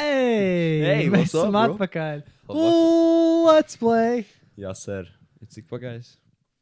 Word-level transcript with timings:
Ei, 0.00 0.80
Hey, 0.84 1.08
mēs 1.12 1.34
up, 1.34 1.44
esam 1.44 1.54
bro? 1.56 1.62
atpakaļ. 1.76 2.22
Ooh, 2.50 3.46
let's 3.50 3.76
play. 3.80 4.24
Jā, 4.60 4.72
sir. 4.76 5.08
Ir 5.40 5.50
cik 5.52 5.66
pagājis? 5.70 6.14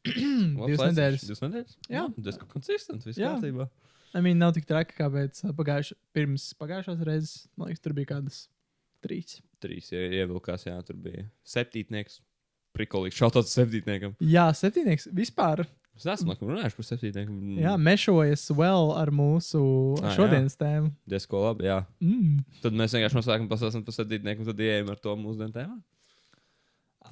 Divas 0.09 0.85
nedēļas. 0.91 1.25
Divas 1.29 1.43
nedēļas? 1.45 1.77
Jā. 1.93 2.05
Tas 2.25 2.39
ir 2.39 2.47
konsistents. 2.51 3.07
Viss 3.09 3.19
Jā. 3.21 3.33
kārtībā. 3.37 3.69
I 4.17 4.23
mean, 4.25 4.39
nav 4.41 4.55
tik 4.57 4.65
traki 4.69 4.95
kā 4.97 5.09
pēc 5.13 5.43
uh, 5.45 5.53
pagājušā, 5.57 5.97
pirms 6.17 6.47
pagājušās 6.59 7.03
reizes. 7.05 7.35
Man 7.61 7.69
liekas, 7.71 7.83
tur 7.85 7.95
bija 7.99 8.11
kādas 8.15 8.39
trīs. 9.05 9.39
Trīs 9.63 9.91
ie- 9.93 10.07
ievilkās, 10.23 10.65
jā, 10.69 10.77
tur 10.87 10.97
bija 11.03 11.27
septītnieks. 11.47 12.21
Prikolīgs. 12.79 13.19
Šautot 13.19 13.49
septītniekam. 13.51 14.15
Jā, 14.23 14.49
septīnieks 14.57 15.09
vispār. 15.17 15.65
Es 15.99 16.23
laikam 16.25 16.53
runājuši 16.53 16.77
par 16.79 16.87
septītnieku. 16.87 17.37
Jā, 17.59 17.73
mešojas 17.83 18.45
vēl 18.55 18.93
ar 18.95 19.11
mūsu 19.11 19.61
Ah, 19.99 20.09
jā. 20.09 20.15
šodienas 20.17 20.55
tēmu. 20.61 20.93
Diezko 21.11 21.41
labi, 21.43 21.67
jā. 21.67 21.81
Mm. 22.05 22.37
Tad 22.63 22.77
mēs 22.79 22.95
vienkārši 22.95 23.19
noslēgam 23.19 23.49
pasāstam 23.51 23.83
par 23.87 23.97
septītnieku 23.97 24.45
un 24.45 24.51
tad 24.53 24.63
ieejam 24.63 24.93
ar 24.95 25.01
to 25.03 25.17
mūsdienu 25.19 25.55
tēmā. 25.57 25.79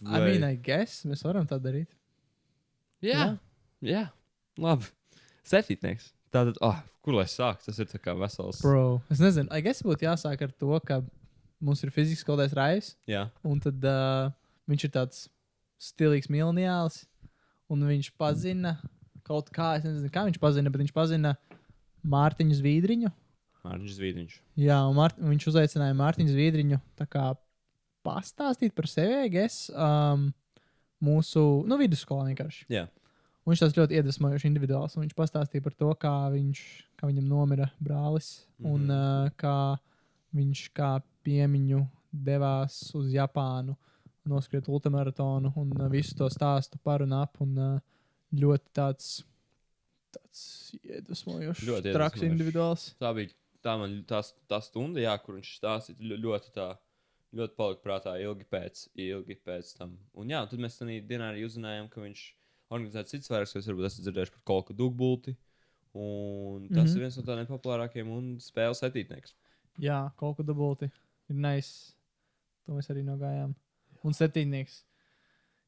I 0.06 0.20
mean, 0.20 0.44
I 0.44 0.54
guess 0.60 1.04
mēs 1.08 1.24
varam 1.24 1.46
tā 1.48 1.58
darīt. 1.62 1.88
Jā. 3.04 3.36
Jā. 3.84 4.06
Labi. 4.60 4.88
Septītnieks. 5.46 6.10
Tātad, 6.34 6.58
ah, 6.64 6.82
kur 7.04 7.14
lai 7.16 7.24
sāk? 7.30 7.62
Tas 7.64 7.78
ir 7.80 7.88
tā 7.90 7.98
kā 8.02 8.12
vesels. 8.18 8.60
Bro, 8.64 9.00
es 9.12 9.20
nezinu, 9.22 9.48
I 9.54 9.62
guess 9.64 9.82
būtu 9.86 10.04
jāsāk 10.08 10.42
ar 10.46 10.52
to, 10.58 10.72
ka 10.84 11.00
mums 11.64 11.82
ir 11.86 11.90
fizikas 11.94 12.22
skolotājs 12.26 12.54
Rais, 12.58 12.90
Jā. 13.08 13.28
un 13.46 13.60
tad 13.62 13.82
uh, 13.88 14.28
viņš 14.68 14.84
ir 14.88 14.92
tāds 14.92 15.22
stilīgs 15.80 16.28
milniāls, 16.32 17.04
un 17.72 17.86
viņš 17.88 18.12
pazina 18.18 18.76
kaut 19.26 19.50
kā, 19.54 19.74
es 19.78 19.86
nezinu, 19.86 20.10
kā 20.14 20.26
viņš 20.28 20.38
pazina, 20.42 20.70
bet 20.70 20.84
viņš 20.84 20.94
pazina 20.94 21.34
Mārtiņu 22.06 22.58
Zviedriņu. 22.60 23.10
Mārķis 23.66 23.96
Zvīdiņš. 23.98 24.34
Jā, 24.62 24.78
un 24.86 24.96
Mārt, 24.98 25.18
viņš 25.18 25.48
uzaicināja 25.50 25.96
Mārtiņu 25.98 26.34
Zviedriņu 26.34 26.78
tā 26.98 27.06
kā 27.10 27.30
pastāstīt 28.06 28.76
par 28.76 28.86
sevi, 28.90 29.32
guess, 29.34 29.66
um, 29.72 30.28
mūsu, 31.02 31.42
nu, 31.66 31.78
vidusskolā 31.80 32.28
vienkārši. 32.30 32.68
Jā. 32.72 32.86
Un 33.42 33.52
viņš 33.52 33.62
tāds 33.62 33.78
ļoti 33.78 33.98
iedvesmojošs 33.98 34.46
individuāls. 34.48 34.96
un 34.96 35.04
Viņš 35.04 35.14
pastāstīja 35.18 35.62
par 35.62 35.74
to, 35.78 35.90
kā, 36.02 36.14
viņš, 36.32 36.62
kā 36.98 37.10
viņam 37.10 37.28
nomira 37.30 37.68
brālis 37.78 38.46
mm 38.58 38.66
-hmm. 38.66 38.72
un 38.74 38.90
uh, 38.90 39.30
kā 39.38 39.58
viņš 40.34 40.62
kā 40.74 40.96
piemiņu 41.26 41.84
devās 42.10 42.94
uz 42.94 43.12
Japānu, 43.14 43.76
noskriet 44.30 44.68
ultramaratonu 44.68 45.52
un 45.56 45.72
uh, 45.76 45.88
visu 45.92 46.16
to 46.18 46.28
stāstu 46.32 46.80
par 46.82 47.04
un 47.04 47.14
ap. 47.16 47.40
Un, 47.44 47.56
uh, 47.58 47.96
ļoti 48.34 48.72
tāds, 48.74 49.10
tāds 50.14 50.40
iedvesmojošs, 50.82 51.66
Ļoti 51.68 51.94
traks 51.94 52.24
individuāls. 52.26 52.88
Tā 53.00 53.12
bija 53.16 53.32
tā, 53.64 53.76
man, 53.80 54.00
tā, 54.08 54.22
tā 54.50 54.60
stunda, 54.64 55.02
jā, 55.02 55.14
kur 55.22 55.38
viņš 55.38 55.52
stāstīja 55.60 56.10
ļo- 56.12 56.20
ļoti 56.26 56.52
tā. 56.56 56.72
Ļoti 57.36 57.56
palika 57.58 57.82
prātā 57.82 58.12
ilgi 58.22 58.46
pēc, 58.48 58.86
ilgi 59.02 59.34
pēc 59.44 59.72
tam. 59.76 59.96
Un 60.16 60.30
jā, 60.30 60.40
tad 60.48 60.62
mēs 60.62 60.78
tajā 60.78 61.02
dienā 61.04 61.32
arī 61.32 61.42
uzzinājām, 61.44 61.88
ka 61.92 62.00
viņš 62.00 62.22
organizē 62.70 63.02
citas 63.10 63.28
vairākas, 63.32 63.56
kas 63.56 63.66
varbūt 63.68 63.88
esat 63.88 64.06
dzirdējuši 64.06 64.34
par 64.36 64.44
kolku 64.52 64.76
dugbulti. 64.78 65.34
Un 65.96 66.68
tas 66.68 66.76
mm. 66.76 66.86
-hmm. 66.86 66.94
ir 66.94 67.02
viens 67.02 67.16
no 67.16 67.24
tādiem 67.26 67.48
populārākiem 67.50 68.08
un 68.12 68.24
spēles 68.40 68.82
etītnieks. 68.86 69.34
Jā, 69.82 70.10
kaut 70.16 70.38
kā 70.38 70.46
dubulti. 70.46 70.88
Ir 71.28 71.36
nice. 71.36 71.92
To 72.64 72.72
mēs 72.72 72.90
arī 72.92 73.02
nogājām. 73.04 73.54
Un 74.04 74.12
septītnieks. 74.16 74.82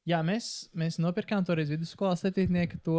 Jā, 0.09 0.23
mēs, 0.25 0.69
mēs 0.77 0.97
nopirkām 1.03 1.45
toreiz 1.45 1.69
vidusskolā 1.73 2.15
septītnieku. 2.17 2.79
To 2.89 2.98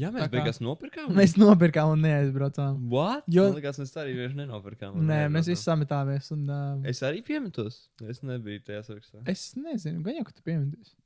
Jā, 0.00 0.08
mēs 0.10 0.26
beigās 0.32 0.58
nopirkām. 0.64 1.10
mēs 1.14 1.36
nopirkām 1.38 1.92
un 1.94 2.00
neaizbraucām. 2.02 2.78
What? 2.90 3.26
Jo-. 3.30 3.44
Man 3.52 3.60
liekas, 3.60 3.78
mēs 3.78 3.92
arī 4.00 4.14
vienkārši 4.16 4.38
nenopirkām. 4.40 4.96
Nē, 4.96 5.04
mēs 5.30 5.46
neaizbraucām. 5.46 5.50
visi 5.52 5.62
sametāmies. 5.68 6.30
Un, 6.34 6.40
uh, 6.50 6.88
Es 6.90 7.02
arī 7.06 7.20
piemetos. 7.26 7.76
Es 8.02 8.22
nebiju 8.26 8.64
tajā 8.66 8.80
sarakstā. 8.88 9.20
es 9.30 9.44
nezinu, 9.54 10.02
gan 10.02 10.16
jau, 10.18 10.24
ka 10.26 10.34
tu 10.34 10.42
pieminēsi. 10.48 10.96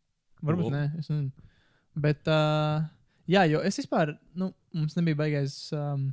Varbūt 0.41 0.71
Varbūt. 0.71 0.73
nē, 0.77 0.85
es 1.03 1.11
nezinu. 1.13 1.51
Bet, 1.99 2.31
uh, 2.31 2.87
jā, 3.29 3.43
jo 3.51 3.61
es 3.67 3.77
vispār, 3.83 4.15
nu, 4.39 4.53
mums 4.73 4.95
nebija 4.97 5.19
baigais 5.19 5.59
um, 5.77 6.09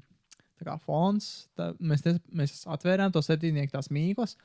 tā 0.59 0.65
kā 0.67 0.75
fons. 0.81 1.29
Tā, 1.55 1.69
mēs, 1.79 2.01
te, 2.03 2.17
mēs 2.35 2.65
atvērām 2.75 3.13
to 3.15 3.21
septītnieku 3.23 3.71
tās 3.77 3.87
mīklas. 3.93 4.35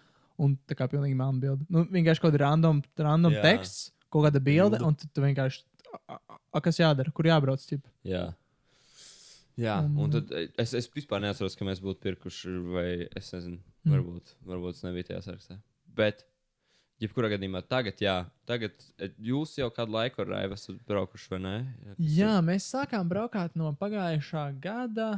Un 0.41 0.55
tā 0.69 0.77
kā 0.78 0.87
pilnīgi 0.89 1.17
melna 1.19 1.41
bilde. 1.43 1.67
Nu, 1.69 1.83
vienkārši 1.93 2.23
kaut 2.23 2.33
kāda 2.33 2.45
random, 2.47 2.78
random 2.97 3.34
Jā. 3.37 3.43
teksts, 3.45 3.91
kaut 4.09 4.25
kāda 4.25 4.41
bilde, 4.43 4.78
un 4.87 4.95
tu, 4.97 5.09
tu 5.12 5.21
vienkārši. 5.25 5.65
A, 6.09 6.17
a, 6.17 6.39
a, 6.56 6.61
kas 6.65 6.78
jādara? 6.81 7.12
Kur 7.12 7.28
jābrauc? 7.28 7.61
Ķip? 7.67 7.83
Jā. 8.09 8.28
Jā, 9.61 9.75
Un- 9.84 9.99
un 10.06 10.11
tad 10.15 10.31
es, 10.56 10.73
es 10.78 10.87
vispār 10.89 11.21
neatceros, 11.21 11.56
ka 11.59 11.67
mēs 11.69 11.83
būtu 11.84 12.01
pirkuši, 12.06 12.53
vai 12.73 12.91
es 13.19 13.33
nezinu, 13.34 13.59
Mm. 13.84 13.93
varbūt, 13.95 14.31
varbūt 14.45 14.75
tas 14.77 14.84
nebija 14.84 15.06
tajā 15.09 15.21
sarakstā. 15.25 15.55
Bet, 15.97 16.25
jebkurā 17.01 17.31
gadījumā, 17.33 17.62
tagad, 17.69 17.97
jā, 18.01 18.15
tagad 18.49 18.72
e, 19.01 19.09
jūs 19.21 19.55
jau 19.59 19.69
kādu 19.72 19.93
laiku 19.97 20.21
ar 20.22 20.28
Raivu 20.34 20.57
esat 20.57 20.81
braukuši, 20.89 21.28
vai 21.33 21.39
ne? 21.45 21.55
Kas 21.84 21.97
Jā, 22.17 22.34
mēs 22.45 22.67
sākām 22.72 23.09
braukt 23.09 23.57
no 23.57 23.72
pagājušā 23.81 24.47
gada 24.61 25.11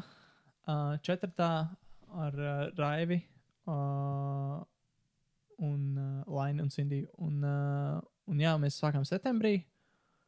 uh, 0.67 0.97
četrtā 1.03 1.51
ar 2.15 2.35
uh, 2.39 2.71
Raivi 2.79 3.21
uh, 3.67 4.63
un 5.63 5.83
uh, 5.99 6.25
Lainu 6.37 6.65
un 6.67 6.71
Sindiju. 6.75 7.09
Un, 7.23 7.39
uh, 7.47 8.01
un 8.31 8.41
jā, 8.43 8.53
mēs 8.61 8.79
sākām 8.83 9.05
septembrī. 9.09 9.61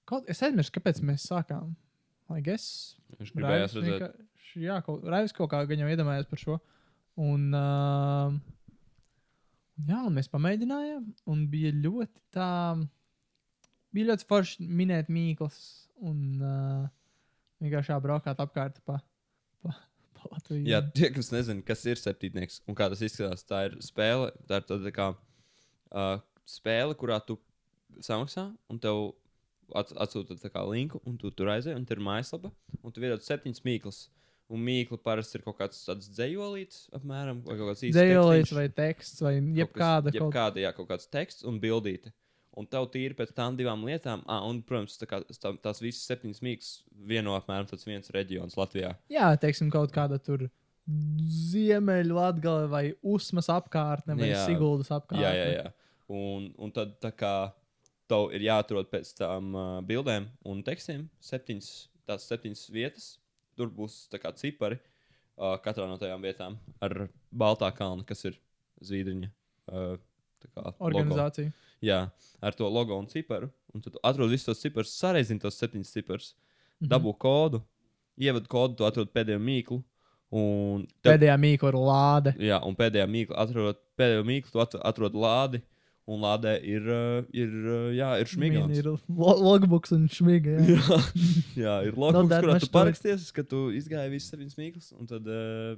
Kaut, 0.09 0.27
es 0.31 0.43
aizmirsu, 0.45 0.73
kāpēc 0.77 1.01
mēs 1.07 1.25
sākām. 1.31 1.73
Lai 2.31 2.41
es. 2.55 2.67
Viņš 3.19 3.33
gribējās 3.37 3.75
Raivis 3.75 3.77
redzēt. 3.79 3.95
vienkārši- 4.01 4.31
Jā, 4.65 4.77
kaut, 4.87 5.03
Raivis 5.11 5.33
kaut 5.35 5.51
kā 5.51 5.61
gan 5.69 5.81
jau 5.83 5.89
iedomājās 5.91 6.29
par 6.31 6.39
šo. 6.39 6.59
Un, 7.21 7.49
uh, 7.55 8.35
jā, 9.89 10.01
un 10.07 10.15
mēs 10.17 10.29
pamēģinājām, 10.33 11.07
un 11.31 11.47
bija 11.51 11.73
ļoti 11.75 12.23
tā. 12.35 12.49
Bija 13.95 14.11
ļoti 14.13 14.27
forši 14.31 14.67
minēt 14.67 15.11
mīklas, 15.15 15.59
un 16.03 16.41
uh, 16.43 16.87
vienkārši 17.63 17.99
braukāt 18.03 18.41
apkārt 18.43 18.81
pa, 18.87 18.97
pa, 19.63 19.75
pa 20.25 20.33
Latviju. 20.33 20.65
Jā, 20.69 20.81
tie, 20.97 21.11
kas 21.15 21.31
nezina, 21.35 21.63
kas 21.67 21.85
ir 21.87 22.01
septītnieks 22.01 22.63
un 22.69 22.79
kā 22.79 22.89
tas 22.93 23.03
izskatās, 23.05 23.45
tā 23.47 23.67
ir 23.69 23.77
spēle. 23.85 24.33
Tā 24.49 24.61
ir 24.61 24.67
tāda 24.71 24.95
kā 24.95 25.11
uh, 25.15 26.17
spēle, 26.49 26.97
kurā 26.99 27.21
tu 27.25 27.39
samaksā 28.03 28.49
un 28.73 28.81
tev 28.83 29.13
at, 29.77 29.93
atsūta 30.07 30.37
tā 30.41 30.51
kā 30.53 30.65
linku, 30.69 31.01
un 31.09 31.17
tu 31.21 31.31
tur 31.35 31.53
aizej, 31.55 31.77
un 31.77 31.87
tur 31.89 32.01
ir 32.01 32.07
mājaslapa, 32.09 32.51
un 32.81 32.95
tu 32.95 33.05
iedod 33.05 33.25
septiņas 33.25 33.65
mīklas. 33.67 34.03
Un 34.53 34.61
mīkla 34.61 34.99
parasti 35.01 35.39
ir 35.39 35.45
kaut 35.47 35.57
kāds 35.57 35.79
tāds 35.87 36.11
dzējolīts, 36.13 36.83
apmēram, 36.99 37.39
vai 37.47 37.55
kaut 37.57 37.71
kāds 37.71 37.87
īsts 37.87 37.97
Dzējolīts 37.97 38.53
vai 38.53 38.67
teksts, 38.77 39.23
vai 39.25 39.33
jebkāda. 39.41 40.13
Jebkāda, 40.13 40.61
jā, 40.61 40.73
kaut 40.77 40.91
kāds 40.91 41.09
teksts 41.09 41.47
un 41.49 41.57
bildīte. 41.63 42.13
Un 42.55 42.69
tev 42.71 42.87
tīri 42.95 43.17
pēc 43.19 43.33
tām 43.35 43.57
divām 43.59 43.83
lietām, 43.87 44.21
ah, 44.31 44.45
un, 44.47 44.61
protams, 44.63 44.95
tā 45.01 45.09
kā, 45.11 45.19
tā, 45.27 45.51
tās 45.63 45.81
visas 45.83 46.05
septiņas 46.07 46.43
mīklas 46.45 46.75
vieno 47.11 47.35
apmēram 47.35 47.67
tāds 47.67 47.87
viens 47.89 48.13
reģions 48.15 48.55
Latvijā. 48.59 48.93
Jā, 49.11 49.33
teiksim, 49.43 49.73
kaut 49.75 49.91
kāda 49.95 50.21
tur 50.23 50.47
ziemeļu 50.85 52.15
latgale 52.15 52.69
vai 52.71 52.85
usmas 53.03 53.49
apkārtne 53.53 54.17
vai 54.19 54.31
Jā. 54.31 54.45
siguldas 54.45 54.93
apkārtne. 54.93 55.25
Jā, 55.25 55.33
jā, 55.35 55.63
jā. 55.63 56.01
Un, 56.13 56.51
un 56.61 56.73
tad 56.77 56.99
tā 57.03 57.11
kā 57.17 57.35
tev 58.11 58.35
ir 58.37 58.45
jāatrod 58.45 58.91
pēc 58.93 59.15
tam 59.17 59.55
uh, 59.57 59.69
bildēm 59.87 60.29
un 60.51 60.61
tekstiem 60.67 61.07
septiņas, 61.25 61.71
tās 62.09 62.27
septiņas 62.29 62.65
vietas. 62.75 63.07
Tur 63.57 63.71
būs 63.73 64.05
tā 64.13 64.21
kā 64.21 64.35
cipari 64.37 64.77
uh, 64.77 65.57
katrā 65.65 65.87
no 65.89 65.97
tajām 66.01 66.25
vietām 66.25 66.59
ar 66.85 67.07
Baltā 67.33 67.71
kalnu, 67.75 68.05
kas 68.07 68.27
ir 68.29 68.39
Zviedriņa. 68.85 69.31
Uh, 69.71 69.97
kā 70.55 70.75
logo. 70.81 71.41
Jā, 71.83 72.11
ar 72.43 72.53
to 72.53 72.69
logo 72.69 72.97
un 72.99 73.07
ciparu. 73.07 73.51
Un 73.75 73.81
tad 73.81 73.97
atrod 74.05 74.31
visus 74.31 74.47
tos 74.47 74.61
ciparus, 74.63 74.93
sareizini 74.99 75.41
tos 75.41 75.57
septiņus 75.61 75.93
ciparus, 75.93 76.35
Mhm. 76.81 76.89
dabū 76.91 77.17
kodu, 77.19 77.63
ievadu 78.19 78.47
kodu, 78.49 78.77
tu 78.77 78.85
atrod 78.85 79.13
pēdējo 79.13 79.41
mīklu. 79.41 79.83
Un 80.35 80.87
tev, 81.03 81.15
Pēdējā 81.19 81.37
mīkla 81.39 81.69
ir 81.69 81.79
lāde. 81.79 82.33
jā, 82.39 82.59
un 82.67 82.75
pēdējā 82.75 83.07
mīkla 83.07 83.37
atrod, 83.39 83.77
pēdējo 83.99 84.25
mīklu, 84.27 84.51
tu 84.53 84.61
at- 84.61 84.75
atrod 84.85 85.13
lādi. 85.15 85.63
Un 86.07 86.21
lādē 86.21 86.61
ir, 86.63 86.83
uh, 86.83 87.23
ir, 87.33 87.49
uh, 87.49 87.89
jā, 87.97 88.21
ir. 88.21 88.29
Min 88.39 88.71
Ir 88.71 88.85
lo- 88.85 88.99
logbuks 89.09 89.91
un 89.93 90.07
šmiga. 90.07 90.59
Jā. 90.61 90.77
Jā, 90.77 90.99
jā, 91.57 91.87
ir 91.87 91.93
logs, 91.97 92.29
that 92.29 92.45
kurā 92.45 92.61
tu 92.61 92.67
paraksties, 92.67 93.33
ka 93.33 93.43
tu 93.43 93.71
izgāji 93.73 94.11
visas 94.11 94.31
septiņas 94.35 94.57
mīklas. 94.59 94.93
Un 95.01 95.07
tad, 95.07 95.27
uh, 95.27 95.77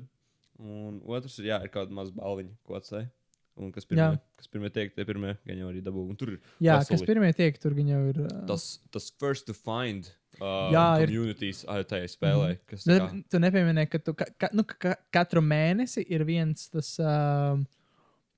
un 0.59 1.01
otrs 1.07 1.39
ir, 1.39 1.45
jā, 1.53 1.63
ir 1.63 1.69
kaut 1.69 1.87
kāda 1.89 1.93
maza 1.95 2.11
balviņa, 2.11 2.51
ko 2.67 2.75
atstāja. 2.75 3.09
Un 3.57 3.71
kas 3.73 3.87
pirmie, 3.89 4.03
Jā. 4.05 4.19
kas 4.37 4.49
pirmie 4.53 4.69
tiek, 4.71 4.91
tie 4.95 5.05
pirmie 5.09 5.31
gan 5.47 5.57
jau 5.63 5.69
arī 5.71 5.81
dabū. 5.81 6.03
Un 6.11 6.17
tur 6.21 6.29
ir 6.35 6.41
Jā, 6.61 6.75
veseli. 6.79 6.91
kas 6.99 7.03
pirmie 7.09 7.33
tiek, 7.33 7.57
tur 7.59 7.73
gan 7.79 7.87
jau 7.89 8.01
ir. 8.11 8.19
ā, 8.27 8.47
tas, 8.47 8.67
tas 8.93 9.07
first 9.19 9.47
to 9.47 9.55
find 9.57 10.11
uh, 10.41 10.69
Jā, 10.75 10.83
ir- 11.01 11.09
communities 11.09 11.65
uh, 11.65 11.81
tajā 11.89 12.11
spēlē. 12.13 12.51
Mhm. 12.53 12.61
Kas, 12.69 12.85
tā 12.85 12.99
kā, 13.01 13.23
tu 13.33 13.39
nepieminēji, 13.41 13.91
ka, 13.95 13.99
tu, 14.05 14.13
ka, 14.15 14.27
ka, 14.39 14.51
nu, 14.53 14.63
ka 14.69 14.95
katru 15.11 15.41
mēnesi 15.41 16.05
ir 16.09 16.25
viens 16.29 16.69
tas, 16.69 16.99
uh, 17.01 17.57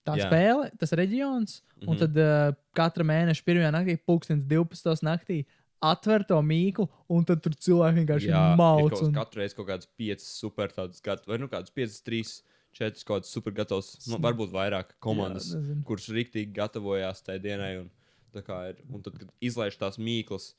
tā 0.07 0.15
Jā. 0.21 0.29
Spēle, 0.31 0.71
tas 0.79 0.93
reģions. 0.93 1.61
Mm 1.61 1.81
-hmm. 1.83 1.89
Un 1.89 1.95
Mhm. 1.97 1.99
tad 1.99 2.17
uh, 2.17 2.55
katra 2.75 3.05
mēneša 3.05 3.43
pirmajā 3.45 3.73
naktī, 3.75 3.99
pulkstenis 4.07 4.45
12. 4.47 5.03
naktī, 5.03 5.45
atver 5.83 6.25
to 6.27 6.35
mīklu, 6.43 6.89
un 7.09 7.25
tad 7.25 7.43
tur 7.43 7.53
cilvēki 7.53 8.05
vienkārši 8.07 8.57
mauc. 8.57 9.03
Un... 9.03 9.13
katru 9.13 9.41
reizi 9.43 9.55
kaut 9.55 9.67
kāds 9.69 9.87
5 9.99 10.21
super 10.21 10.69
tāds 10.69 11.01
gads, 11.03 11.27
vai 11.27 11.39
nu 11.39 11.47
kāds 11.49 11.71
5, 11.75 12.43
3, 12.79 12.81
četras 12.81 13.05
kaut 13.05 13.21
kādas 13.23 13.33
super 13.35 13.55
gatavas, 13.57 13.91
nu, 14.07 14.19
varbūt 14.23 14.53
vairāk 14.55 14.95
komandas, 15.03 15.51
Jā, 15.53 15.61
nezinu. 15.63 15.85
kuras 15.89 16.09
rīktīgi 16.15 16.53
gatavojās 16.55 17.23
tajā 17.27 17.43
dienai. 17.43 17.73
Un, 17.83 17.91
ir, 18.39 18.81
un 18.93 19.03
tad, 19.03 19.19
kad 19.19 19.31
izlaiž 19.43 19.79
tās 19.81 19.99
mīklas, 19.99 20.53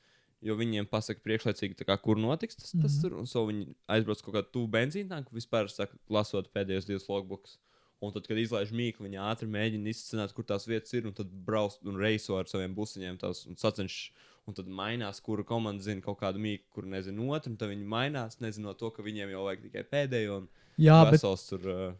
jo 0.43 0.55
viņiem 0.59 0.87
pasaka 0.89 1.21
priekšlaicīgi, 1.23 1.77
kā, 1.87 1.95
kur 2.01 2.17
notiks 2.19 2.55
tas, 2.59 2.71
tas 2.71 2.93
Mhm. 2.93 3.01
tur, 3.01 3.17
un 3.19 3.25
so 3.27 3.45
viņi 3.47 3.73
aizbrauc 3.87 4.21
kaut 4.21 4.35
kādu 4.35 4.51
tuvu 4.51 4.67
benzīntāku, 4.67 5.31
vispār 5.31 5.69
saka, 5.71 5.97
lasot 6.09 6.51
pēdējos 6.53 6.85
divus 6.87 7.07
logbooks. 7.07 7.57
Un 8.01 8.13
tad, 8.15 8.25
kad 8.27 8.37
izlaiž 8.39 8.71
mīklu, 8.71 9.09
viņi 9.09 9.19
ātri 9.19 9.47
mēģina 9.51 9.91
izsākt, 9.91 10.33
kur 10.33 10.45
tās 10.47 10.65
vietas 10.65 10.93
ir, 10.95 11.05
un 11.05 11.13
tad 11.13 11.27
brauc 11.27 11.75
un 11.83 11.97
reiso 11.99 12.37
ar 12.39 12.47
saviem 12.47 12.73
busiņiem 12.73 13.17
tās, 13.19 13.45
un 13.47 13.55
sacenšas. 13.59 14.11
Un 14.47 14.55
tad 14.55 14.65
mainās, 14.71 15.19
kura 15.21 15.43
komanda 15.43 15.83
zina 15.83 16.01
kaut 16.01 16.17
kādu 16.21 16.39
mīklu, 16.41 16.65
kur 16.73 16.83
nezina 16.89 17.21
otru, 17.21 17.51
un 17.51 17.57
tad 17.57 17.69
viņi 17.69 17.85
mainās, 17.85 18.39
nezinot 18.39 18.79
to, 18.79 18.89
ka 18.89 19.03
viņiem 19.03 19.29
jau 19.35 19.43
vajag 19.45 19.61
tikai 19.67 19.83
pēdējo. 19.83 20.37
Un 20.37 20.47
Jā, 20.79 21.03
bet, 21.11 21.21
tur 21.21 21.67
uh, 21.69 21.93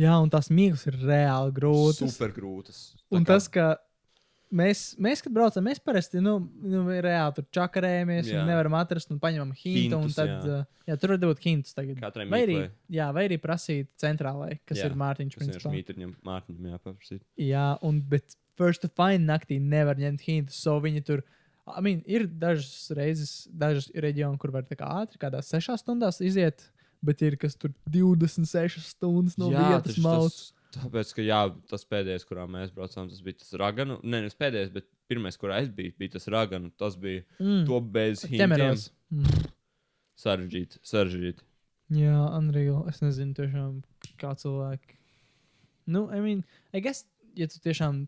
jā, 0.00 0.16
un 0.24 0.32
tās 0.32 0.50
mīklas 0.52 0.86
ir 0.90 0.98
reāli 1.04 1.54
grūtas. 1.56 2.02
super 2.16 2.32
grūtas. 2.36 2.82
Un 3.12 3.26
tas, 3.28 3.46
ka 3.52 3.74
mēs, 4.50 4.82
mēs 5.02 5.22
kad 5.24 5.34
braucam, 5.34 5.64
mēs 5.66 5.80
parasti 5.84 6.20
nu, 6.24 6.36
nu, 6.64 6.82
reāli 7.04 7.36
tur 7.38 7.46
čakarējamies 7.54 8.30
un 8.34 8.48
nevaram 8.50 8.76
atrast 8.80 9.12
un 9.14 9.20
paņemam 9.22 9.52
hintu. 9.60 9.98
un 9.98 10.08
Hintus, 10.08 10.18
Tad, 10.18 10.46
jā. 10.48 10.60
jā. 10.90 10.98
Tur 11.00 11.14
var 11.14 11.22
būt 11.28 11.42
hintus 11.46 11.76
tagad. 11.76 11.98
Katrai 12.02 12.26
vai 12.30 12.42
arī, 12.46 12.58
jā, 12.90 13.10
vai 13.14 13.26
arī 13.28 13.38
prasīt 13.42 13.90
centrālai, 14.00 14.56
kas 14.66 14.82
Jā, 14.82 14.88
ir 14.90 14.96
Mārtiņš. 14.98 15.36
Principā. 15.38 15.70
vienkārši 15.70 15.76
mītņiem, 15.76 16.14
Mārtiņam 16.26 16.70
jāpaprasīt. 16.74 17.22
Jā, 17.46 17.66
un 17.86 18.00
bet 18.10 18.36
first 18.60 18.82
to 18.84 18.90
find 18.98 19.28
naktī 19.28 19.60
nevar 19.62 20.00
ņemt 20.00 20.26
hintus. 20.26 20.58
So 20.60 20.74
viņi 20.82 21.04
tur, 21.06 21.22
I 21.70 21.80
mean, 21.84 22.02
ir 22.10 22.26
dažas 22.26 22.90
reizes, 22.98 23.32
dažas 23.54 23.86
reģioni, 23.94 24.38
kur 24.42 24.50
var 24.52 24.66
tā 24.66 24.76
kā 24.80 24.88
ātri, 25.04 25.20
kādās 25.22 25.52
sešās 25.52 25.84
stundās 25.84 26.18
iziet, 26.24 26.66
bet 27.02 27.22
ir 27.22 27.36
kas 27.40 27.56
tur 27.56 27.72
26 27.90 28.80
stundas 28.92 29.38
no 29.40 29.50
jā, 29.50 29.66
vietas 29.74 30.00
tas- 30.02 30.52
Tāpēc, 30.70 31.08
ka 31.16 31.22
jā, 31.26 31.38
tas 31.66 31.82
pēdējais, 31.84 32.22
kurā 32.28 32.44
mēs 32.46 32.70
braucām, 32.70 33.08
tas 33.10 33.18
bija 33.26 33.40
tas 33.40 33.50
raganu. 33.58 33.96
Nē, 34.04 34.20
nevis 34.22 34.36
pēdējais, 34.38 34.68
bet 34.72 34.84
pirmais, 35.10 35.34
kurā 35.36 35.56
es 35.64 35.68
biju, 35.68 35.96
bija 35.98 36.12
tas 36.12 36.28
raganu. 36.30 36.70
Tas 36.78 36.94
bija 36.94 37.24
Mm. 37.40 37.64
to 37.66 37.80
bez. 37.80 38.22
Ķemeros. 38.22 38.90
Mm. 39.10 39.48
Sarežģīti, 40.20 40.78
sarežģīti. 40.86 41.42
Jā, 41.96 42.14
Unreal. 42.38 42.84
Es 42.88 43.00
nezinu, 43.02 43.34
tiešām, 43.34 43.82
kā 44.20 44.30
cilvēki. 44.38 44.94
Nu, 45.90 46.04
I 46.14 46.20
mean, 46.20 46.44
I 46.72 46.80
guess, 46.80 47.04
ja 47.34 47.48
tu 47.50 47.58
tiešām. 47.58 48.06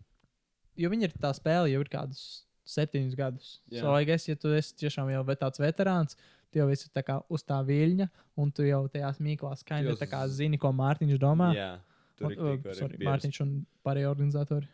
Jo 0.78 0.88
viņi 0.92 1.08
ir 1.08 1.12
tā 1.20 1.32
spēle 1.34 1.66
jau 1.72 1.80
ir 1.82 1.90
kādus 1.90 2.44
septiņus 2.64 3.16
gadus. 3.18 3.58
Jā. 3.72 3.80
So, 3.80 3.92
I 3.96 4.04
guess, 4.04 4.28
ja 4.28 4.36
tu 4.36 4.48
esi 4.54 4.76
tiešām 4.84 5.10
jau 5.10 5.24
tāds 5.34 5.58
veterāns, 5.58 6.14
tu 6.52 6.60
jau 6.60 6.68
esi 6.72 6.88
uz 7.32 7.44
tā 7.48 7.58
viļņa, 7.66 8.06
un 8.42 8.50
tu 8.54 8.66
jau 8.66 8.82
tajās 8.92 9.18
mīklās 9.24 9.62
Tu 9.64 9.70
kaņā 9.70 9.88
jau 9.90 9.96
tā 10.00 10.08
kā 10.10 10.22
z- 10.28 10.36
zini, 10.42 10.58
ko 10.60 10.72
Mārtiņš 10.76 11.18
domā. 11.22 11.52
Jā, 11.56 11.70
tur 12.18 12.26
Un, 12.26 12.32
ir 12.32 12.42
uh, 12.42 12.56
tik 12.58 12.74
sorry, 12.78 12.96
arī 12.98 13.08
Mārtiņš 13.08 13.40
un 13.46 13.54
pārējie 13.86 14.10
organizatori. 14.10 14.68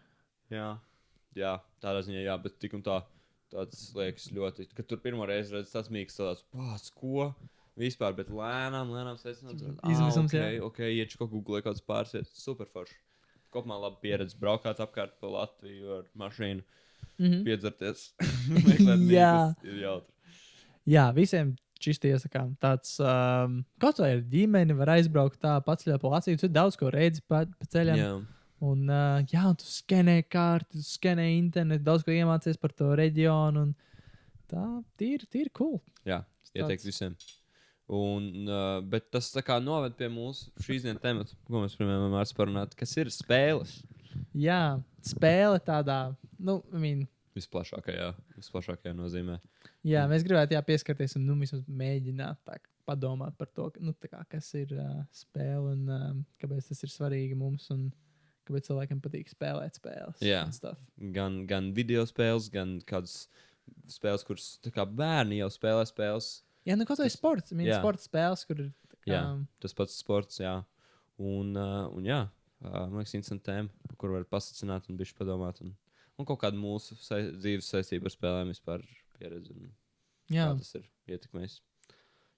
Jā, 0.50 0.69
jā, 1.38 1.54
tādā 1.84 2.02
ziņā, 2.06 2.25
jā, 2.26 2.36
bet 2.42 2.58
tik 2.58 2.75
un 2.78 2.82
tā. 2.82 3.02
Tas 3.48 3.86
liekas 3.96 4.26
ļoti. 4.36 4.66
Kad 4.76 4.86
tur 4.90 4.98
pirmo 5.00 5.25
reizi 5.25 5.54
redz 5.54 5.70
tas 5.72 5.86
mīgs, 5.88 6.19
tāds 6.20 6.42
pats, 6.52 6.90
ko 6.92 7.30
vispār, 7.81 8.12
bet 8.19 8.28
lēnām, 8.28 8.90
lēnām 8.92 9.16
secināt. 9.16 9.62
Izmisums, 9.88 10.34
ok, 10.34 10.36
jā. 10.36 10.62
ok, 10.66 10.81
iešu 10.98 11.19
kaut 11.22 11.31
googlē, 11.32 11.62
kāds 11.64 11.81
pārsiet. 11.81 12.28
Superforši. 12.36 12.98
Kopumā 13.54 13.78
laba 13.81 13.96
pieredze 14.02 14.36
braukāt 14.36 14.82
apkārt 14.84 15.14
pa 15.20 15.31
Latviju 15.32 16.00
ar 16.00 16.10
mašīnu, 16.14 16.62
Mm 17.19 17.26
-hmm. 17.26 17.44
piedzerties. 17.44 18.14
meklēt 18.69 19.00
Jā. 19.10 19.32
mīklas, 19.48 19.64
Ir 19.64 19.81
jautri. 19.82 20.14
Jā, 20.86 21.12
visiem 21.14 21.56
šis 21.80 21.98
tiesakām 22.02 22.56
tāds, 22.62 22.96
um, 23.00 23.60
kaut 23.80 24.00
vai 24.02 24.12
ar 24.16 24.22
ģimeni 24.32 24.76
var 24.78 24.94
aizbraukt 24.96 25.38
tā 25.40 25.56
pats 25.64 25.84
pa 25.88 26.08
Latviju. 26.14 26.38
Tu 26.42 26.48
daudz 26.48 26.76
ko 26.76 26.90
redzi 26.90 27.22
pa, 27.26 27.44
pa 27.46 27.66
ceļam. 27.70 27.96
Jā, 28.02 28.10
Un, 28.60 28.88
uh, 28.90 29.20
jā, 29.30 29.44
un 29.46 29.54
tu 29.54 29.62
skenē 29.70 30.16
kārtu, 30.26 30.80
tu 30.80 30.82
skenē 30.82 31.28
internetu, 31.38 31.84
daudz 31.86 32.02
ko 32.02 32.10
iemācies 32.10 32.56
par 32.58 32.72
to 32.75 32.88
reģionu. 32.98 33.69
un 33.69 33.75
Tā 34.50 34.64
ir 34.98 35.22
tīri 35.30 35.52
cool. 35.54 35.78
jā 36.04 36.25
Tas 36.25 36.50
ieteikt 36.56 36.80
tāds- 36.82 36.88
visiem. 36.88 37.14
Un, 37.88 38.48
uh, 38.48 38.81
bet 38.82 39.10
tas 39.12 39.31
tā 39.32 39.40
kā 39.46 39.62
noved 39.62 39.94
pie 39.96 40.08
mūsu 40.08 40.50
šīs 40.60 40.82
dienas 40.82 41.00
temata, 41.00 41.32
ko 41.46 41.62
mēs 41.62 41.76
pirmajā 41.78 42.10
mārciņā 42.12 42.36
parunājām, 42.40 42.74
kas 42.76 42.96
ir 42.98 43.06
spēles. 43.14 43.76
Jā, 44.34 44.82
spēle 45.06 45.60
tādā, 45.64 46.16
nu, 46.40 46.58
I 46.74 46.76
mean, 46.82 47.08
Visplašākajā, 47.38 48.11
visplašākajā 48.37 48.96
nozīmē. 48.99 49.38
jā, 49.87 50.02
mēs 50.11 50.26
gribētu 50.26 50.56
jā, 50.56 50.62
pieskarties 50.67 51.17
un 51.19 51.29
nu, 51.29 51.38
mēģināt 51.38 52.43
tā, 52.46 52.58
padomāt 52.88 53.37
par 53.38 53.50
to, 53.55 53.69
nu, 53.85 53.94
kā, 54.08 54.23
kas 54.32 54.50
ir 54.58 54.73
uh, 54.76 55.00
spēle 55.14 55.75
un 55.75 55.88
um, 55.93 56.20
kāpēc 56.40 56.70
tas 56.70 56.85
ir 56.87 56.93
svarīgi 56.93 57.37
mums 57.38 57.69
un 57.75 57.88
kāpēc 58.49 58.70
cilvēkiem 58.70 59.02
patīk 59.05 59.29
spēlēt 59.29 59.76
spēles. 59.79 60.23
Jā. 60.25 60.46
gan, 61.17 61.43
gan 61.49 61.73
video 61.76 62.06
spēles, 62.08 62.49
gan 62.52 62.79
kādas 62.88 63.26
spēles, 63.93 64.25
kuras 64.26 64.49
kā 64.73 64.87
bērni 64.88 65.43
jau 65.43 65.50
spēlē 65.52 65.84
spēles. 65.88 66.38
Jā, 66.69 66.76
nu, 66.76 66.84
kaut 66.88 67.00
vai 67.00 67.12
sports. 67.12 67.52
Jā. 67.52 67.79
sporta 67.81 68.05
spēles, 68.05 68.44
kur 68.49 68.64
ir. 68.64 68.73
Kā, 68.99 69.12
Jā. 69.12 69.20
Tas 69.62 69.76
pats 69.76 69.94
sports, 69.96 70.41
jā. 70.43 70.58
Un, 71.19 71.55
uh, 71.56 71.87
un 71.96 72.08
jā, 72.08 72.23
uh, 72.64 72.81
man 72.91 73.00
liekas, 73.00 73.14
interesanti 73.17 73.46
tēma, 73.46 73.70
par 73.87 74.00
kuru 74.00 74.19
var 74.19 74.26
pasacināt 74.29 74.88
un 74.91 74.99
bišķi 74.99 75.17
padomāt. 75.20 75.62
Un, 75.64 75.73
un 76.19 76.26
kaut 76.29 76.41
kādu 76.43 76.61
mūsu 76.61 76.97
sa 77.03 77.20
dzīves 77.23 77.70
saistību 77.73 78.09
ar 78.11 78.15
spēlēm 78.15 78.53
vispār 78.53 78.85
pieredzi. 79.19 79.55
Jā. 80.32 80.50
tas 80.59 80.75
ir 80.76 80.85
ietekmējis. 81.09 81.61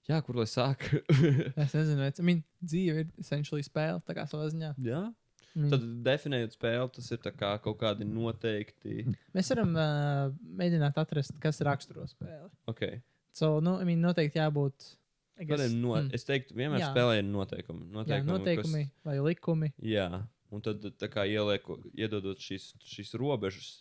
Jā, 0.09 0.17
kur 0.25 0.39
lai 0.39 0.47
sāk? 0.49 0.87
Es 1.61 1.75
nezinu, 1.77 2.01
vai 2.01 2.11
viņa 2.11 2.41
dzīve 2.63 3.03
ir 3.03 3.09
essentially 3.21 3.65
spēle. 3.65 4.01
Tā 4.07 4.15
kā 4.17 4.25
savā 4.29 4.47
ziņā. 4.53 4.75
jā. 4.85 5.03
Mm. 5.51 5.67
Tad 5.67 5.81
definējot 6.05 6.53
spēli, 6.55 6.87
tas 6.95 7.09
ir 7.11 7.19
kā 7.35 7.49
kaut 7.59 7.75
kādi 7.81 8.05
noteikti. 8.07 9.01
Mēs 9.35 9.49
varam 9.51 9.73
uh, 9.75 10.29
mēģināt 10.61 10.95
atrast, 11.01 11.33
kas 11.43 11.59
raksturo 11.67 12.05
spēli. 12.07 12.47
Okay. 12.71 13.01
So, 13.35 13.57
nu, 13.63 13.73
I 13.81 13.87
mean, 13.87 13.99
noteikti 14.03 14.39
jābūt. 14.39 14.93
Kādiem 15.41 15.75
No, 15.81 15.95
mm, 15.97 16.11
Es 16.15 16.23
teiktu, 16.27 16.55
vienmēr 16.55 16.83
Jā. 16.83 16.91
spēlē 16.93 17.17
ir 17.19 17.25
noteikumi. 17.27 17.83
jā, 17.83 17.95
Noteikumi, 17.97 18.31
noteikumi 18.31 18.83
kas... 18.85 18.95
vai 19.07 19.15
likumi. 19.25 19.71
Jā, 19.91 20.07
un 20.51 20.63
tad 20.65 20.85
kā 21.13 21.25
ielieku, 21.29 21.79
iedodot 21.95 22.41
šīs, 22.43 22.73
šīs 22.83 23.15
robežas, 23.19 23.71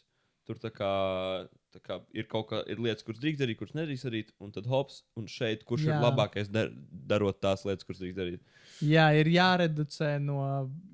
tur 0.48 0.58
tā 0.58 0.70
kā, 0.74 0.90
tā 1.70 1.80
kā 1.84 1.98
ir 2.16 2.26
kaut 2.30 2.48
kā 2.50 2.60
ir 2.70 2.80
lietas, 2.82 3.04
kuras 3.06 3.20
drīkst 3.22 3.42
darīt, 3.42 3.58
kuras 3.60 3.76
nedrīkst 3.78 4.06
darīt, 4.08 4.32
un 4.42 4.54
tad 4.54 4.66
hops, 4.70 5.02
un 5.18 5.28
šeit, 5.30 5.62
kurš 5.68 5.86
Jā. 5.86 5.98
Ir 5.98 6.06
labākais 6.06 6.50
dar, 6.50 6.72
darot 6.90 7.38
tās 7.42 7.62
lietas, 7.68 7.86
kuras 7.86 8.00
drīkst 8.02 8.18
darīt. 8.18 8.56
Jā, 8.86 9.10
ir 9.18 9.30
jāreducē 9.30 10.16
no 10.22 10.40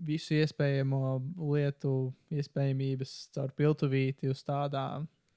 visu 0.05 0.37
iespējamo 0.37 1.01
lietu 1.55 1.95
iespējamības 2.35 3.15
caur 3.37 3.55
piltuvīti 3.57 4.33
uz 4.33 4.43
tādā 4.45 4.87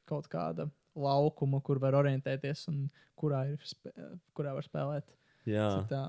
kaut 0.10 0.28
kāda 0.32 0.68
laukuma, 1.00 1.62
kur 1.64 1.80
var 1.80 1.96
orientēties 2.00 2.66
un 2.72 2.88
kurā, 3.20 3.46
ir 3.54 3.64
spē... 3.68 3.94
kurā 4.36 4.56
var 4.58 4.68
spēlēt. 4.68 5.16
Jā, 5.48 5.70
Tā. 5.90 6.04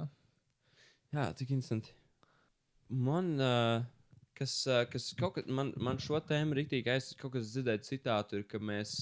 Jā 1.15 1.31
tik 1.37 1.55
interesanti. 1.55 1.95
Man, 2.91 3.37
uh, 3.39 3.85
kas, 4.41 4.57
kas 4.93 5.11
kaut 5.21 5.37
kad, 5.39 5.49
man, 5.53 5.73
man 5.81 6.01
šo 6.03 6.19
tēmu 6.25 6.57
rīktīgi 6.59 6.93
aiz, 6.93 7.13
kaut 7.21 7.37
kas 7.37 7.53
dzirdēja 7.53 7.85
citātu, 7.87 8.41
ir, 8.41 8.47
ka 8.51 8.61
mēs, 8.63 8.97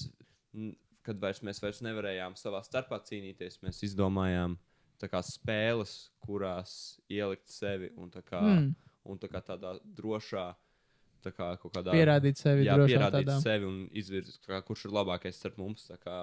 kad 1.07 1.21
vairs, 1.21 1.41
mēs 1.47 1.61
vairs 1.63 1.81
nevarējām 1.85 2.35
savā 2.39 2.61
starpā 2.67 3.01
cīnīties, 3.07 3.61
mēs 3.65 3.81
izdomājām 3.89 4.59
kā 5.07 5.21
spēles, 5.23 6.09
kurās 6.19 6.73
ielikt 7.07 7.47
sevi 7.47 7.93
un 7.95 8.11
tā 8.11 8.23
kā, 8.25 8.43
mm. 8.43 8.69
Un 9.09 9.17
kā 9.31 9.39
tādā 9.41 9.71
drošā, 9.97 10.43
tā 11.23 11.31
kā 11.33 11.47
kaut 11.61 11.71
kādā 11.73 11.93
pierādīt 11.95 12.37
sevi 12.37 12.67
jā, 12.67 12.75
pierādīt 12.77 13.25
tādā. 13.25 13.37
sevi 13.41 13.65
un 13.65 13.77
izvirzīt, 13.97 14.43
kā, 14.45 14.59
kurš 14.67 14.85
ir 14.85 14.93
labākais 14.93 15.39
starp 15.39 15.57
mums. 15.57 15.87
kā 16.03 16.17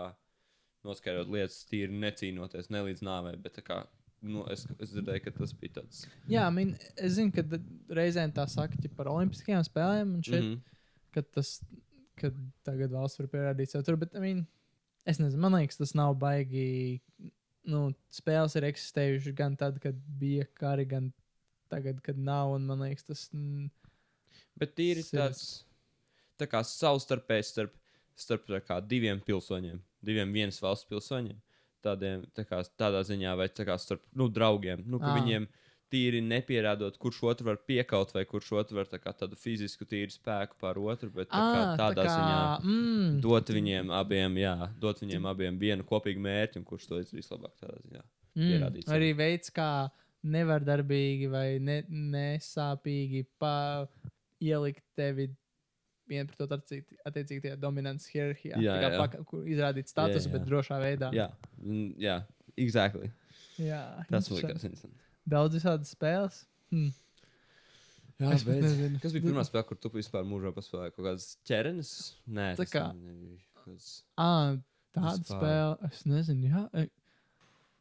Noskaidrot 0.87 1.33
lietas, 1.33 1.65
tīri 1.67 1.97
necīnoties, 1.99 2.69
ne 2.71 2.85
līdz 2.87 3.03
nāvei, 3.03 3.33
bet 3.43 3.59
kā, 3.67 3.81
nu, 4.27 4.45
es, 4.53 4.67
es 4.77 4.93
dzirdēju, 4.93 5.23
ka 5.25 5.33
tas 5.39 5.55
bija 5.61 5.79
tāds. 5.79 6.05
Jā, 6.31 6.47
min, 6.55 6.75
es 6.97 7.17
zinu, 7.19 7.33
ka 7.35 7.45
reizēm 7.99 8.35
tā 8.37 8.47
saka 8.51 8.79
par 8.97 9.11
olimpiskajām 9.13 9.65
spēlēm, 9.67 10.17
un 10.19 10.27
šeit, 10.27 10.43
mm. 10.43 10.53
-hmm. 10.53 10.85
ka 11.17 11.25
tas, 11.39 11.57
ka 12.21 12.33
tagad 12.67 12.95
valsts 12.95 13.21
var 13.23 13.31
pierādīt 13.33 13.73
sev 13.73 13.85
tur, 13.87 13.99
bet, 14.01 14.15
I 14.15 14.25
mean, 14.25 14.47
es 15.07 15.21
nezinu, 15.23 15.41
man 15.43 15.59
liekas, 15.61 15.79
tas 15.81 15.95
nav 15.95 16.17
baigi, 16.19 17.01
nu, 17.67 17.89
spēles 18.11 18.57
ir 18.59 18.69
eksistējušas 18.71 19.37
gan 19.39 19.57
tad, 19.57 19.81
kad 19.83 19.97
bija 20.21 20.47
kari, 20.55 20.85
gan 20.85 21.13
tagad, 21.71 22.01
kad 22.03 22.19
nav, 22.19 22.55
un 22.57 22.67
man 22.67 22.85
liekas, 22.87 23.07
tas, 23.07 23.29
mm, 23.35 23.71
Bet 24.57 24.73
tīri 24.77 25.03
Tas 25.05 25.13
ir- 25.13 25.21
tāds 25.21 25.65
tā 26.41 26.49
kā 26.49 26.63
savstarpējs 26.65 27.53
starp, 27.53 27.75
starp 28.17 28.47
tā 28.49 28.61
kā 28.65 28.81
diviem 28.81 29.21
pilsoņiem, 29.21 29.81
diviem 30.03 30.33
vienas 30.33 30.61
valsts 30.61 30.89
pilsoņiem. 30.89 31.37
Tādiem, 31.87 32.27
tā 32.37 32.47
kā, 32.49 32.63
tādā 32.79 33.05
ziņā, 33.07 33.37
vai 33.39 33.49
tā 33.53 33.67
kā 33.69 33.77
starp 33.81 34.03
nu, 34.17 34.29
draugiem. 34.33 34.83
Nu, 34.91 35.01
Ā. 35.03 35.15
viņiem 35.19 35.47
tīri 35.93 36.21
nepierādot, 36.25 36.97
kurš 36.99 37.21
otru 37.31 37.47
var 37.51 37.61
piekaut, 37.69 38.11
vai 38.15 38.25
kurš 38.27 38.51
otru 38.59 38.81
var 38.81 38.89
tā 38.91 38.99
kā 39.03 39.13
tādu 39.15 39.39
fizisku 39.39 39.87
tīru 39.87 40.11
spēku 40.11 40.59
pār 40.61 40.81
otru. 40.83 41.13
Bet 41.15 41.31
tā 41.31 41.43
kā, 41.43 41.61
ā, 41.63 41.77
tādā 41.79 42.09
ziņā 42.09 42.41
mm, 42.65 43.13
dot 43.25 43.53
viņiem 43.55 43.93
abiem, 43.95 44.41
jā, 44.43 44.57
dot 44.83 45.05
viņiem 45.05 45.31
abiem 45.31 45.61
vienu 45.63 45.87
kopīgu 45.87 46.23
mērķi, 46.27 46.65
kurš 46.67 46.91
to 46.91 47.01
izdarīs 47.05 47.31
labāk 47.31 47.55
tādā 47.63 47.79
ziņā. 47.85 48.03
mm, 48.35 48.51
pierādīt 48.51 48.93
arī 48.97 49.13
veids, 49.19 49.55
kā 49.55 49.71
nevardarbīgi 50.27 51.31
vai 51.31 51.49
ne, 51.63 51.81
nesāpīgi 51.89 53.27
pa, 53.39 53.87
ielikt 54.43 54.85
tevi 54.99 55.31
vienu 56.09 56.27
pret 56.31 56.41
otru 56.47 56.59
attiecīgi- 57.07 57.43
tajā 57.43 57.57
dominantas 57.61 58.07
hierarhijā. 58.13 58.57
Jā, 58.63 58.75
Tā 58.77 58.83
kā 58.83 58.91
jā. 58.93 58.99
paka- 59.03 59.25
kur 59.25 59.45
izrādīt 59.45 59.89
statusu, 59.91 60.27
Jā, 60.29 60.31
jā. 60.31 60.33
bet 60.33 60.45
drošā 60.49 60.79
veidā. 60.83 61.13
Jā, 61.13 61.31
mm, 61.63 61.95
jā, 61.99 62.17
exactly. 62.57 63.11
jā 63.59 63.81
Tas 64.11 64.29
likās 64.29 64.65
interesanti. 64.65 64.97
Daudz 65.29 65.55
visādas 65.59 65.91
spēles. 65.95 66.45
Hm. 66.71 66.93
Jā, 68.19 68.33
Es 68.33 68.45
bet 68.45 68.63
nezinu. 68.63 69.01
kas 69.03 69.13
bija 69.13 69.25
pirmā 69.27 69.43
spēle, 69.45 69.67
kur 69.69 69.77
tu 69.77 69.91
vispār 69.91 70.25
mūžā 70.25 70.53
paspēlēji? 70.57 70.95
Kaut 70.97 71.05
kādas 71.05 71.37
ķermenis? 71.45 71.91
Nē, 72.29 72.57
Tā 72.57 72.65
kā- 72.65 72.95
nebija 72.95 73.39
kāds- 73.67 74.03
À, 74.17 74.63
tāda 74.95 75.27
spēle. 75.27 75.91
Es 75.93 76.05
nezinu, 76.05 76.49
jā. 76.49 76.89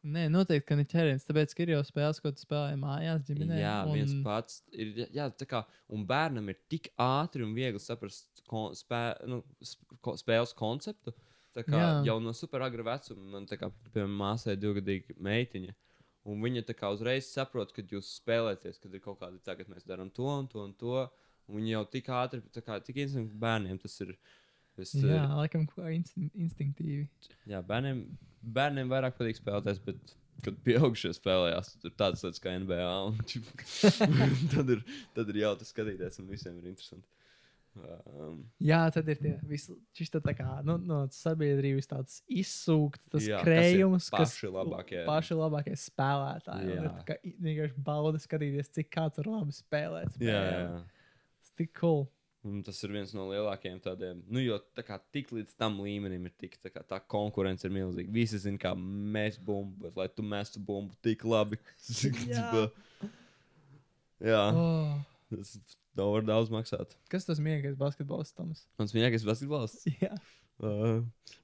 Nē, 0.06 0.26
noteikti, 0.30 0.66
ka 0.68 0.76
ne 0.78 0.84
ķēriens. 0.86 1.24
Tāpēc, 1.26 1.52
ka 1.56 1.64
ir 1.64 1.72
jau 1.74 1.80
spēles, 1.86 2.20
ko 2.22 2.30
tu 2.34 2.44
spēlē 2.44 2.76
mājās, 2.78 3.24
ģimenē. 3.26 3.56
Jā, 3.58 3.76
viens 3.90 4.12
un... 4.14 4.20
pats 4.26 4.60
ir. 4.70 4.92
jā, 5.14 5.26
tā 5.34 5.48
kā, 5.50 5.64
un 5.92 6.04
bērnam 6.06 6.52
ir 6.52 6.60
tik 6.70 6.92
ātri 7.02 7.42
un 7.46 7.54
viegli 7.56 7.82
saprast 7.82 8.44
kon, 8.46 8.76
spē, 8.78 9.00
nu, 9.26 9.40
ko, 10.04 10.14
spēles 10.20 10.54
konceptu. 10.56 11.14
Tā 11.56 11.64
kā 11.64 11.78
Jā. 11.80 11.90
jau 12.10 12.18
no 12.20 12.34
superagra 12.36 12.84
vecuma 12.84 13.30
man, 13.32 13.46
kā, 13.48 13.70
piemēram, 13.94 14.16
māsai 14.20 14.54
ir 14.54 14.60
divgadīga 14.60 15.16
meitiņa. 15.24 15.74
Un 16.28 16.42
viņa 16.42 16.66
tā 16.68 16.74
kā 16.76 16.90
uzreiz 16.92 17.30
saprot, 17.30 17.70
kad 17.72 17.90
jūs 17.90 18.10
spēlēties, 18.18 18.80
kad 18.82 18.92
ir 18.92 19.02
kaut 19.02 19.22
kāda 19.22 19.38
tagad 19.46 19.70
mēs 19.72 19.86
darām 19.88 20.10
to 20.12 20.26
un 20.26 20.50
to 20.52 20.60
un 20.60 20.74
to. 20.76 21.06
Un 21.46 21.60
viņi 21.60 21.72
jau 21.72 21.84
tik 21.94 22.10
ātri, 22.12 22.42
tā 22.52 22.60
kā 22.66 22.76
tik 22.84 22.98
instinktīvi 23.04 23.40
bērniem 23.40 23.78
tas 23.80 23.94
ir. 24.04 24.16
Tas 24.76 24.92
Jā, 24.94 25.22
ir 25.24 25.34
laikam, 25.38 25.64
kā 25.70 25.88
instin 25.96 26.30
instinktīvi. 26.36 27.06
jā, 27.48 27.62
bērniem, 27.64 28.04
bērniem 28.56 28.90
vairāk 28.92 29.16
patīk 29.18 29.38
spēlēties, 29.40 29.80
bet, 29.86 30.14
kad 30.44 30.58
pieaugušie 30.66 31.14
spēlējās, 31.16 31.74
ir 31.88 31.94
tādas 31.96 32.22
lietas 32.26 32.42
kā 32.44 32.52
NBA. 32.60 32.80
Un, 33.08 33.16
tad, 34.54 34.72
ir, 34.76 34.82
tad 35.16 35.30
ir 35.32 35.42
jautri 35.46 35.68
skatīties, 35.68 36.20
un 36.20 36.28
visiem 36.32 36.58
ir 36.60 36.72
interesanti. 36.74 37.08
Um, 37.76 38.38
Jā, 38.64 38.86
tad 38.88 39.08
ir 39.12 39.18
šis 39.92 40.08
tā, 40.14 40.32
kā 40.36 40.46
nu, 40.64 40.78
no 40.80 41.02
sabiedrības 41.12 41.90
tāds 41.90 42.22
izsūkts, 42.32 43.10
tas 43.12 43.26
Jā, 43.28 43.36
kas 43.36 43.44
ir 43.44 43.50
krējums, 43.50 44.06
kas 44.08 44.32
paši 44.32 44.48
labākie. 44.54 45.02
paši 45.04 45.36
labākie 45.36 45.74
spēlētāji. 45.82 46.70
Jā. 46.72 46.78
Jā. 46.86 46.92
Tā 46.96 47.04
kā 47.10 47.16
i- 47.20 47.34
vienkārši 47.48 47.82
bauda 47.84 48.20
skatīties, 48.22 48.70
cik 48.78 48.88
kāds 48.96 49.20
var 49.20 49.28
labi 49.34 49.52
spēlēt. 49.58 50.16
jā, 50.16 50.40
spēli. 50.40 50.62
jā. 50.64 50.80
Tas 51.42 51.52
tik 51.60 51.74
cool. 51.80 52.06
Un 52.46 52.60
tas 52.62 52.78
ir 52.86 52.92
viens 52.94 53.10
no 53.16 53.24
lielākajiem 53.30 53.80
tādiem, 53.82 54.20
nu, 54.30 54.38
jo 54.38 54.56
tā 54.76 54.84
kā 54.86 55.00
tik 55.14 55.32
līdz 55.34 55.56
tam 55.58 55.80
līmenim 55.82 56.28
ir 56.28 56.34
tik, 56.38 56.52
tā, 56.62 56.70
kā, 56.70 56.84
tā 56.86 57.00
konkurence 57.10 57.66
ir 57.66 57.72
milzīga. 57.74 58.12
Visi 58.14 58.38
zina, 58.38 58.60
kā 58.62 58.70
mēs 58.78 59.40
bumbu, 59.42 59.80
bet 59.88 59.98
lai 59.98 60.06
tu 60.14 60.22
mestu 60.22 60.62
bumbu 60.62 60.94
tik 61.02 61.24
labi. 61.26 61.58
Jā. 62.30 62.68
jā, 64.22 64.44
Oh. 64.54 64.94
tas 65.32 65.56
tev 65.96 66.12
var 66.14 66.24
daudz 66.28 66.52
maksāt. 66.54 66.94
Kas 67.12 67.26
tas 67.26 67.40
mīļākais 67.42 67.76
basketbols, 67.80 68.30
Toms? 68.36 68.62
Mans 68.78 68.94
mīļākais 68.96 69.26
basketbols. 69.26 69.78
Jā, 70.04 70.14
Uh, 70.56 71.02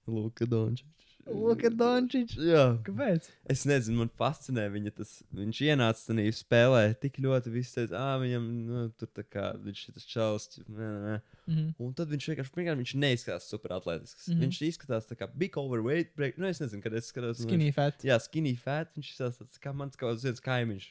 Luka 0.09 0.47
Dončičs. 0.49 1.12
Luka 1.27 1.71
Dončičs. 1.71 2.35
Jā. 2.43 2.65
Kāpēc? 2.83 3.29
Es 3.53 3.63
nezinu, 3.69 4.01
man 4.03 4.11
fascinē 4.19 4.65
viņa 4.73 4.93
tas. 4.97 5.13
Viņš 5.37 5.61
ienāca 5.69 6.09
tajā 6.09 6.33
spēlē 6.35 6.83
tik 7.03 7.21
ļoti. 7.23 7.53
Visi 7.55 7.77
teica, 7.77 8.01
ah, 8.01 8.17
viņam 8.23 8.49
nu, 8.67 8.87
tur 8.99 9.11
tā 9.15 9.25
kā 9.27 9.53
viņš 9.63 9.83
ir 9.85 9.97
tas 9.99 10.09
čels. 10.09 10.49
nē. 10.67 11.21
Mhm. 11.47 11.69
Un 11.83 11.95
tad 11.99 12.11
viņš 12.11 12.29
vienkārši, 12.33 12.55
pirmkārt, 12.55 12.81
viņš 12.83 12.95
neizskatās 13.03 13.47
super 13.51 13.77
atletisks. 13.79 14.27
Mm. 14.29 14.35
-hmm. 14.35 14.43
Viņš 14.47 14.59
izskatās 14.69 15.07
tā 15.07 15.19
kā 15.19 15.29
big 15.35 15.57
overweight. 15.59 16.15
Break. 16.17 16.39
Nu, 16.39 16.47
es 16.47 16.61
nezinu, 16.63 16.83
kad 16.83 16.95
es 16.95 17.07
skatos. 17.11 17.41
nu, 17.41 17.47
Skinny 17.47 17.73
fat. 17.73 18.03
Jā, 18.03 18.19
skinny 18.19 18.57
fat. 18.57 18.91
Viņš 18.97 19.13
izskatās 19.13 19.39
tāds 19.39 19.63
kā 19.63 19.75
mans 19.75 19.97
kaut 19.97 20.19
kāds 20.19 20.43
kaimiņš. 20.43 20.91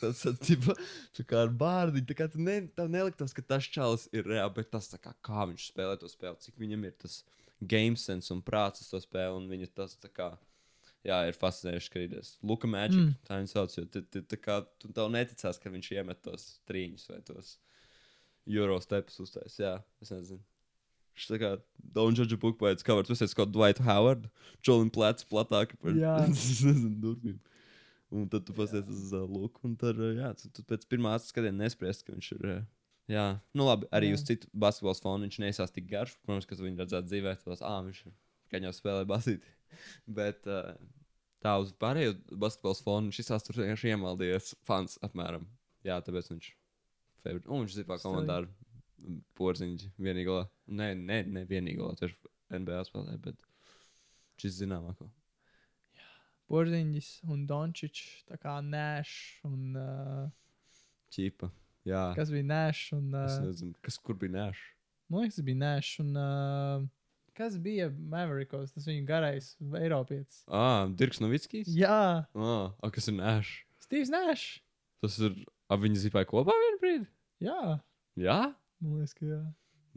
Tas 0.00 0.20
tā 1.16 1.24
kā 1.24 1.44
ar 1.46 1.48
bārdiņu. 1.48 2.06
Tā 2.08 2.16
kā 2.18 2.28
tu 2.28 2.40
ne, 2.42 2.60
tev 2.76 2.90
neliktos, 2.92 3.32
ka 3.32 3.42
tas 3.42 3.64
čalis 3.64 4.08
ir 4.12 4.26
reāli, 4.28 4.52
bet 4.58 4.70
tas 4.70 4.90
kā, 5.00 5.14
kā 5.24 5.46
viņš 5.48 5.70
spēlē 5.70 5.96
to 6.00 6.10
spēli, 6.10 6.40
cik 6.44 6.58
viņam 6.60 6.84
ir 6.84 6.96
tas 7.00 7.22
game 7.64 7.96
sense 7.96 8.30
un 8.34 8.42
prāts 8.42 8.88
to 8.90 9.00
spēli. 9.00 9.36
Un 9.38 9.46
viņa 9.48 9.68
tas 9.74 9.94
tā 10.02 10.10
kā, 10.12 10.30
jā, 11.06 11.20
ir 11.30 11.38
fascinējoši 11.38 11.88
skatīties. 11.90 12.32
Luka 12.42 12.66
Magic, 12.68 12.98
Mm. 12.98 13.14
tā 13.28 13.38
viņa 13.40 13.48
sauc, 13.54 13.76
jo 13.78 13.84
tu, 13.86 14.02
tu, 14.02 14.22
tā 14.22 14.36
kā 14.40 14.58
tu 14.78 14.88
tev 14.92 15.08
neticās, 15.14 15.58
ka 15.62 15.70
viņš 15.70 15.92
iemet 15.96 16.20
tos 16.22 16.58
trīņus 16.68 17.08
vai 17.10 17.20
tos 17.22 17.56
eiro 18.46 18.76
stepus 18.80 19.18
uztais. 19.24 19.56
Jā, 19.58 19.78
es 20.02 20.10
nezinu. 20.10 20.42
Viņš 21.16 21.26
tā 21.32 21.38
kā 21.40 21.50
Don't 21.96 22.18
judge 22.18 22.34
a 22.34 22.36
book 22.36 22.58
by 22.58 22.72
its 22.74 22.82
cover. 22.84 23.02
Tu 23.02 23.14
esi 23.16 23.34
kaut 23.34 23.48
Dwight 23.54 23.78
Howard, 23.80 24.28
Čolim 24.60 24.90
plec 24.92 25.22
platāki 25.30 25.78
par 25.80 25.94
durvīm. 27.02 27.38
Un 28.12 28.28
tad 28.30 28.44
tu 28.46 28.52
pasies 28.54 28.84
uz 28.86 29.12
uh, 29.16 29.24
Luku, 29.26 29.58
un 29.66 29.72
tad, 29.74 29.96
uh, 29.98 30.12
jā, 30.14 30.28
tu, 30.38 30.48
tu 30.54 30.62
pēc 30.62 30.84
pirmā 30.86 31.16
skatiena 31.18 31.64
nespriest, 31.64 32.04
ka 32.06 32.12
viņš 32.14 32.28
ir. 32.36 32.44
Uh, 32.46 32.60
jā, 33.10 33.26
nu 33.56 33.66
labi, 33.68 33.88
arī 33.94 34.10
Jā. 34.12 34.18
uz 34.18 34.24
citu 34.28 34.50
basketbola 34.52 34.98
fonu 34.98 35.26
viņš 35.26 35.40
neizsās 35.42 35.74
tik 35.74 35.88
garš. 35.90 36.16
Protams, 36.24 36.48
ka 36.48 36.58
tu 36.58 36.66
viņu 36.66 36.82
redzētu 36.82 37.10
dzīvē, 37.10 37.34
tas, 37.44 37.64
ah, 37.64 37.80
viņš 37.86 38.02
ir, 38.06 38.14
ka 38.52 38.62
jau 38.62 38.74
spēlē 38.76 39.06
basīti. 39.08 39.50
Bet 40.18 40.48
uh, 40.50 40.74
tā 41.44 41.56
uz 41.62 41.72
pārējo 41.80 42.16
basketbola 42.32 42.80
fonu 42.82 43.10
viņš 43.10 43.22
izsās 43.24 43.46
tur 43.46 43.60
vienkārši 43.62 43.92
iemaldījies 43.94 44.54
fans 44.66 45.00
apmēram. 45.06 45.48
Jā, 45.86 46.00
tāpēc 46.04 46.32
viņš. 46.34 46.52
Favorite. 47.22 47.50
Un 47.50 47.64
viņš 47.64 47.76
zipā 47.80 47.98
komandā 47.98 48.40
ar 48.42 48.48
porziņģi 49.38 49.92
vienīgā. 50.02 50.40
Nē, 50.78 50.92
ne, 50.98 51.20
ne 51.26 51.44
vienīgā, 51.48 51.92
tas 51.98 52.10
ir 52.10 52.16
NBA 52.60 52.82
spēlē, 52.86 53.16
bet 53.22 53.38
šis 54.42 54.60
zināmāko. 54.60 55.08
Porziņģis 56.46 57.10
un 57.34 57.42
Dončičs, 57.50 58.26
tā 58.28 58.38
kā 58.38 58.58
Nēšs 58.62 59.46
un. 59.48 59.62
Uh, 59.74 60.28
Čipa. 61.10 61.50
Jā, 61.86 62.02
kas 62.18 62.30
bija 62.34 62.46
Nēšs 62.50 62.92
un. 62.96 63.08
es 63.22 63.36
Uh, 63.38 63.46
nezinu, 63.46 63.74
kas 63.86 63.98
kur 64.02 64.16
bija 64.18 64.32
nēš. 64.34 64.60
man 65.12 65.22
liekas, 65.24 65.36
tas 65.38 65.46
bija 65.46 65.60
Nēšs 65.62 65.92
un. 66.02 66.12
Uh, 66.18 66.86
kas 67.36 67.58
bija 67.62 67.90
Mavericos, 67.94 68.72
tas 68.74 68.86
viņa 68.88 69.04
garais 69.06 69.52
Eiropietis? 69.80 70.40
Ah, 70.48 70.86
Dirks 70.90 71.20
Novickis? 71.22 71.68
Jā, 71.70 72.26
Ah, 72.34 72.72
ah, 72.82 72.90
kas 72.90 73.06
ir 73.12 73.18
nēš? 73.20 73.50
Steve's 73.86 74.10
Nēšs. 74.10 74.46
Tas 75.04 75.18
ir. 75.22 75.36
Ap 75.70 75.80
viņi 75.82 75.98
zipāja 76.06 76.26
kopā 76.30 76.54
vienu 76.54 76.78
brīdi? 76.82 77.06
Jā, 77.42 77.80
Jā, 78.16 78.36
man 78.80 79.00
liekas, 79.00 79.12
ka 79.18 79.26
jā. 79.28 79.40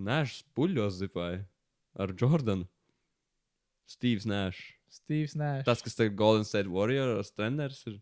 Nēš 0.01 0.39
puļos 0.58 0.98
zipāja 1.00 1.43
ar 2.00 2.12
Jordanu. 2.17 2.65
Steve's 3.89 4.25
Nēš. 4.29 4.60
Steve's 4.91 5.36
Nēšs. 5.39 5.65
Tas, 5.69 5.81
kas 5.86 5.96
tagad 5.98 6.17
Golden 6.19 6.46
State 6.46 6.69
Warriors 6.69 7.31
treneris 7.34 7.81
ir. 7.89 8.00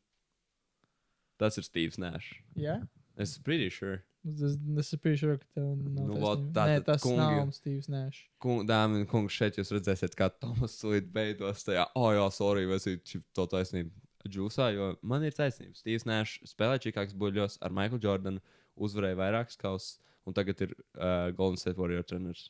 Tas 1.38 1.60
ir 1.60 1.68
Steve's 1.68 2.00
Nēš. 2.02 2.32
Jā, 2.58 2.80
Es 3.18 3.38
pretty 3.42 3.70
sure. 3.74 4.04
es, 4.28 4.42
es 4.44 4.58
esmu 4.84 5.00
pretty 5.02 5.18
sure, 5.18 5.38
ka 5.42 5.46
tev 5.56 5.64
nav. 5.66 5.78
Nu, 5.96 6.08
Nu, 6.14 6.18
vot 6.22 6.42
Nē, 6.54 6.80
tas 6.86 7.02
kungi. 7.02 7.18
nav 7.18 7.52
Steve's 7.56 7.88
Nēšs. 7.90 8.26
Kung, 8.44 8.66
dāmas 8.70 9.02
un 9.02 9.08
kungi, 9.10 9.34
šeit 9.34 9.58
jūs 9.58 9.72
redzēsiet, 9.74 10.14
kā 10.20 10.28
Tomas 10.30 10.76
Sūds 10.78 11.10
beidos 11.14 11.64
tajā, 11.66 11.88
oh, 11.98 12.12
jā, 12.14 12.28
sorry, 12.36 12.68
vai 12.70 12.78
es 12.78 12.86
esmu 12.92 13.24
to 13.34 13.48
taisnību 13.56 13.94
džūsā, 14.28 14.68
jo 14.76 14.92
man 15.08 15.24
ir 15.24 15.32
taisnība. 15.34 15.74
Steve's 15.80 16.06
Nash 16.06 16.38
spēlēja 16.46 16.84
Čikāgas 16.90 17.16
buļļos 17.18 17.58
ar 17.64 17.72
Michael 17.74 18.04
Jordanu, 18.04 18.44
uzvarēja 18.76 19.18
vairākas 19.18 19.58
kausas, 19.62 19.98
un 20.28 20.36
tagad 20.36 20.62
ir 20.68 20.74
uh, 21.00 21.32
Golden 21.38 21.58
State 21.58 21.80
Warrior 21.80 22.04
treneris. 22.04 22.50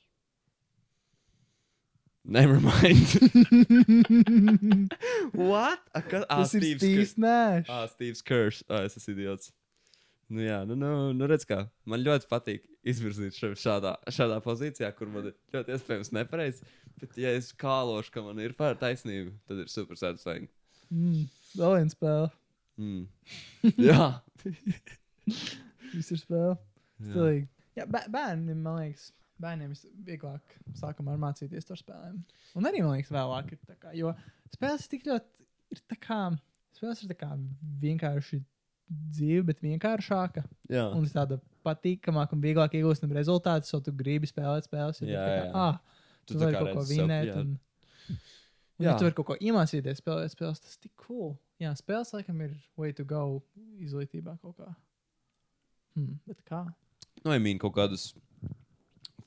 Never 2.28 2.60
mind. 2.60 3.08
What? 5.32 5.80
A, 5.96 6.02
ka, 6.02 6.26
ah, 6.28 6.42
Tas 6.42 6.54
ir 6.58 6.62
Steve's 6.66 6.82
Steve's 6.84 7.14
Nēšs. 7.16 7.70
Ah, 7.72 7.86
Steve's 7.88 8.22
Curse. 8.22 8.66
Ah, 8.68 8.84
es 8.84 8.98
esmu 9.00 9.14
idiots. 9.16 9.54
Nu, 10.28 10.42
jā, 10.44 10.58
nu, 10.68 10.76
nu, 10.76 10.90
nu 11.16 11.28
redz, 11.30 11.46
kā. 11.48 11.62
Man 11.88 12.02
ļoti 12.04 12.28
patīk 12.28 12.66
izvirzīt 12.88 13.38
šo 13.38 13.54
šādā, 13.56 13.94
šādā 14.12 14.42
pozīcijā, 14.44 14.90
kur 14.98 15.08
man 15.12 15.30
ir 15.30 15.36
ļoti 15.56 15.76
iespējams 15.78 16.12
nepareizi. 16.18 16.66
Bet, 17.00 17.16
ja 17.22 17.32
es 17.38 17.54
kālošu, 17.56 18.12
ka 18.12 18.24
man 18.26 18.42
ir 18.44 18.56
pār 18.58 18.76
taisnība, 18.82 19.32
tad 19.48 19.62
ir 19.64 19.70
super 19.72 20.00
satisfying. 20.00 20.50
Mm, 20.92 21.28
vēl 21.56 21.78
viena 21.78 21.94
spēle. 21.94 22.32
Mm. 22.78 23.06
jā. 23.90 24.08
Viss 25.94 26.12
ir 26.12 26.20
spēle. 26.22 26.58
jā. 26.58 27.14
Stilīgi. 27.14 27.48
Jā, 27.78 27.86
bē- 27.94 28.08
bērniem, 28.12 28.60
man 28.66 28.82
liekas, 28.82 29.08
bērniem 29.42 29.74
vieglāk 30.08 30.56
sākumā 30.80 31.16
mācīties 31.22 31.72
ar 31.72 31.80
spēlēm. 31.80 32.20
Un 32.58 32.68
arī, 32.68 32.82
man 32.84 32.98
liekas, 32.98 33.14
vēlāk 33.14 33.54
ir 33.54 33.64
tā 33.70 33.76
kā, 33.80 33.94
jo 33.96 34.12
spēles 34.56 34.88
ir 34.88 34.94
tik 34.96 35.08
ļoti, 35.08 35.48
ir 35.76 35.84
tā 35.92 36.00
kā, 36.02 36.22
spēles 36.76 37.04
ir 37.06 37.12
tā 37.14 37.20
kā 37.22 37.32
vienkārši 37.84 38.42
dzīve, 38.88 39.44
bet 39.50 39.62
vienkāršāka. 39.64 40.44
jā. 40.72 40.86
Un 40.96 41.06
tāda 41.12 41.40
patīkamāka 41.68 42.36
un 42.38 42.44
vieglāk 42.44 42.78
iegūstam 42.80 43.12
rezultātus, 43.16 43.74
jo 43.74 43.82
tu 43.84 43.92
gribi 43.92 44.30
spēlēt 44.30 44.70
spēles. 44.70 45.02
jo 45.02 45.10
Jā, 45.12 45.24
kā, 45.24 45.38
jā. 45.42 45.52
Ah, 45.54 45.80
tu, 46.26 46.34
tu 46.36 46.40
vari 46.44 46.56
kaut 46.56 46.74
ko 46.78 46.86
vinēt. 46.88 47.32
jā. 47.32 47.42
Un, 47.42 47.56
un, 48.08 48.20
Jā. 48.78 48.92
ja 48.92 48.98
tu 49.00 49.08
vari 49.08 49.16
kaut 49.18 49.28
ko 49.32 49.36
iemācīties, 49.42 50.00
spēlēt 50.04 50.32
spēles, 50.36 50.62
tas 50.62 50.78
ir 50.78 50.86
tik 50.88 50.94
cool. 51.08 51.36
Jā, 51.60 51.74
spēles 51.76 52.14
laikam 52.14 52.42
ir 52.46 52.54
way 52.78 52.94
to 52.94 53.04
go 53.08 53.42
izglītībā 53.82 54.38
kaut 54.44 54.60
kā. 54.62 54.70
Hmm, 55.98 56.20
bet 56.30 56.44
kā? 56.46 56.62
Nu, 57.26 57.34
ja 57.34 57.42
mīn 57.42 57.58
kaut 57.58 57.74
kādas 57.76 58.12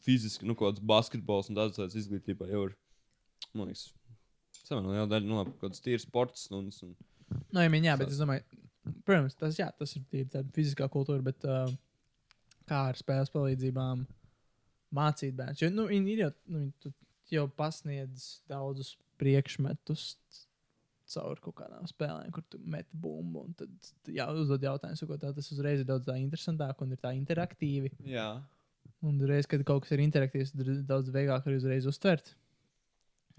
fiziski, 0.06 0.46
nu, 0.46 0.54
kaut 0.54 0.70
kādas 0.76 0.86
basketbols 0.86 1.50
un 1.50 1.58
tādas 1.58 1.80
lietas 1.80 1.98
izglītībā 1.98 2.46
jau 2.48 2.68
ir, 2.68 2.76
man 3.52 3.72
liekas, 3.72 3.88
samērā 4.62 4.94
liela 4.94 5.10
daļa, 5.10 5.26
nu, 5.26 5.40
labi, 5.40 5.56
kaut 5.56 5.66
kādas 5.66 5.82
tīras 5.84 6.06
sports 6.06 6.46
stundas. 6.46 6.78
Un... 6.86 6.94
Nu, 7.50 7.64
ja, 7.64 7.68
jā, 7.68 7.96
bet 7.98 8.14
es 8.14 8.20
domāju, 8.22 8.46
protams, 9.06 9.36
tas, 9.38 9.58
jā, 9.60 9.68
tas 9.76 9.94
ir 9.96 10.04
tīri 10.10 10.30
tāda 10.32 10.52
fiziskā 10.56 10.88
kultūra, 10.92 11.22
bet 11.24 11.44
uh, 11.48 11.70
kā 12.70 12.86
ar 12.90 12.98
spēles 12.98 13.32
palīdzībām 13.34 14.04
mācīt 14.96 15.36
bērnus. 15.38 15.62
Jo, 15.62 15.70
nu, 15.74 15.86
viņi 15.90 16.14
ir 16.14 16.24
jau, 16.24 16.30
nu, 16.54 16.64
tu 16.82 16.92
jau 17.30 17.46
pasniedz 17.56 18.40
daudzus 18.50 18.96
priekšmetus 19.20 20.14
caur 21.10 21.40
kaut 21.42 21.56
kādām 21.58 21.88
spēlēm, 21.90 22.30
kur 22.34 22.44
tu 22.50 22.60
meti 22.70 22.94
bumbu. 23.02 23.44
un 23.48 23.56
Tad 23.58 24.12
jā, 24.14 24.28
uzdod 24.30 24.62
jautājumus, 24.62 25.02
ko 25.08 25.18
tā, 25.18 25.32
tas 25.34 25.50
uzreiz 25.54 25.82
ir 25.82 25.88
daudz 25.88 26.06
tā 26.06 26.16
interesantāk 26.20 26.82
un 26.84 26.94
ir 26.94 27.00
tā 27.02 27.12
interaktīvi. 27.18 27.92
Jā. 28.12 28.28
Un 29.06 29.18
reiz, 29.26 29.48
kad 29.50 29.64
kaut 29.66 29.84
kas 29.84 29.96
ir 29.96 30.04
interaktīvs, 30.04 30.52
tad 30.54 30.68
ir 30.68 30.84
daudz 30.86 31.10
vieglāk 31.14 31.46
arī 31.48 31.58
uzreiz 31.58 31.88
uztvert. 31.90 32.34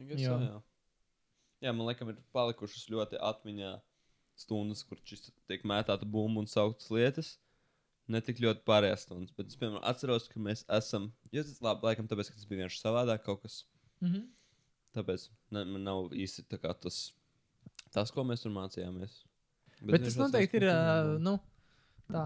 Jā. 0.01 0.17
jā. 0.17 0.57
jā, 1.61 1.71
man 1.71 1.87
liekas, 1.87 2.11
ir 2.11 2.19
palikušas 2.35 2.87
ļoti 2.91 3.21
atmiņā 3.21 3.71
stundas, 4.45 4.83
kur 4.87 4.99
šis 5.07 5.29
tiek 5.49 5.63
mētāta 5.67 6.07
bumba 6.07 6.43
un 6.43 6.49
sauktas 6.49 6.91
lietas. 6.93 7.35
Ne 8.11 8.19
tik 8.25 8.41
ļoti 8.43 8.65
pārējās 8.67 9.05
stundas, 9.05 9.33
bet 9.37 9.51
es 9.51 9.59
piemēram 9.59 9.83
atceros, 9.87 10.27
ka 10.27 10.41
mēs 10.41 10.65
esam. 10.77 11.11
Jo 11.31 11.45
tas 11.47 11.61
labi, 11.63 11.87
laikam, 11.87 12.09
tāpēc, 12.11 12.31
ka 12.31 12.39
tas 12.39 12.49
bija 12.49 12.63
vienkārši 12.63 12.81
savādāk 12.81 13.23
kaut 13.27 13.43
kas. 13.45 13.61
Mm 14.01 14.13
-hmm. 14.13 14.25
Tāpēc 14.97 15.27
ne, 15.55 15.65
man 15.65 15.83
nav 15.87 16.11
īsti 16.11 16.43
tas, 16.59 17.13
tas, 17.91 18.11
ko 18.11 18.23
mēs 18.27 18.43
tur 18.43 18.51
mācījāmies. 18.51 19.21
Bet, 19.81 19.91
bet 19.91 20.03
tas 20.03 20.17
noteikti 20.19 20.57
ir 20.57 20.67
uh, 20.67 21.15
nu, 21.21 21.37
tā 22.11 22.25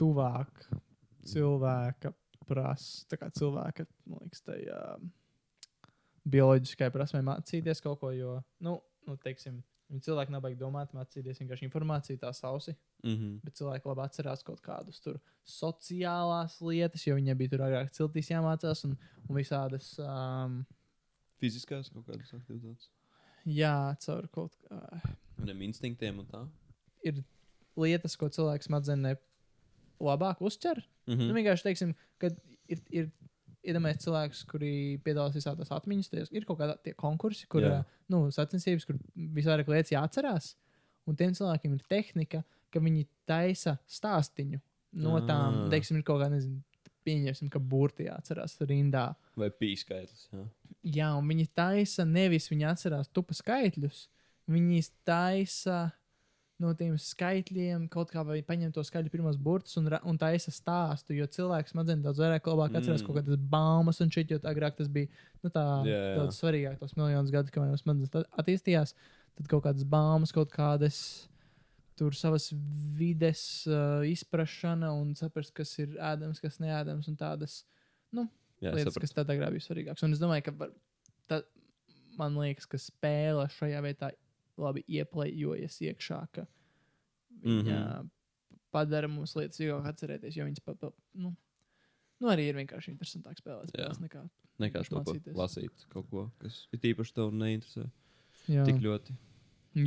tuvāk 0.00 0.66
cilvēka 1.28 2.12
prasa, 2.48 3.06
tā 3.10 3.18
kā 3.20 3.30
cilvēka, 3.30 3.86
man 4.10 4.24
liekas, 4.24 4.42
tajā 4.46 4.78
bioloģiskai 6.32 6.90
prasmē 6.94 7.22
mācīties 7.26 7.82
kaut 7.82 8.00
ko, 8.02 8.10
jo, 8.14 8.36
nu, 8.62 8.76
nu 9.08 9.16
teiksim, 9.22 9.60
viņi 9.92 10.04
cilvēki 10.06 10.32
nav 10.34 10.42
baigi 10.44 10.58
domāt, 10.60 10.92
mācīties 10.96 11.40
vienkārši 11.42 11.66
informāciju, 11.68 12.18
tā 12.22 12.32
sausi, 12.34 12.74
Mm 13.02 13.16
-hmm. 13.18 13.40
bet 13.44 13.56
cilvēki 13.58 13.88
labi 13.88 14.02
atcerās 14.04 14.42
kaut 14.46 14.60
kādus 14.62 15.00
tur 15.02 15.18
sociālās 15.44 16.60
lietas, 16.62 17.06
jo 17.06 17.14
viņiem 17.16 17.36
bija 17.38 17.50
tur 17.50 17.64
agrāk 17.66 17.90
ciltīs 17.90 18.30
jāmācās 18.30 18.84
un, 18.84 18.96
un 19.28 19.36
visādas, 19.36 19.98
um, 19.98 20.64
Fiziskās 21.40 21.90
kaut 21.90 22.06
kādas 22.06 22.32
aktivitātes. 22.34 22.90
jā, 23.44 23.96
caur 23.98 24.28
kaut 24.28 24.54
kā. 24.68 25.00
Viņam 25.38 25.62
instinktiem 25.62 26.18
un 26.18 26.26
tā. 26.26 26.48
ir 27.02 27.24
lietas, 27.76 28.16
ko 28.16 28.28
cilvēks 28.28 28.66
smadzenē 28.68 29.16
labāk 30.00 30.40
uztver. 30.40 30.78
Mm. 31.06 31.12
Mm 31.14 31.18
Nu, 31.18 31.24
-hmm. 31.24 31.34
vienkārši 31.34 31.62
teiksim, 31.62 31.94
ka 32.18 32.30
ir, 32.68 32.78
ir 32.90 33.10
iedomājies 33.64 34.02
cilvēks, 34.04 34.40
kuri 34.50 34.72
piedalās 35.04 35.36
visādās 35.36 35.70
atmiņas, 35.74 36.10
tajos 36.10 36.32
ir 36.34 36.44
kaut 36.48 36.58
kādi 36.58 36.94
konkursi, 36.98 37.46
kur 37.48 37.62
ā, 37.68 37.84
nu, 38.10 38.24
sacensības, 38.34 38.84
kur 38.88 38.98
visvairāk 39.14 39.68
lietas 39.70 39.92
jāatcerās. 39.94 40.54
Un 41.06 41.16
tiem 41.18 41.32
cilvēkiem 41.34 41.72
ir 41.74 41.82
tehnika, 41.90 42.42
ka 42.72 42.80
viņi 42.82 43.06
taisa 43.26 43.76
stāstīņu 43.90 44.60
no 45.02 45.18
tām, 45.26 45.66
Ah. 45.66 45.70
teiksim, 45.70 45.96
ir 45.98 46.02
kaut 46.06 46.20
kā, 46.22 46.28
nezinu, 46.30 46.60
pieņemsim, 47.06 47.50
ka 47.50 47.58
burti 47.58 48.04
jāatcerās 48.06 48.58
rindā. 48.68 49.14
Vai 49.36 49.48
pīskaitlis. 49.50 50.28
Jā. 50.32 50.44
Jā, 50.82 51.08
un 51.18 51.26
viņi 51.28 51.48
taisa 51.54 52.04
nevis 52.04 52.48
viņi 52.50 52.66
atcerās 52.70 53.08
tupa 53.12 53.34
skaitļus, 53.34 54.08
viņi 54.50 54.82
taisa 55.06 55.92
no 56.62 56.70
tiem 56.78 56.94
skaitļiem 57.00 57.88
kaut 57.92 58.12
kā 58.14 58.22
vai 58.26 58.38
paņem 58.46 58.70
to 58.74 58.84
skaļu 58.86 59.10
pirmos 59.12 59.36
burtus 59.42 59.74
un, 59.80 59.88
un 60.08 60.18
taisa 60.20 60.52
stāstu, 60.54 61.16
jo 61.18 61.26
cilvēks 61.26 61.74
smadzenes 61.74 62.04
daudz 62.06 62.22
vairāk 62.22 62.46
labāk 62.52 62.76
atcerās 62.78 63.02
Mm. 63.02 63.06
kaut 63.10 63.18
kādas 63.20 63.42
baumas 63.56 64.00
un 64.04 64.10
šit, 64.14 64.30
jo 64.30 64.38
agrāk 64.48 64.76
tas 64.78 64.88
bija 64.88 65.10
nu, 65.42 65.50
tā 65.50 65.64
Jā, 65.88 65.98
jā. 65.98 66.14
daudz 66.20 66.38
svarīgāk, 66.38 66.78
tos 66.80 66.94
miljonus 66.96 67.34
gadu, 67.34 67.50
kamēr 67.54 67.76
smadzenes 67.82 68.10
tā- 68.14 68.24
attīstījās, 68.38 68.94
tad 69.36 69.48
kaut 69.50 69.64
kādas 69.66 69.84
baumas, 69.84 70.32
kaut 70.32 70.50
kādas 70.54 71.02
tur 71.98 72.14
savas 72.16 72.48
vides 72.96 73.66
uh, 73.68 74.00
izprašana 74.08 74.92
un 74.96 75.12
saprast, 75.18 75.52
kas 75.54 75.74
ir 75.82 75.92
ēdams, 76.00 76.40
kas 76.40 76.56
neēdams 76.62 77.08
un 77.12 77.16
tādas 77.20 77.64
Jā, 78.62 78.70
lietas, 78.76 78.94
sapratu. 78.94 79.00
kas 79.02 79.12
tādā 79.16 79.34
grāmatā 79.34 79.56
bija 79.56 79.64
svarīgākas. 79.66 80.02
Un 80.06 80.12
es 80.14 80.20
domāju, 80.22 80.44
ka 80.46 80.52
var, 80.60 80.70
tā, 81.28 81.40
man 82.18 82.36
liekas, 82.38 82.68
ka 82.70 82.78
spēle 82.78 83.48
šajā 83.50 83.80
vietā 83.82 84.12
labi 84.60 84.84
ieplējojas 84.88 85.78
iekšā, 85.88 86.20
ka 86.32 86.46
viņa 87.42 87.62
mm. 87.62 87.72
-hmm. 87.72 88.10
padara 88.74 89.08
mums 89.08 89.34
lietas 89.36 89.60
vieglāk 89.60 89.88
atcerēties, 89.92 90.36
jo 90.36 90.46
viņas 90.46 90.64
pa, 90.64 90.74
pa, 90.74 90.92
nu, 91.14 91.34
nu, 92.20 92.30
arī 92.32 92.48
ir 92.50 92.60
vienkārši 92.60 92.92
interesantāk 92.94 93.40
spēlēt 93.40 93.72
spēles 93.72 94.00
nekā. 94.02 94.24
Nekā 94.62 94.84
mācīties. 94.92 95.34
lasīt 95.34 95.86
kaut 95.90 96.08
ko, 96.10 96.30
kas 96.38 96.66
ir 96.72 96.92
īpaši 96.92 97.14
tev 97.16 97.32
neinteresē. 97.34 97.88
Jā, 98.50 98.64
Tik 98.66 98.82
ļoti. 98.82 99.14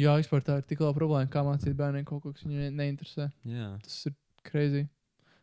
jā 0.02 0.16
eksportā 0.20 0.58
ir 0.60 0.68
tik 0.68 0.82
liela 0.82 0.96
problēma, 0.96 1.30
kā 1.32 1.44
mācīt 1.46 1.76
bērniem 1.78 2.06
kaut 2.06 2.24
ko, 2.24 2.34
kas 2.34 2.46
ne- 2.50 2.72
neinteresē. 2.72 3.30
Jā. 3.46 3.80
Tas 3.84 4.06
ir 4.10 4.16
crazy. 4.44 4.88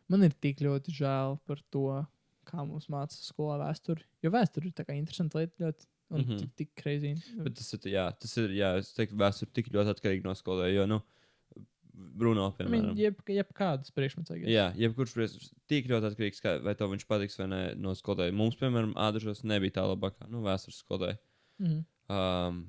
Man 0.09 0.23
ir 0.23 0.33
tik 0.33 0.59
ļoti 0.59 0.91
žēl 0.91 1.39
par 1.47 1.61
to, 1.71 2.05
kā 2.43 2.65
mums 2.67 2.89
mācīja 2.91 3.31
skolā 3.31 3.57
vēsturi. 3.61 4.03
Jo 4.21 4.31
vēsture 4.33 4.67
ir 4.67 4.75
tā 4.75 4.85
kā 4.85 4.95
interesanta 4.97 5.39
lieta, 5.39 5.55
ļoti. 5.63 5.87
Un 6.13 6.21
mm. 6.21 6.29
-hmm. 6.29 6.39
tik, 6.43 6.53
tik 6.59 6.75
crazy. 6.77 7.15
Bet 7.41 7.55
tas 7.57 7.73
ir, 7.73 7.87
jā, 7.89 8.05
tas 8.21 8.37
ir, 8.37 8.53
jā, 8.53 8.69
es 8.77 8.93
teiktu, 8.93 9.17
vēsture 9.17 9.49
tik 9.53 9.71
ļoti 9.73 9.93
atkarīga 9.95 10.27
no 10.27 10.35
skolēja, 10.37 10.75
jo, 10.77 10.85
nu, 10.91 10.99
Bruno, 11.93 12.47
piemēram. 12.57 12.93
jeb, 12.97 13.19
jebkādas 13.29 13.93
priekšmets. 13.93 14.31
Guess. 14.33 14.49
Jā, 14.49 14.65
jebkurš 14.77 15.13
priekšstats 15.13 15.51
tik 15.69 15.89
ļoti 15.91 16.09
atkarīgs, 16.09 16.41
kā, 16.41 16.55
vai 16.65 16.73
tev 16.77 16.89
viņš 16.93 17.05
patiks 17.09 17.37
vai 17.37 17.47
nē, 17.51 17.59
no 17.81 17.93
skolotāja. 17.97 18.33
Mums, 18.37 18.57
piemēram, 18.57 18.95
ādažos 18.97 19.43
nebija 19.45 19.77
tā 19.77 19.83
labākā, 19.91 20.25
nu, 20.31 20.41
vēstures 20.45 20.81
skolotāja. 20.81 21.19
Mm 21.61 21.67
-hmm. 21.67 21.83
Um, 22.13 22.63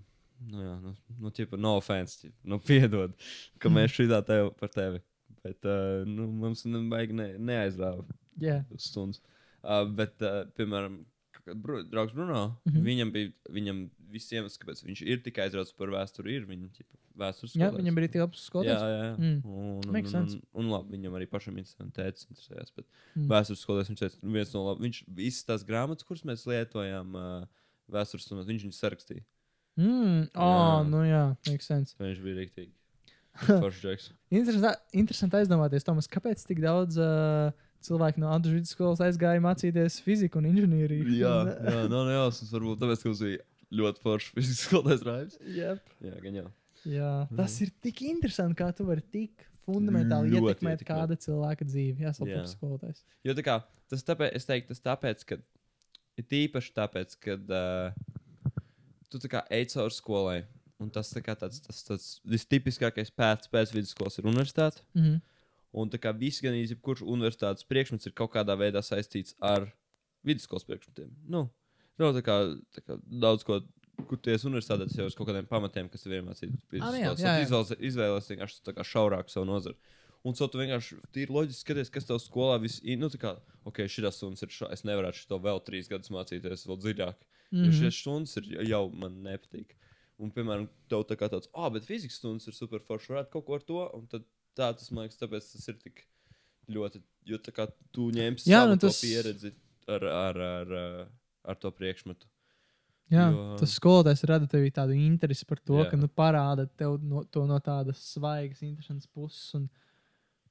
nu, 0.51 0.61
jā, 0.63 0.75
nu, 0.83 0.95
nu, 1.21 1.33
ķipa, 1.39 1.61
no 1.61 1.77
offense, 1.79 2.19
ķipa, 2.21 2.37
nu, 2.53 2.61
piedod, 2.61 3.17
ka 3.59 3.73
mēs 3.73 3.95
šitā 3.97 4.21
tev 4.27 4.53
par 4.61 4.69
tevi. 4.69 5.01
Bet, 5.45 5.65
uh, 5.65 6.05
nu, 6.09 6.29
mums 6.33 6.65
nevajag 6.65 7.13
ne, 7.13 7.29
neaizrāva 7.39 8.05
yeah. 8.41 8.65
stundas. 8.77 9.21
Uh, 9.63 9.85
bet, 9.89 10.21
uh, 10.23 10.45
piemēram, 10.57 11.05
kad 11.45 11.57
bru, 11.61 11.83
draugs 11.89 12.15
Bruno, 12.17 12.43
mm. 12.65 12.73
-hmm. 12.73 12.85
viņam 12.89 13.13
bija, 13.15 13.33
viņam 13.57 13.81
visiem, 14.15 14.47
kāpēc 14.63 14.85
viņš 14.87 15.03
ir 15.07 15.23
tikai 15.25 15.49
aizrauts 15.49 15.73
par 15.77 15.91
vēsturi, 15.95 16.37
ir 16.39 16.47
viņa 16.49 16.71
ķipa, 16.77 16.99
vēstures 17.19 17.55
Jā, 17.55 17.69
skolotājs. 17.69 17.81
viņam 17.83 17.99
bija 17.99 18.23
labs 18.23 18.39
Jā, 18.41 18.47
skolotājs. 18.47 18.85
jā, 18.85 19.03
jā. 19.05 19.17
Mm. 19.19 19.41
Un, 19.45 19.81
un, 19.89 19.97
un, 19.97 20.09
sense. 20.11 20.37
un, 20.37 20.65
un 20.65 20.71
labi, 20.73 20.97
viņam 20.97 21.19
arī 21.19 21.27
pašam 21.31 21.59
interesanti 21.59 22.01
tēcis 22.01 22.29
interesējās. 22.31 22.73
Bet 22.77 22.87
Mm. 23.15 23.29
vēstures 23.31 23.63
skolotājs 23.65 23.91
viņš 23.93 24.01
teica, 24.05 24.19
viens 24.23 24.55
no 24.55 24.65
labi, 24.69 24.83
viņš 24.89 25.03
visas 25.09 25.45
tās 25.45 25.65
grāmatas, 25.67 26.07
kuras 26.07 26.25
mēs 26.25 26.47
lietojām 26.47 27.15
uh, 27.15 27.47
vēstures 27.91 28.25
stundās, 28.27 28.47
viņš 28.51 28.67
viņus 28.69 28.81
sarakstīja. 28.83 29.25
Mm. 29.77 30.29
Oh, 30.35 30.55
Jā. 30.55 30.89
nu 30.89 31.03
jā, 31.05 31.23
makes 31.51 31.67
sense. 31.67 31.95
Viņš 31.99 32.23
bija 32.23 32.41
rīktīgi. 32.43 32.73
Interesanti 34.95 35.37
aizdomāties, 35.41 35.83
Tomas, 35.87 36.07
kāpēc 36.11 36.45
tik 36.47 36.61
daudz 36.63 36.99
uh, 37.03 37.51
cilvēku 37.87 38.23
no 38.23 38.33
Andrijas 38.35 38.61
vidusskolas 38.61 39.03
aizgāja 39.05 39.43
mācīties 39.45 40.01
fiziku 40.05 40.41
un 40.41 40.51
inženieriju? 40.51 41.17
jā, 41.21 41.35
jā, 41.71 41.87
nav 41.93 42.07
nejausmas, 42.11 42.53
varbūt 42.55 42.83
tāpēc, 42.83 43.03
ka 43.03 43.13
mums 43.13 43.25
bija 43.25 43.43
ļoti 43.81 44.05
foršs 44.05 44.35
fizikas 44.37 44.63
skolotājs 44.69 45.09
raivis. 45.09 45.41
Yep. 45.57 45.97
Jā, 46.09 46.21
gan 46.27 46.39
jau. 46.41 46.47
Jā, 46.85 47.13
tas 47.33 47.57
ir 47.65 47.73
tik 47.85 48.03
interesanti, 48.05 48.59
kā 48.61 48.69
tu 48.77 48.85
vari 48.89 49.05
tik 49.15 49.47
fundamentāli 49.65 50.35
Ļoti 50.35 50.51
ietekmēt 50.51 50.83
ietekmēt. 50.83 50.89
kāda 50.91 51.17
cilvēka 51.21 51.67
dzīvi. 51.69 52.05
Jā, 52.05 52.13
saprotu, 52.17 52.51
skolotājs. 52.53 53.05
Jo 53.25 53.37
tā 53.37 53.45
kā 53.47 53.61
tas 53.91 54.05
tāpēc, 54.05 54.35
es 54.37 54.49
teiktu, 54.49 54.75
tas 54.75 54.85
tāpēc, 54.85 55.25
ka 55.29 55.39
ir 56.21 56.27
tīpaši 56.31 56.75
tāpēc, 56.77 57.17
ka 57.25 57.39
uh, 57.41 58.61
tu 59.13 59.21
tā 59.23 59.31
kā 59.33 59.45
ej 59.55 59.71
cauri 59.75 59.97
skolai. 59.97 60.39
Un 60.83 60.91
tas 60.93 61.09
tā 61.15 61.23
kā 61.25 61.37
tāds, 61.39 61.61
tas, 61.63 61.81
tas 61.87 62.07
vistipiskākais 62.29 63.13
pēc, 63.15 63.47
pēc 63.53 63.73
vidusskolas 63.73 64.19
ir 64.19 64.27
universitāte. 64.27 64.83
Mm 64.93 65.03
-hmm. 65.05 65.21
Un 65.75 65.91
tā 65.91 65.99
kā 65.99 66.13
viss, 66.17 66.43
gan 66.45 66.55
arī 66.55 66.69
jebkurš 66.69 67.03
universitātes 67.03 67.67
priekšmets 67.67 68.07
ir 68.07 68.15
kaut 68.17 68.33
kādā 68.37 68.55
veidā 68.59 68.83
saistīts 68.85 69.35
ar 69.43 69.67
vidusskolas 70.27 70.67
priekšmetiem. 70.69 71.11
Nu, 71.29 71.49
nav 72.01 72.15
tā 72.17 72.23
kā, 72.27 72.37
tā 72.77 72.85
kā 72.87 72.99
daudz 73.03 73.43
ko, 73.47 73.61
kur 74.09 74.21
ties 74.23 74.47
universitātē, 74.47 74.87
tas 74.87 74.97
jau 74.99 75.09
ir 75.11 75.19
kaut 75.19 75.29
kādiem 75.31 75.51
pamatiem, 75.51 75.91
kas 75.91 76.07
jā, 77.19 77.19
jā, 77.27 77.35
jā. 77.43 77.77
Izvēlēs, 77.91 78.31
vienkārši 78.31 78.63
tā 78.67 78.75
kā 78.77 78.87
šaurāk 78.87 79.33
savu 79.33 79.51
nozari. 79.51 79.77
Un 80.25 80.33
so 80.39 80.47
tu 80.49 80.57
vienkārši 80.57 80.97
tīri 81.13 81.35
loģiski 81.35 81.67
skaties, 81.67 81.91
kas 81.93 82.07
tev 82.09 82.17
skolā 82.23 82.57
viss 82.63 82.81
ir. 82.81 82.97
Nu, 82.97 83.11
tā 83.13 83.19
kā, 83.21 83.35
ok, 83.69 83.83
šī 83.93 84.09
stundas 84.15 84.47
ir 84.47 84.55
šā, 84.55 84.71
es 84.73 84.87
nevarētu 84.89 85.27
šo 85.27 85.39
vēl 85.45 85.61
trīs 85.67 85.91
gadus 85.91 86.15
mācīties, 86.15 86.65
vēl 86.71 86.81
dziļāk. 86.81 87.19
Mm 87.19 87.35
Mhm. 87.55 87.63
-hmm. 87.63 87.67
Jo 87.67 87.73
šīs 87.81 88.01
stundas 88.01 88.37
ir 88.37 88.69
jau 88.69 88.91
man 88.91 89.23
nepatīk. 89.23 89.75
Un, 90.19 90.31
piemēram, 90.31 90.69
tev 90.89 91.05
tā 91.11 91.17
kā 91.19 91.29
tāds, 91.31 91.49
ah, 91.55 91.67
oh, 91.67 91.71
bet 91.75 91.85
fizikas 91.85 92.17
stundas 92.19 92.47
ir 92.47 92.55
super 92.55 92.81
forši, 92.81 93.13
varētu 93.13 93.31
kaut 93.31 93.47
ko 93.47 93.55
ar 93.55 93.61
to. 93.61 93.91
Un 93.95 94.07
tad 94.07 94.25
tā 94.57 94.71
tas 94.77 94.91
man 94.95 95.05
liekas, 95.07 95.19
tāpēc 95.21 95.49
tas 95.53 95.69
ir 95.73 95.79
tik 95.83 96.05
ļoti, 96.75 97.03
jo 97.29 97.39
tā 97.45 97.53
kā 97.55 97.67
tu 97.93 98.11
ņemsi 98.15 98.49
Jā, 98.51 98.65
nu 98.71 98.77
tas- 98.81 99.01
pieredzi 99.05 99.53
ar, 99.89 100.05
ar, 100.05 100.39
ar, 100.41 100.73
ar, 101.45 101.59
to 101.61 101.71
priekšmetu. 101.75 102.27
Jā, 103.13 103.27
Jo- 103.31 103.57
tas 103.61 103.75
skolotājs 103.79 104.25
rada 104.31 104.47
tevī 104.49 104.71
tādu 104.73 104.95
interesi 104.97 105.45
par 105.45 105.59
to, 105.61 105.83
Jā. 105.83 105.91
Ka 105.91 105.97
nu, 106.01 106.09
parāda 106.09 106.65
tev 106.81 106.97
no, 107.03 107.23
to 107.25 107.45
no 107.47 107.59
tādas 107.61 108.01
svaigas, 108.15 108.63
interesantas 108.65 109.07
puses. 109.07 109.53
Un, 109.59 109.69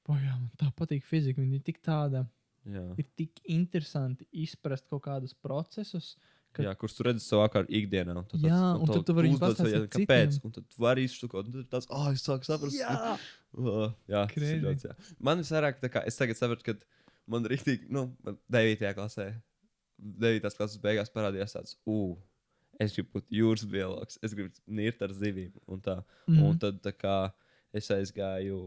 oh, 0.08 0.14
jā, 0.14 0.36
man 0.38 0.50
tā 0.60 0.70
patīk 0.78 1.02
fizika. 1.02 1.42
Viņa 1.42 1.58
ir 1.58 1.64
tik 1.66 1.82
tāda, 1.82 2.22
Jā, 2.64 2.84
ir 2.96 3.04
tik 3.18 3.40
interesanti 3.50 4.24
izprast 4.32 4.86
kaut 4.88 5.02
kādus 5.02 5.34
procesus, 5.34 6.14
Ka- 6.54 6.62
Jā, 6.62 6.72
kurus 6.78 6.94
tu 6.94 7.02
redzi 7.02 7.24
savā 7.26 7.48
kā 7.50 7.64
ikdienā. 7.66 8.14
un 8.14 8.24
Jā, 8.38 8.48
tāds- 8.54 8.80
un 8.80 8.86
tad 8.94 9.06
tu 9.06 9.14
vari 9.16 9.30
pastāstīt 9.34 9.72
jautājumu, 9.74 9.88
kāpēc. 9.96 10.36
Un 10.44 10.50
tad 10.54 10.64
tu 10.70 10.82
vari 10.84 11.04
izštukot. 11.08 11.46
Un 11.48 11.52
tad 11.56 11.70
tāds, 11.72 11.86
ah, 11.90 12.10
es 12.12 12.22
sāku 12.22 12.46
saprast. 12.46 12.76
Jā, 12.78 13.18
Uh, 13.56 13.90
jā, 14.10 14.26
tas 14.34 14.84
ir. 14.84 14.94
Man 15.22 15.38
visvairāk, 15.38 15.76
kā 15.88 16.00
es 16.06 16.16
tagad 16.18 16.34
saprotu, 16.38 16.64
ka 16.64 16.74
man 17.28 17.44
rīktīgi, 17.44 17.88
nu, 17.88 18.08
man 18.24 18.36
9. 18.50 18.94
klasē, 18.96 19.28
9. 20.02 20.56
klases 20.58 20.78
beigās 20.82 21.10
parādījās 21.14 21.54
tāds, 21.54 21.76
ugh, 21.86 22.16
es 22.80 22.92
gribu 22.96 23.20
būt 23.20 23.30
jūras 23.30 23.64
biologs, 23.70 24.18
es 24.22 24.34
gribu 24.34 24.50
nirt 24.66 25.00
ar 25.06 25.08
zivīm. 25.14 25.52
Un, 25.68 25.80
tā. 25.80 26.02
Mhm. 26.28 26.42
un 26.42 26.58
tad 26.58 26.82
tā 26.82 26.92
kā 26.92 27.32
es 27.74 27.88
aizgāju, 27.90 28.58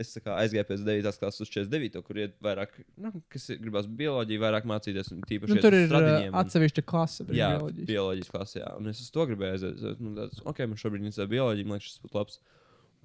es 0.00 0.10
tā 0.16 0.22
kā 0.24 0.36
aizgāju 0.42 0.66
pēc 0.70 0.84
9. 0.86 1.14
klases 1.20 1.44
uz 1.44 1.50
49. 1.52 2.02
kur 2.06 2.20
iet 2.22 2.36
vairāk, 2.44 2.78
nu, 2.96 3.12
kas 3.32 3.48
ir, 3.52 3.58
gribās 3.62 3.86
bioloģiju 4.00 4.40
vairāk 4.44 4.68
mācīties, 4.70 5.10
un 5.14 5.20
tīpaši 5.28 5.54
nu, 5.58 5.62
tur 5.64 5.76
ir 5.76 5.92
un- 5.92 6.38
atsevišķa 6.42 6.84
klase. 6.88 7.26
Jā, 7.36 7.50
bioloģiju. 7.58 7.88
bioloģijas 7.90 8.32
klasē. 8.32 8.64
Un 8.78 8.88
es 8.92 9.02
uz 9.04 9.10
to 9.14 9.26
gribēju 9.28 9.58
aiziet. 9.58 10.00
Nu, 10.00 10.14
tāds, 10.16 10.40
ok, 10.44 10.64
man 10.66 10.80
šobrīd 10.80 11.04
ir 11.12 11.34
bioloģija, 11.34 11.68
man 11.68 11.78
liekas, 11.78 11.98
tas 11.98 12.06
būtu 12.08 12.18
labs. 12.22 12.40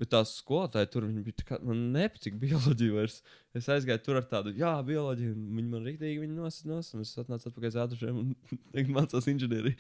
Bet 0.02 0.10
tās 0.10 0.32
skolotāji 0.42 0.88
tur 0.90 1.06
bija. 1.06 1.36
tā 1.38 1.44
Kā, 1.52 1.58
man 1.62 1.84
nepatika 1.94 2.40
bioloģija 2.42 2.96
vairs. 2.96 3.20
Es 3.54 3.68
aizgāju 3.70 4.02
tur 4.02 4.18
ar 4.18 4.24
tādu, 4.26 4.50
jā, 4.58 4.72
bioloģiju. 4.88 5.36
un 5.36 5.44
Viņi 5.60 5.70
man 5.70 5.84
rīktīgi 5.86 6.24
viņi 6.24 6.34
nosacīja. 6.40 6.66
Nos, 6.72 6.90
un 6.96 7.04
es 7.06 7.12
atnācu 7.22 7.52
atpakaļ 7.52 7.70
uz 7.70 7.78
ātriem 7.84 8.18
un 8.24 8.32
mācos 8.96 9.28
inženieriju. 9.30 9.76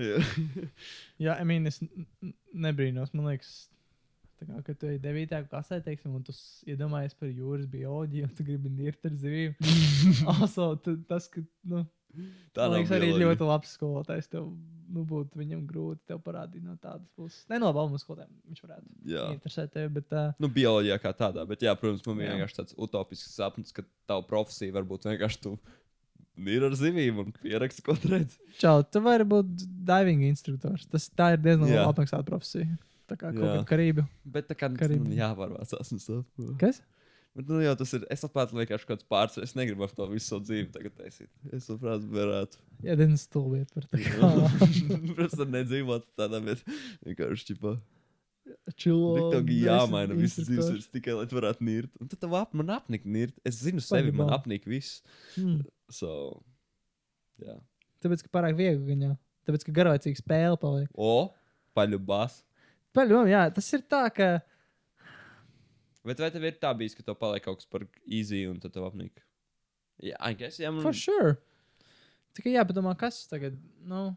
Jā. 1.20 1.34
I 1.38 1.44
mean, 1.44 1.66
es 1.68 1.80
nebrīnos. 2.54 3.12
Man 3.12 3.26
liekas, 3.28 3.68
tā 4.40 4.48
kā, 4.48 4.64
kad 4.66 4.80
tu 4.80 4.88
ej 4.90 4.98
9. 5.04 5.38
klasē, 5.52 5.78
teiksim, 5.84 6.16
un 6.16 6.24
tu 6.26 6.34
iedomājies 6.70 7.16
par 7.20 7.30
jūras 7.30 7.68
bioloģiju, 7.70 8.26
un 8.26 8.34
tu 8.36 8.46
gribi 8.46 8.72
nirt 8.72 9.06
ar 9.06 9.16
zivīm. 9.20 9.56
also, 10.34 10.72
tas, 11.08 11.28
ka, 11.32 11.44
nu, 11.70 11.84
Tā 12.56 12.66
liekas, 12.66 12.90
arī 12.96 13.10
bioloģija. 13.10 13.26
ļoti 13.28 13.46
labs 13.46 13.74
skolotājs. 13.76 14.28
Tev 14.30 14.48
nu, 14.90 15.04
būtu 15.06 15.38
viņam 15.38 15.60
grūti 15.68 16.02
tev 16.10 16.18
parādīt 16.24 16.64
no 16.66 16.74
tādas 16.82 17.06
puses. 17.14 17.44
Ne 17.52 17.60
no 17.62 17.70
balmu 17.76 18.00
skolotājiem. 18.02 18.32
Viņš 18.50 18.64
varētu 18.64 19.20
interesēt 19.36 19.70
tevi, 19.76 19.92
bet 20.00 20.16
uh, 20.16 20.32
Nu, 20.42 20.50
bioloģijā 20.50 20.96
kā 21.02 21.12
tādā, 21.14 21.44
bet, 21.46 21.62
jā, 21.62 21.74
protams, 21.78 22.02
man 22.08 22.18
bija 22.18 22.34
vienkārši 22.34 22.58
tāds 22.58 22.74
utopisks 22.74 23.36
sapnis, 23.38 23.70
ka 23.76 23.86
tava 24.10 24.26
profesija 24.26 24.74
var 24.74 24.88
būt 24.90 25.06
vienkārši 25.12 25.44
tu 25.46 25.54
ir 26.50 26.64
ar 26.64 26.74
zivīm 26.78 27.18
un 27.22 27.32
pieraksti, 27.36 27.84
ko 27.86 27.94
tu 28.00 28.10
redzi. 28.14 28.38
čau, 28.58 28.80
tu 28.82 29.02
vari 29.04 29.26
būt 29.28 29.50
diving 29.86 30.24
instruktors. 30.26 30.86
Tas 30.90 31.10
tā 31.12 31.34
ir 31.36 31.42
diezgan 31.44 31.68
labi 31.68 31.82
apmaksāta 31.84 32.26
profesija. 32.26 32.78
Tā 33.10 33.18
kā 33.18 33.32
kaut 33.34 33.42
kāda 33.42 33.66
karība. 33.66 34.06
Bet 34.24 34.46
tā 34.50 34.54
kā 34.54 34.70
Karību. 34.70 35.08
man 35.08 35.18
jāpārvācās 35.18 35.94
un 35.94 36.02
stuff. 36.02 36.50
Kas? 36.60 36.78
Bet, 37.34 37.46
nu, 37.46 37.60
jau 37.62 37.76
tas 37.78 37.92
ir. 37.94 38.04
Es 38.10 38.22
saprotu, 38.24 38.56
vienkārši 38.58 38.86
kaut 38.88 38.98
kāds 38.98 39.06
pārsvars. 39.10 39.50
Es 39.50 39.56
negribu 39.58 39.86
to 39.94 40.06
visu 40.10 40.32
savu 40.32 40.42
dzīvi 40.48 40.70
tagad 40.74 40.96
taisīt. 40.98 41.30
Es 41.54 41.68
saprotu, 41.70 42.08
varētu. 42.10 42.58
Jā, 42.82 42.96
diezgan 42.98 43.18
stulbiet 43.22 43.70
par 43.74 43.86
tā 43.90 44.00
kā. 44.02 44.30
Protams, 45.18 45.46
nedzīvot 45.54 46.08
tādā, 46.18 46.42
bet 46.42 46.62
vienkārši 47.06 47.52
čipā. 47.52 47.76
Čilo. 48.74 49.12
Tik 49.14 49.36
tev 49.36 49.52
jāmaina 49.54 50.16
viss 50.18 50.40
instruktors. 50.40 50.48
dzīves 50.48 50.70
virs 50.74 50.90
tikai, 50.90 51.14
lai 51.20 51.26
tu 51.30 51.38
varētu 51.38 51.66
nirt. 51.66 51.92
Un 52.02 52.10
tad 52.10 52.26
ap, 52.34 52.54
man 52.58 52.74
apnika 52.74 53.06
nirt. 53.06 53.36
Es 53.46 53.60
zinu 53.62 53.82
sevi, 53.84 54.14
man 54.16 54.32
apnika 54.34 54.70
viss. 54.70 55.04
Mm. 55.38 55.60
So, 55.94 56.12
jā. 57.38 57.58
Tāpēc, 58.02 58.24
ka 58.26 58.34
pārāk 58.40 58.58
viegli 58.58 58.94
gan 58.94 59.06
jau. 59.06 59.16
Tāpēc, 59.46 59.66
ka 59.68 59.74
garlaicīga 59.76 60.18
spēle 60.18 60.58
paliek. 60.60 60.90
O, 60.98 61.30
paļu 61.78 62.00
bas. 62.10 62.40
Paļom, 62.96 63.28
jā, 63.30 63.44
tas 63.54 63.68
ir 63.76 63.84
tā, 63.90 64.04
ka. 64.14 64.30
Bet 66.06 66.18
vai 66.22 66.30
tev 66.32 66.44
ir 66.48 66.56
tā 66.62 66.70
bijis, 66.76 66.94
ka 66.96 67.04
tev 67.06 67.18
paliek 67.20 67.44
kaut 67.44 67.60
kas 67.60 67.68
par 67.70 67.84
easy 68.08 68.46
un 68.48 68.58
tad 68.62 68.72
tev 68.74 68.86
apnika? 68.88 69.22
Jā, 70.00 70.16
I 70.30 70.34
guess, 70.34 70.56
jā, 70.62 70.70
man. 70.72 70.82
For 70.82 70.96
sure. 70.96 71.36
Tikai 72.36 72.54
jāpadomā, 72.56 72.94
kas 72.98 73.26
tagad. 73.30 73.58
Nu, 73.84 74.16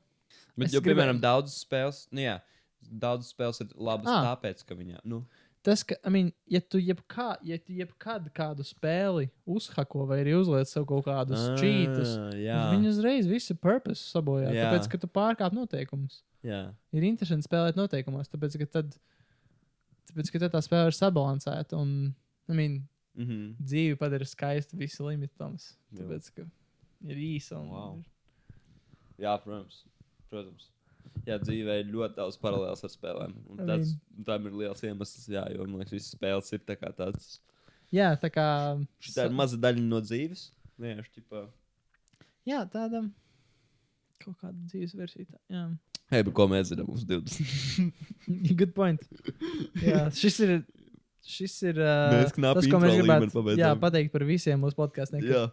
Bet, 0.55 0.67
Es 0.67 0.73
jo, 0.73 0.81
gribēju- 0.81 0.93
piemēram, 0.95 1.19
daudzas 1.21 1.55
spēles, 1.65 2.07
nu 2.13 2.21
jā, 2.21 2.35
daudzas 2.81 3.33
spēles 3.33 3.59
ir 3.61 3.67
labas 3.75 4.07
Ah. 4.09 4.35
tāpēc, 4.35 4.63
ka 4.65 4.75
viņā, 4.75 4.99
nu, 5.03 5.25
tas, 5.63 5.81
ka, 5.83 5.95
I 6.05 6.09
mean, 6.09 6.31
ja 6.47 6.59
tu 6.59 6.77
jebkā, 6.77 7.37
ja 7.41 7.57
tu 7.57 7.73
jebkad 7.73 8.31
kādu 8.33 8.61
spēli 8.65 9.29
uzhako 9.47 10.05
vai 10.07 10.19
arī 10.23 10.33
uzliec 10.39 10.67
sev 10.69 10.85
kaut 10.85 11.05
kādus 11.05 11.41
čītus, 11.59 12.17
Ah, 12.17 12.35
Jā, 12.37 12.59
viņi 12.73 12.87
uzreiz 12.89 13.25
visu 13.27 13.55
purpose 13.55 14.01
sabojā. 14.13 14.51
Jā. 14.53 14.69
Tāpēc, 14.71 14.89
ka 14.89 14.97
tu 14.97 15.07
pārkāp 15.07 15.53
noteikumus. 15.53 16.21
Jā. 16.43 16.61
Ir 16.93 17.03
interesanti 17.07 17.47
spēlēt 17.47 17.75
noteikumos, 17.79 18.29
tāpēc, 18.31 18.57
ka 18.61 18.65
tad, 18.79 18.97
tāpēc, 20.11 20.31
ka 20.33 20.39
tad 20.45 20.51
tā 20.57 20.61
spēle 20.65 20.91
ir 20.91 20.97
sabalansēta 20.97 21.79
un, 21.79 22.13
I 22.49 22.53
mean, 22.53 22.81
Mhm. 23.15 23.55
dzīve 23.61 23.97
padara 23.99 24.25
skaistu 24.25 24.75
visu 24.79 25.05
limitams. 25.05 25.75
Jā. 25.93 25.99
Tāpēc, 26.01 26.31
ka 26.33 26.45
ir 27.05 27.17
īsa 27.17 27.59
un 27.61 27.69
Wow. 27.69 28.03
Jā, 29.19 29.35
protams. 29.43 29.83
protams. 30.31 30.69
Jā, 31.27 31.37
dzīvē 31.37 31.75
ir 31.83 31.91
ļoti 31.93 32.15
daudz 32.17 32.37
paralēlas 32.41 32.81
ar 32.83 32.89
spēlēm. 32.89 33.35
Tas, 33.67 33.93
tam 34.25 34.47
ir 34.47 34.51
liels 34.53 34.81
iemesls, 34.81 35.27
jā, 35.29 35.43
jo 35.55 35.65
man 35.67 35.81
liekas, 35.83 35.91
visas 35.93 36.15
spēles 36.15 36.51
ir 36.53 36.59
tā 36.65 36.75
kā 36.75 36.89
tāds. 36.95 37.39
Jā, 37.93 38.17
tā 38.19 38.31
kā. 38.33 38.47
Tā 39.13 39.25
ir 39.27 39.31
maza 39.37 39.57
daļa 39.57 39.79
no 39.85 40.01
dzīves. 40.01 40.49
Vienkārši, 40.81 41.11
tipā. 41.21 41.43
Jā, 42.47 42.63
tāda 42.65 43.03
kaut 44.19 44.37
kāda 44.41 44.57
dzīves 44.65 44.95
versija. 44.97 45.27
Tā. 45.29 45.37
Jā, 45.51 45.77
Hei, 46.13 46.21
bet 46.21 46.33
ko 46.37 46.45
mēs 46.51 46.69
zinām 46.69 46.91
uz 46.93 47.05
20? 47.09 47.89
good 48.59 48.73
point. 48.77 49.01
Jā, 49.81 50.05
šis 50.13 50.39
ir. 50.45 50.55
Šis 51.23 51.53
ir 51.63 51.77
uh, 51.79 52.11
tas, 52.27 52.65
ko 52.67 52.79
mēs 52.83 52.97
gribētu 52.99 53.55
jā, 53.55 53.69
pateikt 53.79 54.11
par 54.11 54.25
visiem 54.27 54.59
mūsu 54.59 54.75
podkāstiem. 54.75 55.23
Jā. 55.23 55.45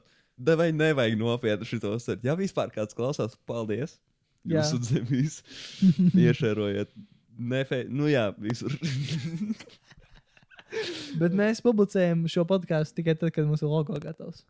Vai 0.59 0.73
nevajag 0.75 1.14
nopietni 1.20 1.68
šo 1.68 1.92
uzsvērt? 1.94 2.25
Ja 2.27 2.35
vispār 2.35 2.73
kāds 2.75 2.96
klausās, 2.99 3.37
paldies. 3.46 3.94
Jūs 4.51 4.73
zemes 4.88 5.38
iešērojiet. 6.27 6.90
Nefe... 7.38 7.85
Nu 7.87 8.11
jā, 8.11 8.27
visur. 8.40 8.75
Bet 11.20 11.38
mēs 11.38 11.62
publicējam 11.62 12.27
šo 12.31 12.44
podkāstu 12.51 13.01
tikai 13.01 13.14
tad, 13.20 13.31
kad 13.37 13.46
mums 13.46 13.62
ir 13.62 13.70
logo 13.70 13.94
gatavs. 14.03 14.42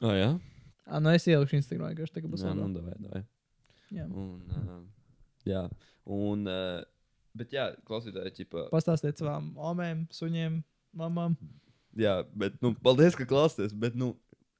oh, 0.00 0.16
jā? 0.16 0.32
Ah, 0.88 1.00
nu 1.00 1.12
es 1.12 1.28
ielikšu 1.28 1.60
Instagram, 1.60 1.92
vienkārši 1.92 2.18
tagad 2.18 2.32
būs 2.32 2.44
Jā, 2.44 2.56
nu, 2.56 2.72
davai, 2.72 2.96
davai. 3.00 3.22
Jā. 3.94 4.08
Un, 4.08 4.40
uh, 4.48 4.82
jā. 5.48 5.64
Un, 6.04 6.48
uh, 6.50 6.82
bet 7.38 7.54
jā, 7.54 7.70
klausītāji, 7.88 8.34
ķipa, 8.40 8.68
Pastāstiet 8.72 9.20
savām 9.20 9.52
omēm, 9.56 10.04
suņiem, 10.14 10.60
mamām. 10.96 11.36
jā, 11.98 12.20
bet, 12.36 12.58
nu, 12.64 12.74
paldies, 12.84 13.16
ka 13.18 13.26
klausāties, 13.28 13.74
bet, 13.76 13.96
nu, 13.98 14.12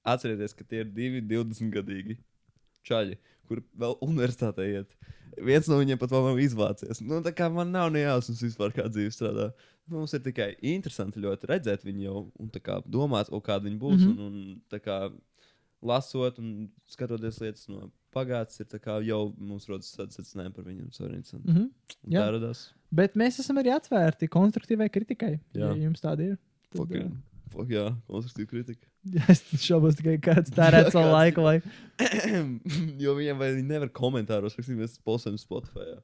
atcerieties, 0.04 0.54
ka 0.56 0.66
tie 0.68 0.82
ir 0.84 0.94
divi 0.94 1.22
20 1.24 1.72
gadīgi 1.74 2.18
čaļi, 2.84 3.18
kur 3.48 3.62
vēl 3.80 3.96
universitātē 4.04 4.66
iet. 4.68 4.96
Viens 5.44 5.66
no 5.66 5.80
viņiem 5.80 5.98
pat 5.98 6.12
vēl 6.14 6.28
nav 6.28 6.40
izvācies. 6.42 7.00
Nu, 7.02 7.18
tā 7.24 7.32
kā 7.34 7.48
man 7.50 7.72
nav 7.74 7.88
ne 7.90 8.04
jausmas 8.04 8.42
vispār, 8.44 8.74
kā 8.76 8.84
dzīve 8.86 9.10
strādā. 9.14 9.48
Mums 9.90 10.14
ir 10.14 10.22
tikai 10.24 10.52
interesanti 10.74 11.22
ļoti 11.24 11.48
redzēt 11.50 11.82
viņu 11.84 12.04
jau 12.04 12.20
un 12.40 12.52
tā 12.54 12.62
kā 12.62 12.78
domāt, 12.86 13.32
o, 13.34 13.40
kāda 13.44 13.66
viņa 13.66 13.80
būs. 13.80 14.04
Mm 14.04 14.12
-hmm. 14.12 14.20
un, 14.20 14.36
un 14.54 14.60
tā 14.70 14.78
kā 14.84 14.98
lasot 15.84 16.38
un 16.38 16.70
skatoties 16.88 17.40
lietas 17.42 17.68
no 17.68 17.90
pagātnes, 18.14 18.61
ir 18.62 18.68
tā 18.70 18.96
jau 19.05 19.20
mums 19.37 19.66
rodas 19.70 19.90
tāds 19.98 20.16
secinājums 20.20 20.55
par 20.57 20.64
viņu. 20.70 20.88
Mhm. 21.42 21.68
Un 22.07 22.14
Jā. 22.14 22.22
Tā 22.24 22.33
radās. 22.38 22.64
Bet 22.94 23.14
mēs 23.18 23.40
esam 23.42 23.59
arī 23.59 23.72
atvērti 23.74 24.29
konstruktīvai 24.31 24.88
kritikai. 24.94 25.35
Jā. 25.53 25.70
Ja 25.70 25.74
jums 25.88 26.00
tāda 26.05 26.31
ir. 26.33 26.37
Tad, 26.70 26.81
Fucking, 26.81 27.11
uh, 27.11 27.50
fuck, 27.55 27.68
jā, 27.70 27.85
konstruktīva 28.11 28.50
kritika. 28.50 28.87
jā, 29.14 29.27
es 29.35 29.42
šaubos 29.62 29.98
tikai, 29.98 30.16
kāds 30.22 30.50
tērēt 30.55 30.90
savu 30.94 31.07
Kāds- 31.07 31.14
laiku, 31.18 31.44
lai. 31.46 31.61
jo 33.05 33.14
viņiem 33.18 33.38
vai 33.40 33.53
viņi 33.55 33.68
nevar 33.68 33.90
komentāros 33.94 34.57
rakstīt, 34.59 34.79
mēs 34.79 34.98
posmam 35.07 35.38
Spotify. 35.40 35.87
Jā. 35.92 36.00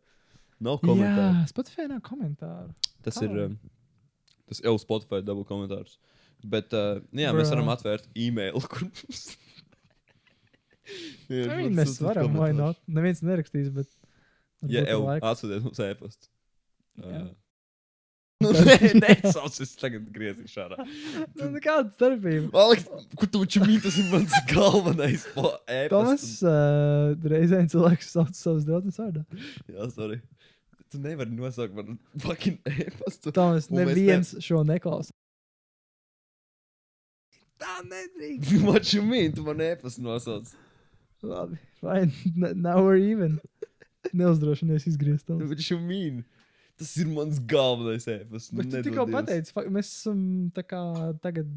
Nav 0.61 0.79
komentāru. 0.85 1.41
Jā, 1.41 1.45
Spotify 1.51 1.87
nav 1.89 2.03
komentāru. 2.05 2.75
Tas 3.07 3.17
Kā? 3.19 3.27
ir. 3.31 3.55
Tas 4.51 4.61
jau 4.67 4.75
Spotify 4.83 5.23
dabū 5.25 5.47
komentārus. 5.49 5.97
Bet, 6.41 6.73
uh, 6.77 6.99
jā, 7.13 7.31
mēs 7.37 7.49
Bruh. 7.49 7.55
varam 7.55 7.71
atvērt 7.75 8.07
e-mailu, 8.17 8.61
kur 8.69 8.87
mums. 8.89 9.23
Jā, 11.31 11.45
I 11.47 11.57
mean, 11.61 11.77
mēs 11.79 11.97
varam, 12.03 12.33
vai 12.41 12.51
not? 12.57 12.79
Neviens 12.91 13.21
nerakstīs, 13.27 13.69
bet. 13.75 13.91
Ar 14.65 14.73
jau 14.91 15.03
laiku. 15.07 15.27
atsūtiet 15.31 15.63
mums 15.65 15.79
e-pastu. 15.87 16.27
Uh, 17.01 17.29
nu, 18.43 18.51
nē, 18.57 18.75
nē, 18.99 19.15
sauc, 19.33 19.57
es 19.65 19.73
tagad 19.81 20.07
griezīšu 20.15 20.59
ārā. 20.65 20.85
Nu, 21.37 21.49
Kāda 21.63 21.93
starpība? 21.95 22.51
Aleks, 22.57 22.87
kur 23.21 23.29
tu 23.33 23.43
čumī, 23.57 23.79
tas 23.85 23.97
ir 24.01 24.09
mans 24.13 24.35
galvenais 24.51 25.25
po- 25.37 25.55
Tomas 25.93 26.25
e-pasts. 26.27 26.43
uh, 26.45 27.15
reizē 27.33 27.63
cilvēks 27.73 28.11
sauc 28.17 28.35
savus 28.37 28.65
draugus 28.69 28.97
vārdā. 29.01 29.25
Jā, 29.71 29.89
sorry. 29.95 30.21
Tu 30.91 30.99
nevari 30.99 31.31
nosaukt 31.37 31.77
man 31.77 31.99
fucking 32.19 32.59
e-pastu. 32.67 33.31
Tomas, 33.37 33.69
neviens 33.71 34.33
šo 34.43 34.65
neklausa. 34.67 35.13
Tā 37.61 37.81
nedrīkst. 37.85 38.57
What 38.67 38.93
you 38.97 39.03
mean? 39.05 39.33
Tu 39.37 39.45
man 39.45 39.61
e-pastu 39.65 40.03
nosauc. 40.05 40.49
Labi, 41.23 41.59
fine. 41.81 42.13
Now 42.35 42.83
we're 42.85 42.97
even. 42.97 43.39
Neuzdrošinies 44.17 44.87
izgriezt 44.89 45.27
to. 45.29 45.37
What 45.37 45.71
you 45.71 45.79
mean? 45.79 46.25
Tas 46.81 46.95
ir 46.97 47.11
mans 47.13 47.39
galvenais 47.45 48.07
e-pasts. 48.09 48.53
Nu, 48.53 48.63
Bet 48.63 48.71
tu 48.73 48.81
tikko 48.89 49.05
pateici, 49.13 49.53
mēs 49.69 49.91
esam 49.91 50.21
tā 50.57 50.65
kā 50.65 50.81
tagad 51.21 51.51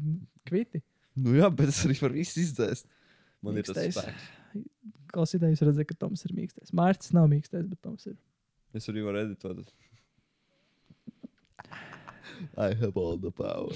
kviti. 0.44 0.82
Nu 1.16 1.32
jā, 1.38 1.48
bet 1.48 1.72
es 1.72 1.80
arī 1.86 1.96
varu 2.02 2.18
visu 2.18 2.42
izdzēst. 2.42 2.84
Man 3.44 3.56
ir 3.60 3.64
tas 3.64 3.78
spēks. 3.80 4.26
klausītājs 5.14 5.62
redzēja, 5.64 5.88
ka 5.88 5.96
Toms 6.04 6.26
ir 6.28 6.34
mīkstais. 6.36 6.74
Mārcis 6.76 7.14
nav 7.16 7.30
mīkstais, 7.32 7.64
bet 7.70 7.80
Toms 7.84 8.04
ir. 8.10 8.18
Es 8.76 8.90
arī 8.92 9.04
varu 9.06 9.22
editot. 9.22 9.64
I 12.58 12.74
have 12.74 12.98
all 12.98 13.16
the 13.16 13.30
power. 13.30 13.72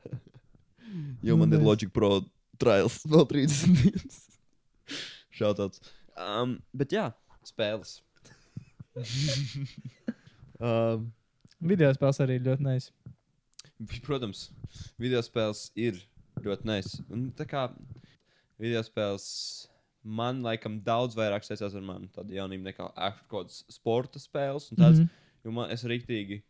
jo 1.26 1.36
man 1.36 1.52
ir 1.52 1.58
Nice. 1.58 1.66
Logic 1.66 1.92
Pro 1.92 2.22
trials 2.56 3.02
vēl 3.04 3.26
30 3.34 3.82
dienas. 3.82 4.22
Šautauts. 5.36 5.82
Um, 6.16 6.58
bet 6.76 6.94
jā, 6.96 7.10
spēles. 7.46 8.00
um, 10.60 11.10
Video 11.60 11.88
spēles 11.96 12.20
arī 12.24 12.38
ļoti 12.44 12.64
nice. 12.64 12.92
protams, 14.04 14.50
video 15.00 15.22
spēles 15.24 15.70
ir 15.76 16.00
ļoti 16.44 16.68
nice. 16.68 17.00
Un 17.12 17.30
tā 17.36 17.46
kā 17.48 17.66
video 18.60 18.82
spēles 18.84 19.26
man 20.06 20.42
laikam 20.44 20.78
daudz 20.84 21.16
vairāk 21.18 21.44
saistās 21.44 21.74
ar 21.74 21.84
manu 21.84 22.08
tādu 22.14 22.36
jaunību 22.36 22.68
nekā 22.68 22.90
kaut 22.94 23.24
kādas 23.32 23.64
sporta 23.72 24.22
spēles. 24.22 24.70
Tāds, 24.72 25.00
mm. 25.00 25.04
-hmm. 25.04 25.22
Jo 25.46 25.52
man 25.54 25.70
es 25.70 25.84
rīktīgi, 25.86 26.40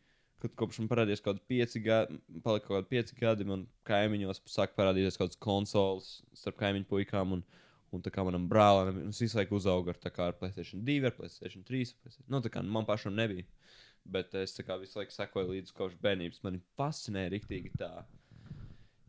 kad 0.40 0.54
kopš 0.56 0.78
man 0.80 0.88
parādījās 0.88 1.20
kaut 1.20 1.36
kādi 1.36 1.48
pieci 1.48 1.80
gadi, 1.84 2.18
palika 2.44 2.66
kaut 2.66 2.78
kādi 2.78 2.88
pieci 2.88 3.16
gadi, 3.20 3.44
man 3.44 3.66
kaimiņos 3.84 4.40
sāk 4.48 4.72
parādīties 4.76 5.18
kaut 5.18 5.28
kādas 5.28 5.40
konsoles 5.40 6.22
starp 6.32 6.56
kaimiņu 6.56 6.88
puikām. 6.88 7.32
Un, 7.32 7.44
Un 7.92 8.02
tā 8.02 8.10
kā 8.10 8.24
manam 8.26 8.48
brālim, 8.50 8.96
viņš 9.06 9.20
visu 9.22 9.38
laiku 9.38 9.54
uzauga 9.56 9.90
ar, 9.94 9.98
tā 10.02 10.10
kā 10.10 10.26
ar 10.28 10.32
Placēta 10.32 10.74
2, 10.84 11.04
ar 11.06 11.12
Placēta 11.12 11.62
3. 11.64 11.94
PlayStation- 12.02 12.28
Nu, 12.28 12.40
tā 12.40 12.50
kā 12.50 12.62
man 12.64 12.84
pašam 12.84 13.14
nebija. 13.14 13.44
Bet 14.04 14.34
es 14.34 14.52
tā 14.58 14.64
kā 14.66 14.78
visu 14.80 14.98
laiku 14.98 15.12
sekoju 15.14 15.48
līdzi 15.54 15.72
kopš 15.74 15.96
bērnības. 16.02 16.42
Man 16.42 16.60
fascinēja 16.78 17.30
rīktīgi 17.30 17.72
tā. 17.78 18.04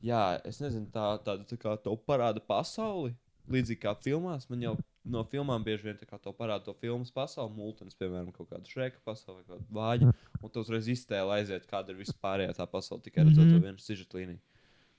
Jā, 0.03 0.39
es 0.45 0.59
nezinu, 0.61 0.87
tā, 0.93 1.17
tāda 1.25 1.45
tā 1.49 1.57
kā 1.57 1.73
to 1.81 1.95
parāda 1.97 2.39
pasauli. 2.39 3.15
Līdzīgi 3.49 3.79
kā 3.81 3.95
filmās, 4.03 4.49
man 4.49 4.61
jau 4.61 4.73
no 5.07 5.23
filmām 5.23 5.63
bieži 5.63 5.83
vien 5.87 5.97
tā 5.97 6.19
to 6.21 6.33
parāda 6.33 6.65
to 6.65 6.73
filmu 6.73 7.05
pasauli, 7.15 7.55
mūtens, 7.55 7.95
piemēram, 7.95 8.31
kaut 8.35 8.49
kādu 8.51 8.67
šreka 8.67 8.99
pasauli, 9.05 9.43
kādu 9.47 9.65
vāģi. 9.71 10.13
Un 10.43 10.49
tu 10.49 10.59
uzreiz 10.59 10.85
iztēli 10.91 11.31
aiziet, 11.39 11.65
kāda 11.65 11.89
ir 11.95 12.01
vispārējā 12.03 12.53
tā 12.57 12.67
pasaule, 12.69 13.01
tikai 13.01 13.23
redzot 13.25 13.45
Mhm. 13.47 13.53
to 13.53 13.59
vienu 13.63 13.79
sižetu 13.79 14.19
līniju. 14.19 14.39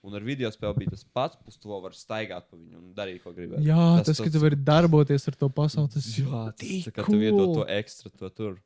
Un 0.06 0.14
ar 0.14 0.22
video 0.22 0.48
spēli 0.54 0.84
bija 0.84 0.94
tas 0.94 1.02
pats, 1.16 1.38
plus 1.42 1.58
vēl 1.64 1.80
vari 1.82 1.98
staigāt 1.98 2.46
pa 2.46 2.54
viņu 2.54 2.78
un 2.78 2.92
darīt, 2.94 3.18
ko 3.24 3.32
gribētu. 3.34 3.64
Jā, 3.66 3.86
tas, 3.98 4.12
tas, 4.12 4.20
ka 4.22 4.30
tu 4.30 4.42
vari 4.44 4.58
darboties 4.68 5.26
ar 5.26 5.36
to 5.40 5.48
pasauli, 5.50 5.90
tas 5.90 6.06
ir. 6.12 6.28
Tas 6.30 6.58
tik 6.60 6.86
tā 6.86 6.92
kā 6.94 7.06
tu 7.08 7.18
iedod 7.18 7.40
cool. 7.40 7.54
to 7.58 7.64
ekstra, 7.74 8.12
to 8.20 8.30
tur. 8.36 8.56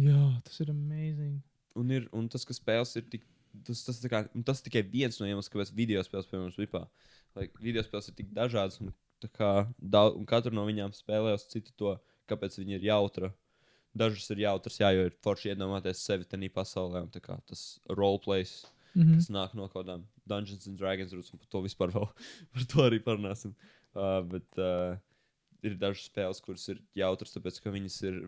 Jā, 0.00 0.22
tas 0.46 0.56
ir 0.64 0.72
amazing. 0.72 1.36
Un, 1.76 1.92
ir, 1.92 2.08
un 2.16 2.30
tas, 2.32 2.44
ka 2.48 2.56
spēles 2.56 2.96
ir 2.96 3.04
tik. 3.12 3.26
Tas, 3.66 3.82
tas, 3.86 4.00
kā, 4.12 4.22
tas 4.44 4.60
tikai 4.64 4.82
viens 4.84 5.16
no 5.20 5.28
iemesliem, 5.28 5.52
kāpēc 5.52 5.72
video 5.76 6.02
spēles, 6.04 6.28
piemēram, 6.28 6.52
vispār. 6.60 6.88
Like, 7.36 7.56
video 7.60 7.84
spēles 7.84 8.10
ir 8.10 8.16
tik 8.18 8.32
dažādas, 8.36 8.80
un, 8.84 8.92
kā, 9.36 9.50
daudz, 9.80 10.16
un 10.16 10.28
katra 10.28 10.52
no 10.52 10.64
viņām 10.68 10.92
spēlē 10.96 11.32
uz 11.36 11.46
citu 11.48 11.72
to, 11.80 11.94
kāpēc 12.28 12.56
viņi 12.60 12.76
ir 12.76 12.88
jautra. 12.90 13.32
Dažas 13.96 14.28
ir 14.34 14.42
jautras, 14.44 14.76
jā, 14.80 14.90
jo 14.92 15.06
ir 15.08 15.16
forši 15.24 15.54
iedomāties 15.54 16.02
sevi 16.04 16.28
tajā 16.28 16.52
pasaulē, 16.52 17.06
un 17.06 17.24
kā, 17.24 17.38
tas 17.48 17.64
roleplays, 17.88 18.58
Mhm. 18.96 19.18
kas 19.18 19.28
nāk 19.32 19.54
no 19.54 19.68
kaut 19.68 19.84
kādām 19.84 20.06
Dungeons 20.26 20.66
and 20.70 20.78
Dragons 20.80 21.12
rūtas, 21.12 21.32
un 21.34 21.42
par 21.42 21.50
to 21.52 21.62
vispār 21.66 21.92
vēl 21.94 22.08
par 22.56 22.68
to 22.72 22.86
arī 22.86 23.02
parunāsim. 23.04 23.54
Uh, 23.96 24.20
bet 24.28 24.58
uh, 24.60 24.96
ir 25.64 25.76
dažas 25.80 26.08
spēles, 26.10 26.42
kuras 26.44 26.66
ir 26.72 26.82
jautras, 26.96 27.32
tāpēc 27.32 27.60
ka 27.64 27.72
viņas 27.72 28.00
ir 28.08 28.18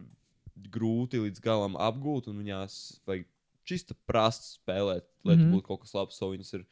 grūti 0.75 1.21
līdz 1.23 1.43
galam 1.45 1.77
apgūt, 1.79 2.31
un 2.31 2.41
viņās 2.43 3.01
vajag 3.09 3.27
čista 3.69 3.97
prasti 4.09 4.57
spēlēt, 4.57 5.07
lai 5.25 5.37
mm. 5.37 5.43
-hmm. 5.43 5.55
būtu 5.55 5.67
kaut 5.67 5.83
kas 5.85 5.95
labs. 5.95 6.17
So 6.19 6.31
viņas 6.33 6.55
ir 6.57 6.65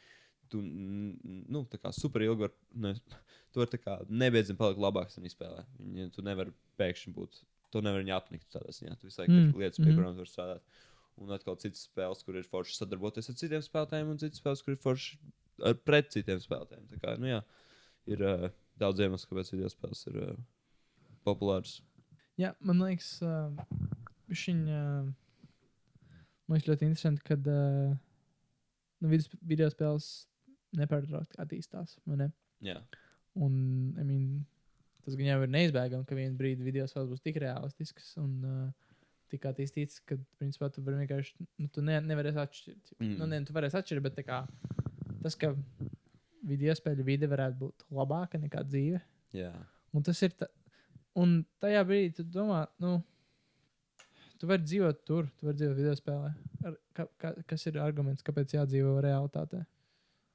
tu, 0.51 0.63
nu, 0.63 1.65
tā 1.71 1.81
kā 1.81 1.93
super 1.95 2.25
ilgi, 2.25 2.47
var, 2.47 2.55
ne, 2.75 2.95
tu 3.53 3.63
vari 3.63 3.81
nebeidzami 4.09 4.61
palikt 4.61 4.83
labāks 4.83 5.21
un 5.21 5.29
izspēlēt. 5.29 5.69
Viņi, 5.79 6.11
tu 6.15 6.25
nevari 6.27 6.55
pēkšņi 6.81 7.15
būt, 7.17 7.43
to 7.73 7.83
nevar 7.85 8.03
viņa 8.05 8.17
apnikt 8.17 8.49
tādā 8.53 8.73
ziņā. 8.73 8.97
Tu 8.97 9.11
visu 9.11 9.23
laiku 9.23 9.33
Mm, 9.33 9.49
mm. 9.51 9.61
lietas, 9.61 9.81
pie 9.83 9.93
kurām 9.93 10.15
tu 10.15 10.23
vari 10.23 10.33
strādāt. 10.33 10.79
Un 11.23 11.33
atkal 11.33 11.57
citas 11.61 11.87
spēles, 11.87 12.23
kur 12.27 12.37
ir 12.37 12.49
forši 12.49 12.77
sadarboties 12.77 13.31
ar 13.33 13.39
citiem 13.41 13.63
spēlētājiem, 13.65 14.13
un 14.13 14.21
citas 14.21 14.43
spēles, 14.43 14.63
kur 14.65 14.75
ir 14.75 14.81
forši 14.83 15.17
ar 15.65 15.77
pret 15.89 16.11
citiem 16.13 16.43
spēlētājiem. 16.43 16.89
Tā 16.93 17.01
kā, 17.03 17.15
nu 17.21 17.31
jā, 17.31 17.41
ir 18.13 18.25
uh, 18.27 18.49
daudz 18.81 19.01
iemeslu, 19.01 19.31
kāpēc 19.31 19.53
video 19.55 19.71
spēles 19.73 20.05
ir 20.11 20.19
uh, 20.23 20.35
populāras. 21.25 21.79
Jā, 22.37 22.53
man 22.61 22.83
liekas, 22.85 23.15
uh, 23.25 23.49
viņa. 24.29 24.83
Man 26.47 26.59
liekas 26.59 26.69
ļoti 26.69 26.87
interesanti, 26.91 27.25
ka 27.27 27.39
uh, 27.41 27.97
nu, 29.01 29.17
video 29.41 29.73
spēles 29.73 30.11
nepārtraukti 30.77 31.41
attīstās. 31.41 31.97
Ne? 32.13 32.29
Jā, 32.63 32.77
Un, 33.37 33.95
I 34.01 34.05
mean, 34.05 34.45
tas 35.05 35.17
gan 35.19 35.29
jau 35.29 35.41
ir 35.45 35.51
neizbēgami, 35.53 36.07
ka 36.09 36.17
vienā 36.17 36.37
brīdī 36.39 36.65
video 36.65 36.87
spēles 36.89 37.11
būs 37.11 37.25
tik 37.25 37.37
realistiskas 37.43 38.15
un 38.23 38.31
uh, 38.49 38.86
tik 39.33 39.47
attīstītas, 39.51 40.01
ka, 40.07 40.19
principā, 40.41 40.69
tu 40.73 40.85
vari 40.87 41.03
vienkārši, 41.03 41.47
nu, 41.63 41.71
tu 41.73 41.85
ne, 41.85 41.99
nevarēsi 42.05 42.43
atšķirt. 42.43 42.93
Mm. 42.99 43.07
Mm. 43.07 43.17
Nu, 43.21 43.29
ne, 43.33 43.41
tu 43.47 43.57
varēsi 43.57 43.81
atšķirt, 43.81 44.05
bet 44.05 44.21
kā, 44.27 44.43
tas, 45.25 45.39
ka 45.41 45.53
video 46.47 46.75
spēļu 46.79 47.07
vide 47.07 47.29
varētu 47.31 47.61
būt 47.65 47.87
labāka 47.97 48.41
nekā 48.43 48.63
dzīve. 48.69 49.03
jā. 49.37 49.53
Un 49.97 50.05
tas 50.05 50.19
ir. 50.27 50.35
Ta, 50.37 50.49
un 51.17 51.39
tajā 51.63 51.83
brīdī 51.89 52.19
tu 52.19 52.27
domā, 52.29 52.67
nu, 52.83 52.99
tu 54.41 54.49
vari 54.51 54.67
dzīvot 54.67 55.05
tur, 55.09 55.31
tu 55.39 55.49
vari 55.49 55.61
dzīvot 55.61 55.79
video 55.79 55.95
spēlē. 55.97 56.33
Ar, 56.69 56.77
ka, 56.97 57.07
ka, 57.23 57.33
kas 57.49 57.67
ir 57.71 57.79
arguments, 57.81 58.25
kāpēc 58.27 58.57
jādzīvo 58.59 58.99
realitātē? 59.05 59.63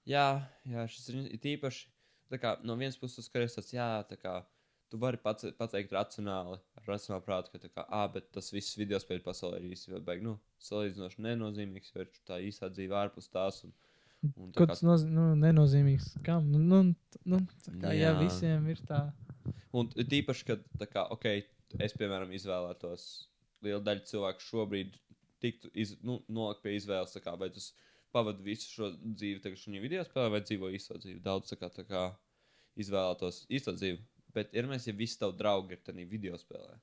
Jā, 0.09 0.25
jā 0.65 0.87
šis 0.89 1.11
ir 1.11 1.51
īpaši. 1.55 1.89
Kā, 2.41 2.55
no 2.63 2.77
vienas 2.79 2.95
puses, 2.97 3.19
tu 3.19 3.27
skaties, 3.27 3.57
tāds, 3.57 3.73
jā, 3.75 3.89
tā 4.07 4.15
kā 4.17 4.37
tu 4.91 4.99
vari 4.99 5.19
pats, 5.19 5.49
pateikt 5.59 5.91
racionāli, 5.95 6.57
ar 6.87 6.95
racionālu 6.95 7.25
prātu, 7.25 7.51
ka 7.53 7.61
tā 7.61 7.69
kā, 7.71 7.85
bet 8.13 8.31
tas 8.35 8.51
viss 8.53 8.77
video 8.79 8.99
spēļu 9.01 9.23
pasaulē 9.25 9.59
ir 9.61 9.75
īstenībā 9.75 10.01
beigas, 10.07 10.25
nu, 10.25 10.35
salīdzinoši 10.67 11.25
nenozīmīgs, 11.27 11.93
jo 11.95 12.05
ir 12.05 12.11
tā 12.27 12.39
īsā 12.43 12.69
dzīve 12.73 12.97
ārpus 12.97 13.29
tās. 13.31 13.61
Un, 13.67 13.73
un 14.35 14.51
tā 14.51 14.61
Kaut 14.61 14.73
kas 14.73 14.83
noz, 14.85 15.05
nu, 15.07 15.31
nenozīmīgs. 15.39 16.15
Kam? 16.25 16.49
Nu, 16.53 16.61
nu, 16.61 16.81
nu, 17.25 17.41
kā, 17.67 17.93
jā, 17.93 18.11
Jā. 18.11 18.15
visiem 18.19 18.67
ir 18.73 18.81
tā. 18.89 19.05
Un 19.75 19.89
it 19.99 20.13
īpaši, 20.21 20.47
kad, 20.51 20.65
kā, 20.91 21.05
ok, 21.15 21.29
es, 21.79 21.95
piemēram, 21.97 22.33
izvēlētos 22.35 23.07
lielu 23.65 23.81
daļu 23.85 24.05
cilvēku 24.09 24.45
šobrīd, 24.45 24.97
tiktu 25.41 25.71
iz, 25.77 25.95
nu, 26.05 26.19
nolikt 26.29 26.61
pie 26.65 26.75
izvēles, 26.77 27.15
kā, 27.23 27.33
vai 27.39 27.49
tas 27.53 27.71
pavadu 28.13 28.43
visu 28.45 28.67
šo 28.69 28.91
dzīvi, 28.99 29.39
tagad 29.43 29.61
šajā 29.61 29.81
video 29.81 30.03
spēlē, 30.05 30.33
vai 30.35 30.41
dzīvo 30.43 30.69
īsto 30.75 30.97
dzīvi. 30.99 31.21
Daudz 31.23 31.53
tā 31.53 31.57
kā, 31.61 31.71
tā 31.73 31.85
kā 31.87 32.03
izvēlētos 32.79 33.45
īsto 33.51 33.73
dzīvi. 33.75 33.99
Bet 34.35 34.55
ir 34.55 34.69
mēs, 34.69 34.87
ja 34.87 34.95
visi 34.95 35.19
tavi 35.19 35.37
draugi 35.39 35.75
ir 35.75 35.83
tajā 35.85 36.07
video 36.07 36.37
spēlē. 36.39 36.77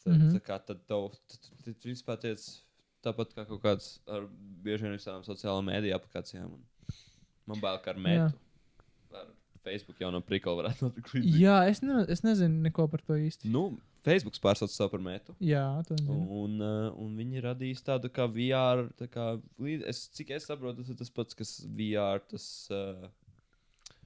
Tad, 0.00 0.14
mm. 0.14 0.20
-hmm. 0.20 0.36
tā 0.36 0.40
kā 0.44 0.56
tad 0.64 0.80
tev, 0.88 1.10
principā 1.82 2.16
tiec 2.20 2.44
tāpat 3.04 3.34
kā 3.36 3.44
kaut 3.48 3.60
kāds 3.64 3.90
ar 4.08 4.26
bieži 4.64 4.86
vien 4.86 4.96
visām 4.96 5.24
sociālajām 5.24 5.68
mēdīju 5.68 5.96
aplikācijām. 5.96 6.56
Man 7.46 7.60
bail, 7.60 7.78
ka 7.84 7.92
ar 7.92 8.00
mētu. 8.00 8.40
Ar 9.20 9.28
Facebook 9.64 10.00
jau 10.00 10.10
no 10.12 10.22
prikola 10.24 10.62
varētu 10.62 10.88
notikt 10.88 11.12
līdzīgi. 11.14 11.42
Jā, 11.42 11.60
es, 11.68 11.82
ne, 11.84 12.04
es 12.08 12.24
nezinu 12.24 12.64
neko 12.64 12.88
par 12.88 13.02
to 13.04 13.16
īsti. 13.20 13.50
Nu, 13.52 13.76
Facebook 14.06 14.38
pārsauc 14.40 14.72
savu 14.72 14.94
par 14.94 15.02
metu. 15.04 15.34
Jā, 15.44 15.82
to 15.84 15.98
nezinu. 15.98 16.44
Un, 16.44 16.56
uh, 16.64 16.86
un 16.96 17.16
viņi 17.20 17.44
radīs 17.44 17.84
tādu 17.84 18.08
kā 18.08 18.24
VR. 18.24 18.86
Tā 18.96 19.10
kā, 19.12 19.26
es, 19.84 20.06
cik 20.16 20.32
es 20.38 20.48
saprotu, 20.48 20.80
tas 20.80 20.94
ir 20.94 21.00
tas 21.02 21.12
pats, 21.12 21.36
kas 21.36 21.58
VR. 21.76 22.24
Tas, 22.32 22.46
uh, 22.72 23.10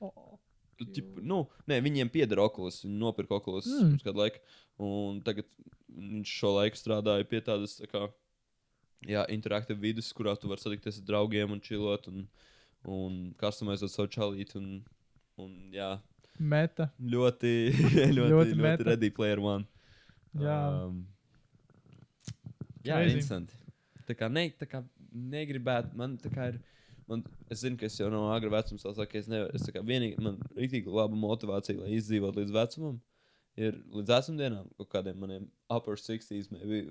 Oh, 0.03 0.39
ķip, 0.81 1.21
nu, 1.23 1.45
nē, 1.71 1.81
viņiem 1.85 2.11
pieder 2.13 2.41
Oculus. 2.43 2.83
Viņi 2.85 2.99
nopirka 2.99 3.37
Oculus 3.39 3.67
Mm. 3.71 3.95
pirms 3.95 4.03
kādu 4.07 4.23
laiku. 4.25 4.39
Un 4.79 5.21
tagad 5.23 5.47
viņš 5.95 6.27
šo 6.41 6.55
laiku 6.57 6.77
strādāja 6.81 7.29
pie 7.29 7.41
tādas 7.41 7.77
tā 7.81 7.87
kā, 7.91 8.09
jā, 9.07 9.23
interaktīvas 9.31 9.81
vidas, 9.81 10.13
kurā 10.13 10.35
tu 10.41 10.49
vari 10.49 10.61
satikties 10.61 10.99
ar 10.99 11.05
draugiem 11.07 11.53
un 11.53 11.61
čilot 11.61 12.09
un, 12.09 12.27
un 12.85 13.35
customizēt 13.39 13.91
savu 13.93 14.09
čalīti. 14.09 14.57
Un, 14.57 14.85
un, 15.39 15.55
jā, 15.73 16.01
Meta. 16.39 16.91
ļoti, 16.99 17.53
ļoti, 18.19 18.31
Ļoti 18.35 18.59
ļoti 18.59 18.85
ready 18.89 19.11
player 19.15 19.39
one. 19.39 19.65
Jā. 20.35 20.59
Um, 20.89 21.07
jā, 22.83 22.97
Crazy. 22.99 23.15
interesanti. 23.15 23.55
Tā 24.09 24.17
kā, 24.19 24.29
ne, 24.29 24.49
tā 24.59 24.67
kā 24.69 24.83
negribētu, 25.15 25.95
man 25.97 26.19
tā 26.19 26.33
kā 26.35 26.49
ir. 26.53 26.59
Man, 27.11 27.25
es 27.53 27.61
zinu, 27.61 27.77
ka 27.81 27.89
es 27.89 27.97
jau 27.99 28.09
no 28.13 28.23
agra 28.33 28.51
vecuma 28.55 28.81
sāku, 28.81 29.05
ka 29.11 29.19
es 29.21 29.29
nevaru. 29.31 29.53
Es 29.57 29.67
kā 29.73 29.83
vienīgi, 29.85 30.21
man 30.25 30.39
ir 30.41 30.63
rīktīgi 30.63 30.93
laba 30.93 31.19
motivācija, 31.19 31.83
lai 31.83 31.99
izdzīvotu 31.99 32.41
līdz 32.43 32.55
vecumam. 32.55 33.01
Ir 33.61 33.77
līdz 33.95 34.11
vecumdienām, 34.11 34.71
kaut 34.81 34.91
kādiem 34.91 35.19
maniem 35.21 35.45
upper 35.71 36.01
60s, 36.01 36.49
maybe 36.51 36.89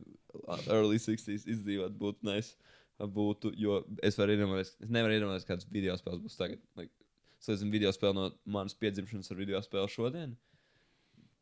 early 0.71 1.01
60s 1.01 1.47
izdzīvot 1.49 1.97
būtu 1.99 2.29
nice. 2.29 2.53
Būtu, 3.03 3.51
jo 3.59 3.81
es 4.05 4.15
iedomāties, 4.21 4.75
es 4.79 4.91
nevaru 4.93 5.17
iedomāties, 5.17 5.47
kādas 5.49 5.67
video 5.67 5.95
spēles 5.99 6.21
būs 6.23 6.37
tagad. 6.39 6.61
Like, 6.79 6.93
Salīdzinām 7.43 7.73
video 7.73 7.89
spēli 7.91 8.15
no 8.15 8.29
manas 8.47 8.77
piedzimšanas 8.79 9.33
ar 9.33 9.39
video 9.41 9.59
spēli 9.65 9.91
šodien. 9.91 10.37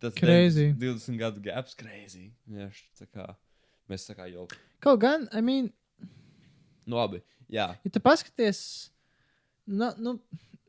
Tas 0.01 0.15
Crazy. 0.17 0.71
20 0.81 1.19
gadu 1.19 1.43
gaps, 1.45 1.75
crazy. 1.77 2.31
Jā, 2.49 2.71
kā 3.11 3.27
mēs 3.91 4.07
tā 4.07 4.15
kā 4.17 4.25
jau. 4.31 4.47
Kaut 4.81 5.03
gan, 5.03 5.27
I 5.29 5.43
mean, 5.45 5.69
Nu, 6.85 6.97
labi. 6.97 7.21
Jā, 7.51 7.67
ja 7.83 7.91
tu 7.91 7.99
paskaties, 7.99 8.61
nu, 9.67 9.91
nu 9.99 10.15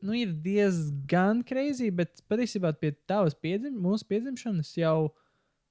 nu, 0.03 0.11
ir 0.19 0.33
diezgan 0.43 1.41
crazy, 1.47 1.87
bet 1.95 2.19
patiesībā 2.27 2.73
pie 2.75 2.91
tavas 3.07 3.35
piedzim, 3.39 3.77
mūsu 3.79 4.03
piedzimšanas 4.09 4.73
jau. 4.75 5.13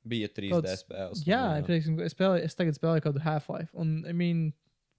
Bija 0.09 0.29
3D 0.33 0.57
Kāds- 0.57 0.81
spēles. 0.83 1.21
Jā, 1.29 1.43
es, 1.61 1.67
teiksim, 1.69 1.99
es, 2.01 2.15
spēlēju, 2.17 2.43
es 2.49 2.57
tagad 2.59 2.75
spēlēju 2.79 3.03
kaut 3.05 3.13
kādu 3.13 3.23
Half-Life. 3.27 3.71
Un, 3.79 3.93
I 4.09 4.15
mean, 4.17 4.41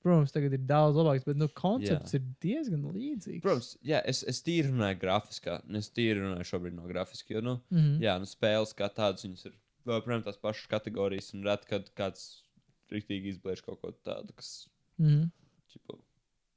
protams, 0.05 0.31
tagad 0.35 0.53
ir 0.55 0.61
daudz 0.69 0.95
labāks, 0.99 1.25
bet 1.25 1.35
nu, 1.41 1.47
koncepts 1.57 2.13
Jā. 2.13 2.19
ir 2.21 2.29
diezgan 2.45 2.85
līdzīgs. 2.93 3.41
Protams, 3.43 3.73
jā, 3.83 3.99
es, 4.05 4.21
es 4.29 4.39
tīri 4.45 4.69
runāju 4.69 5.01
grafiskā. 5.01 5.57
Es 5.81 5.89
tīri 5.91 6.21
runāju 6.21 6.47
šobrīd 6.53 6.77
no 6.77 6.87
grafiskā. 6.87 7.35
Jo, 7.35 7.41
nu, 7.41 7.57
Mm 7.71 7.79
-hmm. 7.81 7.99
jā, 8.05 8.15
nu, 8.19 8.29
spēles 8.29 8.75
kā 8.77 8.87
tādas, 8.93 9.25
viņas 9.25 9.45
ir 9.49 9.53
joprojām 9.89 10.23
tās 10.23 10.37
pašas 10.37 10.67
kategorijas. 10.71 11.33
Un 11.33 11.43
reti, 11.43 11.67
kad 11.67 11.89
kāds 11.95 12.43
rīktīgi 12.91 13.33
izbliež 13.33 13.65
kaut 13.65 13.81
ko 13.81 13.91
tādu, 13.91 14.31
kas 14.35 14.69
Mm 14.99 15.07
-hmm. 15.07 15.29
čipa, 15.67 15.97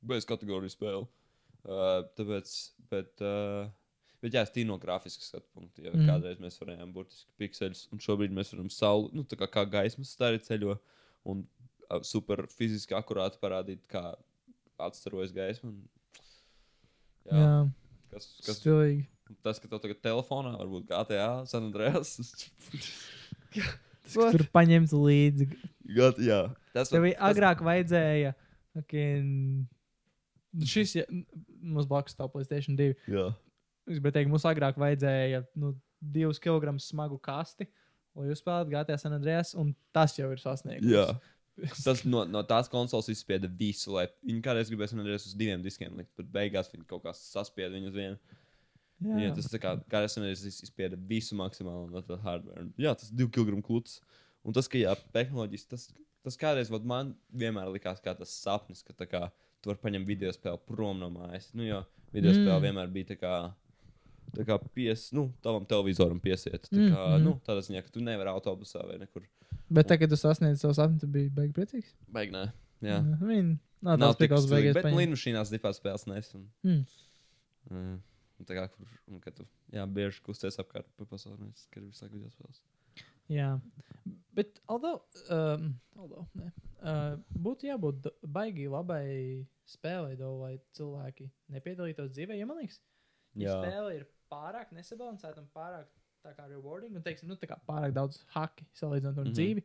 bez 0.09 0.27
kategorijas 0.29 0.77
spēle. 0.77 1.07
Uh, 1.67 2.05
tāpēc, 2.19 2.53
bet, 2.93 3.11
uh, 3.27 3.67
bet 4.23 4.37
jā, 4.37 4.45
es 4.47 4.53
tīri 4.55 4.69
no 4.69 4.77
grafiskas 4.83 5.33
skatu 5.33 5.49
punkta. 5.55 5.83
Mhm. 5.83 6.05
mm. 6.05 6.11
kādreiz 6.11 6.43
mēs 6.43 6.61
varējām 6.63 6.93
burtiski 6.95 7.33
pikseļus, 7.43 7.87
un 7.95 8.03
šobrīd 8.05 8.35
mēs 8.37 8.55
varam 8.55 8.71
sauli, 8.71 9.11
nu, 9.17 9.27
kā, 9.27 9.49
kā 9.51 9.67
gaismas 9.79 10.15
stari 10.15 10.39
ceļo, 10.47 10.79
un 11.27 11.43
uh, 11.43 11.99
super 12.07 12.47
fiziski 12.55 12.95
akurāti 12.99 13.43
parādīt, 13.43 13.83
kā 13.91 14.13
atstarojas 14.87 15.35
gaisma. 15.35 15.73
Un, 15.75 15.85
Jā, 17.27 17.39
jā 17.43 17.55
Kas, 18.07 18.27
kas, 18.47 18.61
stilīgi. 18.61 19.03
tas, 19.43 19.59
ka 19.59 19.69
tev 19.69 19.81
tagad 19.83 19.99
telefonā 20.05 20.53
var 20.57 20.69
būt 20.71 20.87
GTA, 20.89 21.27
San 21.51 21.67
Andreas. 21.69 22.15
Tas, 24.07 24.15
Tur 24.37 24.45
paņemts 24.55 24.93
līdzi. 24.95 25.49
Gat, 25.97 26.21
jā, 26.23 26.37
tas 26.71 26.93
Tev 26.93 27.03
var- 27.03 27.17
agrāk 27.33 27.63
vajadzēja. 27.67 28.37
Okay, 28.79 29.17
šis 30.65 30.95
ja, 31.01 31.05
mums 31.61 31.89
blakus 31.91 32.17
stāv 32.17 32.31
Playstation 32.33 32.79
2. 32.79 32.95
Jā, 33.13 33.27
Es 33.87 34.01
gribēju 34.01 34.17
teikt, 34.17 34.31
mums 34.33 34.47
agrāk 34.49 34.79
vajadzēja 34.83 35.45
nu, 35.63 35.71
divus 36.03 36.41
kilogramus 36.43 36.89
smagu 36.91 37.21
kasti, 37.23 37.69
lai 38.19 38.33
uzspēlētu 38.35 38.73
GTA 38.73 38.97
San 38.99 39.15
Andreas, 39.15 39.53
un 39.55 39.71
tas 39.95 40.17
jau 40.19 40.31
ir 40.35 40.43
sasniegts. 40.43 40.91
jā. 40.91 41.09
Tas 41.87 42.03
no, 42.05 42.27
no 42.29 42.43
tās 42.45 42.67
konsoles 42.69 43.07
izspieda 43.09 43.49
visu, 43.49 43.95
lai 43.95 44.03
viņi 44.21 44.43
kādreiz 44.45 44.69
gribēja 44.69 44.91
San 44.91 45.01
Andreas 45.01 45.25
uz 45.25 45.33
diviem 45.41 45.63
diskiem 45.65 45.95
likt, 45.97 46.11
bet 46.19 46.27
beigās 46.35 46.69
viņi 46.69 46.85
kaut 46.91 47.01
kā 47.07 47.15
saspieda 47.17 47.73
viņu 47.73 47.89
uz 47.89 47.95
vienu. 47.97 48.35
Jā. 49.01 49.17
Jā, 49.23 49.31
tas 49.39 49.49
kā 49.55 49.73
kādreiz 49.87 50.13
San 50.13 50.27
Andreas 50.27 50.45
izspieda 50.51 50.99
visu 51.09 51.39
maksimālo 51.39 51.87
no 51.89 52.03
tā 52.05 52.19
hardware. 52.21 52.67
Jā, 52.77 52.93
tas 52.93 53.09
ir 53.09 53.17
divu 53.23 53.33
kilogramu 53.33 53.65
klūts. 53.65 54.03
Un 54.45 54.53
tas, 54.57 54.69
ka 54.69 54.77
jā, 54.77 54.93
tehnoloģijas, 55.17 55.65
tas, 55.71 55.89
tas 56.27 56.37
kādreiz 56.43 56.69
man 56.77 57.15
vienmēr 57.33 57.73
likās 57.73 58.05
kā 58.05 58.13
tas 58.19 58.37
sapnis, 58.37 58.85
ka 58.85 58.93
tā 58.93 59.09
kā 59.09 59.25
tu 59.63 59.71
vari 59.71 59.81
paņemt 59.83 60.07
video 60.07 60.33
spēli 60.35 60.61
prom 60.69 60.99
no 61.03 61.11
mājas. 61.11 61.51
Nu, 61.55 61.63
jo 61.67 61.85
video 62.13 62.33
Mm. 62.33 62.43
spēle 62.43 62.61
vienmēr 62.67 62.93
bija 62.93 63.13
tā 63.15 63.17
kā. 63.21 63.35
Tā 64.37 64.45
kā 64.45 64.57
pies, 64.75 65.13
nu, 65.13 65.29
tavam 65.43 65.65
televizoram 65.65 66.19
piesiet. 66.21 66.67
Tā 66.69 66.77
Mm, 66.77 66.91
kā, 66.93 67.05
mm. 67.19 67.23
nu, 67.25 67.41
tādā 67.47 67.63
ziņā, 67.63 67.83
ka 67.87 67.91
tu 67.95 68.01
nevari 68.01 68.29
autobusā 68.29 68.83
vai 68.87 68.99
nekur. 68.99 69.23
Bet 69.71 69.87
tagad, 69.89 70.09
kad 70.11 70.11
tu 70.11 70.17
sasniedzi 70.21 70.61
savu 70.61 70.75
sapni, 70.75 70.99
tu 71.01 71.07
biji 71.07 71.31
beig 71.31 71.53
priecīgs. 71.55 71.95
Baigi, 72.13 72.33
nē. 72.35 72.53
Jā. 72.83 72.99
I 73.01 73.25
mean, 73.25 73.59
Nav 73.83 73.99
Nav 74.01 74.15
tik 74.17 74.31
stilīgi, 74.31 74.51
beigās. 74.51 74.75
bet 74.75 74.85
paņemt. 74.85 74.99
līnijās 74.99 75.51
dipā 75.53 75.71
spēles 75.77 76.07
nesu. 76.09 76.39
Hmm. 76.65 76.85
Mm. 77.71 77.99
Un 78.41 78.45
Tā 78.47 78.55
kā, 78.57 78.69
kur, 78.73 78.87
un, 79.09 79.21
kad 79.21 79.35
tu, 79.37 79.47
jā, 79.73 79.85
bieži 79.89 80.21
kusties 80.23 80.57
apkārt 80.61 80.87
pa 80.99 81.05
pasauli, 81.05 81.49
es 81.55 81.69
visu 81.75 82.05
laiku 82.05 82.15
video 82.17 82.31
spēles. 82.31 82.61
Jā, 83.33 83.57
bet 84.37 84.61
although, 84.69 85.03
um, 85.35 85.73
although, 85.99 86.27
ne, 86.39 86.53
uh, 86.83 87.17
būtu 87.47 87.71
jābūt 87.71 88.11
baigi 88.23 88.69
labai 88.71 89.07
spēlei, 89.67 90.15
lai 90.17 90.55
cilvēki 90.79 91.29
nepiedalītos 91.55 92.13
dzīvē. 92.15 92.37
Jo 92.39 92.47
man 92.47 92.61
liekas, 92.63 92.79
ja 93.35 93.51
Jā. 93.51 93.57
spēle 93.59 93.97
ir 93.97 94.05
pārāk 94.31 94.71
nesabalansēta 94.77 95.43
un 95.43 95.49
pārāk 95.55 95.89
tā 96.27 96.35
kā 96.37 96.47
rewarding, 96.51 96.95
un 96.99 97.03
teiksim, 97.07 97.31
nu, 97.31 97.39
tā 97.39 97.49
kā 97.51 97.59
pārāk 97.67 97.95
daudz 97.95 98.23
haki 98.35 98.67
salīdzinot 98.79 99.19
ar 99.19 99.25
mm 99.25 99.31
-hmm. 99.31 99.39
dzīvi, 99.39 99.65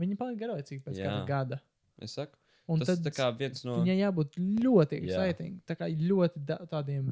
viņi 0.00 0.18
paliek 0.20 0.40
garlaicīgi 0.40 0.84
pēc 0.86 1.00
Jā. 1.00 1.10
kāda 1.10 1.26
gada. 1.28 1.60
Es 1.98 2.16
saku, 2.16 2.38
Un 2.70 2.78
tas 2.78 3.00
kā 3.16 3.28
viens 3.36 3.64
no. 3.66 3.80
viņai 3.82 3.96
jābūt 3.98 4.36
ļoti 4.38 5.00
Jā. 5.00 5.04
exciting, 5.04 5.60
tā 5.66 5.76
kā 5.76 5.88
ļoti 5.90 6.44
da 6.46 6.60
tādiem 6.70 7.10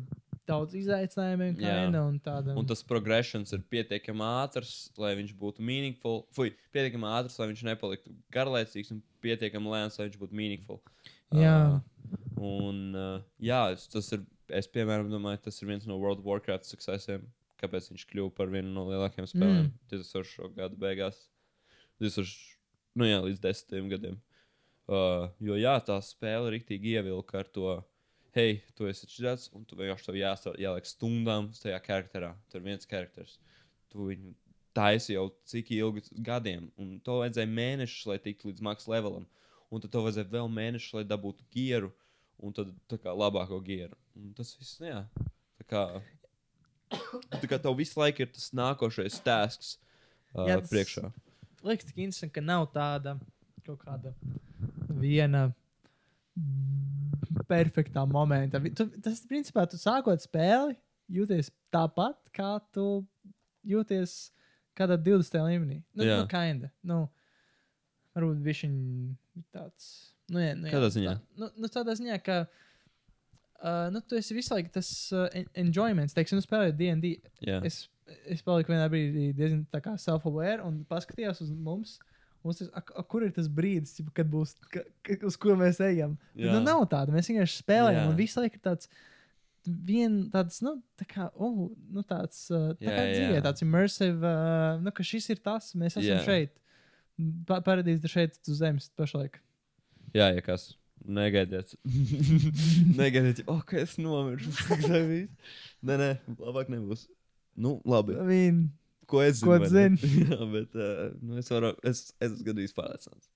daudz 0.50 0.74
izaicinājumiem, 0.80 1.54
kā. 1.58 1.74
Ena 1.86 2.02
un 2.08 2.18
tādam. 2.22 2.58
Un 2.60 2.66
tas 2.68 2.82
progressions 2.86 3.54
ir 3.56 3.62
pietiekami 3.72 4.26
ātrs, 4.26 4.74
lai 5.00 5.14
viņš 5.18 5.32
būtu 5.38 5.64
meaningful. 5.64 6.24
Fui, 6.36 6.52
pietiekami 6.74 7.08
ātrs, 7.10 7.38
lai 7.40 7.48
viņš 7.52 7.64
nepaliktu 7.70 8.14
garlaicīgs, 8.34 8.92
un 8.94 9.02
pietiekami 9.24 9.72
lēns, 9.74 9.98
lai 10.00 10.08
viņš 10.08 10.20
būtu 10.20 10.36
meaningful. 10.42 10.80
Jā. 11.36 11.56
Uh, 11.80 12.22
un, 12.42 12.80
uh, 12.98 13.18
jā, 13.38 13.62
tas 13.92 14.08
ir, 14.16 14.24
es 14.60 14.66
piemēram 14.74 15.10
domāju, 15.12 15.44
tas 15.46 15.60
ir 15.62 15.70
viens 15.70 15.86
no 15.86 15.98
World 16.02 16.24
of 16.24 16.26
Warcraft 16.26 16.66
successiem, 16.66 17.26
kāpēc 17.60 17.90
viņš 17.92 18.06
kļuva 18.10 18.32
par 18.34 18.50
vienu 18.50 18.72
no 18.74 18.86
lielākajiem 18.88 19.28
spēlēm 19.30 19.68
Mm. 19.68 19.74
2000. 19.92 20.50
gada 20.56 20.74
beigās. 20.80 21.28
2000, 22.00 22.56
nu 22.98 23.06
jā, 23.06 23.20
līdz 23.26 23.42
10 23.44 23.90
gadiem. 23.92 24.18
Uh, 24.90 25.28
jo 25.38 25.54
jā, 25.54 25.76
tā 25.86 26.00
spēle 26.02 26.50
rīktīgi 26.56 26.96
ievilka 26.96 27.44
ar 27.44 27.50
to, 27.54 27.76
hei, 28.37 28.61
tu 28.79 28.87
esi 28.90 29.09
šāds, 29.11 29.49
un 29.57 29.64
tu 29.69 29.77
vienkārši 29.79 30.07
tev 30.07 30.19
jāstāv, 30.21 30.59
jāliek 30.61 30.87
stundām 30.88 31.49
tajā 31.57 31.81
charakterā. 31.87 32.35
Tur 32.53 32.62
viens 32.64 32.87
charakters. 32.87 33.38
Tu 33.90 34.07
viņu 34.12 34.35
taisi 34.77 35.16
jau 35.16 35.27
cik 35.51 35.73
ilgi 35.75 36.05
gadiem, 36.23 36.69
un 36.79 36.93
to 37.03 37.16
vajadzēja 37.23 37.51
mēnešus, 37.51 38.05
lai 38.07 38.19
tiktu 38.23 38.51
līdz 38.53 38.62
maks 38.62 38.87
levelam. 38.90 39.27
Un 39.71 39.83
tad 39.83 39.90
tev 39.95 40.07
vajadzēja 40.07 40.31
vēl 40.31 40.49
mēnešus, 40.55 40.95
lai 40.99 41.05
dabūtu 41.11 41.43
gieru, 41.55 41.90
un 42.38 42.55
tad 42.55 42.71
tā 42.90 42.99
kā 43.03 43.14
labāko 43.14 43.59
gieru. 43.66 43.99
Un 44.19 44.33
tas 44.38 44.55
viss, 44.59 44.77
nu 44.83 44.88
jā. 44.90 45.01
Tā 45.61 45.66
kā, 45.71 45.83
tā 47.40 47.51
kā 47.51 47.59
tev 47.62 47.77
visu 47.79 47.99
laiku 48.01 48.25
ir 48.25 48.31
tas 48.35 48.49
nākošais 48.57 49.19
tēsks 49.27 49.75
uh, 50.35 50.47
jā, 50.49 50.57
tas- 50.61 50.71
priekšā. 50.71 51.11
liekas, 51.66 51.90
tik 51.90 51.99
interesanti, 52.07 52.35
ka 52.38 52.43
nav 52.47 52.69
tāda 52.75 53.19
kaut 53.66 53.83
kāda 53.85 54.14
viena 55.03 55.49
perfektā 57.50 58.04
momenta. 58.08 58.60
Vi- 58.62 58.72
Tu, 58.78 58.86
tas, 59.02 59.20
principā, 59.30 59.66
tu 59.70 59.76
sākot 59.80 60.22
spēli, 60.22 60.76
jūties 61.10 61.50
tāpat, 61.74 62.30
kā 62.36 62.52
tu 62.72 62.86
jūties 63.66 64.30
kādā 64.78 64.96
20. 64.96 65.42
līmenī. 65.44 65.82
Nu, 65.94 66.04
Jā. 66.06 66.20
nu 66.22 66.28
kinda. 66.30 66.70
Nu, 66.86 67.00
varbūt 68.16 68.40
viņš 68.46 68.62
ir 68.70 69.44
tāds. 69.54 69.90
Nu, 70.30 70.38
jā, 70.38 70.54
nu, 70.56 70.68
jā, 70.68 70.72
Kādā 70.76 70.88
ziņā? 70.94 71.14
Tā, 71.18 71.38
nu, 71.42 71.50
nu, 71.58 71.68
tādā 71.68 71.96
ziņā, 71.98 72.20
ka. 72.24 72.44
Uh, 73.60 73.90
nu, 73.92 74.00
tu 74.08 74.16
esi 74.16 74.32
visu 74.32 74.54
laiku 74.54 74.70
tas 74.72 74.88
uh, 75.12 75.26
en- 75.36 75.50
enjoyments, 75.66 76.14
teiksim, 76.16 76.38
nu, 76.38 76.44
spēlējot 76.46 76.78
DD. 76.78 77.10
Jā, 77.44 77.58
Es, 77.68 77.82
es 78.24 78.40
paliku 78.46 78.72
vienā 78.72 78.86
brīdī 78.88 79.34
diezgan 79.36 79.66
self-aware 80.00 80.64
un 80.64 80.78
paskatījos 80.88 81.42
uz 81.44 81.50
mums. 81.52 81.98
Mums 82.44 82.61
tas, 82.62 82.70
a, 82.72 82.81
a, 82.81 83.05
kur 83.05 83.24
ir 83.26 83.33
tas 83.37 83.48
brīdis, 83.53 84.00
kad 84.16 84.29
būs, 84.33 84.55
ka, 84.72 84.83
ka, 85.05 85.18
uz 85.29 85.37
ko 85.40 85.57
mēs 85.61 85.81
ejam? 85.85 86.16
Bet, 86.33 86.48
nu, 86.48 86.62
nav 86.64 86.87
tāda. 86.92 87.12
Mēs 87.12 87.29
vienkārši 87.29 87.61
spēlējam, 87.61 88.00
Jā. 88.00 88.09
un 88.09 88.16
visu 88.16 88.40
laiku 88.40 88.57
ir 88.57 88.64
tāds, 88.64 88.88
vien, 89.66 90.16
tāds 90.33 90.62
nu, 90.64 90.79
tā 91.00 91.05
kā, 91.11 91.29
oh, 91.37 91.68
nu, 91.92 92.05
tāds, 92.09 92.46
tā 92.48 92.81
kā 92.81 92.96
jā. 92.96 93.12
dzīvē, 93.12 93.44
tāds 93.44 93.66
immersive, 93.66 94.24
uh, 94.24 94.81
nu, 94.81 94.94
ka 94.96 95.05
šis 95.05 95.29
ir 95.35 95.44
tas, 95.44 95.72
mēs 95.76 95.98
esam 95.98 96.09
Jā. 96.14 96.24
šeit. 96.24 96.57
Pa, 97.48 97.61
Paradīze 97.64 98.09
ir 98.09 98.14
šeit 98.14 98.40
uz 98.48 98.62
zemes 98.62 98.88
pašlaik. 98.96 99.42
jā, 100.16 100.33
ja 100.33 100.44
kas. 100.44 100.70
Negaidiet. 101.00 101.72
Negaidiet, 103.00 103.44
oh, 103.48 103.62
ka 103.64 103.79
es 103.81 103.96
nomiršu. 104.00 104.53
nē, 105.87 105.96
nē, 105.96 106.11
labāk 106.40 106.68
nebūs. 106.72 107.07
Nu, 107.61 107.79
labi. 107.88 108.16
I 108.20 108.26
mean, 108.29 108.61
Ko 109.11 109.23
es 109.25 109.40
Ko 109.42 109.57
zinu? 109.57 109.66
vai 109.66 109.68
ne? 109.90 109.96
zini? 109.99 110.11
Jā, 110.31 110.40
bet 110.55 110.75
uh, 110.79 111.07
nu, 111.20 111.38
es 111.42 111.51
varu, 111.53 111.73
es, 111.83 112.03
es 112.18 112.29
esmu 112.31 112.46
gadījis 112.51 112.77
pārliecināts. 112.77 113.31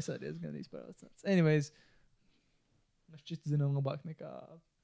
es 0.00 0.08
arī 0.12 0.30
esmu 0.30 0.46
gan 0.46 0.60
izpārliecināts. 0.60 1.26
Anyways, 1.28 1.72
mēs 3.12 3.24
šķiet 3.26 3.50
zinām 3.54 3.74
labāk 3.80 4.06
nekā. 4.08 4.30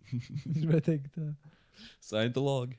Es 0.49 0.57
gribēju 0.61 0.85
teikt, 0.87 1.17
uh, 1.21 1.33
Scientologi. 2.01 2.79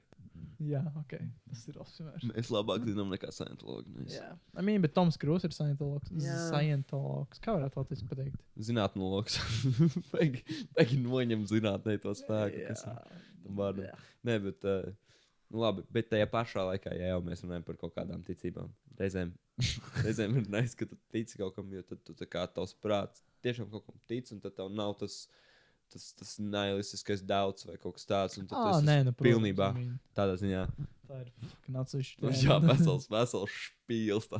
jā, 0.64 0.80
ok, 1.00 1.12
tas 1.50 1.62
ir 1.70 1.78
optimāls. 1.82 2.24
Mēs 2.32 2.50
labāk 2.54 2.86
zinām 2.88 3.12
nekā 3.14 3.30
Scientologi. 3.36 3.92
Mēs 3.98 4.16
Jā, 4.18 4.30
I 4.58 4.64
mean, 4.66 4.82
bet 4.84 4.94
Toms 4.98 5.18
Krūs 5.22 5.46
ir 5.48 5.54
Scientologs. 5.56 6.10
Jā. 6.24 6.38
Scientologs. 6.50 7.42
Kā 7.44 7.54
varētu 7.58 7.80
latviešu 7.82 8.08
pateikt? 8.10 8.40
Zinātnologs. 8.70 9.38
Pēkšņi 10.14 11.02
noņem 11.06 11.46
zinātnē 11.50 11.98
to 12.04 12.14
spēku. 12.18 12.66
Kas 12.70 12.86
ir 12.88 12.98
tam 13.46 13.60
vārdam. 13.62 13.86
Jā. 13.90 14.00
Nē, 14.30 14.38
bet, 14.50 14.66
uh, 14.68 14.90
nu, 15.50 15.62
labi, 15.64 15.84
bet 15.94 16.10
tajā 16.12 16.28
pašā 16.32 16.66
laikā, 16.72 16.94
ja 16.98 17.14
jau 17.14 17.22
mēs 17.26 17.44
runājam 17.46 17.66
par 17.68 17.80
kaut 17.82 17.96
kādām 17.98 18.24
ticībām, 18.28 18.72
reizēm, 19.00 19.34
reizēm 20.06 20.38
ir 20.42 20.50
nice, 20.54 20.78
ka 20.78 20.88
tu 20.90 20.98
tici 21.14 21.40
kaut 21.42 21.58
kam, 21.58 21.72
jo 21.74 21.84
tad 21.86 22.02
tu 22.06 22.30
kā 22.30 22.46
tavs 22.54 22.76
prāts 22.84 23.26
tiešām 23.46 23.70
kaut 23.72 23.86
kam 23.88 24.00
tic, 24.10 24.30
un 24.36 24.42
tad 24.44 24.56
tev 24.58 24.72
nav 24.74 24.96
tas, 25.00 25.22
tas, 25.92 26.10
tas 26.20 26.36
nihilistiskais 26.44 27.24
daudz 27.26 27.66
vai 27.68 27.78
kaut 27.82 27.98
kas 27.98 28.08
tāds. 28.10 28.40
Un 28.42 28.50
tad 28.50 28.60
Ah, 28.60 28.72
tas 28.74 28.88
nē, 28.88 28.98
nu, 29.08 29.14
protams, 29.14 29.30
pilnībā 29.30 29.70
mean, 29.78 29.94
tādā 30.18 30.36
ziņā. 30.42 30.66
Tā 31.10 31.22
ir 31.24 31.32
atsevišķa. 31.82 32.34
Jā, 32.44 32.60
vesels, 32.66 33.08
vesels 33.10 33.56
špīls. 33.64 34.30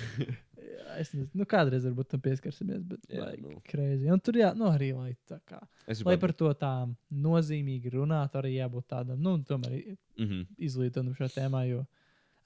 Jā, 0.60 0.96
es 1.00 1.12
nezinu, 1.14 1.30
nu, 1.40 1.46
kādreiz 1.48 1.86
varbūt 1.88 2.10
tam 2.12 2.22
pieskarsimies, 2.24 2.82
bet 2.88 3.04
Jā, 3.08 3.24
like, 3.24 3.42
nu. 3.42 3.60
crazy. 3.66 4.10
Un 4.12 4.20
tur 4.20 4.36
jā, 4.40 4.50
nu, 4.58 4.68
arī 4.68 4.90
lai 4.96 5.14
tā 5.30 5.38
kā. 5.48 5.60
Lai 6.04 6.16
par 6.20 6.34
to 6.36 6.50
tā 6.58 6.72
nozīmīgi 7.10 7.94
runāt, 7.94 8.36
arī 8.36 8.56
jābūt 8.58 8.88
tādam, 8.92 9.20
nu, 9.22 9.38
tomēr 9.48 9.96
Mm 10.20 10.26
-hmm. 10.28 10.46
izglītotam 10.58 11.14
šo 11.16 11.24
tēmā, 11.32 11.62
jo, 11.70 11.86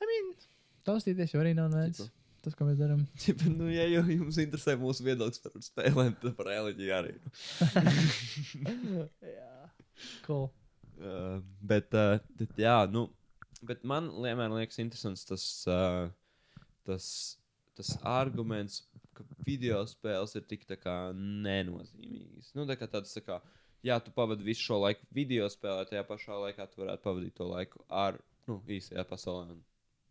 I 0.01 0.07
mean, 0.07 0.35
taustīties 0.87 1.35
jau 1.35 1.41
arī 1.43 1.55
nav. 1.55 1.73
Tipa. 1.73 2.11
Tas, 2.45 2.55
ko 2.55 2.67
mēs 2.69 2.77
darām. 2.77 3.07
nu, 3.59 3.71
ja 3.73 3.87
jau 3.89 4.03
jums 4.05 4.37
interesē 4.43 4.75
mūsu 4.77 5.07
viedoklis 5.07 5.41
par 5.41 5.53
spēlēm, 5.65 6.12
tad 6.21 6.35
par 6.37 6.51
reliģiju 6.51 6.93
arī. 6.93 7.15
jā, 9.39 9.71
cool. 10.27 10.51
Uh, 11.01 11.41
bet, 11.65 11.95
uh, 11.97 12.19
bet, 12.37 12.53
jā, 12.61 12.77
nu, 12.93 13.07
bet 13.65 13.87
man 13.89 14.11
vienmēr 14.21 14.53
liekas 14.59 14.83
interesants 14.83 15.25
tas, 15.25 15.47
uh, 15.73 16.12
tas, 16.85 17.07
tas 17.79 17.95
arguments, 18.03 18.83
ka 19.14 19.25
video 19.47 19.83
spēles 19.87 20.35
ir 20.39 20.47
tik 20.51 20.66
nenozīmīgas. 21.14 22.55
Nu, 22.55 22.66
tā 22.66 22.77
kā 22.81 22.89
tāds, 22.91 23.14
tā 23.14 23.22
kā, 23.25 23.41
jā, 23.87 23.99
tu 24.03 24.11
pavadi 24.14 24.47
visu 24.47 24.62
šo 24.70 24.81
laiku 24.83 25.07
video 25.14 25.49
spēlē, 25.49 25.87
tajā 25.91 26.05
pašā 26.09 26.41
laikā 26.49 26.66
tu 26.70 26.83
varētu 26.83 27.03
pavadīt 27.03 27.35
to 27.39 27.49
laiku 27.51 27.85
ar, 27.89 28.18
nu, 28.49 28.61
īstajā 28.66 29.05
pasaulē 29.09 29.55
un 29.55 29.62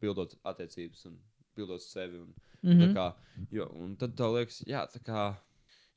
bildot 0.01 0.35
attiecības 0.43 1.05
un 1.09 1.19
bildot 1.55 1.81
sevi. 1.81 2.19
Un, 2.19 2.33
Mm 2.63 2.79
-hmm. 2.79 2.93
kā, 2.95 3.13
jo, 3.51 3.65
un 3.75 3.95
tad 3.95 4.15
tev 4.15 4.35
liekas, 4.35 4.61
jā, 4.63 4.87
tā 4.87 4.99
kā, 5.03 5.35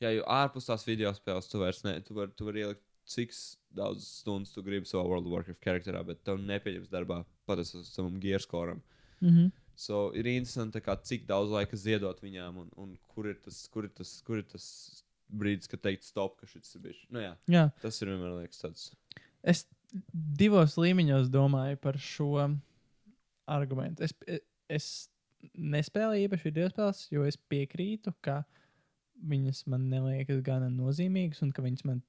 jā, 0.00 0.10
jo 0.16 0.24
ārpus 0.26 0.66
tās 0.66 0.86
video 0.86 1.12
spēles 1.14 1.50
tu 1.50 1.58
vairs 1.58 1.84
ne, 1.84 2.00
tu 2.00 2.14
vari 2.14 2.32
var 2.40 2.56
ielikt, 2.56 2.82
cik 3.04 3.30
daudz 3.70 4.06
stundas 4.20 4.52
tu 4.52 4.62
gribi 4.62 4.86
savā 4.86 5.04
World 5.06 5.26
of 5.26 5.32
Warcraft 5.32 5.62
charakterā, 5.62 6.02
bet 6.06 6.24
tev 6.24 6.38
nepieņems 6.42 6.90
darbā 6.90 7.24
pateicoties 7.46 7.94
savam 7.94 8.20
gearskoram. 8.20 8.82
Mm 9.20 9.28
-hmm. 9.28 9.50
So 9.76 10.06
ir 10.16 10.24
interesanti, 10.30 10.80
kā, 10.80 10.94
cik 11.04 11.26
daudz 11.28 11.50
laika 11.52 11.76
ziedot 11.76 12.20
viņām, 12.24 12.62
un, 12.62 12.70
un 12.80 12.94
kur, 13.12 13.26
ir 13.28 13.36
tas, 13.44 13.58
kur, 13.72 13.84
ir 13.84 13.92
tas, 13.96 14.14
kur 14.24 14.40
ir 14.40 14.46
tas 14.48 14.66
brīdis, 15.28 15.68
kad 15.68 15.82
teikt, 15.84 16.06
stop, 16.08 16.38
ka 16.40 16.48
šis 16.48 16.78
ir 16.78 16.84
bijis. 16.86 17.02
Nu, 17.12 17.20
jā, 17.20 17.34
Jā, 17.52 17.66
tas 17.82 17.98
ir 18.00 18.08
vienmēr 18.12 18.38
liekas 18.40 18.62
tāds. 18.62 18.86
es 19.44 19.66
divos 20.12 20.78
līmeņos 20.80 21.28
domāju 21.34 21.76
par 21.82 21.98
šo 22.00 22.30
argumentu. 23.46 24.06
Es, 24.06 24.14
es 24.68 24.88
nespēlēju 25.54 26.26
īpaši 26.28 26.48
video 26.48 26.68
spēles, 26.72 27.04
jo 27.12 27.26
es 27.28 27.36
piekrītu, 27.50 28.14
ka 28.24 28.40
viņas 29.26 29.64
man 29.72 29.86
neliekas 29.92 30.40
gana 30.44 30.68
nozīmīgas 30.72 31.42
un 31.46 31.52
ka 31.54 31.62
viņas 31.64 31.84
man 31.88 32.02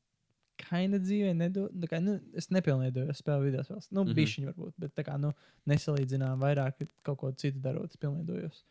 kaina 0.61 0.99
dzīvē 1.01 1.33
nedod. 1.37 1.73
tā 1.81 1.89
Kā, 1.91 1.99
nu, 2.03 2.17
es 2.37 2.49
nepilnveidoju 2.53 3.15
spēļu 3.15 3.47
video 3.47 3.63
spēles. 3.65 3.89
Nu, 3.91 4.01
mm. 4.01 4.09
-hmm. 4.09 4.17
bišķiņi 4.19 4.49
varbūt, 4.51 4.75
bet 4.83 4.93
tā 4.97 5.05
kā 5.07 5.17
nu, 5.21 5.31
nesalīdzinām 5.69 6.43
vairāk 6.43 6.85
kaut 7.05 7.19
ko 7.21 7.31
citu 7.31 7.61
darot, 7.63 7.91
es 7.91 8.01
pilnveidojos. 8.01 8.63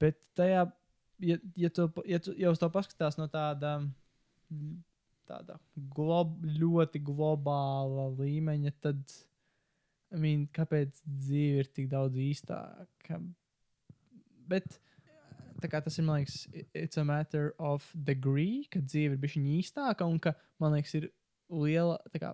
Bet 0.00 0.18
tajā, 0.38 0.66
ja, 1.20 1.38
ja, 1.56 1.70
tu, 1.70 1.88
ja 2.08 2.18
tu 2.22 2.34
jau 2.38 2.52
uz 2.54 2.60
to 2.60 2.70
paskatās 2.72 3.18
no 3.20 3.28
tāda, 3.28 3.74
tāda 5.28 5.58
glob, 5.96 6.38
ļoti 6.44 7.02
globāla 7.04 8.08
līmeņa, 8.18 8.72
tad, 8.80 9.02
I 10.12 10.20
mean, 10.20 10.46
kāpēc 10.52 11.02
dzīve 11.06 11.64
ir 11.64 11.68
tik 11.72 11.88
daudz 11.92 12.18
īstāka? 12.20 13.20
Bet 14.48 14.80
tas 15.70 15.98
ir, 15.98 16.06
man 16.06 16.22
liekas, 16.22 16.46
it's 16.74 16.98
a 16.98 17.04
matter 17.04 17.52
of 17.58 17.86
degree, 17.94 18.64
ka 18.72 18.80
dzīve 18.80 19.16
ir 19.16 19.22
bijusi 19.22 19.42
īstāka 19.58 20.08
un 20.08 20.18
ka, 20.22 20.34
man 20.62 20.74
liekas, 20.76 20.96
ir 20.98 21.10
liela, 21.52 21.98
tā 22.12 22.22
kā, 22.22 22.32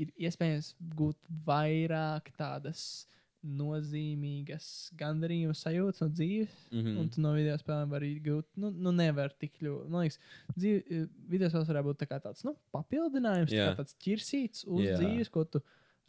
ir 0.00 0.12
iespējams 0.18 0.74
gūt 0.98 1.18
vairāk 1.46 2.32
tādas 2.38 3.06
nozīmīgas 3.40 4.90
gandarījuma 5.00 5.54
sajūtas 5.56 6.02
no 6.02 6.08
dzīves. 6.12 6.56
Mm 6.70 6.78
Mm. 6.90 6.98
Un 7.00 7.08
tu 7.08 7.22
no 7.24 7.32
video 7.32 7.56
spēlēm 7.56 7.90
vari 7.90 8.10
gūt, 8.20 8.46
nu, 8.60 8.70
nu 8.70 8.92
nevar 8.92 9.32
tik 9.32 9.56
ļoti. 9.64 9.88
Man 9.88 10.04
liekas, 10.04 10.18
dzīve, 10.56 11.06
video 11.28 11.48
spēles 11.48 11.70
varētu 11.72 11.88
būt 11.88 12.02
tā 12.04 12.20
tāds 12.20 12.44
nu, 12.44 12.54
papildinājums, 12.74 13.52
yeah. 13.52 13.72
Kā 13.72 13.80
tāds 13.80 13.96
ķirsīts 13.96 14.66
uz 14.66 14.84
yeah. 14.84 15.00
dzīves, 15.00 15.32
ko 15.32 15.44
tu 15.44 15.62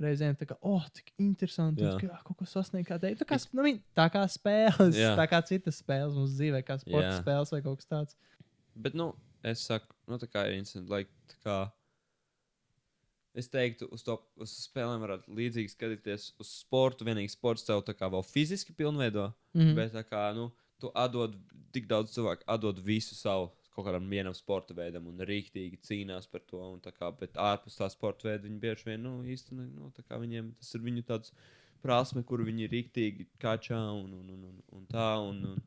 reizēm 0.03 0.37
tā 0.39 0.47
kā, 0.49 0.57
oh, 0.67 0.83
cik 0.95 1.11
interesanti, 1.21 1.83
Jā. 1.83 1.93
un, 1.93 1.99
ka, 2.01 2.07
jā, 2.09 2.19
kaut 2.27 2.39
ko 2.39 2.47
sasniegt, 2.49 2.87
kā 2.89 2.97
teikt. 3.01 3.21
Tā 3.21 3.27
kā, 3.29 3.37
nu, 3.57 3.73
tā 3.97 4.07
kā 4.13 4.23
spēles, 4.31 4.97
Jā. 4.99 5.13
tā 5.19 5.27
kā 5.31 5.41
citas 5.47 5.81
spēles 5.81 6.17
mums 6.17 6.33
dzīvē, 6.37 6.63
kā 6.67 6.77
sporta 6.81 7.09
Jā. 7.09 7.19
spēles 7.19 7.53
vai 7.55 7.61
kaut 7.65 7.81
kas 7.81 7.91
tāds. 7.91 8.17
Bet, 8.75 8.97
nu, 8.97 9.11
es 9.47 9.63
saku, 9.67 9.93
nu, 10.09 10.19
tā 10.21 10.29
kā 10.31 10.47
ir 10.49 10.57
interesanti, 10.59 10.91
like, 10.91 11.13
tā 11.31 11.39
kā. 11.45 11.59
Es 13.37 13.47
teiktu, 13.47 13.87
uz 13.95 14.03
to 14.03 14.17
uz 14.43 14.51
spēlēm 14.65 14.99
varētu 15.05 15.31
līdzīgi 15.31 15.71
skatīties 15.71 16.33
uz 16.41 16.49
sportu. 16.51 17.05
Vienīgi 17.07 17.31
sports 17.31 17.63
tev 17.63 17.79
tā 17.87 17.95
kā 17.95 18.09
vēl 18.11 18.25
fiziski 18.27 18.75
pilnveido, 18.75 19.29
mm. 19.55 19.61
-hmm. 19.61 19.77
bet 19.77 19.93
tā 19.95 20.03
kā, 20.03 20.25
nu, 20.35 20.49
tu 20.81 20.91
atdod 20.91 21.37
tik 21.71 21.87
daudz 21.87 22.11
cilvēku, 22.11 22.43
atdod 22.49 22.81
visu 22.83 23.15
savu 23.15 23.53
kaut 23.75 23.87
kādam 23.87 24.07
vienam 24.11 24.35
sporta 24.35 24.75
veidam 24.75 25.07
un 25.11 25.23
rīktīgi 25.27 25.79
cīnās 25.87 26.27
par 26.31 26.43
to. 26.47 26.61
Kā, 26.97 27.11
bet 27.17 27.39
ārpus 27.39 27.79
tā 27.79 27.87
sporta 27.91 28.29
veida 28.29 28.47
viņi 28.47 28.61
bieži 28.61 28.89
vien, 28.89 29.03
nu, 29.05 29.17
īstenībā, 29.23 29.67
nu, 29.77 29.91
kā 30.07 30.19
viņiem 30.21 30.53
tas 30.59 30.73
ir 30.75 30.85
viņu 30.87 31.05
tāds 31.07 31.35
prasme, 31.81 32.23
kur 32.27 32.43
viņi 32.45 32.69
rīktīgi 32.71 33.27
kačā 33.41 33.79
un, 33.95 34.11
un, 34.19 34.33
un, 34.35 34.49
un, 34.51 34.57
un 34.77 34.89
tā. 34.91 35.13
Un, 35.27 35.45
un, 35.53 35.61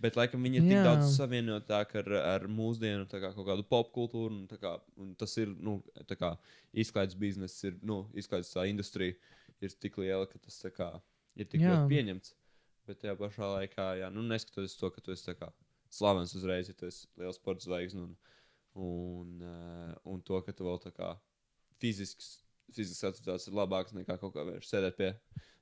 Bet, 0.00 0.14
laikam, 0.16 0.40
viņi 0.40 0.56
ir 0.56 0.64
tik 0.64 0.78
Jā. 0.78 0.82
daudz 0.86 1.10
savienotāki 1.12 1.98
ar, 2.00 2.06
ar 2.24 2.44
mūsdienu 2.48 3.04
tā 3.04 3.18
kā, 3.20 3.34
kaut 3.36 3.44
kādu 3.50 3.66
popkultūru. 3.68 4.32
Un, 4.32 4.60
kā, 4.62 4.70
un 4.96 5.10
tas 5.20 5.34
ir 5.36 5.52
nu, 5.60 5.74
kā 6.08 6.30
izklaides 6.72 7.18
biznesa, 7.20 7.68
ir 7.68 7.76
nu, 7.84 7.98
izklaides 8.16 8.54
industrija 8.64 9.12
ir 9.60 9.74
tik 9.76 9.98
liela, 10.00 10.24
ka 10.24 10.40
tas 10.40 10.56
kā, 10.72 10.88
ir 11.36 11.50
tik 11.52 11.66
ļoti 11.66 11.84
pieņemts. 11.92 12.32
Bet 12.88 13.02
tajā 13.02 13.12
pašā 13.20 13.50
laikā, 13.58 13.90
jā, 14.00 14.08
nu, 14.14 14.24
neskatoties 14.24 14.78
to, 14.80 14.88
ka 14.94 15.04
tu 15.04 15.12
esi 15.12 15.36
kā 15.36 15.50
slavens 15.90 16.34
uzreiz, 16.38 16.70
ja 16.70 16.76
tu 16.76 16.88
esi 16.88 17.08
liels 17.20 17.38
sports 17.40 17.66
zvaigznes 17.66 18.04
un, 18.04 18.14
un, 18.78 19.32
uh, 19.42 19.94
un 20.12 20.22
to, 20.26 20.38
ka 20.46 20.54
tu 20.54 20.66
vēl 20.66 20.78
tā 20.82 20.92
kā 20.94 21.12
fizisks, 21.82 22.32
fizisks 22.74 23.06
aktivitātes 23.08 23.48
ir 23.50 23.56
labāks 23.58 23.96
nekā 23.96 24.18
kaut 24.20 24.34
kā 24.36 24.44
vienkārši 24.46 24.70
sēdēt 24.70 24.98
pie 25.00 25.10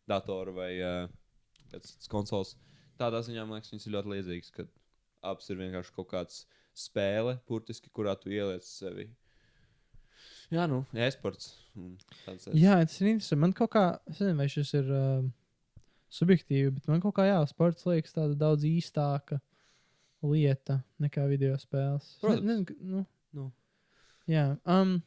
datora 0.09 0.55
vai 0.55 0.73
uh, 0.83 1.07
kāds 1.73 2.11
konsoles. 2.13 2.57
Tādā 3.01 3.23
ziņā 3.25 3.47
man 3.47 3.59
liekas, 3.59 3.73
viņas 3.73 3.89
ir 3.89 3.95
ļoti 3.95 4.15
līdzīgas, 4.15 4.53
ka 4.57 4.67
abas 5.29 5.49
ir 5.51 5.61
vienkārši 5.61 5.95
kaut 5.97 6.11
kāds 6.13 6.43
spēle, 6.79 7.39
burtiski, 7.49 7.91
kurā 7.95 8.15
tu 8.19 8.31
ieliec 8.33 8.67
sevi. 8.67 9.09
Jā, 10.53 10.65
nu, 10.71 10.83
e-sports. 10.97 11.53
Jā, 12.57 12.79
tas 12.81 12.97
ir 13.03 13.11
interesanti. 13.13 13.41
Man 13.43 13.53
kaut 13.57 13.73
kā, 13.75 13.85
es 14.09 14.21
nezinu, 14.23 14.39
vai 14.41 14.49
šis 14.51 14.73
ir 14.79 14.89
uh, 14.95 15.27
subjektīvi, 16.15 16.73
bet 16.79 16.89
man 16.91 17.03
kaut 17.05 17.19
kā, 17.19 17.27
jā, 17.29 17.39
sports 17.51 17.85
liekas 17.89 18.17
tāda 18.17 18.37
daudz 18.39 18.65
īstāka 18.67 19.41
lieta 20.23 20.81
nekā 21.01 21.29
video 21.29 21.55
spēles. 21.61 22.03
Es 22.17 22.21
Protams. 22.23 22.45
Ne, 22.45 22.65
ka- 22.65 22.75
nu, 22.81 23.07
Nu. 23.33 23.53
Jā, 24.29 24.59
um, 24.65 25.03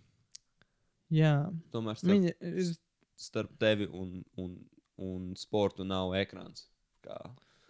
jā. 1.12 1.51
Tomēr 1.74 1.97
starp, 1.97 2.12
Viņa 2.14 2.34
ir, 2.41 2.76
starp 3.18 3.55
tevi 3.59 3.88
un, 3.91 4.24
un, 4.38 4.55
un 5.01 5.34
sportu 5.36 5.84
nav 5.84 6.14
ekrāns. 6.20 6.68
Kā 7.03 7.18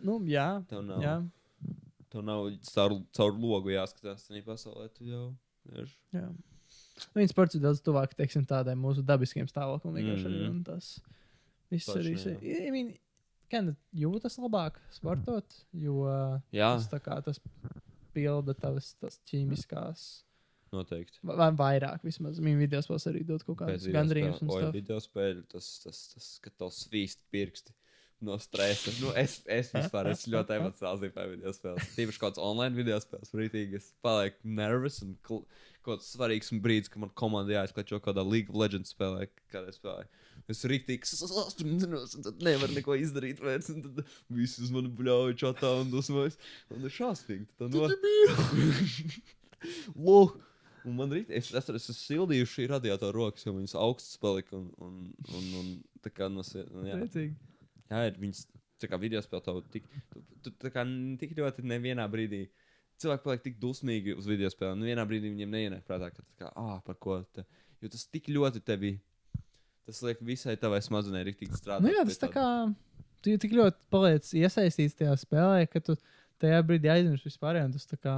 nu, 0.03 0.19
jā, 0.27 0.65
tev 0.67 0.83
nav, 0.83 0.99
jā, 1.01 1.15
tev 2.11 2.23
nav 2.27 2.49
caur, 2.67 2.97
caur 3.15 3.31
logu 3.39 3.71
jāskatās 3.71 4.27
tajā 4.27 4.43
pasaulē. 4.43 4.89
Tu 4.97 5.05
jau 5.11 5.29
ir. 5.71 5.87
jā. 6.13 6.27
Viņa 7.15 7.29
sports 7.31 7.55
ir 7.55 7.61
daudz 7.63 7.79
tuvāk, 7.83 8.13
teiksim, 8.15 8.43
tādai 8.47 8.75
mūsu 8.79 9.03
dabiskiem 9.03 9.47
stāvoklim 9.47 9.97
Mhm. 10.03 10.49
un 10.49 10.63
tas 10.63 10.99
viss 11.71 11.85
Točno, 11.87 12.01
arī, 12.01 12.15
jā. 12.41 12.99
Gan 13.51 13.73
jūtas 13.91 14.37
labāk 14.39 14.79
sportot, 14.95 15.55
jo 15.75 16.05
Jā, 16.55 16.73
tas, 16.79 17.03
kā, 17.03 17.17
tas 17.25 17.41
pilda 18.15 18.55
tavas 18.57 18.93
tas 19.01 19.19
ķīmiskās 19.27 20.05
noteikti. 20.71 21.19
Vai 21.27 21.35
vai 21.41 21.49
vairāk, 21.59 22.05
vismaz. 22.07 22.39
Viņa 22.43 22.59
video 22.61 22.81
spēles 22.85 23.07
arī 23.11 23.25
dod 23.27 23.43
kaut 23.47 23.59
kādas 23.63 23.83
tā. 24.63 24.71
video 24.75 24.99
spēļu, 25.03 25.45
tas, 25.51 25.67
tas, 25.83 26.01
tas, 26.13 26.31
ka 26.43 26.53
tev 26.55 26.71
svīst 26.75 27.23
pirksti 27.33 27.75
no 28.25 28.37
stresa. 28.41 28.93
Nu, 29.01 29.11
es, 29.17 29.39
es 29.49 29.71
vispār 29.73 30.11
esmu 30.11 30.35
ļoti 30.35 30.57
emocionāls 30.59 31.03
par 31.15 31.29
video 31.31 31.53
spēles. 31.55 31.91
Tīpaši 31.97 32.21
kāds 32.21 32.41
online 32.41 32.77
video 32.77 32.99
spēles, 33.03 33.33
rītīgi 33.37 33.79
es 33.79 33.91
palieku 34.05 34.53
nervus 34.59 35.01
un 35.05 35.15
kaut 35.25 35.47
kāds 35.85 36.11
svarīgs 36.13 36.53
brīdis, 36.61 36.91
ka 36.93 37.01
man 37.01 37.13
komanda 37.17 37.55
jāizklačo 37.55 37.99
kaut 37.99 38.11
kādā 38.11 38.25
League 38.27 38.53
of 38.53 38.59
Legends 38.61 38.93
spēlē, 38.93 39.27
kādā 39.53 39.73
es 39.73 39.79
spēlēju. 39.81 40.11
Es 40.51 40.63
rītīgi 40.67 41.07
sastrādājos, 41.07 42.15
un 42.17 42.25
tad 42.25 42.41
nevaru 42.43 42.75
neko 42.75 42.97
izdarīt 42.99 43.41
vairs. 43.43 43.69
Un 43.73 43.83
tad 43.85 44.01
visi 44.33 44.63
uz 44.65 44.71
mani 44.73 44.91
bļauj 44.97 45.35
čatā 45.41 45.69
un 45.79 45.91
dusmojas. 45.93 46.37
Un 46.73 46.87
ir 46.87 46.95
šāstīgi. 46.95 47.45
Tā 47.59 47.69
no... 47.71 47.87
Lūk! 50.07 50.39
Un 50.81 50.97
man 50.97 51.11
rīt, 51.13 51.29
es, 51.29 51.51
es, 51.53 51.67
es 51.69 51.83
esmu 51.83 51.93
sildījuši 51.93 52.55
šī 52.55 52.63
radiatora 52.71 53.13
rokas, 53.13 53.45
jo 53.45 53.53
viņas 53.53 53.77
augstas 53.77 54.17
palika 54.21 54.55
un, 54.57 54.71
un, 54.81 54.95
un, 55.29 55.49
un 55.59 55.67
tā 56.01 56.09
kā 56.13 56.29
no 56.31 56.41
sienas. 56.45 56.73
Jā, 56.87 56.97
Priecīgi. 56.97 57.35
Jā, 57.91 58.01
ir 58.09 58.19
viņas 58.21 58.45
kā 58.89 58.97
video 58.97 59.21
spēlē 59.21 59.45
tev 59.45 59.61
tik, 59.73 59.87
tu, 60.09 60.23
tu, 60.41 60.53
tā 60.63 60.71
kā 60.73 60.85
tik 61.21 61.35
ļoti 61.37 61.65
nevienā 61.69 62.07
brīdī. 62.11 62.47
Cilvēki 63.01 63.25
paliek 63.25 63.43
tik 63.45 63.59
dusmīgi 63.61 64.15
uz 64.17 64.27
video 64.29 64.49
spēli, 64.53 64.77
un 64.77 64.85
vienā 64.85 65.05
brīdī 65.09 65.31
viņiem 65.33 65.53
neienāk 65.53 65.85
prātā, 65.87 66.11
ka 66.13 66.21
tā 66.21 66.43
kā, 66.43 66.51
ah, 66.57 66.79
par 66.85 66.97
ko 67.01 67.19
te. 67.33 67.45
Jo 67.81 67.89
tas 67.93 68.05
tik 68.13 68.29
ļoti 68.29 68.61
tevi, 68.65 68.95
tas 69.89 70.01
liek 70.05 70.21
visai 70.25 70.57
tavai 70.61 70.81
smadzenei 70.85 71.25
rīktīgi 71.29 71.57
strādāt. 71.57 71.85
Nu 71.85 71.93
jā, 71.93 72.03
tas 72.05 72.21
tā 72.21 72.29
kā 72.33 72.45
tu 73.25 73.33
tik 73.41 73.55
ļoti 73.57 73.89
paliec 73.93 74.29
iesaistīts 74.37 74.97
tajā 74.99 75.15
spēlē, 75.23 75.65
ka 75.69 75.81
tu 75.81 75.97
tajā 76.41 76.61
brīdī 76.65 76.91
aizmirsti 76.93 77.29
vispār. 77.29 77.61
un 77.65 77.73
Tas 77.77 77.89
tā 77.89 77.97
kā 78.01 78.15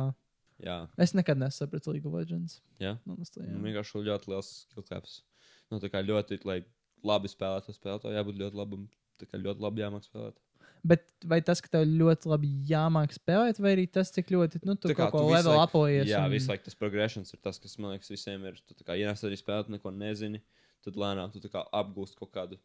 Jā, 0.63 0.77
es 1.01 1.11
nekad 1.17 1.39
nesapratu 1.41 1.91
League 1.91 2.07
of 2.07 2.15
Legends. 2.15 2.61
jā. 2.79 2.95
Nu, 3.07 3.17
jā. 3.19 3.59
vienkārši 3.65 4.03
ļoti 4.05 4.31
liels 4.31 4.51
skill 4.63 4.85
caps. 4.87 5.21
Nu, 5.71 5.79
tā 5.83 5.89
kā 5.91 6.03
ļoti, 6.03 6.39
lai 6.47 6.61
labi 7.03 7.31
spēlētu 7.31 7.75
tev 7.81 8.13
jābūt 8.13 8.39
ļoti 8.39 8.59
labam. 8.59 8.85
Ļoti 9.21 9.61
labi 9.63 9.81
jāmāk 9.81 10.03
spēlēt. 10.07 10.39
Bet 10.83 11.05
vai 11.23 11.39
tas, 11.41 11.61
ka 11.63 11.69
tev 11.71 11.85
ļoti 11.87 12.27
labi 12.27 12.49
jāmāk 12.67 13.13
spēlēt, 13.15 13.59
vai 13.63 13.71
arī 13.77 13.85
tas, 13.87 14.11
cik 14.11 14.33
ļoti 14.35 14.59
nu, 14.67 14.75
tu 14.75 14.89
kā 14.91 15.05
kaut 15.07 15.11
ko 15.15 15.29
level 15.31 15.53
laiku- 15.55 15.63
apojies? 15.69 16.07
Jā, 16.09 16.25
un... 16.25 16.31
visu 16.35 16.49
laiku 16.51 16.65
tas 16.65 16.75
progressions 16.75 17.31
ir 17.33 17.39
tas, 17.39 17.59
kas 17.63 17.77
man 17.79 17.93
liekas, 17.95 18.09
visiem 18.11 18.43
ir. 18.49 18.59
Tu 18.67 18.83
kā 18.83 18.97
ienes 18.99 19.23
arī 19.23 19.37
spēlēt, 19.39 19.69
neko 19.71 19.91
nezini. 19.95 20.41
Tad 20.83 20.97
lēnām 20.99 21.31
tu 21.31 21.47
kā 21.47 21.61
apgūst 21.71 22.17
kaut 22.19 22.33
kādu 22.35 22.57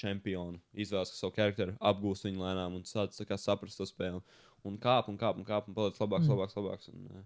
čempionu, 0.00 0.58
izvēles 0.72 1.12
savu 1.16 1.34
charakteru, 1.36 1.74
apgūst 1.80 2.24
viņu 2.24 2.40
lēnām 2.40 2.78
un 2.78 2.82
sāc 2.88 3.12
saprast 3.36 3.76
to 3.76 3.84
spēli. 3.88 4.22
Un 4.64 4.78
kāp 4.80 5.08
un 5.12 5.16
kāp 5.20 5.36
un 5.36 5.44
kāp 5.44 5.68
un 5.68 5.74
paliec 5.76 6.00
labāks, 6.00 6.24
Mm. 6.26 6.32
labāks, 6.32 6.56
labāks. 6.56 6.88
Un, 6.88 7.04
uh, 7.12 7.22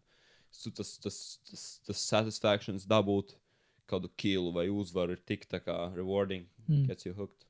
tu 0.62 0.70
tas, 0.70 0.98
tas, 0.98 1.38
tas, 1.48 1.80
tas 1.86 1.96
satisfactions 2.10 2.86
dabūt 2.86 3.36
kādu 3.88 4.10
kilu 4.16 4.52
vai 4.52 4.66
uzvaru 4.68 5.12
ir 5.12 5.22
tik 5.26 5.46
tā 5.48 5.60
kā 5.62 5.94
rewarding, 5.94 6.46
Mm. 6.68 6.86
gets 6.88 7.06
you 7.06 7.14
hooked. 7.14 7.46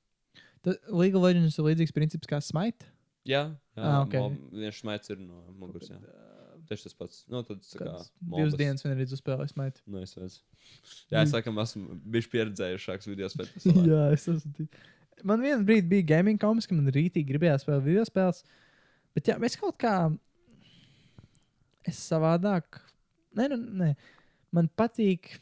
League 0.65 1.17
of 1.17 1.23
Legends 1.25 1.57
ir 1.59 1.65
līdzīgs 1.65 1.95
princips 1.97 2.29
kā 2.29 2.41
Smite. 2.45 2.85
Jā, 3.29 3.47
jā 3.77 3.85
Ah, 3.85 4.03
ok. 4.05 4.15
mob- 4.21 4.51
viens 4.53 4.77
šmaids 4.81 5.11
ir 5.11 5.19
no 5.23 5.43
muguras. 5.59 5.91
Tieši 6.71 6.85
tas 6.87 6.95
pats. 6.95 7.25
Nu, 7.29 7.41
tad 7.43 7.59
kā 7.65 7.95
Divas 8.21 8.55
dienas 8.55 8.83
vienreiz 8.85 9.11
uzspēlēju 9.17 9.51
Smite. 9.55 9.81
Nu, 9.91 9.99
es 10.05 10.13
redzu. 10.15 10.41
Jā, 11.11 11.23
es 11.25 11.33
laikam 11.35 11.57
esmu 11.59 11.97
bijis 12.05 12.29
pieredzējušāks 12.31 13.09
video 13.11 13.27
spēlēt. 13.33 13.65
Jā, 13.91 14.03
es 14.13 14.29
esmu. 14.29 14.53
tī- 14.59 14.69
Man 15.25 15.41
vienā 15.43 15.65
brīdī 15.67 15.89
bija 15.89 16.07
gaming 16.15 16.39
komis, 16.41 16.67
ka 16.69 16.75
man 16.75 16.87
rītīgi 16.93 17.27
gribējās 17.29 17.65
spēlēt 17.67 17.83
video 17.85 18.05
spēles. 18.09 18.45
Bet 19.15 19.25
jā, 19.33 19.35
es 19.45 19.57
kaut 19.57 19.77
kā. 19.83 19.97
Es 21.89 21.99
savādāk. 22.11 22.81
Nē, 23.37 23.49
nu, 23.53 23.57
nē. 23.83 23.91
Man 24.53 24.69
patīk 24.79 25.39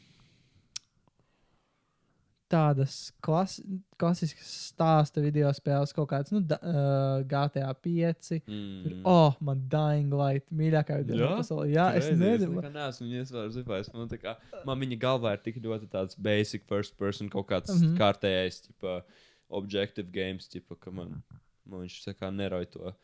tādas 2.49 2.95
klas, 3.25 3.57
klasiskas 3.99 4.49
stāsta 4.71 5.21
video 5.21 5.51
spēles, 5.53 5.93
kaut 5.95 6.09
kādas 6.11 6.33
nu, 6.33 6.41
da, 6.45 6.57
uh, 6.65 7.21
GTA 7.29 7.69
5. 7.73 8.29
Tur, 8.45 8.49
Mm. 8.49 9.01
oh, 9.05 9.35
man 9.45 9.61
Dying 9.69 10.13
Light, 10.13 10.47
mīļākā 10.49 10.99
video 11.03 11.19
Jā? 11.21 11.31
pasaulē. 11.37 11.67
Jā, 11.69 11.87
es 11.99 12.07
Crazy, 12.07 12.19
nezinu. 12.23 12.63
Es 12.63 12.73
neesmu 12.73 13.07
viņu 13.07 13.19
iesvērs 13.21 13.57
zipājis. 13.57 13.91
Man, 13.93 14.09
tā 14.11 14.19
kā, 14.21 14.35
man 14.65 14.81
viņa 14.81 14.99
galvā 15.01 15.35
ir 15.37 15.43
tik 15.45 15.61
ļoti 15.63 15.91
tāds 15.93 16.17
basic 16.17 16.65
first 16.69 16.97
person, 16.97 17.29
kaut 17.29 17.47
kāds 17.51 17.69
mm. 17.73 17.83
-hmm. 17.83 17.99
kārtējais, 18.01 18.63
tipa, 18.67 19.03
objective 19.49 20.09
games, 20.11 20.47
tipa, 20.49 20.75
ka 20.75 20.91
man, 20.91 21.21
man 21.65 21.85
viņš 21.85 22.01
tā 22.07 22.15
kā 22.17 22.33
nerauj 22.33 22.65
to. 22.73 22.95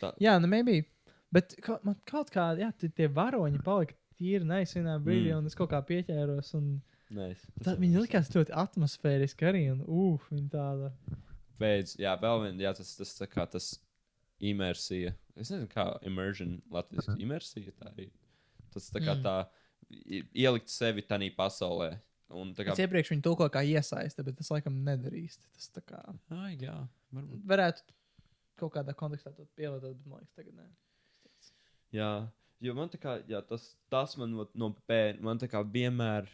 Tā, 0.00 0.14
Jā, 0.20 0.38
nu, 0.40 0.48
maybe. 0.48 0.84
Bet 1.32 1.54
kaut, 1.62 1.84
man 1.84 1.96
kaut 2.06 2.30
kā, 2.30 2.52
jā, 2.58 2.72
tie, 2.78 3.08
varoņi 3.08 3.62
palika 3.64 3.94
tīri 4.18 4.46
neizsvinā 4.46 4.98
brīdī. 5.02 5.32
Mm. 5.32 5.38
un 5.38 5.46
es 5.46 5.54
kaut 5.58 5.70
kā 5.72 5.82
pieķēros. 5.82 6.54
Un 6.58 6.80
nice. 7.10 7.46
Ir 7.60 7.76
viņi 7.80 8.00
likās 8.06 8.30
ļoti 8.34 8.52
atmosfēriski 8.64 9.46
arī, 9.50 9.64
un 9.72 9.82
uf, 9.86 10.28
viņi 10.30 10.48
tāda. 10.50 10.92
Beidz, 11.60 11.96
jā, 12.00 12.14
vēl 12.20 12.42
vien, 12.46 12.58
jā, 12.64 12.72
tas, 12.74 12.96
tas, 12.96 13.12
tā 13.18 13.26
kā 13.30 13.44
tas 13.50 13.78
imersija. 14.40 15.14
Es 15.36 15.50
nezinu, 15.50 15.68
kā 15.70 15.86
immersion 16.06 16.60
latviski. 16.70 17.14
Imersija 17.22 17.72
tā 17.78 17.92
arī. 17.92 18.08
Tas 18.74 18.90
tā 18.90 19.00
kā 19.00 19.14
Mm. 19.14 19.22
tā 19.22 19.46
i- 19.90 20.24
ielikt 20.34 20.68
sevi 20.68 21.02
tajā 21.02 21.34
pasaulē. 21.36 22.00
Un 22.30 22.54
tā 22.54 22.64
kā. 22.64 22.72
Es 22.72 22.78
iepriekš 22.78 23.10
viņu 23.12 23.22
tulkoju 23.22 23.50
kā 23.50 23.62
iesaiste, 23.62 24.24
bet 24.24 24.36
tas 24.36 24.48
laikam 24.50 24.82
nedarīs. 24.82 25.38
Tas 25.54 25.68
tā 25.70 25.82
kā 25.82 26.00
Ai, 26.30 26.56
jā, 26.56 26.88
varbūt. 27.12 27.44
varētu 27.46 27.82
kaut 28.56 28.72
kādā 28.72 28.94
kontekstā 28.94 29.34
to 29.36 29.46
pielietot, 29.56 29.94
bet 29.96 30.06
man 30.06 30.20
liekas, 30.20 30.34
tagad 30.34 30.54
nē. 30.54 30.66
Jā, 31.92 32.28
jo 32.60 32.74
man 32.74 32.88
tā 32.88 32.98
kā, 32.98 33.22
jā, 33.28 33.40
tas, 33.46 33.76
tas 33.90 34.16
man 34.16 34.34
vot 34.34 34.54
no 34.58 34.72
bērna, 34.88 35.20
man 35.22 35.38
tā 35.38 35.46
kā 35.50 35.62
vienmēr, 35.62 36.26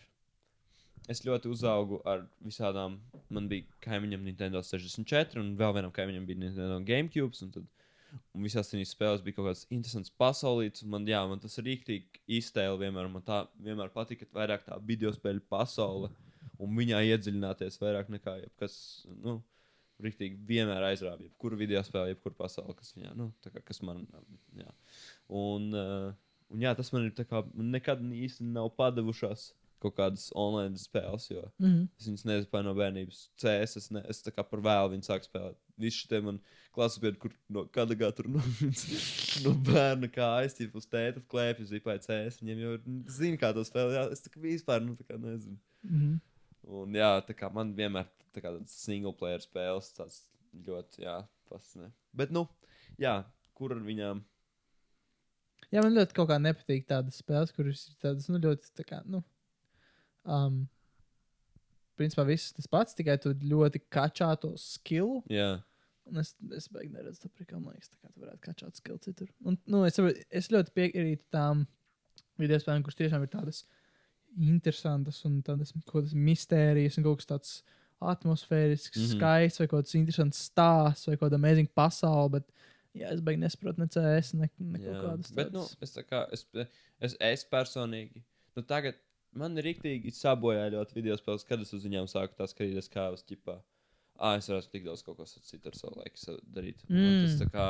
es 1.09 1.23
ļoti 1.25 1.51
uzaugu 1.51 2.01
ar 2.09 2.25
visādām, 2.45 2.99
man 3.33 3.49
bija 3.51 3.67
kaimiņam 3.85 4.25
Nintendo 4.27 4.63
64, 4.65 5.41
un 5.43 5.53
vēl 5.59 5.77
vienam 5.77 5.93
kaimiņam 5.95 6.27
bija 6.29 6.43
Nintendo 6.43 6.81
GameCube, 6.87 7.39
un 7.45 7.53
tad, 7.57 7.69
un 8.35 8.47
visās 8.47 8.71
tās 8.71 8.95
spēlēs 8.95 9.25
bija 9.25 9.39
kaut 9.39 9.51
kāds 9.51 9.67
interesants 9.71 10.13
pasaulīts, 10.21 10.85
man, 10.91 11.07
jā, 11.09 11.21
man 11.31 11.43
tas 11.43 11.59
rīktīgi 11.63 12.25
iztēli 12.41 12.83
vienmēr, 12.85 13.11
man 13.13 13.25
tā 13.27 13.45
vienmēr 13.63 13.93
patika 13.95 14.29
vairāk 14.37 14.67
tā 14.67 14.81
video 14.87 15.13
spēļu 15.15 15.47
pasaule, 15.51 16.11
un 16.61 16.75
viņā 16.77 17.05
iedziļināties 17.13 17.81
vairāk 17.81 18.11
nekā 18.13 18.37
jebkas, 18.43 18.75
nu, 19.25 19.39
rīktīgi 20.01 20.41
vienmēr 20.49 20.91
aizrāva, 20.91 21.23
jebkuru 21.25 21.59
video 21.61 21.83
spēli, 21.85 22.15
jebkuru 22.15 22.37
pasauli, 22.39 22.77
kas 22.79 22.95
viņā, 22.97 23.15
nu, 23.19 23.31
kā, 23.45 23.63
kas 23.67 23.83
man, 23.87 24.05
jā. 24.57 24.71
Un, 25.41 25.71
uh, 25.77 26.11
un 26.53 26.65
jā, 26.65 26.73
tas 26.77 26.93
man 26.95 27.09
ir 27.09 27.17
tā 27.17 27.27
kā, 27.29 27.43
nekad 27.55 28.03
īsti 28.05 28.49
nav 28.49 28.73
padavušās 28.79 29.51
kaut 29.81 29.97
kādas 29.97 30.29
online 30.37 30.79
spēles, 30.79 31.31
jo 31.31 31.43
Mm 31.59 31.67
-hmm. 31.67 31.89
es 31.99 32.07
viņas 32.09 32.25
nezinu 32.29 32.63
no 32.65 32.75
bērnības. 32.75 33.21
CS, 33.37 33.77
es, 33.77 33.91
ne, 33.91 34.03
es 34.09 34.23
tā 34.23 34.31
kā 34.31 34.45
par 34.45 34.61
vēlu 34.61 34.93
viņu 34.95 35.07
sāku 35.09 35.29
spēlēt. 35.29 35.57
Visi 35.79 36.07
šie 36.07 36.21
man 36.23 36.41
klasiskā, 36.75 37.19
kur 37.19 37.33
no 37.49 37.65
kāda 37.65 37.97
gada 37.97 38.13
tur 38.13 38.29
no, 38.29 38.43
no 39.45 39.55
bērna 39.55 40.09
kā 40.09 40.29
aiztīpa 40.45 40.77
uz 40.77 40.87
tēta 40.87 41.21
klēpjas, 41.21 41.73
zipāja 41.73 41.99
CS. 41.99 42.41
Viņiem 42.43 42.61
jau 42.61 42.73
ir- 42.75 43.11
zina, 43.11 43.37
kā 43.37 43.53
to 43.55 43.65
spēlēt. 43.65 43.97
Jā, 43.97 44.13
es 44.13 44.23
tā 44.23 44.31
kā 44.31 44.41
vispār, 44.41 44.83
nu, 44.85 44.95
tā 44.95 45.05
kā 45.09 45.19
nezinu. 45.19 45.59
Mm 45.83 46.01
-hmm. 46.01 46.21
Un 46.63 46.93
jā, 46.93 47.13
tā 47.27 47.35
kā 47.35 47.53
man 47.53 47.75
vienmēr 47.75 48.07
tā 48.35 48.41
kā 48.43 48.53
tāds 48.53 48.75
single 48.85 49.13
player 49.13 49.41
spēles, 49.41 49.93
tas 49.97 50.27
ļoti, 50.67 51.05
jā, 51.05 51.27
fascinē. 51.49 51.91
Bet, 52.13 52.31
nu, 52.31 52.47
jā, 52.99 53.25
kur 53.55 53.73
ar 53.73 53.79
viņām? 53.79 54.23
Jā, 55.71 55.83
man 55.83 55.95
ļoti 55.95 56.17
kaut 56.17 56.31
kā 56.31 56.39
nepatīk 56.43 56.87
tādas 56.91 57.21
spēles, 57.23 57.53
kuras 57.55 57.85
ir 57.89 57.99
tādas 58.03 58.29
nu, 58.29 58.41
ļoti, 58.43 58.73
tā 58.75 58.87
kā, 58.87 59.03
nu, 59.07 59.23
um, 60.25 60.63
principā 62.01 62.25
viss 62.29 62.55
tas 62.57 62.69
pats, 62.71 62.97
tikai 62.97 63.19
tu 63.21 63.33
ļoti 63.33 63.83
kačā 63.93 64.33
to 64.41 64.55
skilu. 64.61 65.21
Jā, 65.31 65.59
Un 66.11 66.21
es, 66.23 66.33
es 66.57 66.67
beigās 66.73 66.95
neredzu, 66.95 67.23
tāpēc, 67.25 67.53
man 67.57 67.75
liekas, 67.75 67.93
tā 67.93 68.01
kā 68.01 68.09
tu 68.11 68.23
varētu 68.25 68.43
kačāt 68.43 68.79
skilu 68.81 68.99
citur. 69.05 69.29
Un, 69.47 69.59
nu, 69.71 69.83
es, 69.87 69.99
es 70.41 70.49
ļoti 70.51 70.75
piekrītu 70.77 71.27
tām 71.35 71.67
video 72.41 72.59
spēlēm, 72.61 72.85
kuras 72.87 72.99
tiešām 72.99 73.27
ir 73.27 73.31
tādas 73.31 73.63
interesantas 74.41 75.21
un 75.29 75.41
tādas 75.47 75.75
kaut 75.75 75.93
kādas 75.93 76.17
mistērijas 76.17 76.99
un 76.99 77.07
kaut 77.07 77.21
kas 77.21 77.31
tāds 77.31 77.53
atmosfērisks, 78.01 78.97
mm. 78.97 79.05
-hmm. 79.05 79.19
skaists 79.19 79.63
vai 79.63 79.69
kaut 79.69 79.85
kāds 79.85 79.99
interesants 79.99 80.43
stāsts 80.51 81.11
vai 81.11 81.17
kaut 81.17 81.29
kāda 81.29 81.41
amazing 81.41 81.71
pasaule. 81.77 82.33
Bet, 82.39 82.49
jā, 82.97 83.13
es 83.13 83.23
beigās 83.27 83.45
nesaprotu 83.45 83.85
ne 83.85 83.91
CS, 83.93 84.35
ne, 84.41 84.51
ne 84.59 84.83
kaut 84.83 84.95
jā. 84.95 85.03
kādas 85.05 85.35
Bet, 85.37 85.53
nu, 85.53 85.67
tādas. 85.67 85.77
es 85.87 85.95
tā 85.99 86.07
kā, 86.07 86.25
es, 86.35 86.47
es, 86.99 87.17
es 87.21 87.47
personīgi, 87.53 88.25
nu, 88.57 88.67
tagad 88.67 88.99
man 89.37 89.59
rīktīgi 89.63 90.13
sabojāja 90.15 90.75
ļoti 90.77 90.97
video 90.97 91.17
spēles, 91.19 91.47
kad 91.49 91.63
es 91.63 91.73
uz 91.77 91.85
viņām 91.87 92.09
sāku 92.11 92.37
tā 92.39 92.49
skatīties 92.51 92.91
kā 92.93 93.11
uz 93.15 93.25
ķipā. 93.27 93.59
Ah, 94.21 94.37
es 94.37 94.51
varētu 94.51 94.73
tik 94.75 94.85
daudz 94.85 95.03
kaut 95.05 95.17
ko 95.17 95.27
citu 95.27 95.71
ar 95.71 95.77
savu 95.79 96.01
laiku 96.03 96.37
darīt. 96.53 96.83
Mm. 96.91 97.05
Un 97.09 97.21
tas 97.25 97.37
tā 97.41 97.49
kā, 97.55 97.67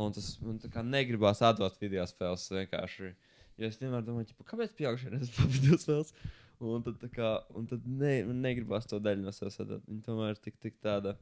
un 0.00 0.14
tas 0.16 0.28
man 0.40 0.60
tā 0.62 0.70
kā 0.72 0.84
negribās 0.86 1.42
atdot 1.44 1.76
video 1.82 2.06
spēles 2.08 2.46
vienkārši. 2.54 3.12
Jo 3.58 3.68
es 3.68 3.80
vienmēr 3.80 4.04
domāju, 4.06 4.30
ķipa, 4.30 4.46
kāpēc 4.52 4.76
pieaugšana 4.78 5.18
ir 5.20 5.32
video 5.56 5.80
spēles? 5.80 6.14
Un 6.58 6.82
tad, 6.82 6.96
tā 6.98 7.10
kā, 7.12 7.34
un 7.54 7.66
tad 7.70 7.84
ne, 7.86 8.14
man 8.26 8.40
negribās 8.42 8.88
to 8.90 8.98
daļu 9.02 9.26
no 9.26 9.34
sevis. 9.34 9.60
Viņa 9.60 10.00
tomēr 10.06 10.32
ir 10.34 10.40
tik, 10.42 10.56
tik 10.62 10.78
tāda. 10.82 11.14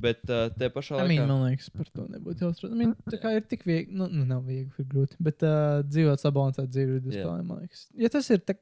Bet 0.00 0.22
uh, 0.32 0.46
te 0.56 0.70
pašā 0.72 0.96
I 0.96 1.02
laikā. 1.02 1.10
mean, 1.10 1.28
man 1.28 1.42
liekas, 1.50 1.66
par 1.74 1.88
to 1.92 2.06
nebūtu 2.08 2.46
jāuztrauc. 2.46 2.72
I 2.72 2.78
mean, 2.78 2.94
tā 3.12 3.18
kā 3.20 3.34
ir 3.36 3.44
tik 3.50 3.66
viegli, 3.68 3.92
nu, 3.98 4.06
nu 4.08 4.24
nav 4.28 4.46
viegli, 4.48 4.72
ir 4.80 4.86
grūti. 4.88 5.18
Bet 5.22 5.44
uh, 5.44 5.82
dzīvot 5.84 6.22
sabalansēt 6.22 6.70
dzīvi 6.72 7.02
Jā. 7.02 7.18
spēlēm, 7.18 7.50
man 7.50 7.60
liekas. 7.66 7.84
Ja 8.00 8.08
tas 8.14 8.30
ir, 8.32 8.40
tā, 8.48 8.56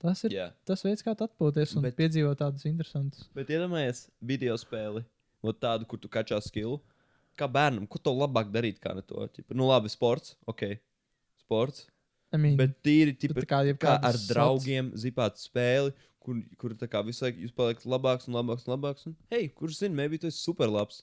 tas 0.00 0.24
ir 0.26 0.34
Jā. 0.34 0.46
tas 0.68 0.82
veids, 0.86 1.04
kā 1.04 1.14
atpūties 1.14 1.76
un 1.76 1.84
Bet- 1.84 1.94
Bet... 1.94 2.00
piedzīvot 2.02 2.40
tādas 2.40 2.66
interesantas. 2.68 3.28
Bet 3.36 3.52
iedomājieties, 3.52 4.06
video 4.32 4.56
spēli, 4.60 5.04
no 5.44 5.52
tādu, 5.52 5.86
kur 5.88 6.00
tu 6.00 6.08
kačā 6.12 6.40
skilu. 6.44 6.80
Kā 7.38 7.46
bērnam, 7.48 7.86
ko 7.88 8.00
to 8.02 8.12
labāk 8.12 8.50
darīt, 8.52 8.80
kā 8.82 8.92
ne 8.96 9.02
to? 9.06 9.22
Ķipa, 9.36 9.54
nu, 9.56 9.68
labi, 9.70 9.88
sports, 9.92 10.34
ok, 10.50 10.66
sports. 11.40 11.86
I 12.34 12.38
mean, 12.38 12.56
Bet 12.58 12.76
tīri, 12.84 13.14
ķipa, 13.16 13.40
tā 13.40 13.46
kā, 13.46 13.48
kā 13.48 13.60
ar 13.62 13.68
jebkādas 13.70 14.26
draugiem 14.28 14.90
zipāt 14.98 15.38
spēli, 15.40 15.94
kur, 16.22 16.36
kur 16.60 16.74
tā 16.78 16.86
kā 16.90 17.00
visu 17.06 17.24
laiku 17.24 17.40
jūs 17.46 17.54
paliekat 17.56 17.86
labāks 17.90 18.28
un 18.28 18.36
labāks 18.36 18.66
un 18.68 18.74
labāks. 18.74 19.06
Un, 19.08 19.16
hei, 19.32 19.48
kurš 19.56 19.80
zina, 19.80 19.96
maybe 20.02 20.18
tu 20.20 20.28
esi 20.28 20.42
superlabs. 20.44 21.00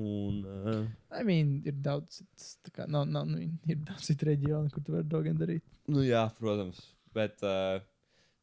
Un, 0.00 0.42
uh. 0.48 0.82
I 1.14 1.22
mean, 1.28 1.54
ir 1.68 1.76
daudz, 1.84 2.22
tā 2.64 2.72
kā, 2.74 2.88
nav, 2.90 3.06
nav, 3.12 3.28
nu, 3.28 3.38
ir 3.68 3.80
daudz 3.86 4.08
citu 4.08 4.28
reģionu, 4.30 4.72
kur 4.72 4.82
tu 4.84 4.96
vari 4.96 5.06
draugiem 5.08 5.38
darīt. 5.40 5.62
nu, 5.92 6.02
jā, 6.04 6.24
protams. 6.40 6.80
Bet, 7.14 7.38
uh, 7.44 7.78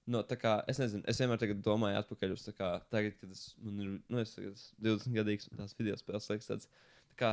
no, 0.10 0.24
kā, 0.42 0.56
es 0.72 0.82
nezinu, 0.82 1.06
es 1.10 1.22
vienmēr 1.22 1.56
domāju 1.66 2.02
atpakaļ 2.02 2.36
uz 2.36 2.48
kā, 2.58 2.74
tagad, 2.94 3.16
kad 3.22 3.32
es, 3.36 3.46
ir, 3.62 3.96
nu, 4.02 4.22
es 4.22 4.36
tagad 4.36 4.54
esmu 4.58 4.90
20 4.90 5.18
gadīgs 5.20 5.50
un 5.52 5.62
tās 5.62 5.78
video 5.78 5.98
spēles 6.00 6.30
liekas 6.32 6.52
tāds, 6.52 6.70
tā 7.14 7.20
kā, 7.24 7.32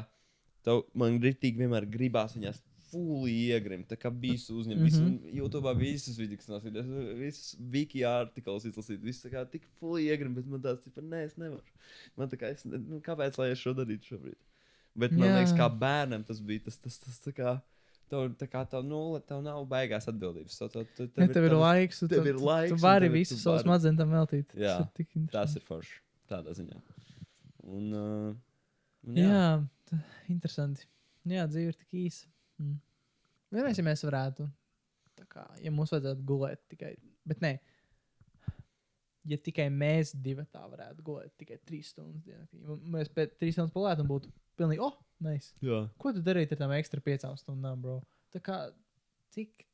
tev, 0.66 0.84
man 0.98 1.20
ritīgi 1.22 1.62
vienmēr 1.62 1.88
gribās 1.90 2.36
viņās 2.36 2.62
fully 2.86 3.34
iegrimt. 3.50 3.88
Tā 3.90 3.98
kā 3.98 4.10
visu 4.12 4.56
uzņemt, 4.60 4.80
Mhm. 4.80 4.86
mm 4.86 5.06
-hmm. 5.06 5.22
visu, 5.22 5.36
YouTube 5.36 5.74
visus 5.78 6.18
vidus 6.18 6.48
nosīt, 6.48 6.76
visus 7.18 7.56
wiki 7.58 8.04
artiklus 8.04 8.64
izlasīt, 8.64 9.00
visu 9.02 9.28
tā 9.28 9.32
kā 9.32 9.44
tik 9.50 9.66
fully 9.80 10.06
iegrimt, 10.06 10.36
bet 10.36 10.46
man 10.46 10.62
tāds, 10.62 10.84
tipa, 10.84 11.00
nē, 11.00 11.24
es 11.24 11.36
nevaru. 11.36 11.62
Man 12.16 12.28
tā 12.28 12.36
kā, 12.36 12.52
es, 12.52 12.64
nu, 12.64 13.00
kāpēc 13.00 13.38
lai 13.38 13.50
es 13.50 13.58
šo 13.58 13.74
darītu 13.74 14.12
šobrīd? 14.12 14.38
Bet 14.96 15.12
man 15.12 15.28
Jā. 15.28 15.34
liekas, 15.36 15.52
kā 15.52 15.68
bērnam 15.68 16.24
tas 16.24 16.40
bija 16.40 16.60
tas, 16.64 16.78
tas, 16.78 16.98
tas 16.98 17.20
tā 17.20 17.32
kā, 17.32 17.60
tev, 18.11 18.26
tā 18.40 18.46
kā 18.50 18.62
tev 18.70 18.84
nulle, 18.86 19.20
tev 19.26 19.42
nav 19.44 19.62
baigās 19.70 20.07
atbildības. 20.11 20.57
Tev, 20.59 20.70
tev, 20.72 20.86
tev, 20.96 21.11
Ja 21.22 21.28
tev 21.32 21.44
ir 21.48 21.54
tavs- 21.54 21.62
laiks, 21.64 22.00
tev 22.04 22.09
tu, 22.22 22.28
ir 22.32 22.40
laiks, 22.40 22.72
tu 22.74 22.76
vari 22.82 23.07
tev 23.09 23.14
ir- 23.14 23.18
visu 23.20 23.38
savu 23.40 23.59
smadzenes 23.64 23.98
tam 23.98 24.11
veltīt. 24.14 24.54
Jā, 24.54 24.76
Tas 24.94 25.14
ir 25.16 25.28
Tas 25.32 25.57
ir 25.57 25.62
forši. 25.62 26.00
Tādā 26.28 26.54
ziņā. 26.59 26.80
Un, 27.66 27.92
uh, 27.92 28.34
un 29.07 29.14
Jā, 29.14 29.28
jā 29.30 29.68
tā, 29.90 30.00
interesanti. 30.28 30.86
Jā, 31.26 31.46
dzīve 31.50 31.68
ir 31.72 31.78
tik 31.80 31.92
īsa. 32.07 32.26
Mm. 32.62 32.78
Vienreiz, 33.52 33.78
ja 33.78 33.84
mēs 33.84 34.02
varētu, 34.07 34.48
tā 35.18 35.26
kā, 35.30 35.46
ja 35.62 35.70
mums 35.70 35.90
vajadzētu 35.90 36.24
gulēt 36.26 36.59
tikai, 36.68 36.96
bet 37.26 37.40
nē, 37.40 37.59
ja 39.26 39.36
tikai 39.42 39.68
mēs 39.74 40.12
divi 40.22 40.44
tā 40.52 40.62
varētu 40.70 41.02
gulēt 41.07 41.32
tikai 41.38 41.59
trīs 41.66 41.90
stundas 41.94 42.22
dienā, 42.26 42.46
ja 42.52 42.76
mēs 42.96 43.09
pēc 43.14 43.34
trīs 43.40 43.57
stundas 43.59 43.74
pulētu 43.74 44.04
un 44.04 44.11
būtu 44.11 44.30
pilnīgi, 44.59 44.82
oh, 44.84 44.96
nice. 45.24 45.52
jā. 45.64 45.84
Ko 46.02 46.12
tu 46.16 46.22
darītu 46.24 46.57
ar 46.57 46.62
tām 46.64 46.74
ekstra 46.76 47.02
piecām 47.04 47.36
stundām, 47.40 47.80
bro? 47.82 48.00
Tā 48.34 48.42
kā, 48.44 48.59
tik, 49.34 49.66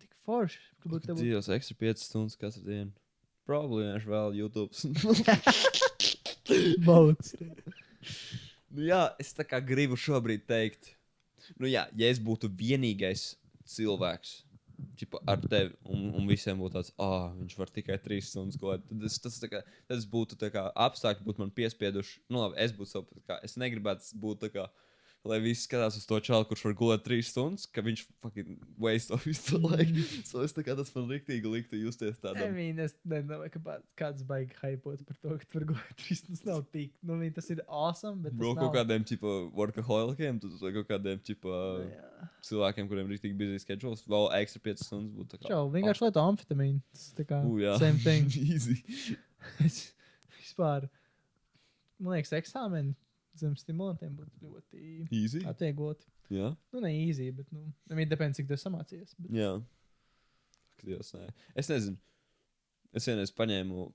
tik 0.00 0.16
forši, 0.26 0.60
ka 0.82 0.92
būtu 0.92 1.10
tev. 1.10 1.20
Dzīvos 1.20 1.50
ekstra 1.58 1.78
5 1.84 2.04
stundas 2.04 2.38
katru 2.40 2.64
dienu. 2.66 2.92
Problēmēšu 3.48 4.12
vēl 4.12 4.38
YouTube. 4.42 4.72
Bauds. 6.86 7.34
nu, 8.72 8.84
jā, 8.84 9.02
es 9.20 9.32
tā 9.36 9.46
kā 9.48 9.60
gribu 9.64 9.96
šobrīd 10.00 10.44
teikt, 10.48 10.92
nu, 11.56 11.68
jā, 11.68 11.86
ja 11.96 12.10
es 12.12 12.20
būtu 12.20 12.50
vienīgais 12.52 13.30
cilvēks. 13.68 14.42
Čipa, 14.98 15.18
ar 15.26 15.40
tevi 15.42 15.72
un, 15.90 16.08
un 16.14 16.26
visiem 16.30 16.58
būtu 16.58 16.76
tāds, 16.76 16.90
ah, 17.02 17.32
viņš 17.34 17.54
var 17.58 17.70
tikai 17.74 17.96
trīs 18.02 18.28
stundas 18.30 18.58
gulēt. 18.60 18.84
Tad 18.86 19.06
es, 19.08 19.16
tas, 19.22 19.38
kā, 19.50 19.62
tas 19.90 20.06
būtu 20.10 20.38
kā 20.54 20.68
apstākļi, 20.86 21.26
būtu 21.26 21.42
man 21.42 21.54
piespieduši. 21.54 22.20
Nu, 22.30 22.44
labi, 22.44 22.58
es 22.62 22.74
būtu 22.76 23.02
tā 23.02 23.24
kā, 23.26 23.38
es 23.46 23.58
negribētu 23.58 24.20
būt 24.22 24.44
tā 24.44 24.52
kā, 24.54 24.68
lai 25.26 25.38
viss 25.42 25.64
skatās 25.66 25.96
uz 25.98 26.04
to 26.08 26.16
čalu, 26.24 26.46
kurš 26.48 26.62
var 26.68 26.74
gulēt 26.78 27.02
trīs 27.04 27.28
stundas, 27.32 27.66
ka 27.66 27.82
viņš 27.84 28.04
fucking 28.22 28.52
waste 28.80 29.10
of 29.12 29.24
visu 29.26 29.58
to 29.58 29.58
laiku. 29.66 30.04
so 30.24 30.44
es 30.46 30.54
tā 30.56 30.62
kā 30.64 30.76
tas 30.78 30.92
man 30.94 31.08
riktīgi 31.10 31.50
liktu 31.50 31.80
justies 31.80 32.16
I 32.20 32.22
tādam. 32.22 32.54
mean, 32.54 32.78
es 32.84 32.94
nedomāju, 33.04 33.50
ka 33.58 33.78
kāds 33.98 34.22
baigi 34.28 34.54
hypot 34.62 35.02
par 35.08 35.18
to, 35.18 35.34
ka 35.42 35.48
tur 35.52 35.66
gulēt 35.72 35.90
trīs 36.00 36.22
stundas 36.22 36.44
nav 36.46 36.62
tik. 36.72 36.94
Nu, 37.02 37.16
I 37.18 37.24
mean, 37.24 37.34
tas 37.36 37.50
ir 37.50 37.60
awesome, 37.66 38.22
bet 38.24 38.36
Bro, 38.38 38.54
kaut 38.60 38.70
nav. 38.70 38.76
kādiem 38.78 39.04
tipo 39.10 39.34
workaholikiem, 39.58 40.38
tad 40.44 40.54
vai 40.62 40.72
kaut 40.78 40.88
kādiem 40.94 41.20
tipo 41.26 41.52
Jā. 41.82 42.30
cilvēkiem, 42.48 42.88
kuriem 42.88 43.10
ir 43.12 43.20
tik 43.26 43.36
busy 43.40 43.58
schedules, 43.64 44.06
vēl 44.08 44.30
ekstra 44.38 44.62
5 44.70 44.86
stundas 44.86 45.12
būtu 45.18 45.34
tā 45.34 45.42
kā. 45.42 45.50
Čau, 45.50 45.66
vienkārši 45.74 46.06
lieto 46.06 46.24
amfetamīnu. 46.24 46.80
Tas 46.94 47.10
tā 47.18 47.26
kā 47.28 47.42
U, 47.44 47.58
jā. 47.60 47.74
same 47.82 47.98
thing. 48.06 48.30
Easy. 48.54 48.78
es 49.66 49.82
vispār, 50.38 50.88
man 51.98 52.16
liekas, 52.16 52.32
eksāmeni 52.38 52.94
zem 53.40 53.54
stimulantiem 53.56 54.16
būtu 54.18 54.44
ļoti 54.46 54.82
Easy. 55.12 55.44
atviegloti. 55.48 56.06
Jā. 56.34 56.50
Nu, 56.74 56.80
ne 56.84 56.90
easy, 57.06 57.30
bet, 57.32 57.48
nu, 57.52 57.70
I 57.90 57.94
mean, 57.96 58.08
depends, 58.10 58.36
cik 58.36 58.48
tu 58.50 58.56
esi 58.58 58.66
samācījies. 58.68 59.14
Bet... 59.18 59.30
Jā. 59.38 59.54
Ak, 60.74 60.84
Dievs, 60.84 61.14
nē. 61.16 61.30
Es 61.58 61.70
nezinu. 61.72 61.96
Es 62.96 63.04
vienreiz 63.08 63.32
paņēmu, 63.36 63.88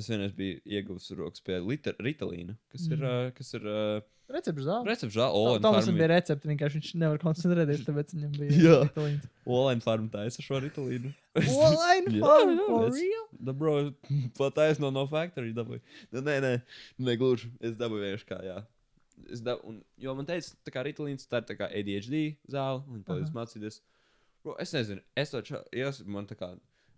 es 0.00 0.08
vienreiz 0.10 0.32
biju 0.34 0.60
ieguvis 0.66 1.10
rokas 1.18 1.42
pie 1.46 1.58
liter, 1.62 1.94
Ritalīna, 2.02 2.56
kas 2.72 2.86
ir, 2.88 2.98
Mm. 2.98 3.28
uh, 3.28 3.30
kas 3.36 3.52
ir 3.54 3.66
uh, 3.68 4.00
Recepts 4.32 4.64
zāle. 4.64 4.86
recepts 4.88 5.12
žēl, 5.14 5.28
Tam 5.28 5.42
Olen 5.42 5.62
mums 5.62 5.86
bija 5.90 5.98
Farm. 6.06 6.10
recepti, 6.14 6.48
vienkārši 6.48 6.78
viņš 6.80 6.90
nevar 7.02 7.18
koncentrēties, 7.20 7.82
tāpēc 7.88 8.14
viņam 8.16 8.32
bija 8.38 8.56
Jā. 8.62 8.78
Ritalīns. 8.88 9.26
Olen 9.46 9.80
Farm 9.84 10.08
taisa 10.08 10.42
šo 10.42 10.60
Ritalīnu. 10.64 11.12
Online 11.66 12.14
Jā, 12.16 12.22
farm, 12.24 12.54
jā, 12.56 12.66
for 12.66 12.86
es- 12.88 12.96
real? 13.02 13.26
Da, 13.42 13.52
bro, 13.52 13.74
pat 14.38 14.54
taisno 14.56 14.90
no 14.94 15.04
factory 15.10 15.52
dabūju. 15.56 15.82
Nu, 16.12 16.22
nē, 16.24 16.38
nē, 16.46 16.52
nē, 17.02 17.16
gluži. 17.20 17.50
Es 17.60 17.76
dabūju 17.76 18.06
vienkārši 18.06 18.28
kā, 18.32 18.40
jā. 18.48 18.58
Dab, 19.44 19.62
un, 19.68 19.80
jo 20.00 20.14
man 20.18 20.28
teica, 20.28 20.54
tā 20.66 20.74
kā 20.74 20.82
Ritalīns, 20.86 21.28
tā 21.30 21.42
ir 21.42 21.48
tā 21.48 21.56
kā 21.58 21.68
ADHD 21.70 22.18
zāle, 22.50 22.82
un 22.90 23.04
palīdz 23.06 23.30
Aha. 23.30 23.38
mācīties. 23.40 23.80
Bro, 24.42 24.56
es 24.62 24.74
nezinu, 24.74 25.02
es 25.18 25.32
to 25.32 25.42
es, 25.70 26.00
man 26.10 26.26
tā 26.26 26.36
kā, 26.38 26.48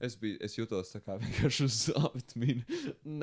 es 0.04 0.16
biju, 0.20 0.38
es 0.44 0.56
jutos 0.56 0.92
tā 0.94 1.00
kā 1.04 1.16
vienkārši 1.22 1.66
uz 1.66 1.80
vitamīnu. 2.14 2.64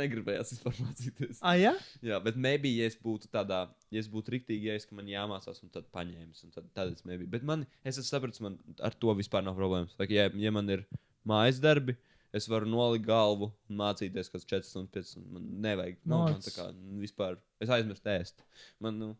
Negribējās 0.01 0.53
vispār 0.55 0.77
mācīties. 0.83 1.41
Ah, 1.41 1.57
jā? 1.59 1.73
Jā, 2.05 2.19
bet 2.23 2.37
maybe, 2.37 2.71
ja 2.77 2.89
es 2.89 2.97
būtu 3.01 3.31
tādā, 3.33 3.63
ja 3.91 4.03
es 4.03 4.09
būtu 4.11 4.37
es, 4.75 4.85
ka 4.85 4.97
man 4.97 5.09
jāmācās, 5.09 5.63
un 5.65 5.73
tad 5.73 5.89
paņēmis, 5.95 6.45
un 6.45 6.55
tad, 6.55 6.69
tad 6.77 6.93
es 6.93 7.05
maybe. 7.05 7.25
Bet 7.25 7.43
man, 7.47 7.65
es 7.83 7.97
esmu 7.97 8.09
sapratis, 8.09 8.43
man 8.43 8.59
ar 8.79 8.93
to 8.93 9.15
vispār 9.17 9.43
nav 9.43 9.57
problēmas. 9.57 9.97
Like, 9.99 10.13
ja, 10.13 10.29
ja 10.29 10.51
man 10.53 10.69
ir 10.69 10.85
mājas 11.27 11.61
darbi, 11.61 11.97
es 12.33 12.47
varu 12.47 12.65
nolikt 12.69 13.05
galvu 13.05 13.51
un 13.69 13.77
mācīties 13.81 14.29
kādas 14.31 14.45
4 14.47 14.63
stundas, 14.67 14.91
5 14.95 15.09
stundas. 15.11 15.31
Man 15.35 15.49
nevajag, 15.65 15.97
nu, 16.05 16.17
man 16.23 16.39
tā 16.45 16.53
kā 16.55 16.67
vispār, 17.01 17.37
es 17.59 17.69
aizmirstu 17.69 18.09
ēst. 18.13 18.45
Man, 18.79 18.99
nu, 18.99 19.11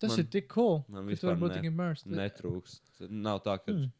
Tas 0.00 0.14
Man- 0.14 0.20
ir 0.22 0.24
tik 0.32 0.46
cool. 0.48 0.78
man 0.88 1.04
vispār 1.06 1.36
ne- 1.38 1.66
immersed. 1.68 2.06
netrūks. 2.08 2.78
Nav 3.10 3.42
tā, 3.44 3.58
ka. 3.62 3.70
Hmm. 3.70 3.82
Ir 3.82 3.90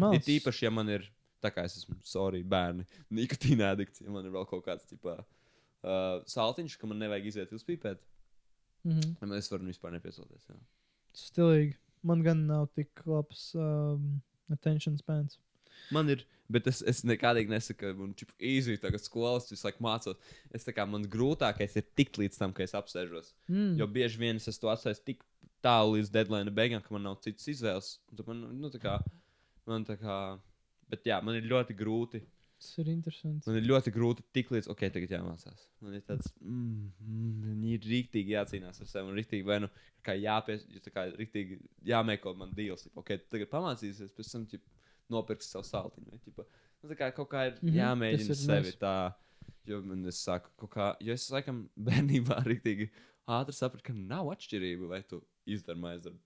Mals. 0.00 0.24
tīpaši, 0.24 0.62
ja 0.62 0.70
man 0.70 0.88
ir, 0.88 1.02
tā 1.44 1.50
kā 1.52 1.64
es 1.68 1.76
esmu, 1.76 1.96
sorry, 2.02 2.42
bērni, 2.42 2.86
nikotīna 3.12 3.72
addikts, 3.74 4.00
ja 4.00 4.08
man 4.08 4.24
ir 4.24 4.30
vēl 4.32 4.46
kaut 4.48 4.64
kāds, 4.64 4.86
tipā, 4.88 5.18
uh, 5.20 6.22
saltiņš, 6.24 6.78
ka 6.80 6.86
man 6.88 6.98
nevajag 7.04 7.26
iziet 7.28 7.52
uzpīpēt, 7.52 7.98
Mhm. 8.86 9.18
tad 9.20 9.32
es 9.36 9.50
varu 9.52 9.68
vispār 9.68 9.92
nepiesoties. 9.92 10.46
Jā. 10.48 10.56
Stilīgi. 11.14 11.76
Man 12.02 12.22
gan 12.22 12.46
nav 12.46 12.70
tik 12.74 12.88
labs 13.04 13.54
um, 13.54 14.22
attention 14.50 14.96
spans. 14.96 15.36
Man 15.92 16.08
ir, 16.08 16.24
bet 16.52 16.68
es, 16.70 16.82
es 16.88 17.02
nekādīgi 17.08 17.52
nesaku, 17.52 17.92
man 17.98 18.14
ir 18.14 18.32
īsi 18.52 18.78
tagad 18.82 19.02
skolas, 19.02 19.48
visu 19.50 19.66
laiku 19.66 19.84
mācos. 19.84 20.32
Es 20.54 20.66
tā 20.66 20.74
kā 20.76 20.86
man 20.88 21.06
grūtākais 21.10 21.78
ir 21.80 21.88
tikt 21.98 22.20
līdz 22.20 22.40
tam, 22.40 22.54
ka 22.56 22.64
es 22.66 22.76
apsēžos. 22.78 23.32
Mm. 23.48 23.76
Jo 23.80 23.88
bieži 23.90 24.20
vien 24.22 24.40
es 24.40 24.60
to 24.60 24.70
atstājis 24.72 25.02
tik 25.06 25.24
tālu 25.62 25.96
līdz 25.96 26.12
deadline 26.12 26.52
beigām, 26.54 26.82
ka 26.82 26.94
man 26.94 27.06
nav 27.06 27.18
citas 27.24 27.48
izvēles. 27.50 27.96
Un 28.10 28.20
tad 28.20 28.30
Man, 28.32 28.44
nu, 28.60 28.70
tā 28.72 28.80
kā, 28.82 28.98
man 29.68 29.86
tā 29.88 29.96
kā, 30.00 30.18
bet 30.90 31.06
jā, 31.08 31.18
man 31.24 31.38
ir 31.38 31.48
ļoti 31.50 31.76
grūti. 31.78 32.22
Tas 32.62 32.76
ir 32.78 32.92
interesants. 32.92 33.46
Man 33.48 33.58
ir 33.58 33.66
ļoti 33.66 33.90
grūti 33.94 34.24
tikt 34.36 34.52
līdz, 34.54 34.68
ok, 34.70 34.84
tagad 34.94 35.16
jāmācās. 35.16 35.64
Man 35.82 35.96
ir 35.98 36.04
tāds, 36.06 36.28
mm, 36.38 36.92
mm, 37.02 37.64
ir 37.72 37.88
rīktīgi 37.90 38.36
jācīnās 38.36 38.78
ar 38.78 38.90
sevi. 38.90 39.08
Man 39.08 39.16
ir 39.16 39.24
rīktīgi, 39.24 39.46
vai 39.48 39.58
nu, 39.64 39.70
kā 40.06 40.14
jāpies, 40.18 40.62
kā 40.94 41.08
rīktīgi 41.16 41.58
jāmeklē 41.90 42.36
man. 42.38 42.54
Tipa, 42.54 42.78
ok, 43.02 43.16
tagad 43.34 43.50
pamācīsies, 43.50 44.14
pēc 44.14 44.30
tam 44.30 44.46
ķip, 44.50 44.62
nopirks 45.12 45.52
savu 45.54 45.68
saltiņu. 45.68 46.20
Vai, 46.36 46.46
nu, 46.82 46.90
tā 46.90 46.98
kā 46.98 47.10
kaut 47.16 47.30
kā 47.32 47.46
ir 47.50 47.54
mm 47.58 47.68
-hmm, 47.68 47.78
jāmēģina 47.78 48.36
ir 48.36 48.40
sevi 48.42 48.72
nice. 48.72 48.80
tā. 48.80 48.96
Jo 49.66 49.78
man 49.86 50.06
es 50.10 50.18
saku, 50.18 50.66
kā, 50.66 50.96
jo 51.00 51.14
es 51.14 51.28
laikam 51.30 51.68
bērnībā 51.88 52.42
rīktīgi 52.48 52.90
ātri 53.30 53.54
sapratu, 53.54 53.84
ka 53.86 53.94
nav 53.94 54.32
atšķirība, 54.34 54.88
vai 54.90 55.02
tu 55.06 55.22
izdari 55.46 55.78
maizi 55.78 56.08
darbu 56.08 56.20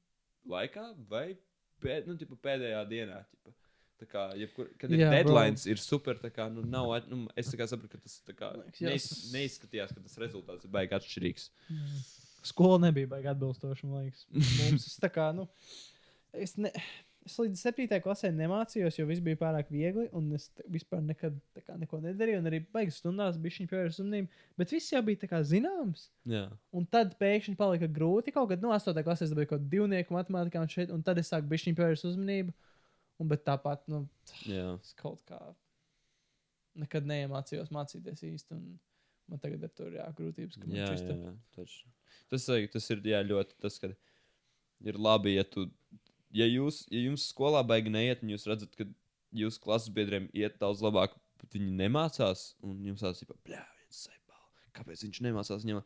laikā 0.52 0.88
vai 1.10 1.36
pēd, 1.82 2.08
nu, 2.08 2.16
ķipa, 2.16 2.38
pēdējā 2.42 2.82
dienā. 2.88 3.22
Ķipa. 3.30 3.54
Tā 3.96 4.06
kā, 4.10 4.22
jebkur, 4.36 4.68
kad 4.76 4.92
ir 4.92 5.00
Jā, 5.00 5.06
yeah, 5.06 5.22
bro. 5.24 5.32
deadlines, 5.32 5.64
ir 5.72 5.80
super. 5.80 6.18
Kā, 6.34 6.50
nu, 6.52 6.60
nav, 6.68 6.90
nu, 7.08 7.22
es 7.40 7.48
saprotu, 7.48 7.88
ka 7.94 8.00
tas 8.02 8.18
kā, 8.36 8.50
neiz, 8.84 9.06
neizskatījās, 9.32 9.94
ka 9.96 10.04
tas 10.04 10.18
rezultāts 10.20 10.68
ir 10.68 10.72
baigi 10.74 10.98
atšķirīgs. 10.98 11.46
Skola 12.44 12.76
nebija 12.84 13.08
baigi 13.14 13.30
atbilstoša, 13.32 13.88
man 13.88 14.04
liekas. 14.04 14.26
Mums 14.60 14.84
tas 14.84 14.98
tā 15.06 15.10
kā, 15.14 15.30
nu, 15.36 15.46
es, 16.36 16.58
ne, 16.60 16.72
es 17.26 17.34
līdz 17.42 17.60
septītajai 17.66 18.02
klasē 18.04 18.30
nemācījos, 18.32 18.96
jo 19.00 19.06
viss 19.08 19.20
bija 19.26 19.38
pārāk 19.40 19.68
viegli, 19.74 20.04
un 20.16 20.28
es 20.38 20.46
vispār 20.70 21.00
nekad 21.02 21.36
kā, 21.66 21.74
neko 21.80 21.98
nedarīju, 22.04 22.38
un 22.40 22.46
arī 22.52 22.60
baigas 22.72 23.00
stundās 23.02 23.36
bija 23.42 23.56
šī 23.58 23.66
pievērsta 23.72 24.04
uzmanība, 24.04 24.30
bet 24.62 24.72
viss 24.76 24.92
jau 24.94 25.02
bija 25.06 25.28
kā 25.30 25.40
zināms. 25.44 26.06
Jā, 26.30 26.44
Un 26.72 26.86
tad 26.86 27.16
pēkšņi 27.20 27.56
palika 27.58 27.88
grūti 27.90 28.32
kaut 28.36 28.48
kad, 28.54 28.62
nu, 28.62 28.70
8. 28.74 29.02
klasē 29.06 29.26
es 29.26 29.34
dabūju 29.34 29.50
kaut 29.50 29.58
kādu 29.64 29.72
divnieku 29.74 30.14
matemātikā 30.14 30.62
un 30.62 30.70
šeit, 30.72 30.94
un 30.94 31.02
tad 31.02 31.18
es 31.18 31.32
sāku 31.34 31.50
bišķiņu 31.50 31.76
pievērst 31.82 32.08
uzmanību. 32.12 32.54
Un, 33.18 33.28
bet 33.32 33.44
tāpat, 33.48 33.82
nu, 33.88 34.02
jā. 34.44 34.74
es 34.80 34.92
kaut 34.98 35.22
kā 35.26 35.38
nekad 36.76 37.06
neiemācījos 37.08 37.70
mācīties 37.72 38.22
īsti. 38.28 38.56
Un 38.58 38.74
man 39.32 39.40
tagad 39.42 39.62
ir 39.66 39.94
jā, 39.96 40.06
grūtības, 40.18 40.58
ka 40.60 40.68
man 40.68 40.76
Jā, 40.76 40.88
čista- 40.92 41.14
jā, 41.16 41.32
jā, 41.32 41.64
tas, 42.30 42.48
ir- 42.52 42.68
tas 42.74 42.90
ir 42.94 43.00
jā, 43.08 43.22
ļoti 43.26 43.56
tas, 43.64 43.78
ka 43.82 43.88
ir 44.84 44.98
labi, 45.00 45.34
ja, 45.38 45.44
tu, 45.48 45.64
ja, 46.36 46.48
jūs, 46.48 46.84
ja 46.92 47.02
jums 47.06 47.28
skolā 47.32 47.62
baigi 47.66 47.92
neiet, 47.92 48.22
un 48.24 48.32
jūs 48.34 48.46
redzat, 48.48 48.74
ka 48.78 48.86
jūsu 49.36 49.62
klases 49.62 49.92
biedriem 49.92 50.28
iet 50.36 50.58
daudz 50.60 50.82
labāk, 50.84 51.16
bet 51.40 51.56
viņi 51.56 51.72
nemācās, 51.80 52.48
un 52.64 52.78
jums 52.86 53.04
tāds 53.04 53.22
ir, 53.24 53.62
saipā, 53.92 54.40
kāpēc 54.76 55.04
viņš 55.06 55.22
nemācās? 55.26 55.64
Viņam, 55.64 55.82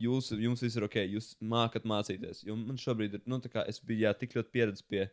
jūs, 0.00 0.30
jums 0.38 0.62
viss 0.64 0.78
ir 0.78 0.86
ok, 0.86 0.98
jūs 1.14 1.32
mākat 1.40 1.86
mācīties. 1.88 2.44
Jo 2.46 2.56
man 2.58 2.78
šobrīd 2.80 3.18
ir, 3.18 3.24
nu, 3.30 3.40
tā 3.42 3.52
kā 3.52 3.64
es 3.70 3.80
biju 3.84 4.06
jā, 4.06 4.14
tik 4.16 4.36
ļoti 4.38 4.54
pieredzējis 4.56 4.88
pie. 4.90 5.06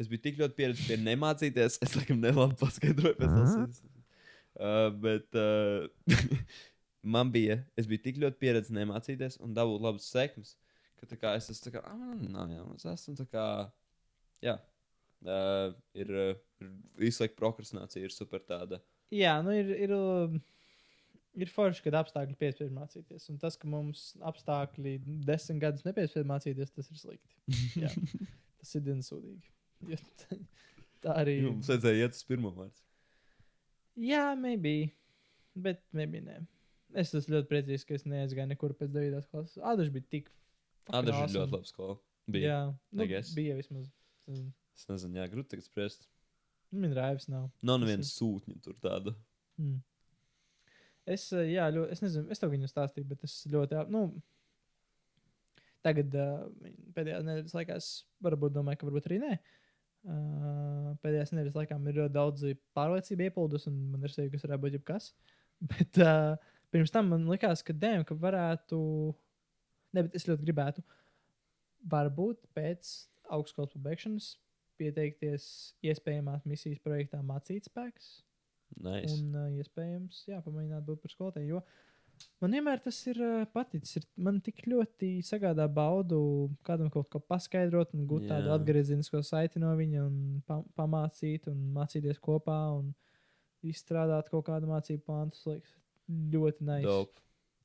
Es 0.00 0.10
biju 0.10 0.24
tik 0.26 0.40
ļoti 0.40 0.58
pieredzējis 0.58 0.90
pie 0.90 1.00
nemācīties. 1.02 1.78
Es 1.86 1.96
laikam 1.98 2.20
nelabi 2.22 2.58
paskaidroju 2.60 3.18
pēc 3.20 3.34
tam. 3.34 3.92
Uh, 4.56 4.88
bet 5.02 5.36
uh, 5.36 5.88
man 7.16 7.32
bija, 7.32 7.58
es 7.76 7.88
biju 7.88 8.04
tik 8.06 8.20
ļoti 8.22 8.40
pieredzējis 8.40 8.78
nemācīties 8.78 9.40
un 9.44 9.56
dabūt 9.56 9.84
labas 9.84 10.06
sekmes, 10.08 10.54
ka 11.00 11.08
tā 11.10 11.18
kā 11.20 11.34
es 11.36 11.50
esmu 11.52 11.66
tā 11.66 11.74
kā, 11.74 11.82
ah, 11.84 11.98
man 11.98 12.22
nav 12.32 12.54
jāmācās. 12.54 12.94
Es 12.94 13.04
esmu 13.04 13.18
tā 13.20 13.28
kā, 13.32 13.46
jā, 14.44 14.56
uh, 15.26 15.70
ir, 15.96 16.12
uh, 16.12 16.68
visu 17.00 17.24
laiku 17.24 17.38
prokrastinācija, 17.40 18.04
ir 18.04 18.14
super 18.14 18.44
tāda. 18.46 18.80
Jā, 19.14 19.36
nu 19.46 19.54
ir, 19.54 19.70
ir, 19.86 19.94
uh, 19.94 20.36
ir 21.38 21.52
forši, 21.52 21.84
kad 21.86 21.98
apstākļi 22.02 22.38
piespiež 22.40 22.72
mācīties. 22.74 23.28
Un 23.32 23.38
tas, 23.42 23.58
ka 23.60 23.70
mums 23.70 24.08
apstākļi 24.26 24.98
desmit 25.28 25.62
gadus 25.62 25.86
nepiespiež 25.86 26.26
mācīties, 26.28 26.74
tas 26.74 26.90
ir 26.90 27.00
slikti. 27.00 27.36
Jā, 27.84 27.92
tas 28.60 28.74
ir 28.74 28.86
diezgan 28.86 29.04
sūdīgi. 29.06 29.54
Tā- 31.04 31.16
arī. 31.20 31.38
Jums 31.44 31.70
vajadzēja 31.70 32.06
iet 32.06 32.16
uz 32.16 32.24
pirmo 32.26 32.52
vārdu. 32.56 32.82
Jā, 34.00 34.30
maybe. 34.36 34.90
Bet 35.56 35.80
maybe 35.96 36.20
nē. 36.24 36.40
Es 36.96 37.12
esmu 37.16 37.38
ļoti 37.38 37.48
priecīgs, 37.50 37.84
ka 37.88 37.96
es 37.96 38.04
neaizgāju 38.08 38.50
nekur 38.50 38.74
pēc 38.76 38.92
9. 38.92 39.22
klases. 39.30 39.60
Ādaši 39.64 39.92
bija 39.94 40.08
tik. 40.16 40.28
Adaži 40.88 41.16
ir 41.16 41.22
awesome. 41.22 41.38
ļoti 41.38 41.56
labi 41.56 41.70
skola. 41.70 41.96
Bija. 42.26 42.50
Jā, 42.50 42.60
nu, 42.98 43.06
bija 43.36 43.56
vismaz. 43.58 43.88
Mm. 44.30 44.52
Es 44.76 44.86
nezinu, 44.90 45.20
jā, 45.20 45.26
grūti 45.32 45.54
tagad 45.54 45.66
spriest. 45.66 46.08
Man 46.74 46.94
rāvis 46.96 47.28
nav. 47.30 47.48
Nav 47.62 47.78
Tas 47.78 47.84
nevienas 47.84 48.14
sūtņa 48.18 48.58
tur 48.64 48.78
tāda. 48.82 49.14
Mm. 49.60 49.78
Es, 51.06 51.28
eh, 51.32 51.52
jā, 51.54 51.68
ļoti, 51.72 51.94
es 51.94 52.02
nezinu, 52.02 52.30
es 52.34 52.42
tev 52.42 52.50
viņu 52.52 52.70
stāstīju, 52.70 53.06
bet 53.12 53.22
es 53.26 53.36
ļoti, 53.52 53.84
nu, 53.94 54.08
tagad 55.86 56.16
uh, 56.18 56.48
pēdējā 56.96 57.20
nedēļas 57.22 57.54
laikā 57.54 57.76
es 57.78 57.90
varbūt 58.26 58.56
domāju, 58.56 58.80
ka 58.80 58.88
varbūt 58.88 59.06
arī 59.10 59.20
nē. 59.22 59.36
Uh, 60.06 60.90
pēdējās 61.02 61.32
nedēļas 61.34 61.58
laikā 61.60 61.78
man 61.78 61.92
ir 61.92 62.00
ļoti 62.00 62.14
daudz 62.14 62.44
pārliecība 62.76 63.28
ieplūdus, 63.28 63.68
un 63.70 63.78
man 63.92 64.06
ir 64.06 64.14
sevi, 64.14 64.32
kas 64.34 64.46
varētu 64.46 64.64
būt 64.64 64.78
jebkas. 64.80 65.08
Bet 65.70 66.02
uh, 66.02 66.34
pirms 66.74 66.92
tam 66.94 67.12
man 67.14 67.28
likās, 67.30 67.62
ka 67.66 67.74
dēm, 67.74 68.02
ka 68.06 68.18
varētu, 68.18 68.78
ne, 69.96 70.02
bet 70.04 70.18
es 70.18 70.26
ļoti 70.28 70.44
gribētu, 70.44 70.82
varbūt 71.88 72.42
pēc 72.56 72.90
augstskolas 73.32 73.72
pabeigšanas 73.74 74.34
pieteikties 74.80 75.48
iespējamās 75.86 76.44
misijas 76.48 76.80
projektā 76.84 77.22
mācīt 77.24 77.68
spēks. 77.70 78.20
Nice. 78.82 79.14
Un, 79.14 79.34
uh, 79.36 79.50
iespējams, 79.62 80.24
jā, 80.28 80.40
pamēģināt 80.44 80.84
būt 80.86 81.04
par 81.04 81.12
skolotāju. 81.12 81.56
Jo 81.56 81.62
man 82.42 82.56
vienmēr 82.56 82.80
tas 82.84 82.98
ir 83.08 83.20
uh, 83.22 83.44
paticis. 83.52 83.98
Ir, 84.00 84.06
man 84.28 84.40
tik 84.44 84.64
ļoti 84.68 85.10
sagādā 85.26 85.68
baudu 85.72 86.20
kādam 86.66 86.90
kaut 86.92 87.08
ko 87.12 87.20
paskaidrot, 87.22 87.94
un 87.96 88.06
gūt 88.10 88.28
tādu 88.30 88.50
Jā. 88.50 88.56
atgriezenisko 88.58 89.22
saiti 89.26 89.62
no 89.62 89.72
viņa, 89.78 90.06
un 90.06 90.40
pa 90.48 90.60
pamācīt, 90.78 91.48
un 91.52 91.68
mācīties 91.76 92.20
kopā, 92.22 92.58
un 92.76 92.92
izstrādāt 93.66 94.30
kaut 94.32 94.48
kādu 94.50 94.68
mācību 94.70 95.06
plānu. 95.06 95.34
Tas 95.36 95.46
liekas 95.48 95.76
ļoti 96.34 96.66
nice. 96.66 96.88
Dope. 96.88 97.22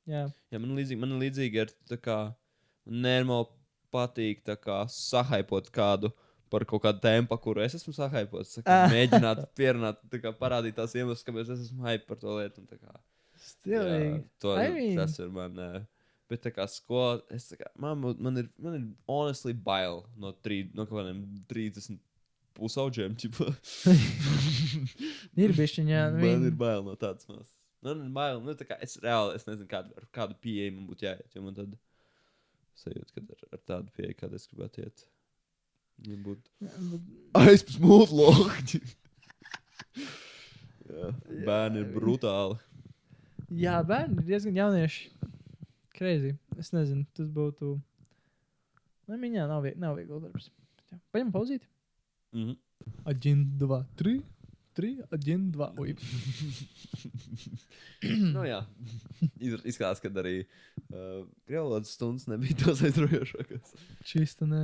Jā, 0.10 0.28
Jā, 0.50 0.60
man 0.60 0.78
līdzīgi, 0.78 1.02
man 1.02 1.20
līdzīgi 1.22 1.60
ir 1.62 1.74
tā 1.90 1.98
kā 2.02 2.22
nenormāli 2.90 3.52
patīk 3.94 4.44
kā 4.60 4.82
sahaipot 4.92 5.70
kādu 5.74 6.12
par 6.52 6.66
kaut 6.68 6.82
kādu 6.84 7.00
tēmu, 7.04 7.28
pa 7.30 7.38
kuru 7.40 7.62
es 7.64 7.78
esmu 7.78 7.94
sahaipots. 7.96 8.58
kā 8.60 8.64
Ah. 8.66 8.90
Mēģināt 8.92 9.46
pierunāt, 9.56 10.02
kā 10.12 10.34
parādīt 10.36 10.76
tās 10.76 10.92
iemeslus, 10.98 11.24
kāpēc 11.24 11.48
es 11.54 11.70
esmu 11.70 11.86
hype 11.88 12.08
par 12.10 12.18
to 12.20 12.28
lietu. 12.36 12.60
un 12.60 12.68
kā, 12.68 13.00
stilīgi. 13.40 14.24
to, 14.40 14.58
I 14.60 14.70
mean- 14.70 14.98
tas 14.98 15.18
ir 15.20 15.30
man. 15.30 15.56
ā, 15.56 15.88
Bet 16.32 16.46
kā 16.56 16.64
skola, 16.72 17.20
es 17.30 17.50
kā, 17.60 17.68
man, 17.76 18.00
man, 18.00 18.38
ir, 18.40 18.46
man 18.58 18.76
ir 18.78 18.84
honestly 19.06 19.52
bail 19.52 20.06
no, 20.16 20.32
trī, 20.32 20.62
no 20.74 20.86
kaut 20.86 21.02
kādiem 21.02 21.26
30 21.50 21.98
pusauģiem. 22.56 23.18
Ir 25.44 25.52
jā, 25.92 26.06
nu, 26.14 26.22
man 26.24 26.46
ir 26.48 26.56
bail 26.56 26.86
no 26.88 26.96
tādas 26.96 27.28
malas. 27.28 27.52
Man 27.84 28.06
ir 28.06 28.14
bail, 28.16 28.40
nu, 28.46 28.56
tā 28.56 28.64
kā 28.70 28.78
es 28.80 28.96
reāli, 29.04 29.36
es 29.36 29.44
nezinu, 29.48 29.68
kādu, 29.68 29.92
kādu 30.16 30.38
pieeju 30.40 30.72
man 30.78 30.88
būtu 30.88 31.04
jāiet, 31.10 31.28
jo 31.36 31.44
man 31.44 31.58
tad 31.58 31.76
sajūta, 32.80 33.16
ka 33.16 33.24
ar, 33.36 33.44
ar 33.56 33.64
tādu 33.68 33.94
pieeju, 33.98 34.18
kādu 34.20 34.40
es 34.40 34.48
gribētu 34.52 34.86
iet. 34.86 35.06
Ja 36.08 36.18
būtu 36.18 36.72
aizpūst 37.38 38.14
loģi. 38.16 38.82
Jā, 40.92 41.12
bērni 41.46 41.84
ir 41.84 41.92
brutāli. 41.94 42.58
Jā, 43.62 43.78
bērni 43.86 44.20
ir 44.22 44.28
diezgan 44.32 44.58
jaunieši. 44.58 45.12
Crazy. 45.98 46.34
Es 46.58 46.72
nezinu, 46.74 47.06
tas 47.18 47.30
būtu. 47.32 47.76
Nu, 49.08 49.20
viņā 49.20 49.46
nav, 49.50 49.62
vie 49.68 49.76
nav 49.80 49.98
viegli 50.00 50.20
darbs. 50.24 50.50
Paņem 51.14 51.32
pauzīt. 51.36 51.68
Mhm. 52.34 52.58
Aģent 53.12 53.58
2, 53.62 53.82
3, 54.00 54.16
3, 54.78 54.92
aģent 55.18 55.52
2. 55.58 55.68
Oi. 55.84 55.96
nu, 58.36 58.46
jā, 58.48 58.62
Iz- 59.42 59.66
izskatās, 59.74 60.02
ka 60.04 60.12
arī 60.22 60.38
uh, 60.46 61.26
Krievijas 61.50 61.92
stundas 61.98 62.28
nebija 62.32 62.58
tās 62.64 62.84
aizraujošākās. 62.88 63.76
Čista, 64.08 64.48
nē. 64.50 64.64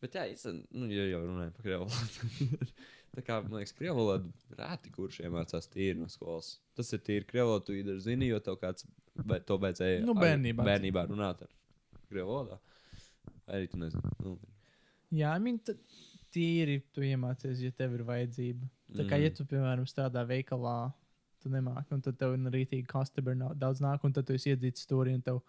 Bet, 0.00 0.16
jā, 0.16 0.24
īstenībā, 0.32 0.70
nu, 0.80 0.88
ja 0.94 1.04
jau 1.10 1.20
runājam 1.26 1.52
par 1.56 1.66
krievu 1.66 1.88
valodu. 1.90 2.70
Tā 3.10 3.24
kā, 3.26 3.40
man 3.42 3.58
liekas, 3.58 3.74
krievu 3.74 3.98
valodu 3.98 4.30
rēti, 4.54 4.92
kurš 4.94 5.18
iemācās 5.26 5.66
tīri 5.72 5.98
no 5.98 6.06
skolas. 6.08 6.52
Tas 6.78 6.92
ir 6.94 7.02
tīri 7.04 7.26
krievu 7.28 7.50
valodu, 7.50 7.66
tu 7.66 7.76
either 7.76 7.98
zini, 8.00 8.28
jo 8.30 8.38
tev 8.44 8.56
kāds 8.62 8.86
be, 9.18 9.40
to 9.44 9.58
beidzēja. 9.60 10.04
Nu, 10.06 10.14
bērnībā. 10.16 10.64
Bērnībā 10.68 11.04
runāt 11.10 11.42
ar. 11.44 11.50
Vai 12.10 13.58
arī 13.58 13.68
tu 13.70 13.80
nezini. 13.82 14.14
Nu, 14.22 14.36
Jā, 15.10 15.32
I 15.34 15.42
mean, 15.42 15.58
tīri 16.30 16.76
tu 16.94 17.02
iemācies, 17.02 17.58
ja 17.64 17.74
tev 17.74 17.96
ir 17.98 18.04
vajadzība. 18.06 18.68
Tā 18.96 19.04
kā, 19.06 19.16
Mhm. 19.16 19.22
ja 19.22 19.30
tu, 19.30 19.44
piemēram, 19.44 19.86
strādā 19.86 20.26
veikalā, 20.26 20.92
tu 21.40 21.48
nemāki, 21.48 21.92
un 21.92 22.00
tad 22.02 22.18
tev 22.18 22.34
ir 22.34 22.50
rītīgi 22.52 22.86
customer 22.88 23.34
nav- 23.34 23.56
daudz 23.58 23.80
nāk, 23.80 24.00
un 24.04 24.12
tad 24.12 24.26
tu 24.26 24.32
esi 24.34 24.50
iedzīts 24.54 24.86
stūri, 24.86 25.14
un 25.14 25.22
tev, 25.22 25.40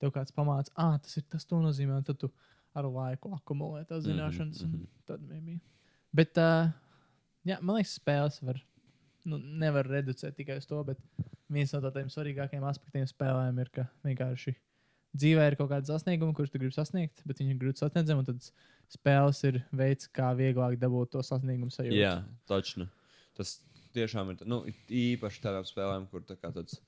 tev 0.00 0.10
kāds 0.12 0.32
pamāca, 0.32 0.70
ah, 0.76 0.98
tas 0.98 1.16
ir 1.16 1.22
tas, 1.28 1.44
to 1.44 1.56
nozīmē, 1.56 1.96
un 1.96 2.02
tad 2.04 2.18
tu 2.18 2.30
ar 2.74 2.84
laiku 2.84 3.30
akumulē 3.34 3.86
tās 3.86 4.04
Mhm, 4.04 4.10
zināšanas, 4.12 4.62
mm 4.62 4.68
mhm. 4.68 4.74
-hmm. 4.76 4.80
un 4.80 5.02
tad 5.06 5.20
maybe. 5.28 5.60
Bet, 6.12 6.36
uh, 6.38 6.70
jā, 7.46 7.60
man 7.62 7.76
liekas, 7.76 7.98
spēles 7.98 8.42
var, 8.42 8.60
nu, 9.24 9.38
nevar 9.38 9.84
reducēt 9.86 10.34
tikai 10.36 10.56
uz 10.58 10.66
to, 10.66 10.84
bet 10.84 10.98
viens 11.50 11.72
no 11.72 11.80
tādiem 11.80 12.06
svarīgākajiem 12.12 12.62
aspektiem 12.68 13.06
spēlēm 13.06 13.60
ir, 13.60 13.70
ka 13.70 13.88
vienkārši 14.04 14.54
dzīvē 15.16 15.46
ir 15.50 15.56
kaut 15.56 15.70
kāda 15.70 15.86
sasnieguma, 15.86 16.34
kurus 16.34 16.50
tu 16.50 16.58
gribi 16.58 16.74
sasniegt, 16.74 17.22
bet 17.26 17.38
viņi 17.38 17.54
ir 17.54 17.60
grūti 17.60 17.82
sasniedzami, 17.84 18.24
un 18.24 18.24
tad 18.24 18.48
spēles 18.94 19.42
ir 19.44 19.62
veids, 19.72 20.08
kā 20.08 20.32
vieglāk 20.38 20.78
dabūt 20.78 21.10
to 21.14 21.22
sasniegumu 21.22 21.70
sajūtu. 21.70 21.98
jā, 21.98 22.16
taču. 22.50 22.88
Tas 23.34 23.60
tiešām 23.94 24.30
ir 24.34 24.44
nu, 24.46 24.64
īpaši 24.90 25.40
tādām 25.42 25.64
spēlēm, 25.66 26.08
kur 26.10 26.22
tā 26.22 26.36
kā 26.36 26.50
tāds 26.54 26.80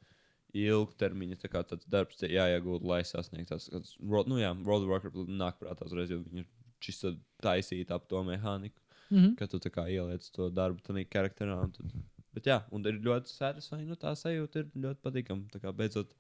ilgtermiņa 0.57 1.37
tā 1.43 1.51
kā 1.53 1.63
tāds 1.67 1.87
darbs 1.91 2.17
tie 2.21 2.31
jāiegūda, 2.33 2.87
lai 2.87 3.03
sasniegtu 3.05 3.55
tās. 3.55 3.97
World- 4.01 4.29
Nu, 4.29 4.39
jā, 4.41 4.53
World 4.65 4.85
of 4.87 4.91
Warcraft 4.91 5.29
nāk 5.29 5.59
prātā 5.61 5.87
uzreiz, 5.87 6.11
jo 6.11 6.19
viņi 6.23 6.45
ir 6.45 6.47
šis 6.81 7.03
taisīti 7.43 7.91
ap 7.91 8.09
to 8.09 8.23
mehāniku. 8.25 8.81
Mm 9.11 9.19
-hmm. 9.19 9.37
ka 9.37 9.47
tu 9.47 9.59
tā 9.59 9.71
kā 9.71 9.87
ieliec 9.89 10.31
to 10.33 10.51
darbu 10.51 10.81
tajā 10.83 11.07
charakterā. 11.09 11.63
un 11.63 11.71
Tad... 11.71 11.93
Bet 12.35 12.45
jā, 12.45 12.63
un 12.73 12.85
ir 12.87 12.95
ļoti 13.01 13.27
satisfying. 13.29 13.89
Nu, 13.89 13.95
tā 13.95 14.13
sajūta 14.15 14.57
ir 14.57 14.67
ļoti 14.75 15.01
patīkama. 15.03 15.73
Beidzot 15.73 16.15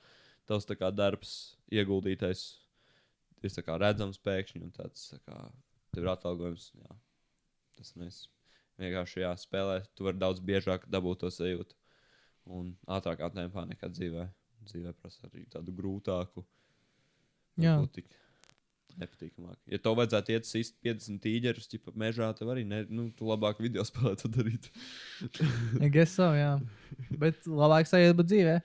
tavs 0.49 0.69
kā 0.79 0.91
darbs 0.95 1.35
ieguldītais 1.73 2.47
ir 3.47 3.65
kā 3.67 3.77
redzams 3.79 4.19
pēkšņi 4.23 4.63
un 4.65 4.73
tāds 4.75 5.11
tā 5.13 5.21
kā 5.23 5.37
tev 5.95 6.05
ir 6.05 6.11
atalgojums. 6.13 6.71
Jā. 6.81 6.97
Tas 7.77 7.93
mēs 8.01 8.21
vienkārši 8.81 9.23
jā, 9.23 9.33
spēlē. 9.39 9.81
Tu 9.95 10.07
vari 10.07 10.21
daudz 10.21 10.43
biežāk 10.43 10.87
dabūt 10.91 11.25
to 11.25 11.33
sajūtu. 11.33 11.77
Un 12.57 12.75
ātrākā 12.91 13.31
tempā 13.35 13.67
nekā 13.69 13.91
dzīvē. 13.93 14.29
Dzīvē 14.67 14.95
prasa 14.99 15.29
arī 15.29 15.45
tādu 15.53 15.75
grūtāku. 15.77 16.45
Tik 17.95 18.09
nepatīkamāk. 18.97 19.59
Ja 19.69 19.79
tev 19.83 19.97
vajadzētu 19.99 20.33
iet 20.33 20.49
sist 20.49 20.77
50 20.85 21.21
tīģerus, 21.25 21.69
tipā 21.69 21.93
mežā, 22.01 22.31
tad 22.37 22.49
arī 22.53 22.65
ne, 22.69 22.83
nu, 22.89 23.11
tu 23.17 23.29
labāk 23.29 23.61
video 23.61 23.85
spēlē 23.85 24.15
to 24.21 24.31
darīt. 24.33 24.71
I 25.85 25.91
guess 25.93 26.17
so, 26.17 26.31
jā. 26.37 26.55
Bet 27.13 27.45
labāk 27.45 27.89
sajiet 27.91 28.17
būt 28.17 28.31
dzīvē, 28.33 28.57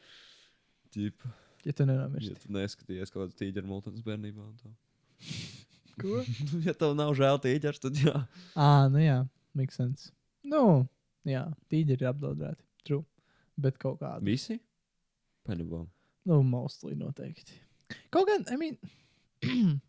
Ķip, 0.92 1.24
ja 1.66 1.74
tu 1.74 1.86
ja 1.86 1.90
nenomirsti. 1.92 2.38
tu 2.46 2.54
neskaties 2.56 3.14
kaut 3.14 3.24
kādas 3.26 3.38
tīģeru 3.40 3.70
multens 3.70 4.04
bērnībā. 4.06 4.48
Ko? 6.02 6.22
ja 6.68 6.74
tev 6.78 6.96
nav 6.98 7.14
žēl 7.18 7.40
tīģers, 7.44 7.82
tad 7.84 8.00
jā. 8.00 8.26
Ā, 8.56 8.88
nu 8.94 9.02
jā, 9.04 9.20
makes 9.58 9.78
sense. 9.80 10.12
Nu, 10.48 10.88
jā, 11.28 11.46
tīģi 11.72 11.98
ir 11.98 12.08
apdraudēti. 12.10 12.64
True. 12.88 13.06
Bet 13.62 13.78
kaut 13.82 14.00
kāda. 14.02 14.24
Visi? 14.26 14.58
Paņemam. 15.48 15.86
Nu, 16.30 16.42
mostly 16.46 16.96
noteikti. 16.98 17.60
Kaut 18.14 18.30
gan, 18.30 18.46
I 18.50 18.58
mean, 18.58 18.78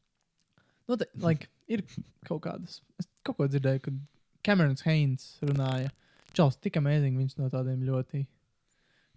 noteikti, 0.91 1.23
like, 1.23 1.49
ir 1.71 1.85
kaut 2.29 2.43
kādas. 2.47 2.81
Es 3.01 3.09
kaut 3.25 3.39
ko 3.39 3.49
dzirdēju, 3.49 3.85
kad 3.87 3.99
Camerons 4.47 4.85
Haynes 4.89 5.37
runāja. 5.47 5.93
Čels, 6.37 6.57
tik 6.61 6.79
amazing, 6.81 7.19
viņš 7.21 7.37
no 7.39 7.49
tādiem 7.53 7.85
ļoti. 7.87 8.25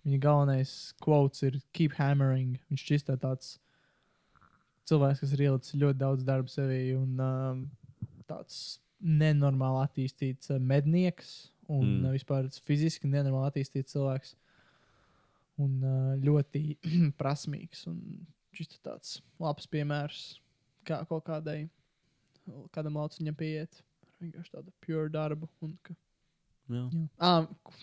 Viņa 0.05 0.21
galvenais 0.21 0.71
quotes 1.01 1.41
ir 1.47 1.57
keep 1.73 1.95
hammering. 1.97 2.59
Viņš 2.69 2.85
šķista 2.85 3.17
tāds 3.21 3.55
cilvēks, 4.85 5.23
kas 5.23 5.33
ir 5.33 5.47
ielicis 5.47 5.79
ļoti 5.81 5.97
daudz 6.01 6.25
darba 6.27 6.51
sevī 6.51 6.93
un 6.93 7.17
um, 7.25 7.63
tāds 8.29 8.79
nenormāli 9.01 9.81
attīstīts 9.87 10.53
uh, 10.53 10.61
mednieks 10.61 11.49
un 11.67 11.85
Mm. 11.85 12.01
mm. 12.05 12.11
vispār 12.13 12.49
fiziski 12.65 13.09
nenormāli 13.09 13.49
attīstīts 13.49 13.95
cilvēks. 13.95 14.35
Un 15.61 15.79
uh, 15.81 16.13
ļoti 16.21 16.77
prasmīgs 17.19 17.85
un 17.89 17.99
šis 18.55 18.79
tāds 18.83 19.19
labs 19.41 19.67
piemērs, 19.71 20.39
kā 20.87 21.01
kaut 21.09 21.25
kādai, 21.27 21.65
kādam 22.75 22.99
lauciņam 22.99 23.35
pieiet. 23.35 23.81
vienkārši 24.21 24.51
tādu 24.51 24.71
pure 24.85 25.09
darbu. 25.11 25.49
Un, 25.65 25.73
ka, 25.83 25.95
Jā. 26.71 26.85
jā. 26.89 27.07
À, 27.21 27.33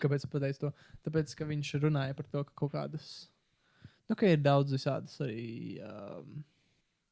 kāpēc 0.01 0.25
es 0.25 0.31
pateicu 0.31 0.65
to? 0.65 0.71
Tāpēc, 1.05 1.35
ka 1.39 1.47
viņš 1.49 1.75
runāja 1.83 2.15
par 2.17 2.27
to, 2.31 2.43
ka 2.47 2.57
kaut 2.63 2.73
kādas, 2.75 3.11
nu, 4.09 4.17
ka 4.19 4.31
ir 4.31 4.41
daudz 4.43 4.75
visādas 4.75 5.19
arī. 5.23 5.45
Um, 5.83 6.41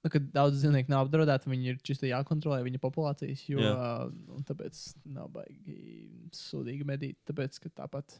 Nu, 0.02 0.10
ka 0.10 0.18
daudz 0.34 0.58
dzīvnieku 0.58 0.90
nav 0.90 1.04
apdraudēti, 1.06 1.50
viņi 1.52 1.68
ir 1.70 1.82
čisti 1.86 2.10
jākontrolē 2.10 2.64
viņa 2.66 2.80
populācijas, 2.82 3.44
jo 3.52 3.62
Jā. 3.62 3.74
uh, 4.10 4.40
tāpēc 4.48 4.80
nav 5.14 5.28
baigi 5.36 5.76
sūdīgi 6.34 6.88
medīt. 6.90 7.20
Tāpēc, 7.30 7.60
ka 7.62 7.70
tāpat 7.84 8.16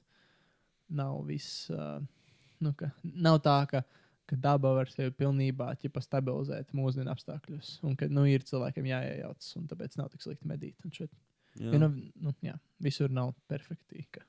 nav 0.94 1.24
viss, 1.26 1.64
uh, 1.74 1.98
nu, 2.62 2.76
ka 2.78 2.92
nav 3.02 3.40
tā, 3.42 3.56
ka, 3.72 3.82
ka 4.30 4.38
daba 4.44 4.76
var 4.78 4.94
sevi 4.94 5.10
pilnībā 5.24 5.72
ķipa, 5.82 6.06
stabilizēt 6.06 6.70
mūsdienu 6.78 7.10
apstākļos, 7.16 7.80
un 7.90 7.98
ka 7.98 8.12
nu, 8.14 8.28
ir 8.30 8.46
cilvēkiem 8.46 8.92
jāiejaucas, 8.92 9.50
un 9.58 9.66
tāpēc 9.74 9.98
nav 9.98 10.14
tik 10.14 10.22
slikti 10.28 10.54
medīt. 10.54 10.78
Un 10.86 10.94
šeit 10.94 11.10
Jā. 11.60 11.72
Ja, 11.74 11.80
nu, 11.82 11.90
nu, 12.24 12.34
jā, 12.46 12.56
visur 12.84 13.12
nav 13.12 13.34
perfekti. 13.52 14.06
Ka... 14.14 14.24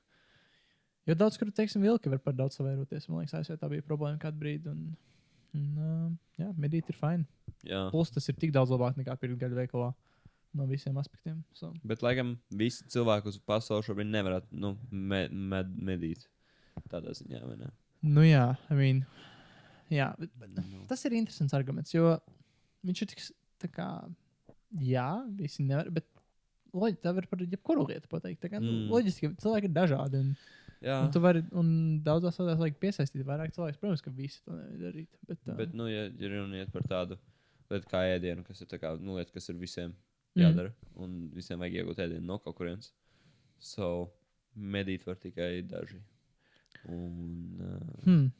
Jo 1.07 1.15
daudz, 1.19 1.37
kur, 1.39 1.51
teiksim, 1.55 1.83
vilki 1.85 2.11
var 2.11 2.21
par 2.23 2.35
daudz 2.37 2.57
savairoties. 2.59 3.07
Man 3.09 3.23
liekas, 3.23 3.37
ASV 3.39 3.59
tā 3.61 3.69
bija 3.71 3.85
problēma 3.85 4.19
kādu 4.21 4.41
brīdi. 4.41 4.73
Un, 4.73 4.95
un, 5.55 5.69
uh, 5.77 6.09
jā, 6.41 6.49
medīt 6.59 6.91
ir 6.91 6.99
fini. 6.99 7.27
Plus 7.63 8.11
tas 8.11 8.27
ir 8.31 8.39
tik 8.39 8.53
daudz 8.55 8.73
labāk 8.73 8.99
nekā 8.99 9.15
pirkt 9.21 9.39
gaļu 9.43 9.61
veikalā 9.61 9.93
no 10.53 10.67
visiem 10.69 10.97
aspektiem. 11.01 11.39
So. 11.57 11.71
Bet, 11.87 12.03
laikam, 12.05 12.35
visi 12.53 12.85
cilvēki 12.93 13.31
uz 13.31 13.39
pasaules 13.47 13.87
šobrīd 13.87 14.11
nevarētu 14.13 14.59
nu, 14.59 14.75
me, 14.91 15.25
med, 15.31 15.71
medīt. 15.81 16.27
Tādā 16.91 17.13
ziņā, 17.17 17.41
vai 17.45 17.57
ne? 17.61 17.69
Nu 18.03 18.25
jā, 18.25 18.45
I 18.69 18.77
mean, 18.77 19.03
jā, 19.93 20.09
bet, 20.19 20.33
bet, 20.41 20.57
Nu. 20.59 20.83
tas 20.89 21.05
ir 21.07 21.15
interesants 21.15 21.55
arguments, 21.55 21.93
jo 21.93 22.17
viņš 22.83 23.03
ir 23.03 23.09
tik, 23.13 23.21
tā 23.63 23.69
kā, 23.71 23.87
jā, 24.83 25.07
visi 25.37 25.63
nevar, 25.63 25.87
bet 25.93 26.09
loģiski, 26.73 27.01
tā 27.05 27.13
var 27.15 27.27
par 27.31 27.43
jebkuru 27.45 27.87
lietu 27.89 28.09
pateikt. 28.11 28.43
Kā, 28.43 28.59
mm. 28.59 28.65
Mm. 28.65 28.83
nu, 28.87 28.93
loģiski, 28.97 29.29
ka 29.31 29.45
cilvēki 29.45 29.71
ir 29.71 29.77
dažādi. 29.79 30.25
Un, 30.25 30.35
Jā, 30.83 30.97
Un 31.05 31.13
tu 31.15 31.21
vari, 31.23 31.39
daudzās 32.03 32.35
tādās 32.35 32.57
vajag 32.59 32.75
piesaistīt 32.81 33.23
vairāk 33.23 33.53
cilvēku. 33.55 33.79
Protams, 33.79 34.01
ka 34.03 34.11
visi 34.11 34.41
to 34.43 34.51
nevar 34.51 34.81
darīt. 34.81 35.13
Bet, 35.29 35.37
uh, 35.47 35.53
bet, 35.55 35.77
nu, 35.79 35.85
ja 35.87 36.09
ja 36.11 36.31
runa 36.33 36.59
iet 36.59 36.73
par 36.73 36.83
tādu 36.83 37.15
lietu 37.71 37.87
kā 37.87 38.01
ēdienu, 38.17 38.43
kas 38.43 38.59
ir 38.65 38.67
tā 38.67 38.81
kā, 38.81 38.91
nu, 38.99 39.15
lieta, 39.15 39.31
kas 39.31 39.47
ir 39.47 39.55
visiem 39.61 39.93
Mhm. 40.33 40.41
jādara, 40.43 40.73
un 40.97 41.29
visiem 41.33 41.61
vajag 41.61 41.75
iegūt 41.79 41.99
ēdienu 42.07 42.25
no 42.25 42.39
kaut 42.41 42.57
kurienes. 42.57 42.91
So, 43.59 44.11
medīt 44.57 45.05
var 45.05 45.15
tikai 45.21 45.61
daži. 45.61 46.01
Un, 46.89 47.59
uh, 47.61 48.03
hmm. 48.03 48.31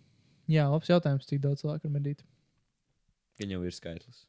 Jā, 0.52 0.66
labs 0.68 0.90
jautājums, 0.90 1.28
cik 1.30 1.40
daudz 1.40 1.62
cilvēku 1.62 1.88
var 1.88 1.94
medīt. 2.02 2.26
Gan 3.40 3.54
jau 3.54 3.62
ir 3.64 3.72
skaitlis. 3.72 4.26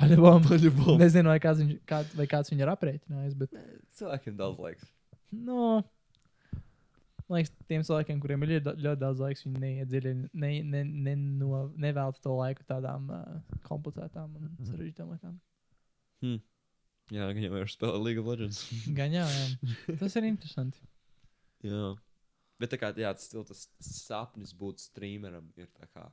Paļavom. 0.00 0.44
Paļavom. 0.48 0.98
Nezinu, 1.00 1.30
vai 1.32 1.38
kāds, 1.42 1.62
viņš, 1.62 1.78
kā, 1.88 2.02
vai 2.18 2.26
kāds 2.30 2.52
viņu 2.52 2.66
ir 2.66 2.72
aprēķinājis, 2.72 3.38
bet, 3.40 3.56
Cilvēkiem 4.00 4.36
daudz 4.38 4.60
laiks. 4.64 4.92
man 7.30 7.38
liekas, 7.38 7.52
tiem 7.70 7.84
cilvēkiem, 7.86 8.20
kuriem 8.22 8.44
ir 8.44 8.54
ļoti, 8.56 8.74
ļoti 8.86 9.00
daudz 9.04 9.22
laiks, 9.22 9.44
viņi 9.46 9.62
neiedziļina, 9.64 10.30
ne, 10.42 10.52
ne, 10.66 10.84
ne, 11.06 11.16
no, 11.38 11.64
nevelta 11.80 12.24
to 12.24 12.34
laiku 12.38 12.66
tādām 12.68 13.10
uh, 13.14 13.58
komplicētām 13.68 14.32
un 14.40 14.50
sarežģītām 14.66 15.12
lietām. 15.14 15.36
Hmm. 16.24 16.40
Jā, 17.10 17.26
gan 17.34 17.42
jau 17.42 17.58
ir 17.58 17.70
spēlē 17.70 17.98
League 18.02 18.22
of 18.22 18.28
Legends. 18.30 18.62
Gan 18.98 19.14
jā, 19.14 19.24
jā. 19.26 19.96
Tas 19.98 20.14
ir 20.18 20.28
interesanti. 20.28 20.78
Jā. 21.66 21.94
Bet 22.60 22.70
tā 22.74 22.78
kā 22.78 22.90
jā, 22.94 23.10
tas, 23.16 23.26
still 23.26 23.46
tas 23.48 23.64
sapnis 23.82 24.52
būt 24.56 24.82
streameram 24.82 25.48
ir 25.58 25.70
tā 25.74 25.88
kā. 25.90 26.06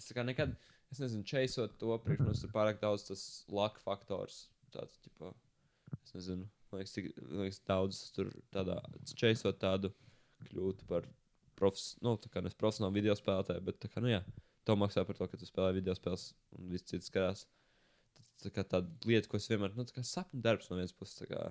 Es 0.00 0.08
tā 0.08 0.16
kā 0.16 0.24
nekad, 0.26 0.54
es 0.90 1.00
nezinu, 1.02 1.24
čeisot 1.26 1.76
to, 1.80 1.92
priekš 2.04 2.26
mums 2.26 2.42
ir 2.44 2.52
pārāk 2.54 2.80
daudz 2.82 3.06
tas 3.08 3.22
luck 3.52 3.78
faktors. 3.84 4.44
Tāds, 4.74 4.98
tipo, 5.04 5.32
es 6.00 6.14
nezinu, 6.16 6.46
man 6.70 6.82
liekas, 6.82 6.94
cik, 6.96 7.08
man 7.22 7.46
liekas 7.46 7.62
daudz 7.66 8.02
tur 8.16 8.30
tādā, 8.54 8.78
čeisot 9.14 9.58
tādu 9.62 9.92
kļūt 10.48 10.84
par 10.90 11.06
profes, 11.58 11.94
nu, 12.04 12.14
tā 12.20 12.30
kā 12.32 12.42
nes 12.44 12.56
profesionālu 12.56 12.96
video 12.96 13.16
spēlētāju, 13.18 13.64
bet 13.66 13.80
tā 13.82 13.90
kā, 13.92 14.02
nu 14.02 14.12
jā, 14.12 14.20
to 14.68 14.76
maksā 14.78 15.04
par 15.06 15.18
to, 15.18 15.28
ka 15.28 15.40
tu 15.40 15.48
spēlē 15.48 15.74
video 15.76 15.96
spēles 15.96 16.30
un 16.56 16.70
viss 16.72 16.88
cits 16.88 17.10
skatās. 17.10 17.44
Tā 18.40 18.52
kā 18.54 18.64
tāda 18.64 18.88
lieta, 19.04 19.28
ko 19.28 19.36
es 19.36 19.50
vienmēr, 19.50 19.74
nu, 19.76 19.84
tā 19.84 19.98
kā 19.98 20.04
sapņu 20.06 20.40
darbs 20.44 20.70
no 20.70 20.78
vienas 20.78 20.96
puses, 20.96 21.18
tā 21.20 21.28
kā, 21.28 21.42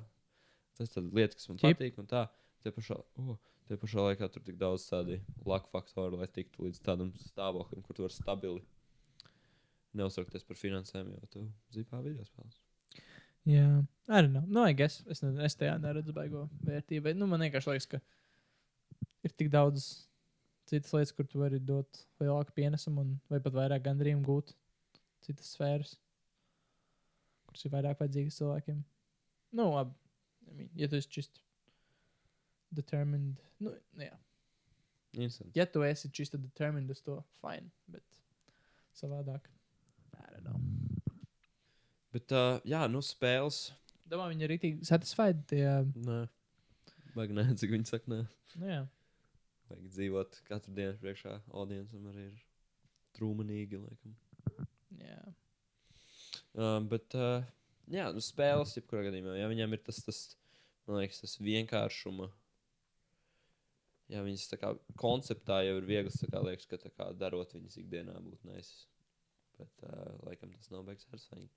tas 0.79 0.95
ir 0.97 1.11
lieta, 1.13 1.37
kas 1.37 1.51
man 1.51 1.61
Čip. 1.61 1.77
patīk 1.77 2.01
un 2.01 2.09
tā. 2.09 2.25
Tie 2.63 2.73
pašā, 2.75 2.97
oh, 3.21 3.37
tie 3.69 3.77
pašā 3.79 4.07
laikā 4.07 4.27
tur 4.33 4.43
tik 4.43 4.57
daudz 4.59 4.87
tādu 4.89 5.19
laku 5.47 5.69
faktoru, 5.71 6.17
lai 6.19 6.27
tiktu 6.33 6.65
līdz 6.65 6.81
tādam 6.83 7.13
stāvoklim, 7.21 7.85
kur 7.85 7.95
tu 7.95 8.07
vari 8.07 8.15
stabili 8.15 8.63
neuztraukties 9.97 10.45
par 10.45 10.59
finansēm, 10.59 11.13
jo 11.15 11.31
tu 11.33 11.45
zipā 11.73 12.01
video 12.05 12.25
spēles. 12.27 12.59
Jā, 13.49 13.65
arī 14.11 14.29
nav. 14.33 14.45
Nu, 14.51 14.65
I 14.67 14.75
guess. 14.77 15.01
es, 15.09 15.23
ne, 15.23 15.31
es 15.45 15.55
tajā 15.57 15.77
neredzu 15.81 16.13
baigo 16.13 16.45
vērtību. 16.67 17.15
Nu, 17.17 17.27
man 17.29 17.41
vienkārši 17.45 17.71
liekas, 17.71 17.87
ka 17.89 18.01
ir 19.25 19.33
tik 19.39 19.49
daudz 19.53 19.87
citas 20.69 20.93
lietas, 20.93 21.13
kur 21.15 21.27
tu 21.27 21.41
vari 21.41 21.59
dot 21.63 22.03
lielāku 22.21 22.53
pienesumu 22.57 23.05
un 23.05 23.15
vai 23.31 23.41
pat 23.41 23.55
vairāk 23.55 23.87
gandrīz 23.87 24.21
gūt 24.25 24.53
citas 25.25 25.53
sfēras, 25.55 25.95
kuras 27.49 27.65
ir 27.65 27.73
vairāk 27.73 28.01
vajadzīgas 28.03 28.39
cilvēkiem. 28.41 28.83
Nu, 29.57 29.71
labi. 29.73 29.95
I 30.49 30.55
mean, 30.55 30.69
ja 30.77 30.89
tu 30.89 30.97
esi 30.97 31.09
čist 31.13 31.41
determined, 32.73 33.41
nu, 33.61 33.73
jā. 33.97 34.15
Interesanti. 35.15 35.57
Ja 35.57 35.65
tu 35.65 35.81
esi 35.85 36.09
čist 36.13 36.37
determined 36.37 36.89
uz 36.93 37.01
to, 37.05 37.17
fine, 37.41 37.71
bet 37.89 38.05
savādāk. 38.97 39.49
Don't 40.29 40.45
know. 40.45 40.59
Bet, 42.13 42.31
uh, 42.33 42.57
jā, 42.65 42.83
nu, 42.89 43.01
spēles. 43.05 43.69
Domāju, 44.09 44.33
viņi 44.33 44.45
ir 44.47 44.53
arī 44.55 44.71
satisfied. 44.87 45.43
Tie, 45.49 45.63
Nē, 46.07 46.21
vajag 47.17 47.35
nē, 47.37 47.45
cik 47.61 47.73
viņi 47.75 47.89
saka, 47.91 48.09
nē. 48.13 48.21
nu, 48.61 48.69
jā. 48.71 48.79
Vajag 49.69 49.85
dzīvot 49.93 50.39
katru 50.47 50.73
dienu 50.77 50.97
priekšā 51.01 51.35
audiencam 51.53 52.07
arī 52.09 52.25
ir 52.31 52.39
trūmenīgi, 53.19 53.81
laikam. 53.83 54.15
jā. 55.03 55.21
Uh, 56.57 56.79
bet, 56.89 57.13
uh, 57.13 57.45
jā, 57.93 58.07
nu, 58.15 58.23
spēles, 58.25 58.73
jebkurā 58.79 59.05
gadījumā, 59.09 59.37
ja 59.37 59.49
viņiem 59.51 59.77
ir 59.77 59.83
tas, 59.85 60.01
tas, 60.05 60.23
man 60.89 61.03
liekas, 61.03 61.21
tas 61.21 61.37
vienkāršuma. 61.45 62.31
Jā, 64.09 64.23
viņas 64.25 64.47
tā 64.49 64.57
kā 64.57 64.71
konceptā 64.97 65.59
jau 65.67 65.75
ir 65.77 65.85
viegls, 65.85 66.17
tā 66.17 66.31
kā 66.33 66.41
liekas, 66.41 66.65
ka 66.65 66.79
tā 66.81 66.89
kā 66.89 67.11
darot 67.13 67.53
viņas 67.53 67.77
ikdienā 67.83 68.15
būtu 68.25 68.49
nesis. 68.49 68.87
Bet, 69.59 69.83
uh, 69.83 70.13
laikam, 70.27 70.51
tas 70.55 70.71
nav 70.73 70.85
beigas 70.87 71.07
ar 71.11 71.21
saņem. 71.23 71.49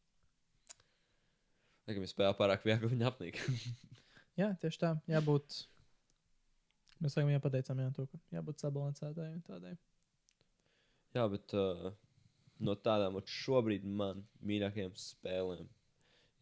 Laikam, 1.89 2.05
ja 2.05 2.11
spēlē 2.11 2.35
pārāk 2.39 2.67
viegli, 2.67 2.91
viņa 2.95 3.11
apnīk. 3.11 3.41
jā, 4.41 4.53
tieši 4.63 4.83
tā. 4.83 4.93
Jābūt. 5.11 5.63
Mēs 7.03 7.17
laikam 7.19 7.33
jau 7.33 7.43
pateicām, 7.43 7.83
jā, 7.83 7.91
to, 7.97 8.07
ka 8.11 8.21
jābūt 8.37 8.63
sabalansētai 8.63 9.29
un 9.33 9.41
tādai. 9.47 9.77
Jā, 11.17 11.27
bet 11.31 11.55
uh, 11.59 11.91
no 12.63 12.77
tādām 12.79 13.19
šobrīd 13.29 13.87
man 13.87 14.23
mīļākajām 14.47 14.95
spēlēm 14.99 15.71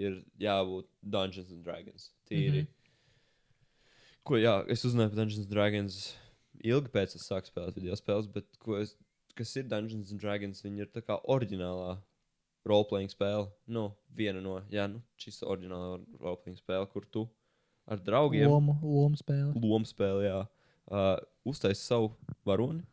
ir 0.00 0.20
jābūt 0.40 0.88
Dungeons 1.02 1.52
and 1.52 1.64
Dragons. 1.64 2.10
Tīri. 2.28 2.64
Mm. 2.64 2.66
-hmm. 2.66 2.76
Ko 4.24 4.38
jā, 4.40 4.54
es 4.68 4.84
uzzināju 4.84 5.12
par 5.12 5.18
Dungeons 5.22 5.46
and 5.46 5.52
Dragons 5.52 6.00
ilgi 6.60 6.92
pēc 6.92 7.16
tam, 7.16 7.24
sāku 7.24 7.50
spēlēt 7.50 7.78
video 7.78 7.96
spēles, 7.96 8.28
bet 8.32 8.46
ko 8.62 8.78
es, 8.80 8.94
kas 9.40 9.56
ir 9.56 9.66
Dungeons 9.70 10.12
and 10.14 10.20
Dragons? 10.22 10.60
Viņi 10.64 10.84
ir 10.86 10.92
tā 10.92 11.02
kā 11.06 11.16
oriģinālā 11.32 11.96
roleplaying 12.68 13.08
spēle. 13.12 13.46
Nu, 13.72 13.86
viena 14.16 14.42
no, 14.44 14.58
jā, 14.72 14.84
nu, 14.92 15.00
šis 15.20 15.40
oriģinālā 15.48 15.98
roleplaying 16.20 16.58
spēle, 16.60 16.88
kur 16.92 17.06
tu 17.08 17.24
ar 17.90 17.98
draugiem 18.04 18.46
Lomu, 18.52 18.76
lomu 18.84 19.16
spēle. 19.18 19.54
lomu 19.56 19.88
spēlē, 19.88 20.26
jā, 20.28 20.40
uh, 20.92 21.14
uztaisīt 21.48 21.80
savu 21.88 22.12
varoni. 22.46 22.84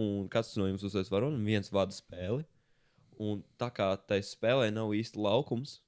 Un 0.00 0.26
katrs 0.32 0.56
no 0.56 0.66
jums 0.70 0.82
uztaisīs 0.88 1.12
varoni, 1.12 1.36
un 1.38 1.44
viens 1.46 1.68
vada 1.72 1.92
spēli. 1.92 2.44
Un 3.22 3.42
tā 3.60 3.68
kā 3.76 3.90
tai 4.08 4.18
spēlē 4.24 4.70
nav 4.72 4.90
īsti 4.96 5.20
laukums, 5.20 5.78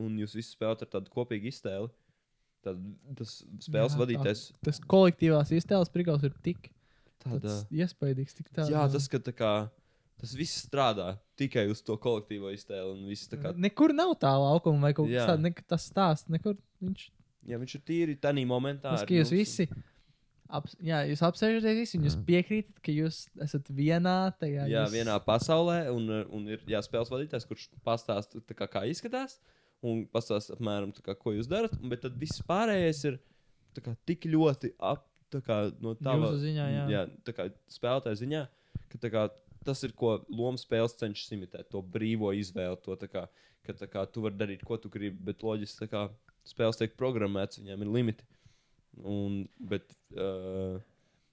un 0.00 0.16
jūs 0.18 0.34
visi 0.38 0.54
spēlējat 0.56 0.86
ar 0.86 0.90
tādu 0.96 1.12
kopīgu 1.12 1.50
iztēli, 1.52 1.90
tad 2.64 2.80
tas 3.18 3.34
spēles 3.62 3.92
Jā, 3.92 3.98
tā- 3.98 4.00
vadītājs 4.02 4.42
Tas 4.64 4.80
kolektīvās 4.88 5.52
iztēles 5.54 5.92
prigals 5.92 6.24
ir 6.26 6.32
tik 6.42 6.70
tādā. 7.24 7.40
tāds 7.40 7.64
iespaidīgs, 7.70 8.34
tik 8.38 8.50
tāds. 8.52 8.70
Jā, 8.72 8.84
tas, 8.92 9.08
ka 9.08 9.18
tā 9.22 9.32
kā. 9.36 9.52
Tas 10.22 10.36
viss 10.38 10.60
strādā 10.68 11.16
tikai 11.40 11.64
uz 11.72 11.80
to 11.82 11.96
kolektīvo 11.98 12.52
iztēli. 12.54 13.16
Kā, 13.42 13.50
Nekur 13.58 13.90
nav 13.96 14.12
tā 14.22 14.30
laukuma 14.38 14.84
vai 14.86 14.92
kaut 14.94 15.08
kas 15.10 15.26
tāds. 15.32 15.42
Ne, 15.42 15.50
tas 15.66 15.86
stāsts, 15.90 16.28
nekur 16.30 16.54
viņš. 16.82 17.08
jā, 17.50 17.58
viņš 17.58 17.74
ir 17.74 17.82
tīri 17.88 18.14
tādā 18.22 18.44
momentā. 18.46 18.92
Tas, 18.94 19.02
ka 19.08 19.16
jūs 19.16 19.32
visi. 19.34 19.66
Ap, 20.52 20.66
jā, 20.84 20.98
jūs 21.08 21.22
apsēžaties 21.24 21.78
visi, 21.78 21.98
un 21.98 22.04
jūs 22.06 22.14
piekrītat, 22.28 22.76
ka 22.84 22.92
jūs 22.92 23.22
esat 23.40 23.70
vienā 23.72 24.16
tajā. 24.38 24.66
Jā, 24.68 24.82
jūs... 24.84 24.92
vienā 24.92 25.14
pasaulē, 25.24 25.78
un, 25.90 26.10
un 26.28 26.46
ir 26.52 26.60
jāspēlē 26.68 27.08
vadītājs, 27.08 27.46
kurš 27.48 27.70
pastāsta, 27.86 28.42
tā 28.44 28.54
kā, 28.58 28.68
kā 28.68 28.82
izskatās, 28.90 29.38
un 29.80 30.04
pastāsta 30.12 30.52
apmēram, 30.54 30.92
kā, 31.00 31.16
ko 31.18 31.32
jūs 31.32 31.48
darat. 31.48 31.72
un- 31.80 31.88
Bet 31.88 32.04
tad 32.04 32.18
viss 32.20 32.44
pārējais 32.46 33.00
ir 33.08 33.18
kā, 33.80 33.96
tik 34.06 34.28
ļoti 34.28 34.74
ap, 34.78 35.08
no 35.80 35.94
tā 35.96 36.16
Jūsu 36.18 36.42
ziņā, 36.42 36.66
jā. 36.72 36.82
jā 36.92 37.04
tā 37.26 37.34
kā 37.36 37.48
spēlētāja 37.72 38.20
ziņā, 38.20 38.42
ka 38.92 39.10
kā, 39.14 39.24
tas 39.64 39.82
ir 39.86 39.94
ko 39.96 40.18
lomu 40.28 40.60
spēles 40.60 40.98
cenšas 41.00 41.32
imitēt, 41.38 41.70
to 41.72 41.80
brīvo 41.82 42.34
izvēli, 42.36 42.80
to 42.84 42.98
tā 43.00 43.08
kā, 43.08 43.26
ka 43.66 43.76
tā 43.78 43.88
kā, 43.88 44.04
tu 44.10 44.26
vari 44.26 44.38
darīt, 44.40 44.66
ko 44.66 44.76
tu 44.76 44.92
gribi, 44.92 45.16
bet 45.30 45.44
loģiski 45.46 45.84
tā 45.84 45.90
kā, 45.90 46.06
spēles 46.48 46.80
tiek 46.80 46.96
programmētas, 46.98 47.62
viņām 47.62 47.84
ir 47.86 47.92
limiti. 47.96 48.26
Un, 49.08 49.44
bet, 49.56 49.94
uh, 50.18 50.82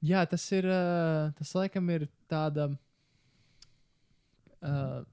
Jā, 0.06 0.24
tas 0.30 0.46
ir. 0.56 0.64
Uh, 0.64 1.32
tas 1.36 1.52
laikam 1.58 1.90
ir 1.92 2.08
tāda. 2.32 2.70
Uh, 4.64 5.04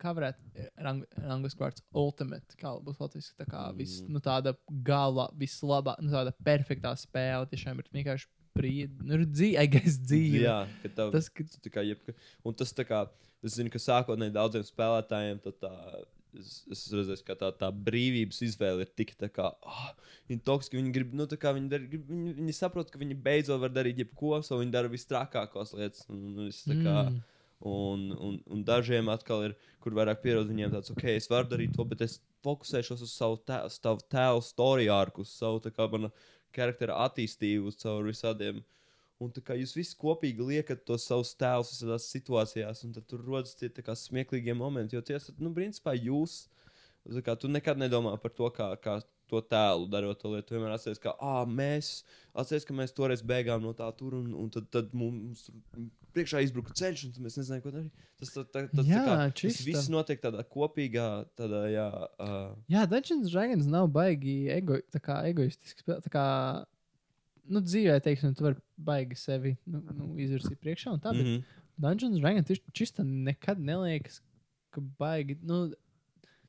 kā 0.00 0.12
varētu 0.16 0.66
rang, 0.84 1.04
rangus 1.20 1.56
vārds 1.58 1.82
ultimate, 1.92 2.56
kā 2.60 2.72
būs 2.84 2.98
latvijas, 3.02 3.32
tā 3.38 3.46
kā 3.50 3.68
vis, 3.76 3.98
Mm. 4.02 4.12
nu, 4.16 4.20
tāda 4.24 4.54
gala, 4.86 5.28
vislabā, 5.38 5.96
nu, 6.02 6.10
tāda 6.14 6.32
perfektā 6.44 6.94
spēle, 6.98 7.48
tiešām 7.52 7.78
ir 7.82 7.88
vienkārši 7.94 8.28
brīdi, 8.58 9.04
nu, 9.06 9.14
ir 9.18 9.26
dzīve, 9.30 9.64
gais 9.76 9.98
dzīve. 10.02 10.42
jā, 10.46 10.58
ka 10.82 10.88
tev, 10.96 11.10
Tas, 11.14 11.28
ka, 11.30 11.44
tā 11.62 11.70
kā 11.70 11.84
jebka, 11.86 12.14
un 12.44 12.54
tas 12.58 12.72
tā 12.74 12.84
kā, 12.88 13.04
es 13.44 13.54
zinu, 13.58 13.70
ka 13.70 13.78
sākotnēji 13.78 14.34
daudziem 14.34 14.64
spēlētājiem 14.66 15.42
tad 15.44 15.60
tā. 15.62 15.72
Es, 16.38 16.58
es 16.70 16.82
redzēju, 16.92 17.22
ka 17.24 17.34
tā, 17.40 17.48
tā 17.56 17.68
brīvības 17.72 18.42
izvēle 18.44 18.84
ir 18.84 18.90
tik 19.00 19.14
tā 19.16 19.30
kā. 19.32 19.46
Oh, 19.64 19.86
viņi 20.28 20.42
toksiski, 20.44 20.76
viņi 20.76 20.90
grib, 20.92 21.14
nu, 21.16 21.24
tā 21.26 21.38
kā 21.40 21.54
viņi, 21.56 21.70
dar, 21.72 21.80
viņi, 21.88 22.34
viņi 22.36 22.52
saprot, 22.54 22.90
ka 22.92 23.00
viņi 23.00 23.16
beidzot 23.24 23.58
var 23.62 23.72
darīt 23.72 23.96
jebko, 24.02 24.42
so 24.44 24.58
viņi 24.60 24.74
dara 24.74 24.90
visstrakākās 24.92 25.72
lietas. 25.78 26.04
Un, 26.12 26.20
un, 26.36 26.50
es 26.52 26.60
tā 26.68 26.76
kā, 26.76 26.96
mm, 27.08 27.16
Un, 27.58 28.12
un, 28.22 28.36
un 28.46 28.60
dažiem 28.62 29.08
atkal 29.10 29.48
ir, 29.48 29.54
kur 29.82 29.96
vairāk 29.96 30.20
pierod, 30.22 30.46
viņiem 30.46 30.70
tāds, 30.76 30.92
ok, 30.94 31.04
es 31.16 31.26
varu 31.30 31.50
darīt 31.50 31.72
to, 31.74 31.82
bet 31.90 32.04
es 32.06 32.20
fokusēšos 32.46 33.02
uz 33.02 33.14
savu 33.18 33.40
tēlu, 33.50 33.72
savu 33.74 34.04
tēlu 34.14 34.44
storiju 34.46 34.92
arku, 34.94 35.24
uz 35.26 35.32
savu 35.34 35.58
tā 35.64 35.72
kā 35.74 35.88
mana 35.90 36.12
charaktera 36.54 37.00
attīstību, 37.08 37.72
uz 37.72 37.80
caur 37.82 38.06
visādiem. 38.06 38.62
Un 39.18 39.32
tā 39.34 39.42
kā 39.42 39.56
jūs 39.58 39.74
visi 39.74 39.96
kopīgi 39.98 40.44
liekat 40.52 40.84
tos 40.86 41.08
savus 41.10 41.32
tēlus 41.34 41.72
visādās 41.74 42.06
situācijās, 42.12 42.84
un 42.86 42.94
tad 42.94 43.08
tur 43.10 43.24
rodas 43.26 43.58
tie 43.58 43.66
tā 43.74 43.82
kā 43.82 43.96
smieklīgie 43.98 44.54
momenti, 44.54 44.94
jo 44.94 45.02
tie 45.02 45.16
esat, 45.18 45.40
nu, 45.42 45.50
principā 45.56 45.96
jūs. 45.98 46.44
tā 47.08 47.24
Kā, 47.26 47.34
tu 47.34 47.50
nekad 47.50 47.80
nedomā 47.80 48.14
par 48.22 48.30
to, 48.38 48.46
kā, 48.54 48.70
kā 48.78 49.00
to 49.30 49.40
tēlu 49.44 49.88
darot 49.90 50.18
to 50.20 50.32
lietu. 50.32 50.48
Tu 50.48 50.56
vienmēr 50.56 50.74
atceries, 50.74 51.00
ka 51.02 51.14
ah, 51.20 51.44
mēs, 51.48 52.02
atceries, 52.32 52.66
ka 52.68 52.76
mēs 52.76 52.94
toreiz 52.96 53.22
bēgām 53.24 53.62
no 53.64 53.74
tā 53.76 53.88
tur, 53.98 54.16
un, 54.18 54.32
un 54.36 54.50
tad, 54.54 54.68
tad 54.74 54.94
mums 54.96 55.48
priekšā 56.16 56.42
izbruka 56.44 56.74
ceļš, 56.78 57.04
un 57.08 57.26
mēs 57.26 57.38
nezinājām, 57.38 57.62
ko 57.64 57.72
darīt. 57.74 58.06
Tas, 58.18 58.32
tā, 58.34 58.44
tā, 58.44 58.64
tas, 58.72 58.88
Jā, 58.88 59.02
tā 59.04 59.04
kā, 59.06 59.26
tas 59.42 59.60
viss 59.66 59.90
notiek 59.92 60.22
tādā 60.22 60.42
kopīgā, 60.56 61.08
tādā, 61.38 61.62
jā, 61.70 61.86
uh, 62.24 62.50
jā, 62.72 62.84
Dungeons 62.90 63.30
Dragons 63.30 63.68
nav 63.70 63.90
baigi 63.94 64.38
ego, 64.52 64.80
kā. 64.96 65.20
Tā 65.28 66.12
kā, 66.14 66.26
nu, 67.48 67.62
dzīvē, 67.64 67.98
teiksim, 68.04 68.34
tu 68.38 68.48
vari 68.48 68.58
baigi 68.88 69.18
sevi 69.18 69.54
nu, 69.66 69.82
nu, 69.92 70.10
izvirzīt 70.24 70.58
priekšā 70.62 70.96
un 70.96 71.02
tā, 71.04 71.14
bet 71.14 71.24
mm 71.24 71.34
-hmm. 71.36 71.66
Dungeons 71.78 72.16
and 72.16 72.22
Dragons 72.22 72.48
tieši 72.48 72.74
čista 72.74 73.04
nekad 73.06 73.60
neliekas, 73.60 74.22
ka 74.74 74.82
baigi. 74.98 75.38
Nu, 75.42 75.68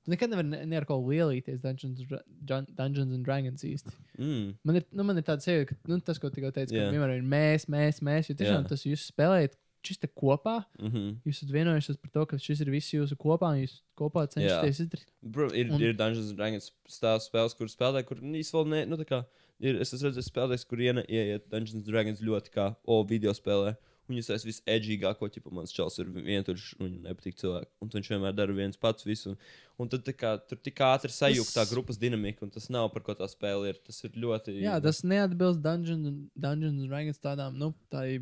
Tu 0.10 0.16
nekad 0.16 0.32
nevari 0.34 0.50
ne, 0.50 0.60
ne 0.66 0.78
ar 0.80 0.86
ko 0.90 0.96
lielīties 1.06 1.62
Dungeons, 1.62 2.02
Dungeons 2.50 3.14
and 3.14 3.24
Dragons 3.26 3.62
īsti. 3.68 3.94
mm, 4.18 4.56
Man 4.66 4.80
ir, 4.80 4.86
nu, 4.92 5.04
man 5.06 5.18
ir 5.22 5.26
tāds 5.28 5.46
sajūta, 5.46 5.70
ka 5.70 5.92
nu, 5.92 6.00
tas, 6.02 6.18
ko 6.18 6.32
tikko 6.34 6.50
teicu, 6.56 6.74
Jā. 6.74 6.88
ka 6.88 6.96
vienmēr 6.96 7.18
ir 7.20 7.26
mēs, 7.30 7.68
mēs, 7.70 8.02
mēs. 8.02 8.30
Jo 8.32 8.36
tiešām 8.40 8.64
Jā. 8.64 8.70
tas 8.72 8.86
jūs 8.88 9.04
spēlējat 9.12 9.58
čista 9.86 10.08
kopā. 10.10 10.64
mm 10.80 10.90
-hmm. 10.90 11.12
Jūs 11.28 11.38
esat 11.44 11.52
vienojušies 11.54 11.98
par 12.02 12.12
to, 12.12 12.26
ka 12.26 12.38
šis 12.38 12.62
ir 12.62 12.70
viss 12.72 12.94
jūsu 12.94 13.16
kopā, 13.16 13.54
un 13.54 13.62
jūs 13.66 13.82
kopā 13.96 14.26
cenšaties 14.28 14.80
izdarīt. 14.86 15.06
Bro, 15.22 15.52
ir, 15.54 15.72
Un- 15.72 15.82
ir 15.82 15.94
Dungeons 15.94 16.30
and 16.30 16.38
Dragons 16.38 16.72
stāsts 16.88 17.30
spēles, 17.30 17.56
kuras 17.56 17.76
spēlē, 17.78 18.04
kur 18.04 18.18
īstenībā 18.18 18.68
ne, 18.68 18.86
nu, 18.86 18.98
tā 18.98 19.06
kā, 19.06 19.26
ir, 19.60 19.80
es 19.80 19.94
esmu 19.94 20.10
redzējis 20.10 20.32
spēlēs, 20.32 20.66
kur 20.68 20.80
iena, 20.80 21.04
ieiet 21.08 21.50
Dungeons 21.50 21.76
and 21.76 21.86
Dragons 21.86 22.20
ļoti 22.22 22.50
kā, 22.50 22.76
o, 22.86 23.04
video 23.04 23.32
spēlē. 23.32 23.76
Un 23.76 23.89
jūs 24.18 24.32
esat 24.34 24.48
visedžīgāko, 24.48 25.30
ja 25.30 25.54
mans 25.54 25.74
čels 25.76 26.00
ir 26.02 26.10
vienkārši, 26.16 26.80
un 26.80 26.88
viņam 26.88 27.06
nepatīk 27.10 27.38
cilvēki. 27.42 27.70
Un 27.84 27.92
viņš 27.94 28.10
vienmēr 28.14 28.36
dara 28.38 28.56
viens 28.56 28.80
pats 28.82 29.06
visu. 29.06 29.34
Un, 29.34 29.38
un 29.84 29.92
tad 29.92 30.06
tā 30.08 30.16
kā, 30.18 30.34
tur 30.50 30.60
tik 30.64 30.82
ātri 30.88 31.14
sajūta 31.14 31.60
tā 31.60 31.68
grupas 31.70 32.00
dinamika, 32.02 32.46
un 32.46 32.54
tas 32.56 32.70
nav 32.74 32.90
par 32.96 33.06
ko 33.06 33.16
tā 33.20 33.30
spēle 33.30 33.74
ir. 33.74 33.80
Tas 33.86 34.02
ir 34.08 34.18
ļoti. 34.18 34.58
Jā, 34.64 34.80
tas 34.84 35.04
neatbilst 35.06 35.62
Dungeons 35.66 36.10
and, 36.10 36.26
Dungeons 36.34 36.82
and 36.82 36.90
Dragons 36.90 37.22
tādām, 37.24 37.60
nu, 37.62 37.72
tai, 37.94 38.22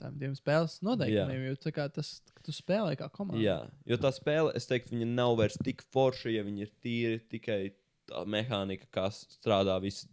tādiem 0.00 0.18
diviem 0.22 0.38
spēles 0.38 0.80
noteikumiem, 0.86 1.46
jo 1.50 1.60
tā 1.62 1.74
kā 1.74 1.86
tas, 1.92 2.16
tu 2.46 2.54
spēlē 2.54 2.96
kā 3.00 3.10
komanda. 3.12 3.42
Jā, 3.42 3.58
jo 3.88 4.00
tā 4.00 4.12
spēle, 4.14 4.54
es 4.58 4.66
teiktu, 4.70 4.96
viņa 4.96 5.08
nav 5.12 5.36
vairs 5.40 5.58
tik 5.62 5.84
forša, 5.94 6.32
ja 6.34 6.46
viņa 6.46 6.66
ir 6.66 6.74
tīri 6.82 7.22
tikai 7.32 7.60
tā 8.10 8.24
mehānika, 8.28 8.88
kā 8.92 9.08
strādā 9.14 9.78
viss. 9.82 10.08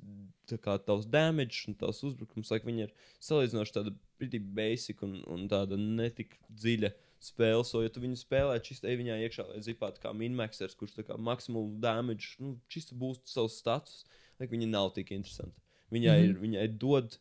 Tā 0.49 0.57
kā 0.57 0.80
tavs 0.82 1.05
damage 1.05 1.68
un 1.70 1.76
tavs 1.78 2.01
uzbrukums, 2.07 2.49
lai 2.49 2.57
viņa 2.64 2.88
ir 2.88 2.93
salīdzinoši 3.22 3.74
tāda 3.76 3.91
pretty 4.20 4.39
basic 4.39 5.03
un, 5.05 5.20
un 5.32 5.47
tāda 5.51 5.80
netik 5.80 6.36
dziļa 6.49 6.91
spēle. 7.24 7.63
So, 7.67 7.84
ja 7.84 7.91
tu 7.93 8.03
viņu 8.03 8.20
spēlē, 8.20 8.59
čistai 8.63 8.97
viņā 8.99 9.17
iekšā, 9.26 9.47
lai 9.49 9.63
zipātu 9.65 10.03
kā 10.03 10.13
minmaxers, 10.15 10.78
kurš 10.80 10.97
tā 10.99 11.07
kā 11.07 11.17
maksimālu 11.20 11.80
damage, 11.84 12.36
nu, 12.43 12.57
čista 12.72 12.97
būs 12.99 13.24
savs 13.30 13.57
status, 13.63 14.03
lai 14.39 14.49
viņa 14.51 14.70
nav 14.72 14.93
tik 14.97 15.13
interesanta. 15.15 15.55
Viņai, 15.89 16.20
mm. 16.20 16.26
-hmm. 16.26 16.30
ir, 16.30 16.43
viņai 16.45 16.67
dod 16.80 17.20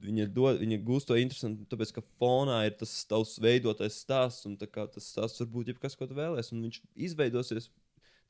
viņa, 0.00 0.26
dod, 0.32 0.60
viņa 0.60 0.78
gūst 0.84 1.10
to 1.10 1.18
interesantu, 1.20 1.66
tāpēc, 1.70 1.92
ka 1.96 2.04
fonā 2.20 2.62
ir 2.68 2.76
tas 2.80 2.92
tavs 3.08 3.36
veidotais 3.42 3.98
stāsts, 4.00 4.46
un 4.48 4.56
tas 4.60 5.06
stāsts 5.06 5.42
var 5.42 5.50
būt 5.52 5.72
jebkas, 5.74 5.96
ko 5.98 6.08
tu 6.08 6.16
vēlēsies, 6.18 6.52
un 6.56 6.66
viņš 6.68 6.82
izveidosies. 7.08 7.70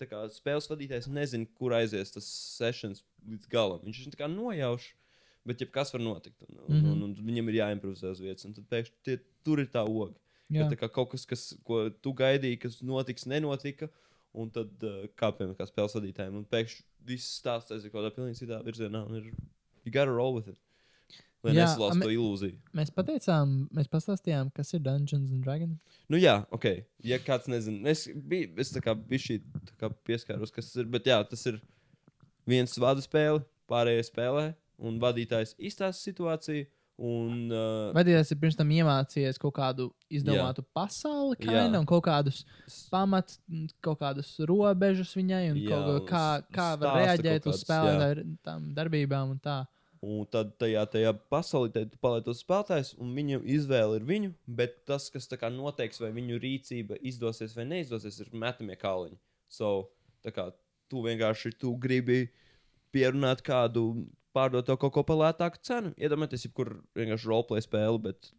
Tā 0.01 0.09
kā 0.09 0.23
spēles 0.33 0.69
vadītājs 0.71 1.11
nezina, 1.13 1.47
kur 1.59 1.75
aizies 1.77 2.15
tas 2.15 2.25
sessions 2.25 3.03
līdz 3.29 3.51
galam. 3.53 3.83
Viņš 3.85 3.99
ir 4.01 4.15
tā 4.15 4.23
kā 4.23 4.31
nojauš, 4.33 4.87
bet 5.47 5.59
jebkas 5.65 5.93
var 5.95 6.01
notikt. 6.05 6.43
Un, 6.49 6.57
un, 6.69 6.77
Mhm. 6.81 6.91
un, 6.93 7.03
un 7.03 7.15
viņam 7.17 7.49
ir 7.49 7.59
jāimprovizē 7.61 8.11
uz 8.11 8.21
vietas, 8.21 8.45
un 8.45 8.53
tad 8.55 8.69
pēkšņi 8.69 8.93
tie, 9.05 9.19
tur 9.45 9.61
ir 9.61 9.67
tā 9.67 9.85
oga. 9.89 10.15
Jā. 10.51 10.65
Ka, 10.69 10.75
tā 10.75 10.79
kā 10.81 10.89
kaut 10.93 11.11
kas, 11.11 11.25
kas, 11.27 11.55
ko 11.65 11.89
tu 11.91 12.13
gaidīji, 12.13 12.59
kas 12.61 12.81
notiks, 12.83 13.27
nenotika. 13.27 13.89
Un 14.33 14.49
tad, 14.51 14.71
uh, 14.87 15.07
kā 15.19 15.33
piemēram, 15.35 15.57
kā 15.59 15.67
spēles 15.67 15.95
vadītājiem, 15.97 16.37
un 16.39 16.45
pēkšņi 16.45 16.83
viss 17.05 17.41
stāsts 17.43 17.73
aiziet 17.75 17.91
kaut 17.91 18.05
kādā 18.05 18.13
pilnīgi 18.15 18.39
citā 18.45 18.61
virzienā. 18.63 19.05
un 19.09 19.17
Ir, 19.17 19.33
gotta 19.91 20.11
roll 20.13 20.35
with 20.35 20.47
it. 20.49 20.57
Lai 21.43 21.55
ame- 21.97 22.03
to 22.05 22.11
ilūziju. 22.11 22.57
Mēs 22.77 22.91
pateicām, 22.95 23.69
mēs 23.75 23.89
pastāstījām, 23.89 24.53
kas 24.55 24.75
ir 24.75 24.81
Dungeons 24.81 25.31
and 25.33 25.43
Dragons. 25.43 25.79
Nu, 26.09 26.17
jā, 26.19 26.47
ok. 26.53 26.85
Ja 27.03 27.19
kāds 27.19 27.49
nezina, 27.49 27.87
es 27.89 28.07
biju, 28.07 28.53
es 28.59 28.71
tā 28.73 28.81
kā 28.85 28.95
biju 28.95 29.19
šī 29.19 29.41
pieskāros, 30.05 30.53
kas 30.53 30.67
tas 30.73 30.77
ir. 30.77 30.85
Bet 30.85 31.05
jā, 31.05 31.19
tas 31.29 31.47
ir 31.47 31.61
viens 32.47 32.77
vada 32.79 33.01
spēle, 33.01 33.43
pārējie 33.69 34.05
spēlē, 34.13 34.55
un 34.81 35.01
vadītājs 35.03 35.57
izstāsta 35.59 36.11
situāciju. 36.11 36.69
Un, 37.01 37.47
uh, 37.49 37.95
Vadītājs 37.97 38.35
ir 38.35 38.39
pirms 38.43 38.59
tam 38.59 38.73
iemācījies 38.77 39.39
kaut 39.41 39.55
kādu 39.57 39.87
izdomātu 40.13 40.61
pasauli, 40.77 41.39
kaina, 41.41 41.79
Jā. 41.79 41.79
un 41.79 41.87
kaut 41.89 42.03
kādus 42.05 42.43
pamat, 42.93 43.39
kaut 43.81 44.03
kādas 44.03 44.35
robežas 44.45 45.15
viņai, 45.17 45.47
un 45.55 45.63
Jā, 45.63 45.79
kaut, 45.79 46.05
kā, 46.11 46.25
kā 46.53 46.67
var 46.83 46.99
reaģēt 47.01 47.49
uz 47.49 47.55
kādas, 47.55 47.63
spēlētāju 47.65 48.27
tām 48.45 48.69
darbībām 48.77 49.33
un 49.33 49.41
tā. 49.41 49.63
Un 50.05 50.29
tad 50.33 50.53
tajā, 50.61 50.85
tajā 50.93 51.15
pasaulē 51.33 51.87
tu 51.89 51.99
paliec 52.05 52.29
tos 52.29 52.45
spēlētājus, 52.45 52.93
un 53.01 53.17
viņu 53.17 53.43
izvēle 53.57 53.97
ir 53.97 54.07
viņu, 54.09 54.35
bet 54.61 54.79
tas, 54.89 55.09
kas 55.13 55.29
noteiks, 55.57 56.01
vai 56.05 56.13
viņu 56.17 56.37
rīcība 56.41 57.01
izdosies 57.01 57.57
vai 57.57 57.65
neizdosies, 57.69 58.21
ir 58.21 58.33
metamie 58.33 58.77
kāliņi. 58.81 59.17
So, 59.49 59.91
kā 60.25 60.51
tu 60.89 61.01
vienkārši 61.05 61.53
tu 61.57 61.75
gribi 61.81 62.27
pierunāt 62.93 63.41
kādu, 63.45 64.07
pārdot 64.37 64.67
to 64.69 64.77
kaut 64.81 64.95
ko 64.95 65.05
par 65.07 65.19
lētāku 65.21 65.61
cenu. 65.67 65.93
Iedomājieties, 66.01 66.47
jebkur 66.49 66.77
vienkārši 66.99 67.31
roleplay 67.31 67.65
spēli, 67.65 68.03
bet 68.07 68.31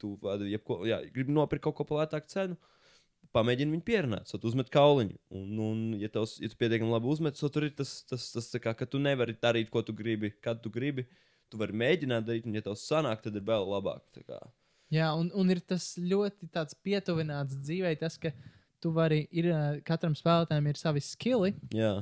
tu 0.00 0.14
jebko, 0.48 0.82
jā, 0.88 1.00
gribi 1.14 1.34
nopirkt 1.34 1.66
kaut 1.66 1.78
ko 1.78 1.86
par 1.88 2.02
lētāku 2.02 2.30
cenu. 2.32 2.58
Pamēģini 3.36 3.74
viņu 3.74 3.84
pierunāt, 3.84 4.30
tad 4.30 4.44
uzmet 4.48 4.70
kauliņu. 4.72 5.18
Un, 5.36 5.48
un 5.60 5.80
ja, 6.00 6.08
tavs, 6.12 6.38
ja 6.40 6.48
tu 6.48 6.56
pietiekami 6.60 6.94
labi 6.94 7.10
uzmet, 7.12 7.36
tad 7.36 7.52
tur 7.52 7.66
ir 7.66 7.74
tas, 7.76 7.98
tas, 8.08 8.24
tas 8.32 8.48
kā, 8.62 8.72
ka 8.72 8.88
tu 8.88 9.00
nevari 9.02 9.36
darīt, 9.36 9.68
ko 9.72 9.82
tu 9.84 9.92
gribi, 9.96 10.30
kad 10.44 10.62
tu 10.64 10.72
gribi. 10.72 11.04
Tu 11.52 11.60
vari 11.60 11.76
mēģināt 11.76 12.24
darīt, 12.24 12.48
un, 12.48 12.56
ja 12.56 12.64
tev 12.64 12.76
sanāk, 12.80 13.20
tad 13.24 13.36
ir 13.36 13.44
vēl 13.44 13.68
labāk. 13.68 14.20
Jā, 14.92 15.10
un, 15.16 15.28
un 15.36 15.52
ir 15.52 15.60
tas 15.60 15.90
ļoti 16.00 16.48
tāds 16.52 16.76
pietuvināts 16.84 17.56
dzīvē, 17.60 17.92
tas, 18.00 18.16
ka 18.20 18.32
tu 18.80 18.92
vari, 18.96 19.22
ir, 19.34 19.50
ā, 19.52 19.60
katram 19.84 20.16
spēlētājam 20.16 20.70
ir 20.70 20.80
savi 20.80 21.04
skili. 21.04 21.52
Jā, 21.76 21.98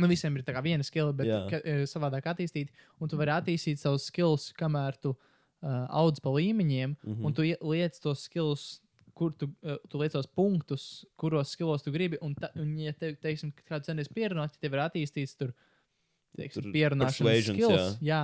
Nu, 0.00 0.08
visiem 0.10 0.36
ir 0.36 0.44
tā 0.46 0.54
kā 0.56 0.62
viena 0.64 0.86
skila, 0.86 1.12
bet 1.16 1.28
Jā. 1.28 1.40
ka, 1.50 1.60
e, 1.64 1.86
savādāk 1.90 2.28
attīstīt. 2.32 2.72
Un 3.00 3.10
tu 3.10 3.18
vari 3.20 3.34
attīstīt 3.34 3.80
savus 3.82 4.08
skills, 4.10 4.50
kamēr 4.58 4.96
tu 5.02 5.14
uh, 5.14 5.86
audz 6.02 6.22
pa 6.24 6.32
līmeņiem, 6.34 6.94
mm. 6.94 7.14
-hmm. 7.14 7.26
un 7.26 7.36
tu 7.36 7.46
ie- 7.46 7.58
liec 7.60 7.98
tos 8.00 8.24
skills, 8.28 8.80
kur 9.14 9.34
tu, 9.36 9.50
uh, 9.62 9.76
tu 9.88 10.00
liec 10.00 10.12
tos 10.12 10.26
punktus, 10.26 11.04
kuros 11.20 11.52
skillos 11.52 11.82
tu 11.84 11.92
gribi. 11.92 12.18
Un, 12.24 12.34
ta, 12.34 12.50
un 12.56 12.76
ja 12.78 12.92
tev, 12.92 13.16
teiksim, 13.20 13.52
kāds 13.68 13.88
centies 13.90 14.08
pierunāt, 14.08 14.56
ja 14.56 14.60
tev 14.60 14.76
ir 14.76 14.84
attīstīts 14.86 15.36
tur, 15.36 15.52
teiksim, 16.36 16.62
Tur 16.62 16.72
pierunāšanas 16.72 17.50
skills. 17.50 17.98
Jā. 18.00 18.00
jā. 18.00 18.22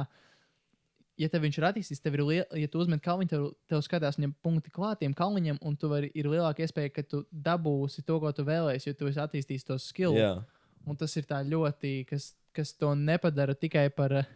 Ja 1.17 1.31
tev 1.33 1.47
viņš 1.47 1.57
ir 1.57 1.65
attīstīts, 1.65 2.03
tev 2.05 2.19
ir 2.19 2.23
liela, 2.29 2.59
ja 2.61 2.69
tu 2.69 2.81
uzmet 2.83 3.01
kalniņu, 3.01 3.29
tev, 3.31 3.45
tev 3.73 3.81
skatās 3.81 4.19
viņam 4.19 4.35
punkti 4.45 4.71
klātiem 4.71 5.15
kalniņiem, 5.17 5.59
un 5.65 5.77
tu 5.81 5.89
vari, 5.89 6.11
ir 6.13 6.29
lielāka 6.29 6.61
iespēja, 6.61 6.93
ka 6.93 7.03
tu 7.09 7.23
dabūsi 7.33 8.05
to, 8.05 8.19
ko 8.21 8.33
tu 8.37 8.45
vēlēsies, 8.45 8.91
jo 8.91 8.93
tu 8.99 9.09
esi 9.09 9.23
attīstījis 9.25 9.65
tos 9.65 9.89
skills. 9.89 10.45
Un 10.87 10.99
tas 10.99 11.13
ir 11.19 11.27
tā 11.27 11.41
ļoti, 11.43 11.93
kas, 12.07 12.31
kas 12.55 12.73
to 12.79 12.93
nepadara 12.99 13.57
tikai 13.59 13.89
par 13.95 14.15
eh, 14.21 14.29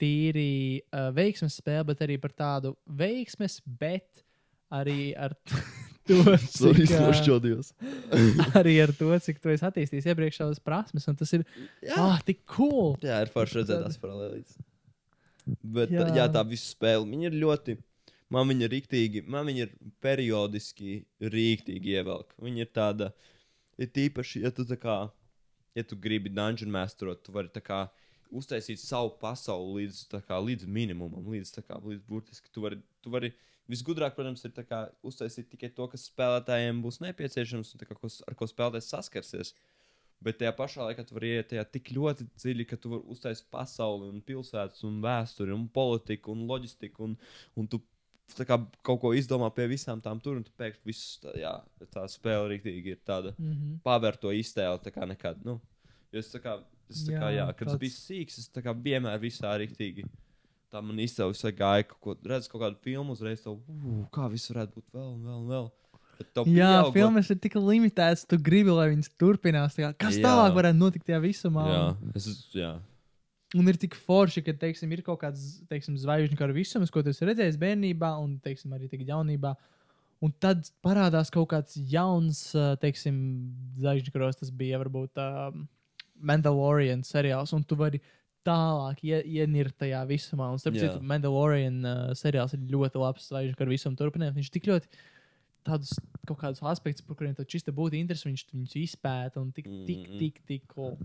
tīri 0.00 0.82
uh, 0.82 1.10
veiksmes 1.14 1.58
spēli, 1.58 1.88
bet 1.90 2.02
arī 2.06 2.18
par 2.22 2.34
tādu 2.34 2.74
veiksmes, 2.86 3.60
bet 3.66 4.22
arī 4.72 5.12
ar 5.18 5.34
to, 6.08 6.18
cik, 6.38 6.84
ā, 6.86 7.02
nošķodījos. 7.06 7.72
arī 8.60 8.76
ar 8.84 8.94
to, 8.98 9.10
cik 9.26 9.42
tu 9.42 9.52
esi 9.52 9.66
attīstījis 9.68 10.10
iepriekšējās 10.12 10.62
prasmes. 10.64 11.06
Un 11.10 11.18
tas 11.18 11.34
ir 11.36 11.46
Jā, 11.84 11.98
ah, 11.98 12.20
tik 12.26 12.44
cool. 12.54 12.94
jā 13.02 13.22
ir 13.24 13.32
forši 13.34 13.60
redzēt 13.60 13.86
tās 13.86 13.98
paralēlīs. 14.02 14.58
Bet 15.62 15.90
jā. 15.90 16.04
Jā. 16.06 16.22
jā, 16.22 16.28
tā 16.34 16.44
visa 16.46 16.68
spēle, 16.70 17.08
viņa 17.10 17.30
ir 17.30 17.40
ļoti. 17.42 17.78
Man 18.32 18.48
viņa 18.48 18.64
ir 18.64 18.72
rīktīgi, 18.72 19.24
man 19.28 19.44
viņa 19.50 19.66
ir 19.66 19.72
periodiski 20.00 21.02
rīktīgi 21.20 21.98
ievelk. 21.98 22.30
Viņa 22.40 22.62
ir 22.64 22.70
tāda, 22.72 23.10
ir 23.76 23.90
tīpaši, 23.92 24.46
ja 24.46 24.52
tu 24.54 24.64
tā 24.64 24.78
kā, 24.80 25.02
ja 25.74 25.84
tu 25.86 25.98
gribi 25.98 26.32
dungeon 26.32 26.72
masterot, 26.72 27.22
tu 27.24 27.34
vari 27.34 27.62
kā 27.64 27.86
uztaisīt 28.32 28.80
savu 28.80 29.12
pasauli 29.20 29.82
līdz, 29.82 30.04
kā, 30.26 30.38
līdz 30.40 30.68
minimumam, 30.68 31.26
līdz, 31.34 31.54
kā, 31.66 31.78
līdz 31.84 32.04
burtiski. 32.08 32.50
Tu 32.52 32.64
vari, 32.64 32.78
tu 33.04 33.12
vari, 33.12 33.32
visgudrāk, 33.70 34.16
protams, 34.16 34.44
ir 34.46 34.54
kā 34.68 34.86
uztaisīt 35.06 35.50
tikai 35.52 35.72
to, 35.76 35.86
kas 35.92 36.08
spēlētājiem 36.10 36.80
būs 36.84 37.02
nepieciešams 37.04 37.74
un 37.74 37.84
kā, 37.84 37.96
ko, 37.98 38.10
ar 38.28 38.38
ko 38.38 38.48
spēlētājs 38.48 38.90
saskarsies. 38.94 39.54
Bet 40.22 40.38
tajā 40.38 40.52
pašā 40.54 40.84
laikā 40.86 41.02
tu 41.06 41.16
vari 41.16 41.32
iet 41.36 41.48
tajā 41.50 41.64
tik 41.74 41.90
ļoti 41.96 42.28
dziļi, 42.30 42.66
ka 42.70 42.78
tu 42.78 42.92
vari 42.92 43.14
uztaisīt 43.14 43.48
pasauli, 43.52 44.10
un 44.12 44.22
pilsētas, 44.24 44.84
un 44.86 45.00
vēsturi, 45.02 45.54
un 45.54 45.66
politiku, 45.74 46.36
un 46.36 46.46
loģistiku, 46.50 47.08
un, 47.08 47.16
un 47.58 47.70
tu 47.70 47.82
kā 48.48 48.56
kaut 48.82 49.00
ko 49.00 49.12
izdomā 49.12 49.50
pie 49.54 49.66
visām 49.68 50.00
tām 50.02 50.20
tur, 50.22 50.36
un 50.36 50.42
tu 50.44 50.50
pēkšņi 50.58 50.84
viss, 50.84 51.18
tā, 51.22 51.34
jā, 51.36 51.52
tā 51.92 52.04
spēle 52.08 52.48
rīktīgi 52.54 52.86
ir 52.86 52.98
tāda 53.06 53.34
Mm 53.38 53.52
-hmm. 53.52 53.78
pavērto 53.84 54.32
iztēle, 54.32 54.78
tā 54.82 54.90
kā 54.90 55.06
nekad. 55.06 55.44
Nu, 55.44 55.60
es 56.12 56.32
tā 56.34 56.40
kā, 56.40 56.60
es 56.90 57.04
tā 57.08 57.12
kā 57.18 57.30
jā, 57.32 57.46
Jā, 57.46 57.54
kad 57.56 57.68
es 57.68 57.74
tāds- 57.74 57.80
biju 57.80 57.90
sīgs, 57.90 58.38
es 58.38 58.48
tā 58.48 58.62
kā 58.62 58.74
vienmēr 58.74 59.18
visā 59.20 59.52
rīktīgi. 59.58 60.04
Tā 60.72 60.80
man 60.82 60.96
izcēlīja, 60.96 61.52
ka 61.52 61.64
gāja 61.64 61.84
kaut 61.88 62.00
ko, 62.00 62.16
redz 62.24 62.48
kaut 62.48 62.62
kādu 62.62 62.76
filmu, 62.80 63.12
uzreiz 63.12 63.42
to, 63.42 63.52
uh, 63.52 64.06
kā 64.10 64.30
viss 64.30 64.50
varētu 64.50 64.72
būt 64.74 64.84
vēl 64.94 65.14
un 65.14 65.24
vēl 65.24 65.38
un 65.38 65.48
vēl. 65.48 65.70
Jā, 66.22 66.44
pieaugot- 66.44 66.92
filmas 66.92 67.30
ir 67.30 67.36
tik 67.36 67.54
limitētas, 67.54 68.26
tu 68.26 68.38
gribi, 68.38 68.70
lai 68.70 68.88
viņas 68.94 69.10
turpinās. 69.18 69.74
Kā, 69.76 69.92
kas 69.98 70.14
Jā. 70.16 70.22
tālāk 70.22 70.54
varētu 70.54 70.78
notikt 70.78 71.04
tajā 71.06 71.20
visumā? 71.20 71.66
Jā, 71.66 71.96
es, 72.14 72.26
es- 72.26 72.48
jā. 72.54 72.78
Un 73.58 73.68
ir 73.68 73.76
tik 73.76 73.94
forši, 74.06 74.40
ka, 74.46 74.54
teiksim, 74.56 74.92
ir 74.94 75.02
kaut 75.04 75.20
kāds, 75.20 75.60
teiksim, 75.68 75.98
zvaigžņu 76.00 76.38
kara 76.38 76.54
visums, 76.56 76.92
ko 76.92 77.02
tu 77.04 77.12
esi 77.12 77.26
redzējis 77.28 77.58
bērnībā, 77.60 78.14
un, 78.22 78.38
teiksim, 78.40 78.72
arī 78.72 78.88
tagad 78.88 79.12
jaunībā. 79.12 79.52
Un 80.24 80.32
tad 80.40 80.70
parādās 80.86 81.32
kaut 81.34 81.50
kāds 81.50 81.76
jauns, 81.90 82.40
teiksim, 82.80 83.16
zvaigžņu 83.82 84.14
karos. 84.14 84.38
Tas 84.40 84.52
bija 84.54 84.80
varbūt 84.80 85.20
um, 85.20 85.66
Mandalorian 86.22 87.02
seriāls, 87.04 87.52
un 87.52 87.64
tu 87.66 87.76
vari 87.76 88.00
tālāk 88.46 89.02
ie, 89.04 89.18
ienirt 89.42 89.76
tajā 89.82 90.00
visumā. 90.08 90.48
Un, 90.54 90.62
starp 90.62 90.78
citu, 90.78 91.02
Mandalorian 91.12 91.82
uh, 91.82 92.04
seriāls 92.18 92.54
ir 92.56 92.64
ļoti 92.72 93.02
labs 93.02 93.28
zvaigžņu 93.28 93.58
kara 93.58 93.74
visuma 93.74 93.98
turpinājums. 93.98 94.38
Viņš 94.38 94.52
tik 94.54 94.70
ļoti 94.70 95.02
tādus 95.66 95.92
kaut 96.26 96.40
kādus 96.40 96.62
aspektus, 96.72 97.04
par 97.06 97.18
kuriem 97.18 97.34
tev 97.36 97.50
čista 97.50 97.74
būtu 97.74 97.98
interesi, 97.98 98.30
viņš 98.30 98.46
viņus 98.54 98.78
izpēta 98.80 99.42
un 99.42 99.52
tik, 99.54 99.66
tik, 99.66 100.06
Mm, 100.06 100.14
mm. 100.14 100.18
tik, 100.22 100.40
tik 100.48 100.64
cool. 100.72 100.96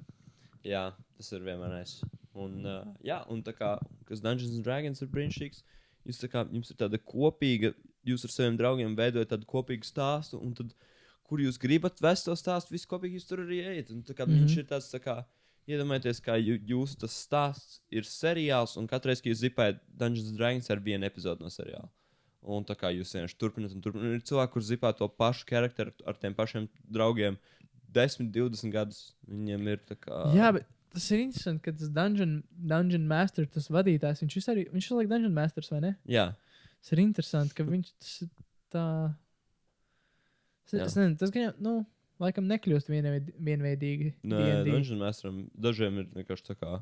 Jā, 0.63 0.91
tas 1.17 1.31
ir 1.31 1.45
vienmēr 1.45 1.81
es. 1.81 1.99
Un, 2.37 2.59
uh, 2.65 2.83
jā, 3.05 3.21
un 3.33 3.41
tā 3.45 3.53
kā, 3.57 3.77
kas 4.05 4.21
Dungeons 4.21 4.55
and 4.57 4.65
Dragons 4.65 5.01
ir 5.01 5.09
brīnišķīgs, 5.13 5.63
jūs 6.07 6.21
tā 6.21 6.29
kā, 6.31 6.45
jums 6.53 6.69
ir 6.71 6.77
tāda 6.79 6.99
kopīga, 7.01 7.73
jūs 8.07 8.27
ar 8.27 8.33
saviem 8.33 8.59
draugiem 8.59 8.95
veidojat 8.97 9.33
tādu 9.33 9.49
kopīgu 9.49 9.87
stāstu, 9.87 10.39
un 10.41 10.53
tad, 10.57 10.75
kur 11.27 11.41
jūs 11.43 11.57
gribat 11.59 11.99
vest 12.03 12.27
to 12.29 12.35
stāstu, 12.39 12.75
visi 12.75 12.87
kopīgi 12.89 13.19
jūs 13.19 13.27
tur 13.27 13.43
arī 13.43 13.63
ejat. 13.73 13.91
Un 13.91 14.03
tā 14.03 14.13
kā 14.13 14.25
mm 14.25 14.31
-hmm. 14.31 14.45
viņš 14.45 14.53
Mhm. 14.55 14.59
ir 14.59 14.69
tāds, 14.71 14.91
tā 14.93 14.99
kā, 15.03 15.25
iedomājieties, 15.67 16.21
kā 16.23 16.37
jū, 16.39 16.57
jūsu 16.63 16.97
tas 17.03 17.15
stāsts 17.27 17.81
ir 17.91 18.03
seriāls, 18.03 18.77
un 18.77 18.87
katreiz, 18.87 19.21
kad 19.21 19.31
jūs 19.31 19.43
zipējat 19.43 19.79
Dungeons 19.87 20.29
and 20.29 20.37
Dragons, 20.37 20.69
ir 20.69 20.79
viena 20.79 21.05
epizode 21.05 21.41
no 21.41 21.49
seriāla. 21.49 21.89
Un 22.47 22.63
tā 22.63 22.77
kā 22.79 22.91
jūs 22.95 23.11
vienkārši 23.11 23.37
turpināt, 23.37 23.73
un 23.75 23.81
turpināt, 23.81 24.13
ir 24.15 24.21
cilvēki, 24.21 24.53
kurš 24.53 24.69
zipā 24.71 24.93
to 24.95 25.07
pašu 25.09 25.45
charakteru 25.49 25.91
ar 26.05 26.15
tiem 26.15 26.33
pašiem 26.33 26.69
draugiem 26.87 27.37
10, 27.95 28.31
20 28.35 28.73
gadus. 28.73 29.03
Viņiem 29.29 29.69
ir 29.73 29.85
tā 29.87 29.95
kā. 29.99 30.25
Jā, 30.35 30.51
bet 30.55 30.67
tas 30.93 31.05
ir 31.13 31.21
interesanti, 31.21 31.61
ka 31.67 31.75
tas 31.77 31.93
Dungeon, 31.93 32.41
Dungeon 32.49 33.05
Master, 33.07 33.45
tas 33.51 33.69
vadītājs, 33.69 34.23
viņš 34.23 34.51
arī, 34.53 34.67
viņš 34.73 34.89
ir 34.89 34.97
like 34.97 35.11
Dungeon 35.11 35.35
Masters, 35.35 35.69
vai 35.73 35.81
ne? 35.83 35.95
Jā, 36.09 36.31
Tas 36.81 36.93
ir 36.95 37.03
interesanti, 37.03 37.55
ka 37.57 37.65
viņš 37.67 37.93
tas 37.99 38.11
ir 38.23 38.27
tā. 38.73 38.83
Es, 40.67 40.73
Jā. 40.75 40.85
es 40.85 40.97
nezinu, 40.99 41.17
tas 41.19 41.31
gan 41.33 41.47
jau, 41.47 41.53
nu, 41.63 41.73
laikam 42.21 42.45
nekļūst 42.49 42.91
vienveid, 42.91 43.31
vienveidīgi. 43.49 44.13
Nē, 44.27 44.43
D&D. 44.43 44.69
Dungeon 44.69 45.01
Masteram 45.01 45.41
dažiem 45.67 46.03
ir 46.03 46.07
vienkārši 46.15 46.47
tā 46.51 46.55
kā. 46.59 46.77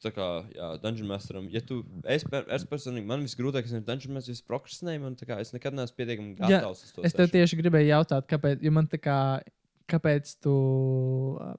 Tā 0.00 0.12
kā, 0.16 0.26
jā, 0.54 0.68
Dungeon 0.80 1.10
Masteram. 1.10 1.48
Ja 1.52 1.60
tu, 1.66 1.82
es, 2.08 2.24
per, 2.30 2.46
es 2.56 2.62
personīgi, 2.68 3.08
man 3.10 3.26
visgrūtākais 3.26 3.74
ir 3.76 3.84
Dungeon 3.86 4.16
Master, 4.16 4.38
es 4.38 4.44
prokrastinēju, 4.46 5.02
man 5.02 5.18
tā 5.20 5.28
kā, 5.28 5.40
es 5.42 5.50
nekad 5.54 5.76
neesmu 5.76 5.98
pietiekami 5.98 6.36
Jā, 6.38 6.60
gatavs 6.60 6.94
to. 6.94 7.04
Es 7.06 7.16
tev 7.16 7.30
tieši 7.34 7.58
gribēju 7.60 7.90
jautāt, 7.90 8.30
kāpēc, 8.30 8.64
jo 8.64 8.72
man 8.74 8.88
tā 8.90 9.02
kā, 9.02 9.18
kāpēc 9.90 10.36
tu, 10.44 10.52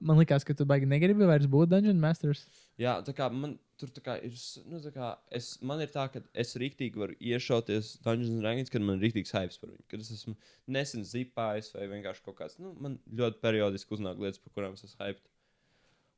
man 0.00 0.20
likās, 0.20 0.46
ka 0.46 0.56
tu 0.56 0.66
baigi 0.68 0.88
negribi 0.88 1.28
vairs 1.28 1.48
būt 1.50 1.70
Dungeon 1.72 2.00
Masters. 2.02 2.46
Jā, 2.80 2.96
tā 3.06 3.14
kā 3.16 3.28
man 3.32 3.58
tur 3.80 3.90
kā 4.04 4.16
ir, 4.24 4.34
nu, 4.70 4.80
kā 4.94 5.10
es, 5.34 5.54
man 5.64 5.82
ir 5.82 5.90
tā, 5.92 6.06
ka 6.12 6.22
es 6.38 6.54
rīktīgi 6.60 7.00
varu 7.02 7.16
iešauties 7.18 7.96
Dungeons 8.04 8.32
and 8.32 8.44
Dragons, 8.44 8.72
kad 8.72 8.84
man 8.84 8.98
ir 8.98 9.08
rīktīgs 9.08 9.34
hype 9.34 9.58
par 9.60 9.72
viņu. 9.72 9.84
Kad 9.90 10.04
es 10.04 10.12
esmu 10.16 10.34
nesen 10.76 11.06
zipājis 11.08 11.72
vai 11.76 11.88
vienkārši 11.90 12.24
kaut 12.26 12.38
kāds, 12.38 12.58
nu, 12.62 12.74
man 12.82 12.98
ļoti 13.20 13.42
periodiski 13.42 13.96
uznāk 13.96 14.22
lietas, 14.22 14.42
par 14.42 14.56
kurām 14.56 14.78
es 14.78 14.86
esmu 14.86 15.02
hype. 15.02 15.24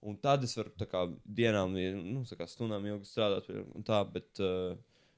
Un 0.04 0.18
tad 0.20 0.44
es 0.44 0.52
varu 0.58 0.88
kā 0.90 1.06
dienām, 1.24 1.76
nu, 2.10 2.24
kā 2.36 2.48
stundām 2.50 2.84
ilgi 2.90 3.08
strādāt 3.08 3.48
tā, 3.88 4.02
bet, 4.12 4.28
uh, 4.44 4.74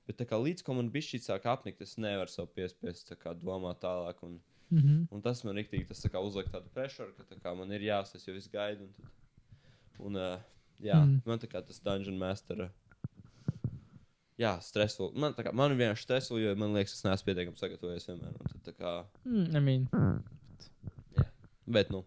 bet 0.06 0.22
kā 0.30 0.38
līdz 0.38 0.62
ko 0.62 0.76
man 0.78 0.92
bija 0.94 1.08
šī 1.08 1.24
sāk 1.24 1.48
apnikt, 1.50 1.82
es 1.82 1.96
nevaru 1.98 2.30
sev 2.30 2.52
piespiest 2.54 3.10
tā 3.10 3.18
kā 3.18 3.34
domāt 3.34 3.82
tālāk. 3.82 4.22
Un, 4.26 4.38
Mm 4.70 4.78
-hmm. 4.82 5.06
Un 5.10 5.22
tas 5.22 5.44
man 5.44 5.54
rīktīgi 5.56 5.86
tas 5.88 6.02
kā 6.06 6.18
uzliek 6.26 6.48
tādu 6.50 6.68
pressuru, 6.74 7.12
ka 7.16 7.22
tā 7.34 7.38
kā 7.40 7.56
man 7.56 7.70
ir 7.72 7.80
jāsas, 7.80 8.26
jo 8.28 8.34
es 8.34 8.48
gaidu. 8.48 8.82
Un, 8.82 8.92
tad, 8.96 10.06
un 10.06 10.16
uh, 10.16 10.38
jā, 10.82 11.04
Mm. 11.04 11.20
man 11.26 11.38
tā 11.38 11.46
kā 11.46 11.62
tas 11.66 11.78
Dungeon 11.80 12.18
Master. 12.18 12.70
Jā, 14.38 14.58
stresful. 14.60 15.12
Man, 15.16 15.32
kā, 15.32 15.52
man 15.52 15.72
vienkārši 15.78 16.02
stresful, 16.02 16.38
jo 16.38 16.54
man 16.56 16.74
liekas, 16.74 16.92
es 16.92 17.04
neesmu 17.04 17.24
pietiekami 17.24 17.56
sagatavojies 17.56 18.06
vienmēr. 18.08 18.34
un 18.36 18.60
Tad, 18.64 18.74
kā, 18.76 19.04
mm, 19.24 19.56
I 19.56 19.60
mean. 19.60 19.88
bet, 21.66 21.90
nu. 21.90 22.04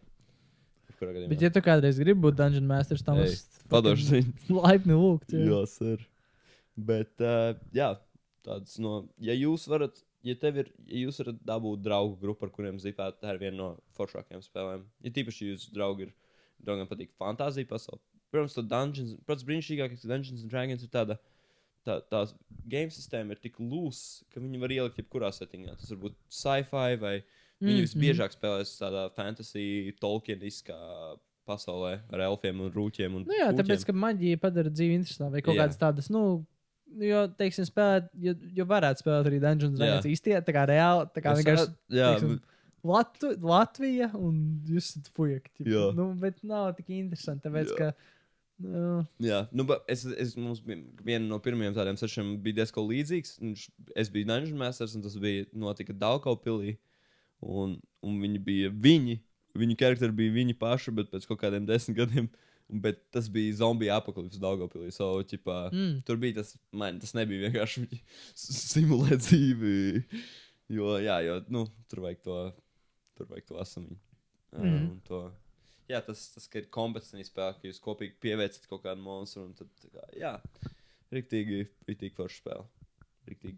Bet, 0.99 1.41
ja 1.41 1.49
tu 1.49 1.61
kādreiz 1.63 1.97
gribi 1.97 2.19
būt 2.21 2.35
Dungeon 2.35 2.67
Masters, 2.67 3.01
tam 3.01 3.17
Ej, 3.23 3.31
es 3.31 3.59
padošu 3.71 4.03
ziņu. 4.11 4.33
laipni 4.61 4.93
lūgt. 4.93 5.31
jā. 5.31 5.45
Jā, 5.47 5.61
sir. 5.71 6.05
Bet, 6.75 7.13
uh, 7.23 7.55
jā, 7.73 7.93
tāds 8.43 8.77
no, 8.79 9.07
ja 9.17 9.33
jūs 9.33 9.65
varat, 9.71 10.03
ja 10.27 10.35
tev 10.35 10.57
ir, 10.63 10.71
ja 10.87 11.05
jūs 11.05 11.19
varat 11.21 11.39
dabūt 11.47 11.81
draugu 11.85 12.17
grupu, 12.21 12.45
ar 12.47 12.51
kuriem 12.55 12.79
zipēt, 12.81 13.19
tā 13.21 13.33
ir 13.35 13.39
viena 13.41 13.57
no 13.57 13.67
foršākajām 13.97 14.43
spēlēm. 14.45 14.85
Ja 15.05 15.11
tīpaši 15.15 15.51
jūsu 15.53 15.73
draugi 15.75 16.07
ir, 16.07 16.13
draugiem 16.63 16.89
patīk 16.89 17.13
fantāzija 17.19 17.69
pasaule. 17.69 18.01
Protams, 18.29 18.53
to 18.53 18.61
Dungeons, 18.61 19.15
protams, 19.25 19.45
brīnišķīgākais 19.47 20.03
Dungeons 20.05 20.43
and 20.45 20.51
Dragons 20.51 20.83
ir 20.85 20.91
tāda, 20.93 21.15
tā, 21.87 21.95
tā 22.11 22.23
game 22.69 22.91
sistēma 22.93 23.33
ir 23.33 23.39
tik 23.41 23.57
lūsa, 23.63 24.25
ka 24.33 24.43
viņi 24.43 24.59
var 24.61 24.73
ielikt 24.75 24.99
jebkurā 25.01 25.31
settingā. 25.33 25.73
Tas 25.79 25.89
var 25.95 26.03
būt 26.03 26.19
sci-fi 26.29 26.99
vai 27.01 27.15
viņi 27.59 27.79
Mm, 27.81 27.87
visbiežāk 27.87 28.31
spēlēs 28.35 28.69
tādā 28.79 29.07
fantasy, 29.17 29.91
tolkieniskā 29.99 30.77
pasaulē 31.49 31.95
ar 32.13 32.21
elfiem 32.27 32.61
un 32.61 32.69
rūķiem. 32.71 33.15
Un 33.17 33.25
Nu 33.27 33.33
jā, 33.35 33.49
puķiem. 33.49 33.57
tāpēc, 33.63 33.85
ka 33.87 33.95
maģija 33.97 34.39
padara 34.39 34.69
dzīvi 34.71 34.99
interesantāku. 34.99 35.33
Vai 35.33 35.41
kaut 35.41 35.57
Jā. 35.57 35.63
kādas 35.65 35.79
tādas, 35.81 36.09
nu, 36.13 36.21
jo, 36.97 37.23
teiksim, 37.39 37.65
spēlēt, 37.67 38.07
jo, 38.23 38.33
jo 38.55 38.65
varētu 38.69 39.03
spēlēt 39.03 39.29
arī 39.29 39.39
Dungeons 39.43 39.73
and. 39.73 39.79
Dragons 39.81 40.07
īstenībā, 40.09 40.41
tā 40.47 40.55
kā 40.55 40.63
reāli, 40.69 41.09
tā 41.15 41.23
kā 41.25 41.33
vienkārši 41.39 41.67
jā, 41.95 42.13
teiksim, 42.15 42.39
Latv 42.89 43.43
Latvija 43.43 44.07
un 44.15 44.37
jūs 44.69 44.93
esat 44.93 45.09
fujaki. 45.15 45.51
Jā. 45.67 45.89
Nu, 45.97 46.13
bet 46.19 46.39
nav 46.47 46.71
tik 46.77 46.91
interesanti, 46.95 47.43
tāpēc, 47.47 47.73
Jā. 47.73 47.77
ka. 47.77 48.15
Nu, 48.59 49.05
Jā, 49.23 49.45
nu, 49.55 49.63
es, 49.87 50.03
es 50.19 50.33
mums 50.35 50.59
bija 50.63 50.81
viena 51.05 51.23
no 51.27 51.37
pirmajiem 51.43 51.75
tādiem 51.77 51.99
sešiem 51.99 52.33
bija 52.43 52.57
diezgan 52.61 52.87
līdzīgs. 52.89 53.37
Viņš, 53.39 53.65
es 54.03 54.11
biju 54.11 54.27
Dungeon 54.27 54.59
Masters, 54.59 54.95
un 54.97 55.03
tas 55.05 55.15
bija 55.19 55.47
notika 55.55 55.95
Daukaupilī. 55.95 56.75
Un, 57.39 57.77
un 58.03 58.17
viņi 58.19 58.41
bija 58.43 58.71
viņi, 58.75 59.19
viņu 59.59 59.77
karakteri 59.79 60.15
bija 60.15 60.35
viņi 60.35 60.57
paši, 60.59 60.91
bet 60.95 61.11
pēc 61.11 61.27
kaut 61.29 61.39
kādiem 61.43 61.67
desmit 61.67 62.01
gadiem. 62.01 62.27
un- 62.27 62.47
Bet 62.69 62.99
tas 63.09 63.25
bija 63.33 63.55
zombiju 63.63 63.95
apakālips 63.95 64.37
Daukaupilī. 64.41 64.91
So, 64.93 65.09
ķipā, 65.25 65.57
mm, 65.73 65.93
tur 66.05 66.19
bija 66.21 66.37
tas, 66.37 66.53
man 66.69 66.99
tas 67.01 67.15
nebija 67.17 67.47
vienkārši 67.47 67.85
simulēt 68.69 69.23
dzīvi. 69.25 70.03
Jo, 70.77 70.99
jā, 71.01 71.15
jo, 71.25 71.39
nu, 71.49 71.63
tur 71.89 72.03
vajag 72.05 72.19
to, 72.27 72.35
tur 73.17 73.29
vajag 73.31 73.47
to. 73.49 73.63
Mhm. 73.81 73.95
Mm. 74.53 74.75
Un 74.75 74.99
to, 75.07 75.23
jā, 75.89 76.01
tas, 76.05 76.27
tas 76.35 76.45
ir 76.59 76.67
kompetenci 76.73 77.25
spēle, 77.25 77.55
ka 77.57 77.69
jūs 77.69 77.81
kopīgi 77.81 78.19
pievērsiet 78.21 78.69
kaut 78.69 78.83
kādu 78.85 79.01
monstru. 79.01 79.47
Tad, 79.57 79.89
kā, 79.95 80.05
jā, 80.19 80.35
rīktīgi, 81.15 81.63
rīktīgi 81.89 82.17
forša 82.17 82.43
spēle. 82.43 82.67
Riktīgi. 83.29 83.57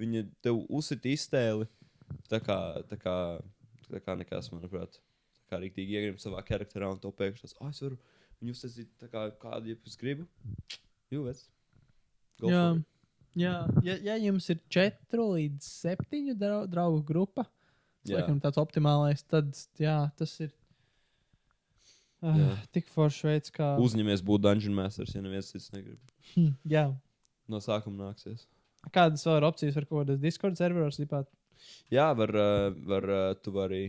Viņa 0.00 0.24
tev 0.44 0.62
uzsit 0.72 1.04
iztēli, 1.10 1.68
tā 2.32 2.40
kā, 2.40 2.56
tā 2.88 2.96
kā, 3.00 3.16
tā 3.90 4.00
kā 4.00 4.16
nekas, 4.16 4.48
manuprāt. 4.54 4.96
Tā 5.36 5.44
kā 5.52 5.60
rīktīgi 5.60 5.98
iegrim 5.98 6.16
savā 6.22 6.40
karakterā 6.46 6.88
un 6.94 7.02
to 7.02 7.12
pēkšņi 7.12 7.44
tas, 7.44 7.56
ah, 7.60 7.68
es 7.74 7.84
varu 7.84 8.00
viņu 8.40 8.56
uztaisīt 8.56 8.92
tā 9.00 9.08
kā 9.12 9.26
kādu, 9.40 9.72
ja 9.72 9.78
es 9.86 9.98
gribu. 10.00 10.26
Jūvēc. 11.12 11.42
jā. 12.46 12.64
Jā, 13.38 13.54
ja, 13.86 13.94
ja 14.02 14.16
jums 14.18 14.48
ir 14.50 14.58
4 14.74 15.24
līdz 15.36 15.66
7 15.84 16.32
drau 16.34 16.64
draugu 16.66 17.02
grupa, 17.06 17.44
tas 18.02 18.16
laikam 18.16 18.40
tāds 18.42 18.58
optimālais, 18.58 19.22
tad 19.22 19.54
jā, 19.78 20.00
tas 20.18 20.32
ir. 20.42 20.50
Uh, 22.20 22.34
Jā. 22.36 22.48
tik 22.76 22.90
foršs 22.92 23.22
veids, 23.24 23.52
kā. 23.54 23.66
Uzņemies 23.80 24.20
būt 24.20 24.42
Dungeon 24.44 24.74
Masters, 24.76 25.14
ja 25.16 25.22
neviens 25.24 25.46
cits 25.48 25.70
negrib. 25.72 26.10
Hm, 26.34 26.50
jā. 26.68 26.82
No 27.48 27.62
sākuma 27.64 28.10
nāksies. 28.10 28.42
Kādas 28.92 29.24
vēl 29.24 29.38
ir 29.38 29.46
opcijas, 29.48 29.78
var 29.78 29.86
kaut 29.86 30.02
kādas 30.02 30.20
Discord 30.20 30.58
serveros 30.60 30.98
zipāt? 31.00 31.30
Jā, 31.88 32.10
var, 32.18 32.34
uh, 32.36 32.76
var 32.92 33.06
uh, 33.08 33.22
tu 33.40 33.54
vari. 33.54 33.86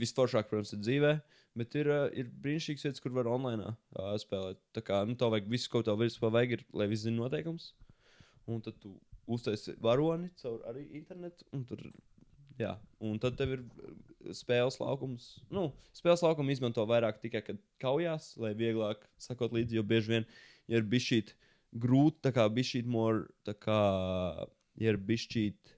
Visforšāk, 0.00 0.48
protams, 0.48 0.72
ir 0.72 0.80
dzīvē, 0.80 1.12
bet 1.58 1.76
ir, 1.78 1.90
uh, 1.92 2.06
ir 2.16 2.30
brīnišķīgs 2.44 2.86
vietas, 2.86 3.02
kur 3.04 3.14
var 3.16 3.30
online 3.30 3.72
uh, 3.72 4.12
spēlēt. 4.20 4.60
Tā 4.76 4.84
kā 4.84 5.02
nu, 5.08 5.16
tev 5.18 5.34
vajag 5.34 5.50
visu, 5.52 5.70
ko 5.72 5.82
tev 5.86 6.00
vispār 6.02 6.34
vajag, 6.34 6.58
ir, 6.58 6.66
lai 6.76 6.88
viss 6.90 7.06
zinātu 7.06 7.24
noteikumus. 7.24 7.72
Un 8.48 8.62
tad 8.64 8.78
tu 8.82 8.94
uztaisi 9.28 9.74
varoni 9.84 10.30
caur 10.40 10.62
arī 10.70 10.86
internetu. 10.96 11.44
Un 11.56 11.64
tur, 11.68 11.82
jā, 12.60 12.74
un 13.04 13.18
tad 13.22 13.36
tev 13.40 13.56
ir 13.58 13.64
uh, 13.64 13.96
spēles 14.36 14.80
laukums. 14.80 15.34
Nu, 15.54 15.70
spēles 15.96 16.24
laukumu 16.24 16.54
izmanto 16.54 16.84
vairāk 16.88 17.20
tikai, 17.22 17.44
kad 17.50 17.60
kaujās, 17.82 18.32
lai 18.40 18.54
vieglāk 18.58 19.04
sakot 19.20 19.54
līdzi, 19.56 19.78
jo 19.80 19.86
bieži 19.86 20.16
vien 20.16 20.30
ja 20.68 20.78
ir 20.80 20.86
bišķīt 20.88 21.34
grūti, 21.80 22.22
tā 22.24 22.32
kā 22.36 22.46
bišķīt 22.52 22.88
more, 22.88 23.26
tā 23.46 23.54
kā, 23.56 23.80
ja 24.80 24.94
ir 24.94 25.00
bišķīt 25.08 25.58
kā 25.68 25.77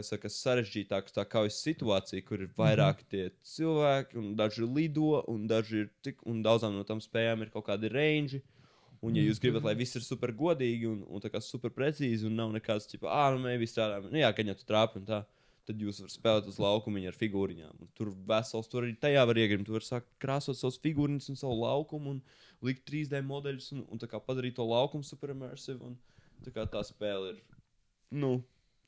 es 0.00 0.08
saku, 0.10 0.30
sarežģītāka 0.32 1.12
tā 1.14 1.24
kaujas 1.28 1.60
situācija, 1.64 2.24
kur 2.26 2.42
ir 2.42 2.50
vairāk 2.56 3.04
tie 3.12 3.28
cilvēki, 3.46 4.18
un 4.20 4.32
daži 4.38 4.64
lido, 4.64 5.20
un 5.30 5.46
daži 5.50 5.84
ir 5.84 5.92
tik, 6.04 6.24
un 6.28 6.42
daudzām 6.44 6.74
no 6.76 6.84
tām 6.88 7.02
spējām 7.04 7.44
ir 7.44 7.52
kaut 7.54 7.68
kādi 7.68 7.92
range. 7.92 8.40
Un, 9.04 9.12
ja 9.12 9.20
jūs 9.20 9.36
gribat, 9.42 9.66
lai 9.66 9.74
viss 9.76 9.98
ir 9.98 10.04
super 10.04 10.32
godīgi 10.32 10.88
un, 10.88 11.02
un 11.04 11.20
tā 11.20 11.28
kā 11.28 11.40
super 11.44 11.72
precīzi, 11.74 12.24
un 12.24 12.38
nav 12.40 12.54
nekāds, 12.54 12.88
tipo, 12.88 13.10
ah, 13.12 13.28
nu, 13.34 13.42
mēs 13.44 13.74
strādājam, 13.74 14.08
nu, 14.08 14.20
jā, 14.22 14.30
gan 14.32 14.48
jau 14.48 14.56
tu 14.56 14.68
trāpi 14.70 15.02
un 15.02 15.08
tā, 15.10 15.18
tad 15.68 15.80
jūs 15.80 16.00
varat 16.00 16.14
spēlēt 16.14 16.48
uz 16.48 16.58
laukumu 16.60 17.02
ar 17.08 17.18
figūriņām. 17.18 17.84
Un 17.84 17.90
tur 17.96 18.12
vesels, 18.28 18.68
tur 18.70 18.84
arī 18.84 18.94
tajā 19.00 19.24
var 19.28 19.40
iegrimt. 19.40 19.66
Tu 19.68 19.74
vari 19.74 19.86
sākt 19.86 20.08
krāsot 20.22 20.58
savus 20.58 20.80
figūriņus 20.84 21.30
un 21.32 21.40
savu 21.40 21.56
laukumu, 21.60 22.16
un 22.16 22.64
likt 22.64 22.84
3D 22.88 23.20
modeļus, 23.24 23.70
un, 23.76 23.84
un 23.92 24.00
tā 24.00 24.08
kā 24.10 24.20
padarīt 24.24 24.56
to 24.58 24.66
laukumu 24.68 25.06
super 25.06 25.32
immersive. 25.34 25.80
Un 25.84 25.96
tā 26.44 26.52
kā 26.54 26.66
tā 26.68 26.84
spēle 26.84 27.34
ir, 27.34 27.40
nu, 28.12 28.36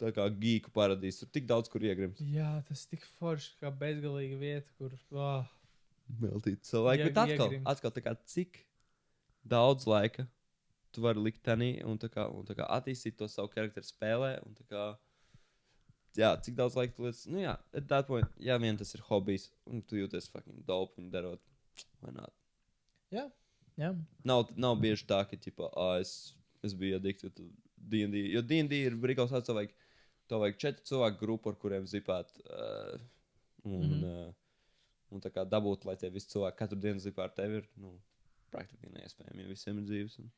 tā 0.00 0.12
kā 0.16 0.26
geeku 0.40 0.72
paradīze. 0.74 1.22
Tur 1.24 1.32
tik 1.32 1.46
daudz, 1.48 1.70
kur 1.72 1.84
iegrimt. 1.84 2.20
Jā, 2.20 2.62
tas 2.68 2.84
ir 2.84 2.96
tik 2.96 3.06
forši, 3.18 3.54
kā 3.62 3.72
bezgalīga 3.82 4.38
vieta, 4.40 4.72
kur. 4.78 4.94
Oh. 5.12 5.44
Savu 6.62 6.86
laiku. 6.86 7.06
Ieg- 7.08 7.14
Bet 7.14 7.22
atkal, 7.24 7.46
iegrimt. 7.50 7.66
atkal 7.66 7.90
kā 8.04 8.16
cik 8.26 8.62
daudz 9.46 9.86
laika 9.86 10.26
tu 10.96 11.02
vari 11.04 11.20
likt 11.20 11.42
tenī 11.44 11.70
un, 11.84 11.98
kā, 11.98 12.24
un 12.32 12.46
kā 12.56 12.66
attīstīt 12.78 13.18
to 13.20 13.28
savu 13.28 13.50
charakteru 13.52 13.84
spēlē. 13.84 14.30
Un 14.46 14.56
kā, 14.70 14.84
jā, 16.16 16.30
cik 16.46 16.56
daudz 16.56 16.78
laika 16.78 16.96
tu 16.96 17.04
lietas. 17.04 17.26
Nu, 17.28 17.42
jā, 17.44 17.56
at 17.76 17.88
that 17.92 18.08
point, 18.08 18.28
jā, 18.40 18.56
vien 18.62 18.78
tas 18.80 18.94
ir 18.96 19.04
hobijs, 19.10 19.50
un 19.68 19.82
tu 19.82 20.00
jūties 20.00 20.30
fucking 20.32 20.64
dope 20.68 20.96
viņu 20.96 21.12
darot. 21.12 21.42
Jā, 23.12 23.26
jā. 23.76 23.92
Nav, 24.24 24.48
nav 24.56 24.78
bieži 24.80 25.04
tā, 25.10 25.20
ka, 25.28 25.36
tipo, 25.36 25.68
ah, 25.76 25.98
es, 26.00 26.34
es 26.64 26.74
biju 26.74 26.96
addicted 26.96 27.36
to 27.36 27.44
D&D. 27.76 28.24
Jo 28.32 28.42
D&D 28.42 28.80
ir 28.88 28.96
brīvs, 28.98 29.34
tāds, 29.36 29.52
tev 30.30 30.42
vajag, 30.42 30.58
četru 30.62 30.88
cilvēku 30.90 31.20
grupu, 31.22 31.52
ar 31.52 31.60
kuriem 31.60 31.86
zipāt. 31.90 32.32
Uh, 32.46 32.96
un, 33.66 33.80
mm. 33.80 33.92
-hmm. 33.92 34.26
uh, 34.28 34.34
un 35.14 35.22
tā 35.22 35.32
kā 35.32 35.44
dabūt, 35.48 35.86
lai 35.88 35.96
tie 36.00 36.10
visi 36.10 36.30
cilvēki 36.34 36.58
katru 36.58 36.78
dienu 36.80 37.02
zipā 37.02 37.26
ar 37.26 37.34
tevi 37.36 37.62
ir, 37.62 37.68
nu, 37.82 37.94
praktiski 38.50 38.90
neiespējami, 38.94 39.42
ja 39.42 39.48
visiem 39.48 39.78
ir 39.78 39.86
dzīves. 39.90 40.18
Un... 40.22 40.30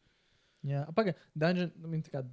jā. 0.73 0.85
pagaidi, 0.95 1.19
Dungeon. 1.35 1.73
nu, 1.77 2.03
Kā, 2.13 2.25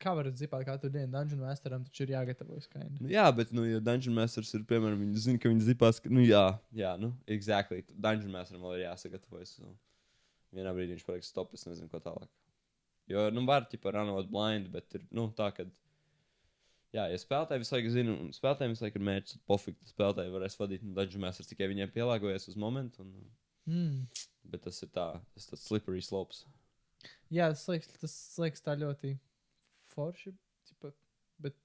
kā 0.00 0.14
var 0.16 0.30
zipāt 0.32 0.64
katru 0.64 0.90
dienu 0.90 1.12
Dungeon 1.12 1.40
Masteram, 1.44 1.84
taču 1.84 2.06
ir 2.06 2.14
jāgatavojas 2.14 2.68
kind. 2.72 3.00
Jā, 3.10 3.26
bet, 3.36 3.52
nu, 3.52 3.66
ja 3.68 3.80
Dungeon 3.84 4.16
Masters 4.16 4.54
ir, 4.54 4.64
piemēram, 4.64 5.00
viņi 5.04 5.24
zina, 5.26 5.38
ka 5.42 5.52
viņi 5.52 5.66
zipās, 5.68 6.00
ka, 6.00 6.12
nu, 6.12 6.24
jā, 6.24 6.46
jā, 6.72 6.96
nu, 7.00 7.12
exactly. 7.26 7.84
Dungeon 7.92 8.32
Masteram 8.32 8.64
vēl 8.64 8.78
ir 8.78 8.86
jāsagatavojas. 8.86 9.58
Nu. 9.60 9.76
Vienā 10.56 10.72
brīdī 10.74 10.96
viņš 10.96 11.04
pateiks, 11.06 11.28
stop, 11.30 11.52
es 11.54 11.66
nezinu, 11.68 11.88
ko 11.92 12.00
tālāk. 12.02 12.30
Jo, 13.10 13.28
nu, 13.34 13.44
var, 13.46 13.66
tipā, 13.70 13.92
runāt 13.94 14.30
blind, 14.30 14.70
bet 14.72 14.98
ir, 14.98 15.04
nu, 15.14 15.28
tā, 15.36 15.50
ka, 15.54 15.66
jā, 16.96 17.04
ja 17.12 17.18
spēlētāji 17.20 17.62
visu 17.62 17.74
laiku 17.76 17.92
zina, 17.94 18.14
un 18.16 18.32
spēlētājiem 18.36 18.74
visu 18.74 18.84
laiku 18.86 19.00
ir 19.00 19.06
mērķis, 19.08 19.36
tad 19.36 19.44
pofīgi, 19.50 19.90
spēlētāji 19.92 20.32
varēs 20.34 20.58
vadīt 20.60 20.86
Dungeon 20.86 21.24
Masters 21.26 21.50
tikai 21.50 21.68
viņiem 21.70 21.92
pielāgojies 21.94 22.48
uz 22.52 22.58
momentu, 22.60 23.04
un, 23.06 23.14
Mm. 23.70 24.06
bet 24.50 24.62
tas 24.64 24.82
ir 24.82 24.88
tā, 24.88 25.04
tas 25.34 25.46
tāds 25.50 25.66
slippery 25.68 26.00
slopes. 26.02 26.44
Jā, 27.30 27.50
tas 27.52 27.66
liekas, 27.68 27.92
tas 28.00 28.14
liekas 28.40 28.64
tā 28.64 28.74
ļoti 28.80 29.12
forši. 29.92 30.32
Tipa, 30.66 30.90
bet, 31.38 31.56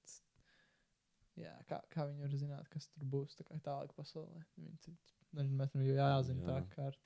jā, 1.40 1.54
kā, 1.70 1.80
kā 1.90 2.06
viņi 2.10 2.22
var 2.22 2.36
zināt, 2.36 2.70
kas 2.70 2.88
tur 2.92 3.08
būs 3.10 3.40
tā 3.40 3.48
tālāk 3.66 3.96
pasaulē? 3.98 4.44
Dungeon 5.34 5.58
Masteram 5.58 5.86
jau 5.88 5.96
jāzina 5.98 6.44
jā. 6.44 6.48
tā 6.52 6.76
kārta. 6.76 7.02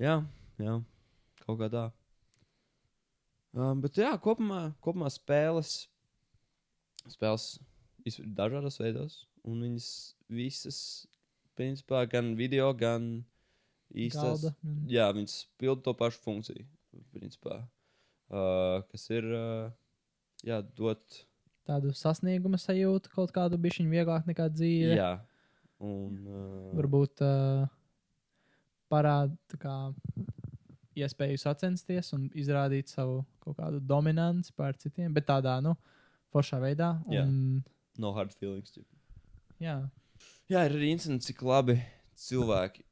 Jā, 0.00 0.14
jā, 0.62 0.78
kaut 1.44 1.58
kā 1.60 1.68
tā. 1.70 1.84
Um, 3.52 3.82
bet, 3.84 3.98
jā, 4.00 4.14
kopumā, 4.24 4.70
kopumā 4.80 5.10
spēles, 5.12 5.88
spēles 7.10 7.58
dažādos 8.36 8.78
veidos, 8.82 9.26
un 9.44 9.60
viņas 9.62 9.88
visas, 10.30 11.06
principā, 11.58 12.04
gan 12.08 12.34
video, 12.36 12.72
gan 12.74 13.24
īstās. 13.94 14.42
Galda. 14.42 14.54
un- 14.64 14.86
Jā, 14.88 15.10
viņas 15.14 15.46
pild 15.58 15.82
to 15.84 15.94
pašu 15.94 16.18
funkciju, 16.24 16.64
principā. 17.14 17.62
Uh, 18.32 18.80
kas 18.90 19.10
ir, 19.10 19.24
uh, 19.24 19.70
jā, 20.44 20.62
dot. 20.74 21.24
Tādu 21.68 21.92
sasnieguma 21.94 22.56
sajūtu, 22.58 23.10
kaut 23.12 23.30
kādu 23.30 23.58
bišķiņu 23.60 23.90
vieglāk 23.92 24.24
nekā 24.26 24.48
dzīve. 24.50 24.96
Jā, 24.96 25.20
un. 25.80 26.26
Uh, 26.26 26.72
Varbūt 26.80 27.20
uh, 27.22 27.68
parāda 28.90 29.36
iespēju 30.96 31.38
sacensties 31.40 32.12
un 32.12 32.28
izrādīt 32.36 32.88
savu 32.92 33.22
kaut 33.40 33.56
kādu 33.56 33.80
dominanci 33.80 34.52
pār 34.56 34.74
citiem, 34.76 35.12
bet 35.14 35.26
tādā, 35.26 35.54
nu, 35.64 35.76
foršā 36.32 36.60
veidā. 36.62 36.94
Jā. 37.12 37.24
Un, 37.28 37.62
No 38.00 38.12
hard 38.16 38.32
feelings. 38.32 38.72
Ķip. 38.72 38.86
jā. 39.60 39.76
Jā, 40.48 40.62
ir 40.68 40.72
arī 40.78 40.90
incidents, 40.94 41.26
cik 41.28 41.42
labi 41.44 41.78
cilvēki. 42.16 42.82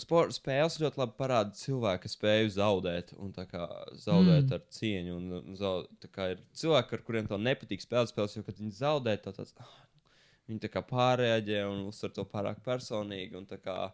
Sport, 0.00 0.32
spēles 0.32 0.78
ļoti 0.80 0.96
labi 1.02 1.12
parāda 1.18 1.52
cilvēku 1.54 2.08
spēju 2.08 2.48
zaudēt, 2.54 3.12
un 3.20 3.32
tā 3.36 3.44
kā 3.50 3.66
zaudēt 4.00 4.46
Mm. 4.48 4.52
ar 4.56 4.62
cieņu. 4.72 5.16
Un, 5.16 5.56
zaud, 5.56 5.88
tā 6.00 6.08
kā 6.08 6.30
ir 6.32 6.38
cilvēki, 6.56 6.92
ar 6.96 7.02
kuriem 7.04 7.28
tev 7.28 7.38
nepatīk 7.44 7.82
spēlēt 7.84 8.08
spēles, 8.14 8.36
jo, 8.36 8.42
kad 8.46 8.56
viņi 8.56 8.72
zaudē, 8.78 9.16
tad 9.22 9.36
tāds, 9.36 9.52
ah, 9.60 9.74
viņi 10.48 10.60
tā 10.64 10.70
kā 10.72 10.82
pārēģē 10.82 11.60
un 11.68 11.86
uztver 11.90 12.14
to 12.14 12.24
pārāk 12.24 12.62
personīgi. 12.64 13.36
Un 13.36 13.46
tā 13.46 13.58
kā 13.60 13.92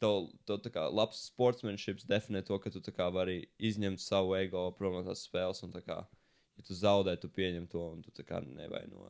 tev, 0.00 0.30
tev 0.46 0.58
tā 0.64 0.70
kā 0.72 0.88
labs 0.92 1.20
sportsmanships 1.30 2.06
definē 2.08 2.42
to, 2.44 2.58
ka 2.58 2.70
tu 2.70 2.80
tā 2.80 2.90
kā 2.96 3.12
vari 3.12 3.46
izņemt 3.60 4.00
savu 4.00 4.34
ego 4.40 4.70
prom 4.72 4.94
no 4.94 5.02
tās 5.04 5.26
spēles. 5.28 5.62
Un 5.62 5.70
tā 5.72 5.82
kā, 5.84 6.00
ja 6.58 6.66
tu 6.66 6.76
zaudē, 6.78 7.16
tu 7.20 7.30
pieņem 7.32 7.68
to, 7.70 7.84
un 7.96 8.02
tu 8.04 8.12
tā 8.14 8.26
kā 8.26 8.40
nevaino. 8.44 9.08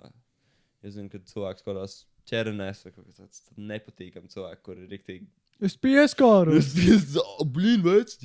Es 0.84 0.96
zinu, 0.96 1.08
ka 1.12 1.20
cilvēks 1.30 1.64
kaut 1.64 1.72
kādās 1.72 2.02
ķernēs 2.28 2.84
vai 2.86 2.92
kaut 2.92 3.08
kas 3.08 3.20
tāds 3.20 3.42
nepatīkams 3.56 4.36
cilvēks, 4.36 4.64
kur 4.64 4.80
ir 4.80 4.90
rīktīgi. 4.92 5.28
Es 5.64 5.76
pieskāru. 5.78 6.56
Es 6.58 6.72
biju 6.74 7.24
blīn 7.54 7.84
veids. 7.84 8.18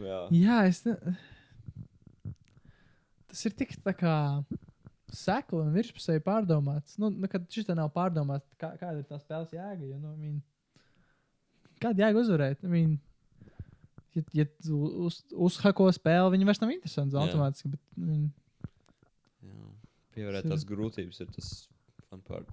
Jā. 0.00 0.20
Jā, 0.34 0.58
es. 0.68 0.82
Ne... 0.86 0.96
Tas 3.30 3.46
ir 3.46 3.54
tik 3.56 3.76
tā 3.84 3.94
kā 3.96 4.14
sekli 5.14 5.58
un 5.62 5.72
virspusēji 5.74 6.22
pārdomāts. 6.26 6.96
Nu, 7.00 7.10
nu 7.14 7.30
kad 7.30 7.46
šis 7.50 7.68
te 7.68 7.76
nav 7.78 7.90
pārdomāts, 7.94 8.46
kā, 8.60 8.72
kāda 8.78 9.00
ir 9.00 9.06
tā 9.08 9.18
spēles 9.22 9.54
jēga. 9.54 9.86
Jo, 9.86 9.98
nu, 10.02 10.14
min... 10.18 10.40
Kāda 11.82 12.06
jēga 12.06 12.20
uzvarēt? 12.20 12.64
I 12.66 12.70
mean, 12.70 12.96
ja, 14.16 14.22
ja 14.42 14.46
uz, 14.74 15.20
uzhako 15.34 15.88
spēli, 15.94 16.34
viņi 16.36 16.48
vairs 16.48 16.60
nav 16.62 16.72
interesanti 16.74 17.18
automātiski. 17.20 17.72
Bet, 17.74 17.82
I 17.96 18.06
mean, 18.08 18.26
Jā. 19.44 19.70
Pievērēt 20.16 20.48
tās 20.50 20.66
grūtības 20.68 21.22
ir 21.22 21.30
tas 21.36 21.50
fun 22.10 22.22
part. 22.26 22.50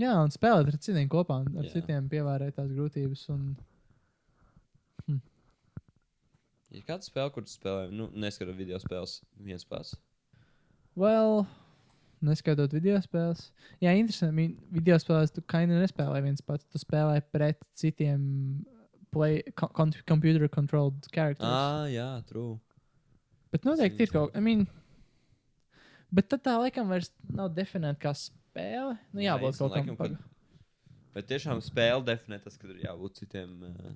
jā, 0.00 0.12
un 0.24 0.32
spēlēt 0.34 0.72
ar 0.72 0.78
citiem 0.82 1.08
kopā, 1.12 1.42
ar 1.46 1.66
Jā. 1.66 1.72
citiem 1.76 2.08
pievērēt 2.10 2.56
tās 2.58 2.70
grūtības. 2.74 3.26
Un... 3.36 3.50
Ir 6.70 6.84
kāda 6.86 7.02
spēle, 7.02 7.32
kur 7.34 7.46
spēlē, 7.50 7.88
nu, 7.90 8.06
neskatot 8.14 8.54
video 8.54 8.78
spēles, 8.78 9.16
viens 9.42 9.64
pats. 9.66 9.96
Well, 10.98 11.42
neskaitot 12.22 12.70
video 12.76 12.98
spēles. 13.02 13.48
Jā, 13.82 13.94
interesanti. 13.98 14.52
Video 14.70 14.98
spēlēs 15.02 15.34
tu 15.34 15.42
kaini 15.50 15.78
nespēlē 15.80 16.20
viens 16.22 16.44
pats. 16.46 16.68
Tu 16.70 16.78
spēlē 16.82 17.16
pret 17.34 17.58
citiem 17.78 18.20
play, 19.12 19.42
co- 19.58 19.68
con, 19.74 19.92
computer 20.06 20.48
controlled 20.48 21.06
characters. 21.12 21.48
Ah, 21.50 21.86
jā, 21.90 22.08
true. 22.28 22.58
Bet 23.50 23.64
noteikti 23.66 24.06
ir 24.06 24.12
kaut 24.14 24.32
kas. 24.32 24.38
I 24.38 24.44
mean, 24.44 24.66
bet 26.14 26.28
tad 26.30 26.44
tā 26.46 26.56
laikam 26.62 26.90
vairs 26.92 27.10
nav 27.28 27.50
definēta 27.56 27.98
kā 28.04 28.12
spēle. 28.14 28.96
Nu, 29.12 29.20
Jā, 29.24 29.34
jābūt 29.36 29.58
kaut 29.58 29.72
īstenībā 29.72 29.96
kam 29.96 29.96
laikam, 29.96 30.18
kad- 30.18 30.26
Bet 31.14 31.26
tiešām 31.26 31.58
spēle 31.66 32.04
definē 32.06 32.38
tas, 32.42 32.56
ka 32.56 32.68
ir 32.70 32.84
jābūt 32.84 33.16
citiem 33.18 33.56
uh, 33.66 33.88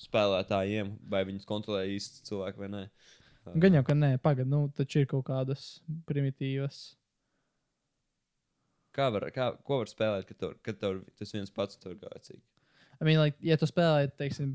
spēlētājiem, 0.00 0.94
vai 1.12 1.20
viņus 1.28 1.44
kontrolē 1.44 1.82
īsti 1.92 2.22
cilvēki 2.30 2.62
vai 2.62 2.68
nē. 2.72 2.80
Uh, 3.44 3.58
Gan 3.60 3.74
jau, 3.76 3.82
ka 3.84 3.92
nē, 3.98 4.14
pagaidi, 4.24 4.48
nu, 4.48 4.62
taču 4.72 5.02
ir 5.02 5.06
kaut 5.10 5.26
kādas 5.28 5.66
primitīvas. 6.08 6.94
Kā 8.96 9.10
var, 9.12 9.28
kā, 9.32 9.50
ko 9.68 9.82
var 9.82 9.88
spēlēt, 9.92 10.24
kad 10.28 10.38
tev, 10.40 10.54
kad 10.64 10.78
tev 10.80 11.02
tas 11.20 11.30
viens 11.32 11.50
pats 11.52 11.76
tur 11.80 11.94
gājīgi? 12.00 12.40
I 13.02 13.04
mean, 13.04 13.18
like, 13.18 13.34
ja 13.42 13.56
tu 13.58 13.66
spēlē, 13.66 14.06
teiksim, 14.14 14.54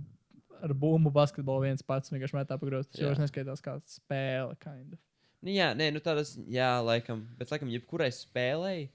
ar 0.64 0.72
bumbu 0.72 1.12
basketbolu 1.12 1.66
viens 1.66 1.84
pats, 1.84 2.14
vienkārši 2.14 2.38
metā 2.38 2.56
pa 2.56 2.70
grozdu, 2.70 2.94
tas 2.94 3.04
jau 3.04 3.12
neskaitās 3.20 3.64
kā 3.66 3.74
spēle, 3.84 4.56
kind 4.62 4.96
of. 4.96 5.02
Nu, 5.44 5.52
jā, 5.52 5.74
nē, 5.78 5.90
nu 5.94 6.00
tādas, 6.04 6.32
jā, 6.50 6.70
laikam, 6.82 7.26
bet, 7.38 7.52
laikam, 7.52 7.70
jebkurai 7.76 8.08
spēlei, 8.16 8.88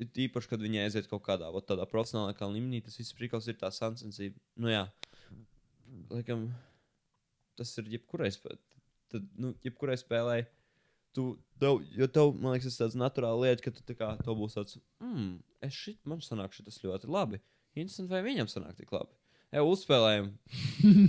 it 0.00 0.22
īpaši, 0.24 0.52
kad 0.52 0.62
viņi 0.62 0.84
aiziet 0.84 1.10
kaut 1.10 1.24
kādā 1.26 1.50
vot 1.52 1.66
tādā 1.66 1.84
profesionālā 1.90 2.48
līmenī, 2.54 2.80
tas 2.86 2.96
viss 2.96 3.16
prikals 3.18 3.50
ir 3.50 3.58
tā 3.60 3.72
sensība. 3.74 4.38
Nu, 4.54 4.70
jā, 4.70 4.86
laikam, 6.14 6.46
tas 7.58 7.74
ir 7.82 7.90
jebkurai 7.98 8.30
spēlei. 8.32 8.62
Tad, 9.10 9.26
nu, 9.42 9.52
jebkurai 9.66 9.98
spēlei, 9.98 10.44
tu, 11.18 11.32
tev, 11.58 11.82
jo 11.98 12.06
tev, 12.06 12.32
man 12.38 12.54
liekas, 12.54 12.70
tas 12.70 12.78
ir 12.78 12.84
tāds 12.86 13.00
naturāls 13.02 13.42
lieta, 13.42 13.66
ka 13.66 13.74
tu 13.74 13.82
tā 13.84 13.98
kā, 13.98 14.14
tev 14.22 14.38
būs 14.38 14.54
tāds, 14.54 14.78
mm, 15.02 15.32
es 15.66 15.74
šit, 15.74 15.98
man 16.08 16.22
sanāk 16.24 16.54
šitas 16.54 16.78
ļoti 16.86 17.10
labi. 17.10 17.42
Interesanti, 17.78 18.10
vai 18.10 18.22
viņam 18.26 18.48
sanāk 18.50 18.76
tik 18.78 18.92
labi. 18.94 19.12
Jā, 19.50 19.64
uzspēlējam. 19.66 20.28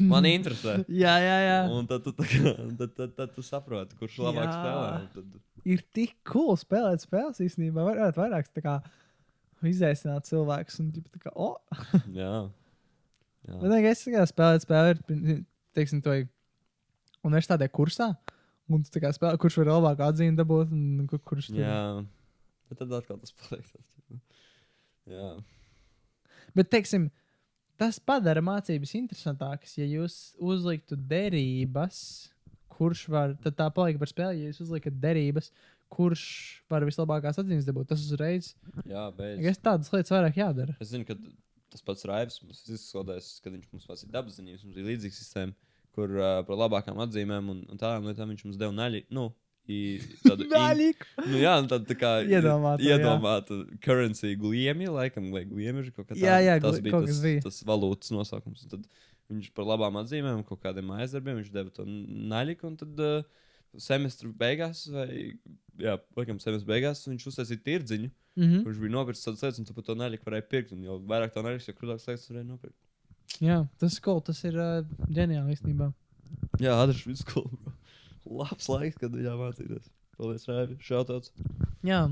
Man 0.09 0.25
interesē. 0.25 0.79
Jā, 1.03 1.13
jā, 1.21 1.35
jā. 1.45 1.57
Un 1.69 1.85
tad 1.89 2.01
tu, 2.01 2.13
tā 2.17 2.25
kā, 2.25 2.53
tad, 2.79 2.95
tad, 2.97 3.11
tad 3.19 3.35
tu 3.35 3.43
saproti, 3.45 3.93
kurš 3.99 4.15
labāk 4.23 4.47
Jā. 4.47 4.55
spēlē. 4.55 4.87
Tad, 5.13 5.35
Ir 5.69 5.83
tik 5.93 6.15
cool 6.25 6.55
spēlēt 6.57 7.03
spēles 7.05 7.37
īstenībā. 7.45 7.85
Varētu 7.85 8.17
vairāk 8.17 8.49
kā 8.65 8.79
izaicināt 9.69 10.25
cilvēkus 10.25 10.79
un 10.81 10.89
tā 10.97 11.21
kā, 11.21 11.35
oh, 11.37 11.59
jā. 12.17 12.33
jā. 13.45 13.59
Bet 13.61 13.69
nē, 13.69 13.79
es 13.91 14.01
tikai 14.07 14.25
spēlēju, 14.33 14.65
spēlēju, 14.65 15.37
teiksim, 15.77 16.01
to 16.01 16.17
universitātē 17.21 17.69
kursā. 17.69 18.09
Un 18.73 18.81
tu 18.89 19.03
kā 19.03 19.13
spēlē, 19.13 19.37
kurš 19.37 19.61
var 19.61 19.75
labāk 19.75 20.01
atzīmi 20.07 20.39
dabūt, 20.41 20.73
un 20.73 21.05
kur, 21.11 21.21
kurš 21.29 21.53
tur. 21.53 21.61
jā. 21.61 21.77
Bet 22.71 22.81
tad 22.81 22.97
atkal 22.97 23.21
tas 23.21 23.37
paliek. 23.37 23.69
Jā. 25.11 25.35
Bet, 26.57 26.69
teiksim, 26.73 27.09
tas 27.81 27.99
padara 28.03 28.43
mācības 28.45 28.95
interesantākas, 28.99 29.75
ja 29.79 29.87
jūs 29.89 30.17
uzliktu 30.41 30.97
derības, 31.09 32.01
kurš 32.71 33.05
var, 33.13 33.35
tad 33.43 33.57
tā 33.59 33.67
paliek 33.73 33.99
par 34.01 34.09
spēli, 34.09 34.43
ja 34.43 34.51
jūs 34.51 34.63
uzliekat 34.65 34.97
derības, 35.01 35.51
kurš 35.91 36.23
var 36.71 36.85
vislabākās 36.87 37.39
atzīmes 37.41 37.67
dabūt. 37.67 37.89
Tas 37.91 38.03
uzreiz, 38.05 38.53
Jā, 38.87 39.09
beidz. 39.15 39.43
es 39.51 39.59
tādas 39.59 39.91
lietas 39.91 40.13
vairāk 40.13 40.39
jādara. 40.39 40.77
Es 40.79 40.93
zinu, 40.93 41.05
ka 41.07 41.17
tas 41.71 41.83
pats 41.87 42.07
Raivs 42.07 42.39
mums 42.43 42.63
izskolotājs, 42.67 43.33
kad 43.43 43.53
viņš 43.55 43.67
mums 43.73 43.89
mācīja 43.89 44.13
dabas 44.15 44.37
zinības, 44.39 44.63
mums 44.65 44.77
bija 44.79 44.87
līdzīga 44.87 45.17
sistēma, 45.17 45.75
kur 45.95 46.15
uh, 46.15 46.39
par 46.47 46.59
labākām 46.63 46.99
atzīmēm 47.05 47.51
un, 47.51 47.63
un 47.71 47.79
tādām 47.81 48.07
lietām 48.07 48.31
viņš 48.31 48.45
mums 48.47 48.59
deva 48.59 48.75
naļi. 48.75 49.03
Nu, 49.11 49.29
tādu 50.27 50.47
Daļīgi! 50.51 51.07
Nu, 51.27 51.37
jā, 51.41 51.53
un 51.61 51.67
tad 51.71 51.85
tā 51.89 51.95
kā 51.99 52.11
Iedomātu, 52.25 52.85
jā. 52.87 52.97
iedomātu 52.97 53.59
currency 53.85 54.33
gliemi, 54.39 54.89
laikam, 54.91 55.29
vai 55.31 55.43
gliemi 55.45 55.85
ir 55.85 55.91
kaut 55.95 56.09
kā 56.09 56.17
Jā, 56.17 56.37
tāda. 56.39 56.41
jā, 56.47 56.55
tas 56.63 56.79
bija 56.81 56.99
kas 56.99 57.09
tas, 57.11 57.21
bija. 57.25 57.41
tas 57.45 57.61
valūtas 57.69 58.11
nosaukums. 58.15 58.65
Un 58.65 58.73
Tad 58.75 58.87
viņš 59.31 59.51
par 59.55 59.69
labām 59.69 59.99
atzīmēm, 60.01 60.41
kaut 60.47 60.59
kādiem 60.65 60.89
aizdarbiem, 60.97 61.37
viņš 61.41 61.51
deva 61.53 61.69
to 61.71 61.85
naļiku, 61.87 62.67
un 62.67 62.75
tad 62.81 62.99
uh, 62.99 63.21
semestra 63.79 64.27
beigās, 64.41 64.87
vai, 64.91 65.07
jā, 65.79 65.95
laikam, 66.17 66.41
semestra 66.43 66.67
beigās, 66.73 67.05
viņš 67.07 67.29
uztaisīja 67.33 67.63
tirdziņu, 67.69 68.11
Mm 68.35 68.43
-hmm. 68.47 68.63
kurš 68.63 68.77
bija 68.79 68.91
nopircis 68.91 69.25
tādas 69.25 69.41
lietas, 69.43 69.57
un 69.59 69.65
tu 69.65 69.73
par 69.75 69.83
to 69.83 69.93
naļiku 69.99 70.23
varēji 70.23 70.43
pirkt, 70.49 70.69
un 70.71 70.83
jau 70.85 70.93
vairāk 71.03 71.33
tā 71.35 71.41
naļiks, 71.43 71.65
jo 71.67 71.73
krūtāks 71.75 72.05
lietas 72.07 72.29
varēja 72.29 72.45
nopirkt. 72.47 72.77
Jā, 73.43 73.57
tas 73.77 73.99
cool, 73.99 74.21
tas 74.21 74.39
ir 74.47 74.55
uh, 74.55 74.85
ģeniāli 75.11 75.51
īstenībā. 75.51 75.89
Jā, 76.63 76.77
Adrišs 76.79 77.09
vidusskola, 77.09 77.51
bro. 77.51 77.73
Labs 78.29 78.67
laiks, 78.69 78.99
kad 79.01 79.15
viņā 79.15 79.37
mācīties. 79.39 79.87
Paldies, 80.17 80.45
Raivi. 80.49 80.77
Šautauts. 80.85 81.31
Jā, 81.85 82.03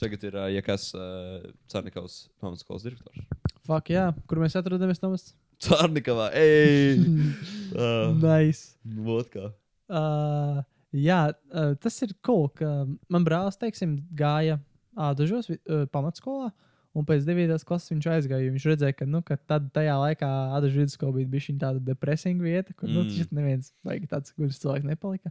Tagad 0.00 0.24
ir, 0.24 0.36
uh, 0.38 0.48
ja 0.50 0.62
kas, 0.64 0.88
uh, 0.96 1.44
Cārnikaus 1.70 2.24
pamatskolas 2.42 2.84
direktors. 2.86 3.20
fuck, 3.66 3.90
jā, 3.92 4.08
kur 4.26 4.40
mēs 4.42 4.56
atrodamies, 4.58 4.98
Tomas? 5.02 5.28
Cārnikavā, 5.60 6.30
ej! 6.34 7.02
uh, 7.76 8.16
Nice. 8.16 8.74
Vot 9.04 9.28
kā. 9.30 9.50
Uh, 9.90 10.62
jā, 10.96 11.20
uh, 11.52 11.74
tas 11.82 12.00
ir 12.06 12.16
cool, 12.26 12.48
ka 12.56 12.86
man 13.12 13.26
brālis, 13.26 13.60
teiksim, 13.60 13.98
gāja 14.16 14.58
ādažos 14.96 15.52
uh, 15.52 15.84
pamatskolā. 15.92 16.50
Un 16.98 17.04
pēc 17.06 17.22
9. 17.22 17.52
klases 17.68 17.92
viņš 17.92 18.06
aizgāja. 18.10 18.50
Viņš 18.50 18.64
redzēja, 18.66 18.96
ka, 18.98 19.06
nu, 19.06 19.20
ka 19.22 19.36
tad 19.38 19.68
tajā 19.76 19.94
laikā 20.00 20.26
Ādažu 20.58 20.80
vidusskola 20.82 21.22
bija 21.22 21.54
tāda 21.60 21.78
depresīva 21.86 22.42
vieta, 22.42 22.74
kur 22.74 22.88
mm. 22.88 22.94
nu, 22.96 23.04
Mm. 23.04 23.14
šis 23.14 23.30
neviens 23.36 23.72
vajag 23.86 24.08
tāds 24.10 24.34
gudrs 24.34 24.58
cilvēks 24.58 24.88
nepalika. 24.88 25.30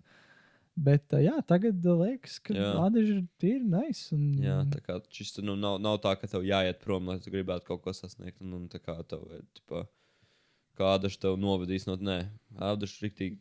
Bet, 0.80 1.12
jā, 1.12 1.34
tagad 1.44 1.84
liekas, 1.84 2.38
ka. 2.40 2.54
Ādažu 2.86 3.18
ir 3.18 3.26
tīri 3.44 3.66
nice. 3.68 4.06
Un, 4.16 4.30
Jā, 4.40 4.62
tā 4.72 4.80
kā 4.86 5.02
šis 5.12 5.36
nu, 5.44 5.58
nav, 5.60 5.82
nav 5.84 5.98
tā, 6.00 6.14
ka 6.16 6.30
tev 6.32 6.46
jāiet 6.48 6.80
prom, 6.80 7.10
lai 7.12 7.18
tu 7.20 7.34
gribētu 7.34 7.68
kaut 7.68 7.84
ko 7.84 7.92
sasniegt. 7.92 8.40
Un, 8.40 8.54
un 8.56 8.70
tā 8.72 8.80
kā 8.80 8.96
tev, 9.04 9.28
tipā, 9.60 9.84
kāda 10.80 11.12
tev 11.20 11.36
novedīs 11.42 11.90
no 11.90 11.98
nē, 12.00 12.22
ādaši 12.56 13.10
riktīgi. 13.10 13.40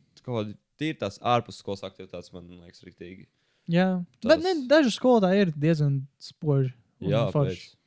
Tīri 0.78 0.98
tās 0.98 1.22
ārpus 1.22 1.62
skolas 1.62 1.86
aktivitātes 1.86 2.32
man 2.34 2.50
liekas 2.50 2.82
riktīgi. 2.82 3.28
jā. 3.70 4.04
Tas- 4.18 4.30
bet 4.34 4.42
ne, 4.42 4.66
daži 4.66 4.90
skolotāji 4.94 5.46
ir 5.46 5.54
diezgan 5.54 6.00
spoži. 6.18 6.74
Jā, 6.98 7.28
forši. 7.30 7.54
pēc. 7.54 7.77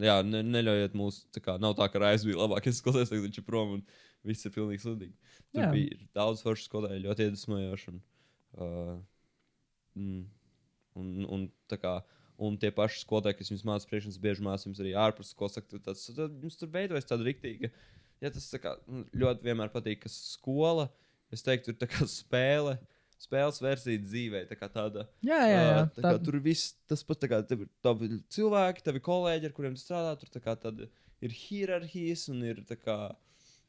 Jā, 0.00 0.20
ne, 0.24 0.40
neļaujiet 0.46 0.94
mums, 0.96 1.24
tā 1.34 1.42
kā 1.44 1.56
nav 1.60 1.74
tā, 1.78 1.88
ka 1.92 2.00
Raivs 2.00 2.24
bija 2.24 2.40
labākais 2.40 2.78
skolotājs, 2.80 3.10
tagad 3.12 3.26
viņš 3.26 3.40
ir 3.42 3.46
prom 3.46 3.74
un 3.76 3.82
viss 4.26 4.46
ir 4.46 4.54
pilnīgi 4.54 4.84
sudīgi. 4.84 5.34
Tur 5.50 5.66
Jā. 5.66 5.70
bija 5.74 5.98
daudz 6.16 6.44
foršu 6.44 6.68
skolotāju, 6.68 7.04
ļoti 7.06 7.26
iedvesmojoši. 7.26 7.92
Un, 7.92 8.00
uh, 8.56 8.94
mm, 9.98 10.22
un, 11.00 11.10
un, 11.36 11.46
kā, 11.74 11.94
un 12.40 12.56
tie 12.60 12.72
paši 12.74 13.02
skolotāji, 13.04 13.40
kas 13.40 13.52
jums 13.52 13.66
mācīja 13.68 13.92
priekšā, 13.92 14.14
bieži 14.22 14.46
mācīja 14.46 14.70
jums 14.70 14.82
arī 14.84 14.94
ārpus 15.04 15.34
skolas 15.34 15.60
aktivitātes. 15.60 16.06
Tad 16.16 16.38
jums 16.44 16.60
tur 16.60 16.72
veidojas 16.72 17.08
tāda 17.08 17.26
rīktīga. 17.26 17.72
Ja 18.20 18.32
tas 18.32 18.48
tā 18.52 18.60
kā, 18.60 18.74
ļoti 19.16 19.46
vienmēr 19.48 19.72
patīk, 19.72 20.02
ka 20.04 20.12
skola, 20.12 20.90
es 21.32 21.44
teiktu, 21.44 21.72
ir 21.72 21.80
tā 21.80 21.88
kā 21.90 22.08
spēle. 22.08 22.76
Spēles 23.20 23.58
versija 23.60 24.00
dzīvē, 24.00 24.46
tā 24.48 24.56
tāda 24.72 25.02
Jā, 25.20 25.40
jā, 25.44 25.60
jā. 25.60 25.80
Tā 25.98 26.02
kā, 26.06 26.12
tur 26.24 26.38
viss 26.40 26.70
tas 26.88 27.02
pats, 27.04 27.20
tā 27.20 27.28
kā 27.28 27.42
tev 27.46 27.66
ir 27.66 27.68
tavi 27.84 28.08
cilvēki, 28.32 28.80
tavi 28.86 29.02
kolēģi, 29.04 29.50
ar 29.50 29.52
kuriem 29.52 29.76
strādā. 29.76 30.14
Tur 30.18 30.30
tā 30.32 30.40
kā 30.40 30.54
tad 30.56 30.80
ir 31.20 31.34
hierarhijas 31.36 32.28
un 32.32 32.40
ir 32.48 32.62
tā 32.64 32.78
kā. 32.80 32.96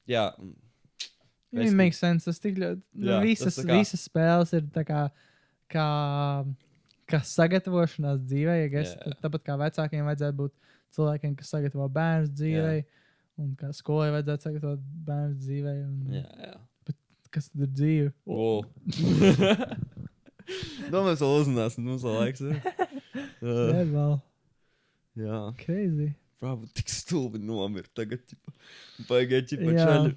Jā, 0.08 0.30
basically- 1.52 1.76
makes 1.76 2.00
sense. 2.00 2.24
Tas 2.26 2.40
tik 2.40 2.56
ļoti. 2.64 2.82
Jā, 2.96 3.20
visas, 3.22 3.58
tā 3.60 3.66
kā- 3.68 3.80
visas 3.82 4.08
spēles 4.08 4.54
ir 4.56 4.62
tā 4.72 4.86
kā, 4.88 5.04
kā, 5.70 5.88
kā 7.12 7.20
sagatavošanās 7.20 8.24
dzīvē. 8.24 8.56
Ja 8.64 8.68
guess. 8.72 8.96
Jā. 8.96 9.14
Tāpat 9.22 9.44
kā 9.44 9.58
vecākiem 9.60 10.08
vajadzētu 10.08 10.36
būt 10.46 10.52
cilvēkiem, 10.96 11.36
kas 11.38 11.52
sagatavo 11.52 11.90
bērnu 11.92 12.32
dzīvē, 12.40 12.86
un 13.38 13.56
kā 13.60 13.74
skolai 13.76 14.12
vajadzētu 14.16 14.48
sagatavot 14.48 14.80
bērnu 15.12 15.36
dzīvē. 15.44 15.76
Un, 15.88 16.08
jā, 16.22 16.26
jā. 16.40 16.56
Kas 17.32 17.46
tad 17.52 17.62
ir 17.64 17.70
dzīve? 17.78 18.10
Wow. 18.28 18.66
Domāju, 20.92 21.06
mēs 21.08 21.22
vēl 21.24 21.36
uzzināsim, 21.40 21.86
mums 21.88 22.04
vēl 22.04 22.16
laiks. 22.20 22.42
Ir. 22.44 22.56
Uh, 23.42 23.70
Jā, 23.72 23.84
vēl 23.92 24.14
jā, 25.22 25.38
crazy. 25.62 26.08
prāvu, 26.42 26.64
tik 26.76 26.88
stulbi 26.92 27.40
nomirt 27.44 27.92
tagad. 27.98 28.24
Pagaidiet, 29.08 29.48
ķipa, 29.54 29.70
Jā. 29.76 29.86
čaļi. 29.88 30.12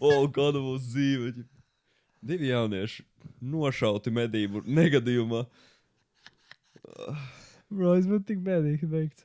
o, 0.00 0.02
kāda 0.36 0.58
būs 0.64 0.82
dzīve. 0.90 1.26
Ķipa. 1.36 1.52
Divi 2.26 2.46
jaunieši 2.50 3.00
nošauti 3.46 4.10
medību 4.16 4.56
negadījumā. 4.66 5.42
Bro, 7.70 7.94
es 8.00 8.06
būtu 8.08 8.24
tik 8.32 8.40
bēdīgi 8.46 8.86
beigts. 8.90 9.22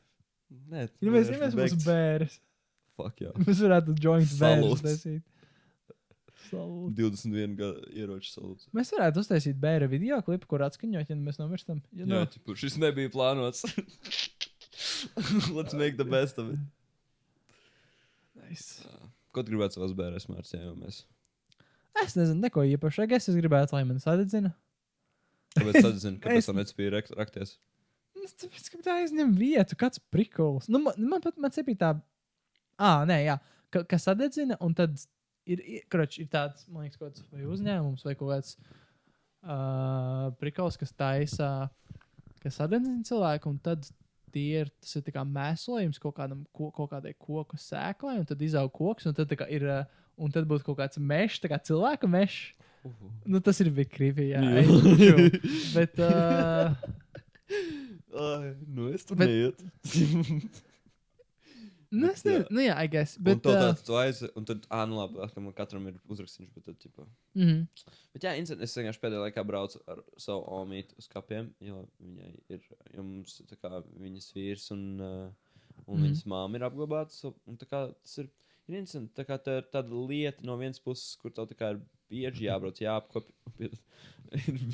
Nē, 0.71 0.81
Ja 1.01 1.09
mēs, 1.13 1.25
ja 1.31 1.37
mēs 1.41 1.53
būtu 1.57 1.77
bērns, 1.85 2.33
Fuck, 2.97 3.15
jā. 3.23 3.31
mēs 3.39 3.59
varētu 3.63 3.89
joint 4.03 4.27
Salūts. 4.29 4.81
taisīt. 4.83 5.23
Salūts. 6.51 6.95
21 6.97 7.55
gadu 7.59 7.85
ieroču 7.95 8.31
salūts. 8.33 8.67
Mēs 8.75 8.91
varētu 8.95 9.23
uztaisīt 9.23 9.59
bērnu 9.61 9.87
video 9.91 10.19
klipu, 10.25 10.49
kur 10.51 10.63
atskaņot, 10.67 11.09
ja 11.09 11.15
mēs 11.19 11.39
nomirstam. 11.39 11.79
Ja 11.95 12.07
Jā, 12.09 12.25
ķipa, 12.33 12.55
šis 12.59 12.75
nebija 12.81 13.11
plānots. 13.13 13.63
Let's 15.55 15.73
make 15.77 15.97
the 15.97 16.05
best 16.07 16.37
of 16.41 16.51
it. 16.53 16.59
Nice. 18.35 18.81
Ko 19.31 19.43
tu 19.43 19.53
gribētu 19.53 19.77
savās 19.79 19.93
bērnēs 19.95 20.27
mācījāmies? 20.31 21.03
Es 22.01 22.15
nezinu, 22.17 22.39
neko 22.43 22.63
īpašāk. 22.75 23.13
Es 23.15 23.29
gribētu, 23.31 23.75
lai 23.75 23.83
man 23.87 23.99
sadedzina. 24.03 24.53
Kāpēc 25.55 25.81
tad 25.83 25.99
zini, 25.99 26.19
kāpēc 26.23 26.39
Es- 26.43 26.47
tam 26.47 26.59
nespēja 26.59 26.93
rak- 26.95 27.13
rakties? 27.19 27.57
Es 28.23 28.33
tāpēc, 28.37 28.67
ka 28.71 28.77
tā 28.85 28.97
aizņem 29.01 29.31
vietu, 29.35 29.75
kāds 29.79 29.99
prikols. 30.13 30.67
Nu, 30.69 30.79
man, 30.79 30.93
man 30.97 31.21
pat 31.23 31.37
man 31.41 31.51
bija 31.51 31.79
tā, 31.79 31.89
ah, 32.77 33.03
nē, 33.07 33.17
jā, 33.25 33.39
ka, 33.73 33.83
kas 33.83 34.05
sadedzina, 34.07 34.57
un 34.61 34.75
tad 34.77 34.95
ir, 35.45 35.61
ir, 35.65 35.81
kroč, 35.91 36.19
ir 36.21 36.29
tāds, 36.31 36.67
man 36.69 36.85
liekas, 36.85 36.99
kaut 36.99 37.11
kāds 37.15 37.25
vai 37.31 37.47
uzņēmums 37.49 38.05
vai 38.07 38.15
kaut 38.19 38.31
kāds 38.33 38.55
uh, 39.43 40.29
prikols, 40.41 40.77
kas 40.79 40.93
taisa, 40.97 41.49
kas 42.43 42.59
sadedzina 42.61 43.03
cilvēku, 43.07 43.51
un 43.53 43.59
tad 43.63 43.87
tie 44.31 44.61
ir, 44.63 44.71
tas 44.79 44.95
ir 44.99 45.11
kā 45.11 45.23
mēslojums 45.27 45.99
kaut, 46.01 46.15
kādam, 46.19 46.45
ko, 46.55 46.69
kaut 46.75 46.91
kādai 46.93 47.13
koku 47.19 47.59
sēklai, 47.59 48.19
un 48.21 48.27
tad 48.29 48.41
izaug 48.45 48.71
koks, 48.75 49.09
un 49.09 49.17
tad, 49.17 49.33
ir, 49.51 49.65
uh, 49.67 49.83
un 50.21 50.31
tad 50.33 50.47
būtu 50.49 50.69
kaut 50.69 50.79
kāds 50.79 51.01
mežs, 51.01 51.41
tā 51.43 51.51
kā 51.51 51.59
cilvēka 51.59 52.07
mežs. 52.11 52.53
Nu, 53.29 53.37
tas 53.45 53.59
ir 53.61 53.69
bija 53.75 53.89
krīvi, 53.93 54.31
jā. 54.31 54.41
Jā. 54.41 55.15
Bet, 55.77 55.99
uh, 56.01 56.73
Ai, 58.11 58.53
nu 58.67 58.89
es 58.91 59.05
tur 59.07 59.19
Bet- 59.19 59.29
neiet. 59.29 59.61
nu, 61.91 62.07
es 62.09 62.23
nezinu, 62.25 62.45
nu, 62.55 62.61
jā, 62.63 62.75
I 62.79 62.87
guess. 62.91 63.17
Bet 63.19 63.39
Bet, 63.39 63.43
to 63.45 63.53
uh, 63.53 63.61
tāds 63.67 63.91
aiz, 64.01 64.21
un 64.39 64.45
tad, 64.47 64.65
ah, 64.71 64.85
nu 64.89 64.97
labi, 64.99 65.19
atkal 65.25 65.43
man 65.45 65.55
katram 65.57 65.87
ir 65.91 65.97
uzrakstīns, 66.11 66.49
bet 66.55 66.65
tad, 66.69 66.77
tipo. 66.81 67.05
mhm. 67.35 67.65
Bet 68.15 68.27
jā, 68.27 68.33
instant, 68.39 68.61
es 68.65 68.75
vienkārši 68.79 69.01
pēdējā 69.03 69.23
laikā 69.27 69.43
braucu 69.47 69.81
ar 69.91 70.01
savu 70.19 70.43
omītu 70.61 70.95
uz 71.01 71.07
kapiem, 71.11 71.51
jo 71.63 71.85
viņai 71.99 72.31
ir, 72.55 72.65
jo 72.95 73.03
mums, 73.07 73.37
tā 73.49 73.59
kā, 73.59 73.83
viņas 73.99 74.29
vīrs 74.37 74.69
un, 74.75 74.85
uh, 74.99 75.55
un 75.87 75.97
Mhm. 75.97 76.05
viņas 76.07 76.25
māma 76.31 76.59
ir 76.59 76.67
apglabātas, 76.67 77.23
un 77.27 77.57
tā 77.57 77.67
kā 77.67 77.85
tas 77.93 78.17
ir, 78.23 78.29
ir 78.69 78.79
instant, 78.79 79.11
tā 79.17 79.25
kā 79.27 79.37
tā 79.41 79.57
ir 79.61 79.67
tāda 79.73 79.91
lieta 80.07 80.43
no 80.47 80.55
vienas 80.57 80.79
puses, 80.79 81.15
kur 81.19 81.31
tev 81.35 81.47
tā 81.51 81.57
kā 81.59 81.71
ir 81.75 81.81
bieži 82.11 82.45
jābrauc, 82.47 82.79
jāapkop, 82.79 83.27
ir 83.65 83.71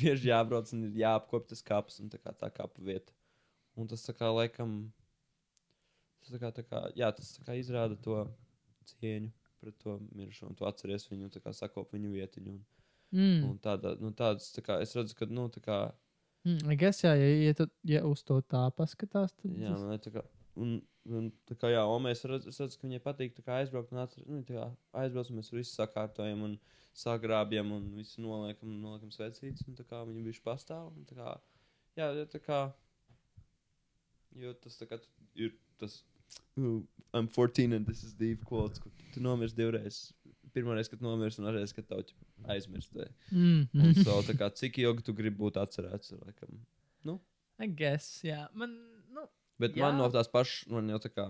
bieži 0.02 0.30
jābrauc 0.32 0.70
un 0.74 0.88
ir 0.90 1.00
jāapkop 1.04 1.48
tas 1.50 1.62
kaps 1.66 2.00
un 2.02 2.10
tā 2.14 2.20
kā 2.22 2.34
tā 2.38 2.50
kapa 2.54 2.82
vieta. 2.82 3.14
Un 3.78 3.86
tas 3.88 4.02
tā 4.06 4.14
kā 4.18 4.30
laikam, 4.34 4.92
tas 6.28 6.36
tā 6.36 6.42
kā, 6.44 6.52
tā 6.60 6.64
kā, 6.68 6.82
jā, 7.00 7.12
tas 7.16 7.34
kā 7.48 7.56
izrāda 7.58 7.96
to 8.04 8.26
cieņu 8.92 9.32
pret 9.62 9.78
to 9.82 9.96
mirušo, 10.14 10.52
un 10.52 10.58
tu 10.58 10.68
atceries 10.70 11.08
viņu, 11.10 11.32
kā 11.42 11.54
sakop 11.56 11.96
viņu 11.96 12.12
vietiņu. 12.14 12.52
Un, 12.54 12.60
mm. 13.16 13.48
un 13.48 13.56
tāda, 13.64 13.96
nu, 14.04 14.12
tādas, 14.16 14.52
tā 14.54 14.62
kā, 14.66 14.82
es 14.84 14.94
redzu, 14.98 15.16
ka, 15.18 15.30
nu, 15.32 15.48
tā 15.54 15.64
kā, 15.64 15.80
Mm, 16.48 16.72
I 16.72 16.76
guess, 16.80 17.04
jā, 17.04 17.12
ja, 17.18 17.28
ja, 17.44 17.54
tu, 17.58 17.66
ja 17.90 18.02
uz 18.08 18.22
to 18.24 18.38
tā 18.48 18.62
paskatās, 18.78 19.34
tad. 19.36 19.52
jā, 19.52 19.74
tas- 19.74 19.82
nu, 19.82 19.90
ne, 19.92 19.98
tā 20.00 20.12
kā, 20.14 20.22
un, 20.56 20.70
un 21.20 21.26
tā 21.50 21.58
kā, 21.60 21.72
jā, 21.74 21.82
Omei, 21.92 22.14
es 22.16 22.24
redzu, 22.24 22.54
es 22.54 22.60
redzu, 22.62 22.80
ka 22.80 22.88
viņai 22.88 23.02
patīk, 23.04 23.42
kā 23.44 23.58
aizbraukt 23.62 23.92
un 23.92 24.00
atcer, 24.04 24.24
nu, 24.30 24.44
kā 24.48 24.70
aizbrauc, 25.02 25.32
un 25.32 25.42
mēs 25.42 25.52
visu 25.52 25.74
sakārtojam 25.76 26.46
un 26.48 26.54
sagrābjam 26.96 27.74
un 27.76 27.90
visu 27.98 28.24
noliekam, 28.24 28.78
noliekam 28.84 29.12
svecītes, 29.12 29.66
un 29.68 29.76
tā 29.76 29.84
kā 29.90 30.00
viņi 30.08 30.24
bijuši 30.30 30.44
pastāv, 30.46 30.88
un 30.94 31.10
tā 31.10 31.18
kā, 31.20 31.34
jā, 32.00 32.08
tā 32.32 32.42
kā, 32.46 32.62
jo 34.40 34.54
tas 34.64 34.80
tā 34.80 34.88
kā 34.88 35.02
ir 35.36 35.58
tas, 35.82 36.00
I'm 37.14 37.28
14 37.28 37.74
and 37.74 37.86
this 37.88 38.04
is 38.04 38.14
Dave 38.14 38.44
quotes, 38.46 38.82
tu 39.14 39.24
nomirsti 39.24 39.62
divreiz. 39.62 40.00
Pirmā 40.56 40.74
reize, 40.74 40.90
kad 40.90 41.04
nomirsti, 41.06 41.44
un 41.44 41.52
otrreiz, 41.52 41.74
kad 41.76 41.86
ķip, 41.92 42.18
aizmirst. 42.50 42.96
Mm. 43.30 43.68
Un 43.78 43.94
so, 44.00 44.16
tā 44.26 44.34
kā, 44.40 44.48
cik 44.58 44.80
ilgi 44.82 45.06
tu 45.06 45.14
gribi 45.14 45.38
būt 45.38 45.60
atcerēts? 45.62 46.16
Laikam. 46.18 46.58
I 47.58 47.68
guess, 47.68 48.22
jā. 48.26 48.46
Man, 48.54 48.74
nu, 49.14 49.26
Bet 49.58 49.74
Jā. 49.74 49.82
Jā. 49.82 49.88
man 49.88 50.02
no 50.02 50.08
tās 50.14 50.30
pašas, 50.30 50.68
man 50.70 50.90
jau 50.94 51.00
tā 51.02 51.10
kā, 51.10 51.26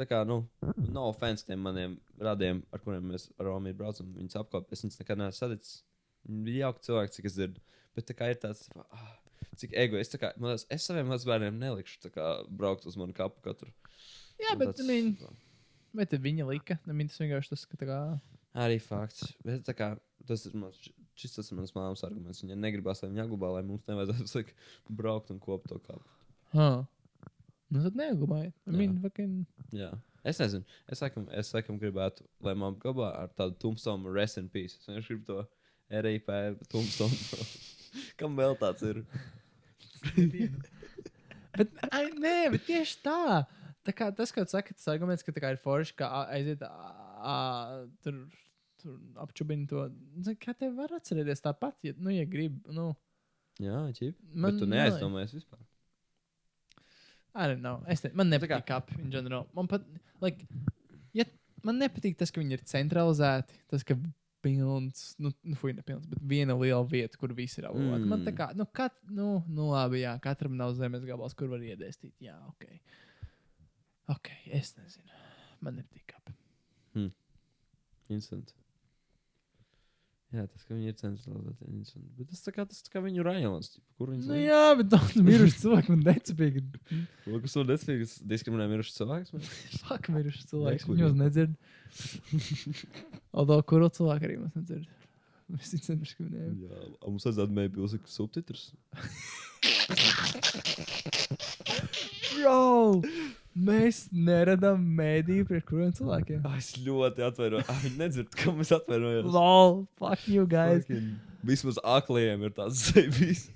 tā 0.00 0.06
kā, 0.08 0.22
nu, 0.28 0.40
no 0.88 1.08
offense 1.10 1.44
tiem 1.44 1.60
maniem 1.60 1.98
radiem, 2.20 2.62
ar 2.72 2.80
kuriem 2.80 3.10
mēs 3.12 3.28
ar 3.36 3.50
Romu 3.50 3.72
braucam, 3.76 4.14
viņas 4.16 4.38
apkopot. 4.40 4.72
Es 4.72 4.84
viņus 4.84 5.00
nekad 5.02 5.20
neesmu 5.20 5.36
saticis. 5.36 5.82
Viņi 6.28 6.46
bija 6.46 6.62
jauki 6.66 6.86
cilvēki, 6.88 7.14
cik 7.16 7.28
es 7.28 7.36
dzirdu. 7.36 7.64
Bet 7.96 8.08
tā 8.08 8.16
kā 8.16 8.30
ir 8.32 8.40
tāds, 8.40 8.64
ah, 8.88 9.12
cik 9.60 9.74
egoists. 9.76 10.14
tā 10.14 10.20
kā, 10.22 10.32
liekas, 10.40 10.66
Es 10.70 10.86
saviem 10.88 11.08
mazbērniem 11.12 11.58
nelikšu 11.60 12.10
kā 12.14 12.26
braukt 12.48 12.86
uz 12.88 12.96
manu 13.00 13.12
kapu 13.16 13.40
katru. 13.44 13.70
jā, 14.40 14.56
bet, 14.58 14.68
tāds- 14.74 14.80
I 14.84 14.86
mean, 14.88 15.16
vai 15.94 16.06
te 16.06 16.18
viņa 16.18 16.46
lika? 16.48 16.78
Mean, 16.86 17.08
tas 17.08 17.18
vienkārši 17.22 17.52
tas, 17.54 17.64
ka 17.66 17.76
tā 17.76 17.86
kā. 17.90 18.00
Arī 18.54 18.80
fakts. 18.82 19.32
Bet 19.44 19.62
kā, 19.78 19.92
tas 20.26 20.46
ir 20.46 20.54
mans, 20.58 20.78
šis 21.14 21.34
tas 21.36 21.50
ir 21.52 21.56
mans 21.60 21.72
māmas 21.76 22.02
arguments. 22.06 22.42
Viņa 22.42 22.56
negribas, 22.58 23.02
lai 23.02 23.10
viņa 23.12 23.28
glabā, 23.30 23.52
lai 23.58 23.62
mums 23.62 23.84
nevajadzētu 23.86 24.32
laiku 24.40 24.52
braukt 24.90 25.30
un 25.30 25.38
kopt 25.38 25.68
to 25.70 25.78
kapu. 25.78 26.02
Huh. 26.52 26.84
Nu, 27.70 27.82
tad 27.84 27.94
neglabājiet. 27.94 28.54
Fucking. 29.04 29.44
Jā. 29.72 29.92
Es 30.26 30.36
nezinu, 30.42 30.64
es 30.90 31.00
laikam, 31.00 31.28
es 31.32 31.52
laikam 31.54 31.78
gribētu, 31.80 32.24
lai 32.44 32.52
man 32.58 32.74
glabā 32.82 33.12
ar 33.22 33.28
tādu 33.38 33.54
tumstomu 33.62 34.10
rest 34.12 34.36
in 34.36 34.48
peace. 34.52 34.74
Es 34.80 34.88
vienkārši 34.90 35.14
gribu 35.14 35.24
to 35.30 35.46
RIP 36.02 36.26
tumstomu. 36.68 37.16
Kam 38.20 38.34
vēl 38.36 38.58
tāds 38.60 38.82
ir? 38.82 39.04
Bet, 41.58 41.72
ai, 41.90 42.04
nē, 42.14 42.34
bet 42.54 42.62
tieši 42.68 43.00
tā. 43.04 43.42
Tā 43.84 43.92
kā 43.96 44.06
tas, 44.14 44.30
ko 44.32 44.44
tu 44.46 44.52
saki, 44.54 44.74
tas 44.76 44.86
arguments, 44.92 45.24
ka 45.26 45.32
tā 45.34 45.40
kā 45.42 45.50
ir 45.54 45.58
forši, 45.60 45.96
ka 45.98 46.08
aiziet 46.30 46.60
ā, 46.62 47.34
tur, 48.04 48.20
tur 48.80 48.94
apčubini 49.24 49.66
to. 49.68 49.88
Zini, 50.22 50.38
Kā 50.40 50.54
tev 50.56 50.76
var 50.78 50.94
atcerēties 50.96 51.42
tāpat, 51.44 51.74
ja, 51.88 51.96
nu, 51.98 52.12
ja 52.14 52.24
grib. 52.28 52.60
Nu, 52.70 52.92
Jā, 53.60 53.82
ķip. 53.98 54.14
Man 54.32 54.54
Bet 54.54 54.62
tu 54.62 54.68
neaizdomājies 54.70 55.34
vispār. 55.36 55.60
I 57.34 57.46
don't 57.50 57.60
know. 57.62 57.82
Es 57.90 58.00
ne, 58.06 58.12
man 58.16 58.30
Tā 58.30 58.38
nepatīk 58.38 58.54
kā- 58.64 58.80
kapi, 58.80 59.00
in 59.02 59.10
general. 59.12 59.44
Man 59.54 59.68
pat, 59.70 59.84
like, 60.22 60.46
ja, 61.14 61.26
man 61.66 61.76
nepatīk 61.82 62.16
tas, 62.18 62.30
ka 62.32 62.40
viņi 62.40 62.56
ir 62.56 62.64
centralizēti. 62.66 63.58
Tas, 63.70 63.84
ka 63.84 63.98
pilns, 64.42 65.14
nu, 65.20 65.30
nu 65.44 65.54
fuj, 65.58 65.72
nepilns, 65.76 66.06
bet 66.10 66.20
viena 66.26 66.54
liela 66.58 66.84
vieta, 66.88 67.18
kur 67.20 67.32
viss 67.36 67.58
ir 67.60 67.66
apgabāti. 67.68 68.04
Mm. 68.04 68.08
Man 68.14 68.24
tā 68.24 68.32
Mm. 68.32 68.38
kā, 68.38 68.46
nu, 68.56 68.66
kat, 68.66 68.94
nu, 69.10 69.28
nu, 69.48 69.70
labi, 69.72 70.00
jā, 70.04 70.14
katram 70.24 70.56
nav 70.56 70.74
zemes 70.78 71.04
gabals, 71.08 71.34
kur 71.36 71.48
var 71.52 71.60
iedēstīt. 71.60 72.12
Jā, 72.24 72.36
ok. 72.48 72.64
Ok, 74.16 74.30
es 74.50 74.72
nezinu. 74.78 75.12
Man 75.60 75.76
nepatīk 75.76 76.06
kapi. 76.14 76.34
Instant. 78.10 78.54
Jā, 80.30 80.44
tas, 80.46 80.62
ka 80.62 80.76
viņi 80.76 80.92
ir 80.92 80.94
centralizēti. 80.94 81.64
ir 81.66 81.72
instant. 81.80 82.04
Bet 82.14 82.28
tas 82.30 82.44
tā 82.44 82.52
kā, 82.54 82.62
tas 82.70 82.84
tā 82.86 82.92
kā 82.92 83.00
viņu 83.02 83.24
rajons. 83.26 83.72
ķip, 83.72 83.82
Kur 83.98 84.12
viņi 84.12 84.28
Nu, 84.30 84.36
jā, 84.38 84.60
bet 84.78 84.86
daudz 84.92 85.16
miruši 85.26 85.56
cilvēki 85.64 85.90
man 85.90 86.04
necapīgi. 86.06 86.62
Kas 87.26 87.54
to 87.56 87.64
nespējas 87.66 88.12
diskriminē? 88.30 88.68
Fuck, 89.88 90.06
miruši 90.14 90.46
cilvēki. 90.52 90.84
Nekur. 90.84 90.94
Viņi 90.94 91.04
jūs 91.06 91.18
nedzird. 91.18 91.58
Although, 93.42 93.66
kuru 93.66 93.90
cilvēku 93.90 94.30
arī 94.30 94.38
mēs 94.44 94.54
nedzird. 94.60 94.86
Mēs 95.50 95.74
viņus 95.74 95.90
nediskriminējam. 95.96 96.54
Jā, 96.62 96.84
a 97.02 97.10
mums 97.10 97.26
vajadzētu 97.26 97.56
maybe 97.58 97.82
uzlikt 97.82 98.14
subtitrus. 98.14 98.68
Bro! 102.36 103.02
Mēs 103.50 104.04
neradām 104.14 104.82
mēdīju 104.94 105.46
priekš 105.48 105.64
kuriem 105.66 105.94
cilvēkiem. 105.96 106.42
Ah, 106.46 106.58
es 106.60 106.70
ļoti 106.78 107.24
atvainojos. 107.26 107.66
Ah, 107.66 107.80
viņi 107.82 107.98
nedzird, 107.98 108.28
kā 108.38 108.52
mēs 108.54 108.70
atvainojamies. 108.76 109.32
Lol, 109.34 109.80
fuck 109.98 110.28
you 110.30 110.46
guys. 110.46 110.84
Fucking- 110.86 111.16
Vismaz 111.42 111.80
akliem 111.82 112.44
ir 112.46 112.52
tāds 112.54 112.84
zebīs. 112.92 113.48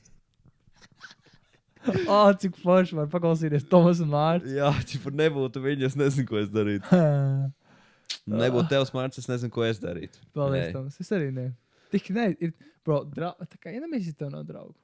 Oh, 2.09 2.33
cik 2.41 2.57
forši 2.59 2.97
var 2.99 3.11
paklausīties 3.13 3.69
Tomas 3.71 4.01
un 4.03 4.11
Mārcis. 4.15 4.57
Jā, 4.57 4.73
par 5.05 5.15
nebūtu 5.21 5.63
viņa, 5.63 5.91
es 5.91 5.99
nezinu, 6.01 6.27
ko 6.31 6.41
es 6.41 6.51
darītu. 6.51 7.03
Nebūtu 8.35 8.71
tevs 8.73 8.91
mārciņš, 8.95 9.21
es 9.21 9.31
nezinu, 9.31 9.53
ko 9.53 9.67
es 9.69 9.79
darītu. 9.83 10.23
Paldies. 10.35 10.73
Tomas. 10.75 10.97
Es 11.01 11.13
arī 11.15 11.29
ne. 11.35 11.51
Tik 11.93 12.09
ne, 12.17 12.31
ir, 12.43 12.55
bro, 12.87 13.05
dra... 13.07 13.35
tā 13.45 13.61
kā 13.61 13.75
ienamies, 13.77 14.09
tev 14.17 14.33
nav 14.33 14.47
draugu. 14.49 14.75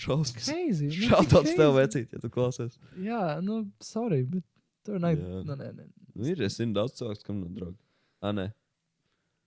Šausmas. 0.00 0.46
Nu, 0.48 0.92
Šāds 0.92 1.52
tev 1.56 1.74
vecīt, 1.76 2.12
ja 2.14 2.20
tu 2.20 2.30
klausies. 2.32 2.78
Jā, 3.00 3.24
nu, 3.44 3.62
sorry, 3.84 4.22
bet 4.28 4.44
tur 4.86 5.00
nav. 5.02 5.16
Jā. 5.18 5.42
Nu, 5.48 5.56
nē, 5.58 5.70
nē. 5.78 5.88
Nu, 6.14 6.26
ir, 6.28 6.42
es 6.46 6.58
zinu 6.58 6.76
daudz 6.76 6.96
cilvēku, 6.98 7.26
kam 7.28 7.40
nav 7.42 7.52
draugu. 7.56 7.78
Ah, 8.22 8.34
nē. 8.36 8.48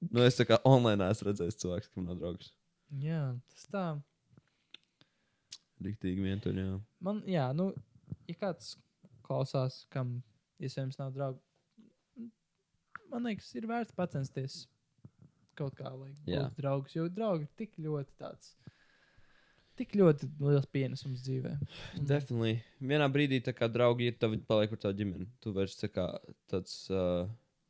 Nu, 0.10 0.22
es 0.26 0.38
tā 0.38 0.46
kā 0.48 0.60
online 0.68 1.08
esmu 1.10 1.30
redzējis 1.30 1.60
cilvēku, 1.64 1.92
kam 1.94 2.08
nav 2.10 2.20
draugs. 2.22 2.52
Jā, 3.02 3.22
tas 3.54 3.68
tā. 3.74 3.86
Riktīgi 5.86 6.24
vientuļi, 6.24 6.64
jā. 6.64 6.78
Man, 7.04 7.22
jā, 7.30 7.50
nu, 7.58 7.72
ja 8.30 8.38
kāds 8.40 8.76
klausās, 9.26 9.84
kam 9.94 10.20
iespējams 10.64 11.00
nav 11.02 11.16
draugu, 11.16 11.42
man 13.12 13.28
liekas, 13.30 13.50
ir 13.58 13.68
vērts 13.70 13.96
pacensties 13.98 14.62
kaut 15.56 15.76
kā, 15.80 15.90
lai 15.92 16.12
būtu 16.26 16.60
draugs. 16.60 16.96
Jo 16.98 17.08
draugi 17.12 17.48
ir 17.48 17.52
tik 17.60 17.78
ļoti 17.82 18.18
tāds, 18.20 18.56
tik 19.78 19.94
ļoti 20.00 20.30
liels 20.40 20.66
pienesums 20.72 21.24
dzīvē. 21.26 21.56
Un- 22.00 22.06
Definitely. 22.06 22.62
Vienā 22.82 23.08
brīdī, 23.12 23.42
kā 23.54 23.68
draugi 23.72 24.08
ir, 24.12 24.14
tad 24.20 24.32
viņi 24.32 24.46
paliek 24.48 24.70
par 24.70 24.80
tavu 24.86 24.98
ģimeni. 25.00 25.28
Tu 25.42 25.52
vairs 25.56 25.76
tā 25.80 25.90
kā 25.92 26.08
tāds. 26.52 26.86
Uh, 26.92 27.28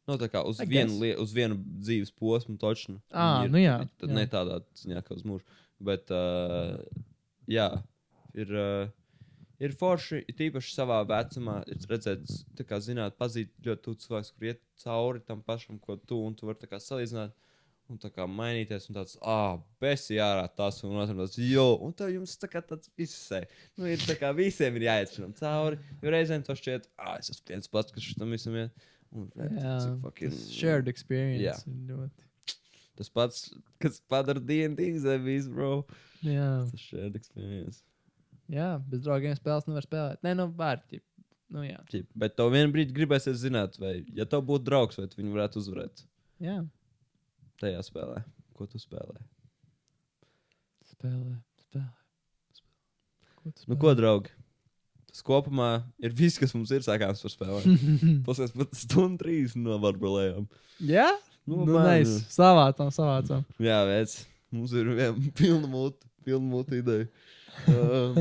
Nu, 0.07 0.19
tā 0.22 0.27
kā 0.30 0.44
uz 0.45 0.60
vienu, 0.69 0.99
lie- 1.02 1.15
uz 1.18 1.32
vienu 1.34 1.56
dzīves 1.82 2.11
posmu, 2.14 2.60
točnu. 2.61 2.99
Ir- 3.10 3.49
nu 3.49 3.57
jā, 3.57 3.80
Tad 3.98 4.10
jā. 4.11 4.14
ne 4.14 4.27
tādā 4.27 4.60
ziņā, 4.77 5.02
kā 5.02 5.15
uz 5.15 5.23
mūžu. 5.26 5.41
Bet, 5.82 6.11
uh, 6.14 6.77
jā, 7.49 7.82
ir, 8.36 8.52
uh, 8.53 8.88
ir 9.60 9.73
forši, 9.73 10.19
tīpaši 10.30 10.76
savā 10.77 10.99
vecumā, 11.10 11.64
ir 11.68 11.77
redzēt, 11.90 12.22
tā 12.56 12.64
kā 12.64 12.77
zināt, 12.77 13.18
pazīt 13.18 13.49
ļoti 13.65 13.82
tu 13.82 13.95
cilvēks, 13.95 14.32
kur 14.38 14.45
iet 14.52 14.61
cauri 14.77 15.22
tam 15.26 15.41
pašam, 15.41 15.80
ko 15.82 15.95
tu, 15.98 16.22
un 16.22 16.36
tu 16.36 16.45
vari 16.45 16.60
salīdzināt. 16.86 17.34
Un 17.85 17.99
tā 18.01 18.09
kā 18.09 18.23
mainīties, 18.25 18.87
un 18.89 18.95
tāds, 18.97 19.13
ah, 19.21 19.59
besi 19.79 20.15
ārā 20.17 20.47
tas, 20.57 20.79
un 20.87 20.95
otrs 20.97 21.13
tāds, 21.19 21.35
jo, 21.45 21.65
un 21.85 21.91
tev 21.93 22.09
jums 22.15 22.31
tā 22.41 22.47
kā 22.49 22.61
tāds 22.65 22.89
izsē. 22.97 23.43
Nu, 23.77 23.85
ir 23.85 24.01
tā 24.01 24.15
kā 24.17 24.31
visiem 24.33 24.73
ir 24.79 24.87
jāiet 24.87 25.11
šim 25.13 25.35
cauri, 25.37 25.77
jo 26.01 26.13
reizēm 26.15 26.41
to 26.47 26.55
šķiet, 26.57 26.87
ah, 26.97 27.19
es 27.21 27.29
esmu 27.29 27.51
viens 27.51 27.69
pats, 27.69 27.93
kas 27.93 28.07
tam 28.17 28.31
visam 28.33 28.55
iet. 28.57 28.87
Un, 29.13 29.27
Jā, 29.37 29.75
cik 29.83 29.99
fucking- 30.01 30.33
tas 30.33 30.47
shared 30.49 30.89
experience. 30.89 31.43
Jā. 31.45 31.53
ir 31.69 31.91
Ļoti. 31.91 32.25
Tas 32.97 33.09
pats, 33.13 33.43
kas 33.83 33.99
padara 34.09 34.41
DND 34.41 34.87
zebīs, 35.03 35.45
bro. 35.51 35.85
Jā. 36.25 36.47
Tas 36.71 36.81
shared 36.87 37.15
experience. 37.19 37.83
jā, 38.49 38.71
bez 38.89 39.03
draugiem 39.05 39.37
spēles 39.37 39.67
nevar 39.69 39.85
spēlēt. 39.85 40.23
Nē, 40.25 40.33
nu, 40.39 40.47
vērti. 40.57 41.01
Nu, 41.53 41.61
jā. 41.61 41.77
Ķip, 41.93 42.07
bet 42.17 42.33
tev 42.35 42.49
vienā 42.49 42.71
brīdī 42.73 42.97
gribēsies 42.97 43.37
zināt, 43.45 43.77
vai, 43.79 43.99
ja 44.17 44.25
tev 44.25 44.41
būtu 44.49 44.65
draugs, 44.65 44.97
vai 44.97 45.05
tu 45.07 45.21
viņu 45.21 45.35
varētu 45.37 45.61
uzvarēt 45.61 46.01
jā. 46.41 46.57
Tajā 47.61 47.82
spēlē, 47.88 48.22
ko 48.57 48.68
tu 48.69 48.80
spēlē. 48.82 49.19
Spēlē, 50.86 51.36
spēlē. 51.65 51.91
Ko 53.41 53.52
tu 53.53 53.69
Nu, 53.72 53.77
ko, 53.82 53.94
draugi? 53.98 54.32
Tas 55.10 55.22
kopumā 55.26 55.69
ir 56.03 56.11
viss, 56.15 56.40
kas 56.41 56.52
mums 56.56 56.72
ir 56.76 56.84
sākāms 56.86 57.22
par 57.23 57.34
spēlēm. 57.34 57.65
spēlē? 57.77 58.15
Paskas 58.27 58.53
pat 58.56 58.73
stundu 58.77 59.22
trīs 59.23 59.56
novarbrulējām. 59.60 60.48
Jā? 60.90 61.07
Nu, 61.45 61.61
Nu, 61.64 61.76
man- 61.77 61.86
nice. 61.91 62.23
Savācām, 62.34 62.90
savācām. 62.95 63.44
Jā, 63.61 63.84
veids. 63.88 64.23
Mums 64.56 64.73
ir 64.77 64.88
viena 64.98 65.14
pilna 65.40 65.69
mūta, 65.69 66.10
pilna 66.26 66.52
mūta 66.57 66.82
ideja. 66.82 67.07
Um, 67.72 68.18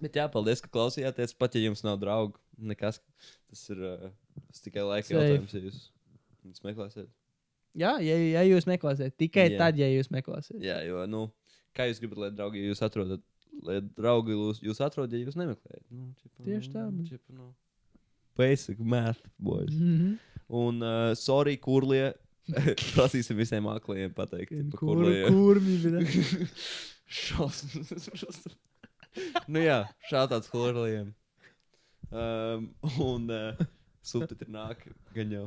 bet 0.00 0.14
jā, 0.16 0.22
paldies, 0.32 0.62
ka 0.64 0.70
klausījāties. 0.72 1.34
Pat 1.36 1.52
ja 1.52 1.60
jums 1.66 1.82
nav 1.84 1.98
draugu, 2.00 2.38
nekas. 2.56 2.96
Tas 3.50 3.60
ir 3.74 3.82
uh, 3.84 4.06
tas 4.48 4.62
tikai 4.64 4.86
laika 4.88 5.12
jautājums, 5.12 5.52
ja 5.52 5.60
jūs 5.68 6.62
meklēsiet. 6.64 7.10
Jā, 7.76 7.96
ja, 8.00 8.16
ja 8.32 8.42
jūs 8.48 8.64
meklēsiet, 8.68 9.16
tikai 9.20 9.50
Jā. 9.52 9.58
tad, 9.60 9.76
ja 9.80 9.88
jūs 9.92 10.08
meklēsiet. 10.14 10.60
Jā, 10.64 10.78
jo, 10.88 11.02
nu, 11.12 11.26
kā 11.76 11.84
jūs 11.90 12.00
gribat, 12.00 12.18
lai 12.24 12.30
draugi 12.32 12.62
jūs 12.64 12.80
atrodat? 12.86 13.20
Lai 13.64 13.78
draugi 13.80 14.32
jūs, 14.36 14.58
jūs 14.64 14.80
atrod, 14.84 15.12
ja 15.12 15.20
jūs 15.20 15.36
nemeklējat. 15.36 15.82
Nu, 15.90 16.10
čipa, 16.20 16.44
Tieši 16.44 16.72
tā, 16.74 16.86
bet- 16.92 17.10
čipa, 17.10 17.32
nu. 17.36 17.50
Basic 18.36 18.78
math, 18.80 19.22
boys. 19.40 19.72
Mm 19.72 19.96
-hmm. 19.98 20.16
Un, 20.48 20.82
uh, 20.82 21.14
sorry, 21.16 21.56
kurlie. 21.56 22.12
Prasīsim 22.94 23.36
visiem 23.36 23.64
māksliem 23.64 24.12
pateikt, 24.14 24.52
pa 24.70 24.78
Kur, 24.78 24.96
kurlie. 24.96 25.24
kurmi? 25.28 26.04
Šausmas. 27.20 28.46
nu 29.48 29.58
jā, 29.62 29.80
šā 30.10 30.26
tāds 30.30 30.48
kurliem. 30.52 31.14
Um, 32.10 32.68
un 33.02 33.30
uh, 33.30 33.66
subtitri 34.02 34.50
nāk, 34.52 34.84
gan 35.14 35.32
jau. 35.32 35.46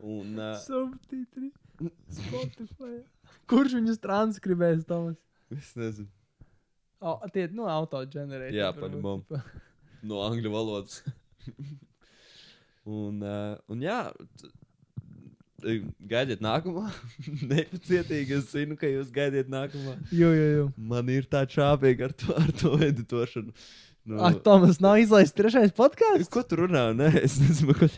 Un, 0.00 0.38
uh, 0.38 0.56
Subtitri. 0.62 1.52
Spotify. 2.12 3.02
Kurš 3.50 3.76
viņus 3.78 4.00
transkribēs, 4.02 4.86
Tomas? 4.88 5.18
es 5.52 5.74
nezinu, 5.76 6.08
O, 7.02 7.16
tie, 7.34 7.48
nu, 7.50 7.66
autoģenerēti. 7.66 8.54
Jā, 8.60 8.68
pa-ļubam. 8.76 9.24
no 10.08 10.20
angļu 10.22 10.52
valodas. 10.52 11.00
un, 12.86 13.18
uh, 13.26 13.56
un 13.66 13.82
jā, 13.82 14.04
t- 14.38 14.52
gaidiet 16.12 16.42
nākamā. 16.44 16.86
Nepacietīgi, 17.42 18.38
es 18.38 18.52
zinu, 18.54 18.78
ka 18.78 18.90
jūs 18.90 19.10
gaidiet 19.14 19.50
nākamā. 19.50 19.96
Jo, 20.14 20.30
jo, 20.30 20.46
jo. 20.56 20.68
Man 20.78 21.10
ir 21.10 21.26
tā 21.30 21.42
čāpīga 21.50 22.10
ar 22.10 22.14
to, 22.22 22.36
ar 22.38 22.54
to 22.62 22.76
editošanu. 22.86 23.54
Nu, 24.06 24.18
Ak, 24.26 24.40
Tomas, 24.46 24.80
nav 24.82 24.98
izlaists 25.02 25.34
trešais 25.38 25.74
podkāsts? 25.74 26.30
Ko 26.30 26.42
tu 26.46 26.62
runā? 26.64 26.88
Nē, 26.94 27.10
es 27.22 27.38
nezinu, 27.42 27.74
ko. 27.78 27.90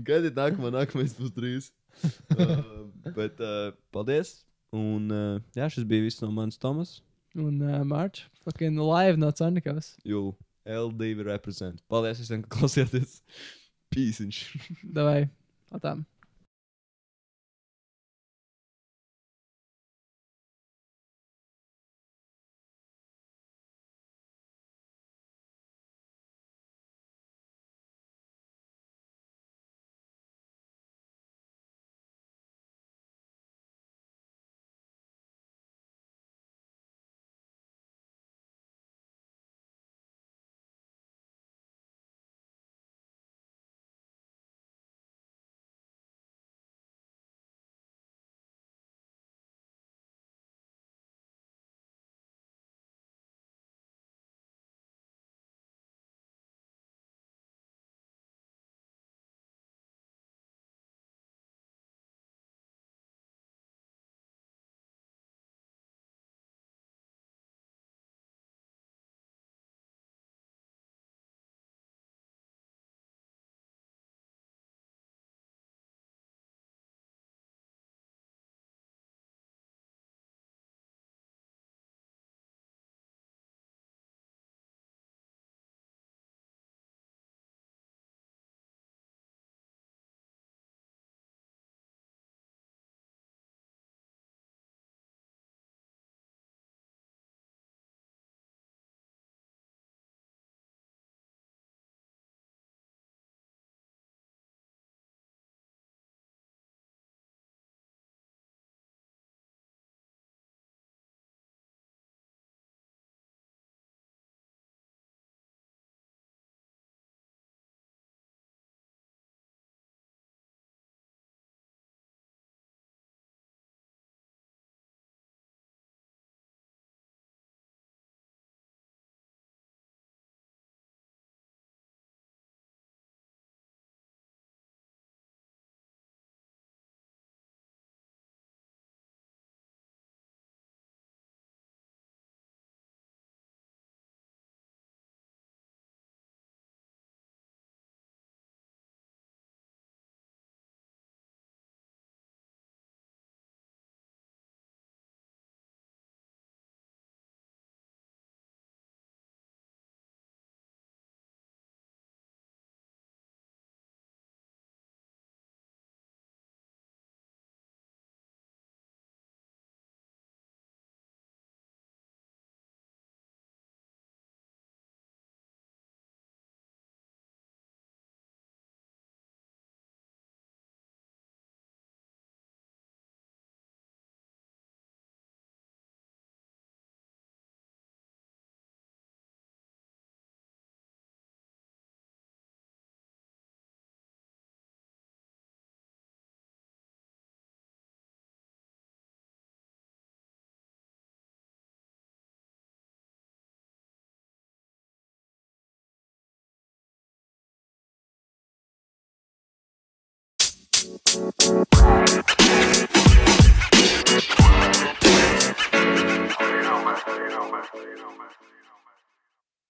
Gaidiet, 0.00 0.36
nākamā, 0.38 0.70
nākamais 0.72 1.12
būs 1.18 1.32
drīz. 1.36 1.70
uh, 2.40 2.86
bet 3.12 3.40
uh, 3.44 3.72
paldies. 3.92 4.38
Un 4.72 5.10
uh, 5.12 5.40
jā, 5.56 5.68
šis 5.72 5.84
bija 5.88 6.06
viss 6.06 6.22
no 6.22 6.30
manas 6.32 6.60
Tomas. 6.60 7.00
Un 7.36 7.60
uh, 7.60 7.82
Marč, 7.88 8.24
fucking 8.44 8.80
live 8.80 9.20
no 9.20 9.28
Canikavas. 9.36 9.92
Jū, 10.08 10.30
L2 10.68 11.26
reprezent. 11.26 11.82
Paldies 11.92 12.22
visiem, 12.22 12.44
ka 12.44 12.56
klausījāties. 12.56 13.20
Pīsiņš. 13.92 14.40
Davai, 14.96 15.26
atām. 15.76 16.06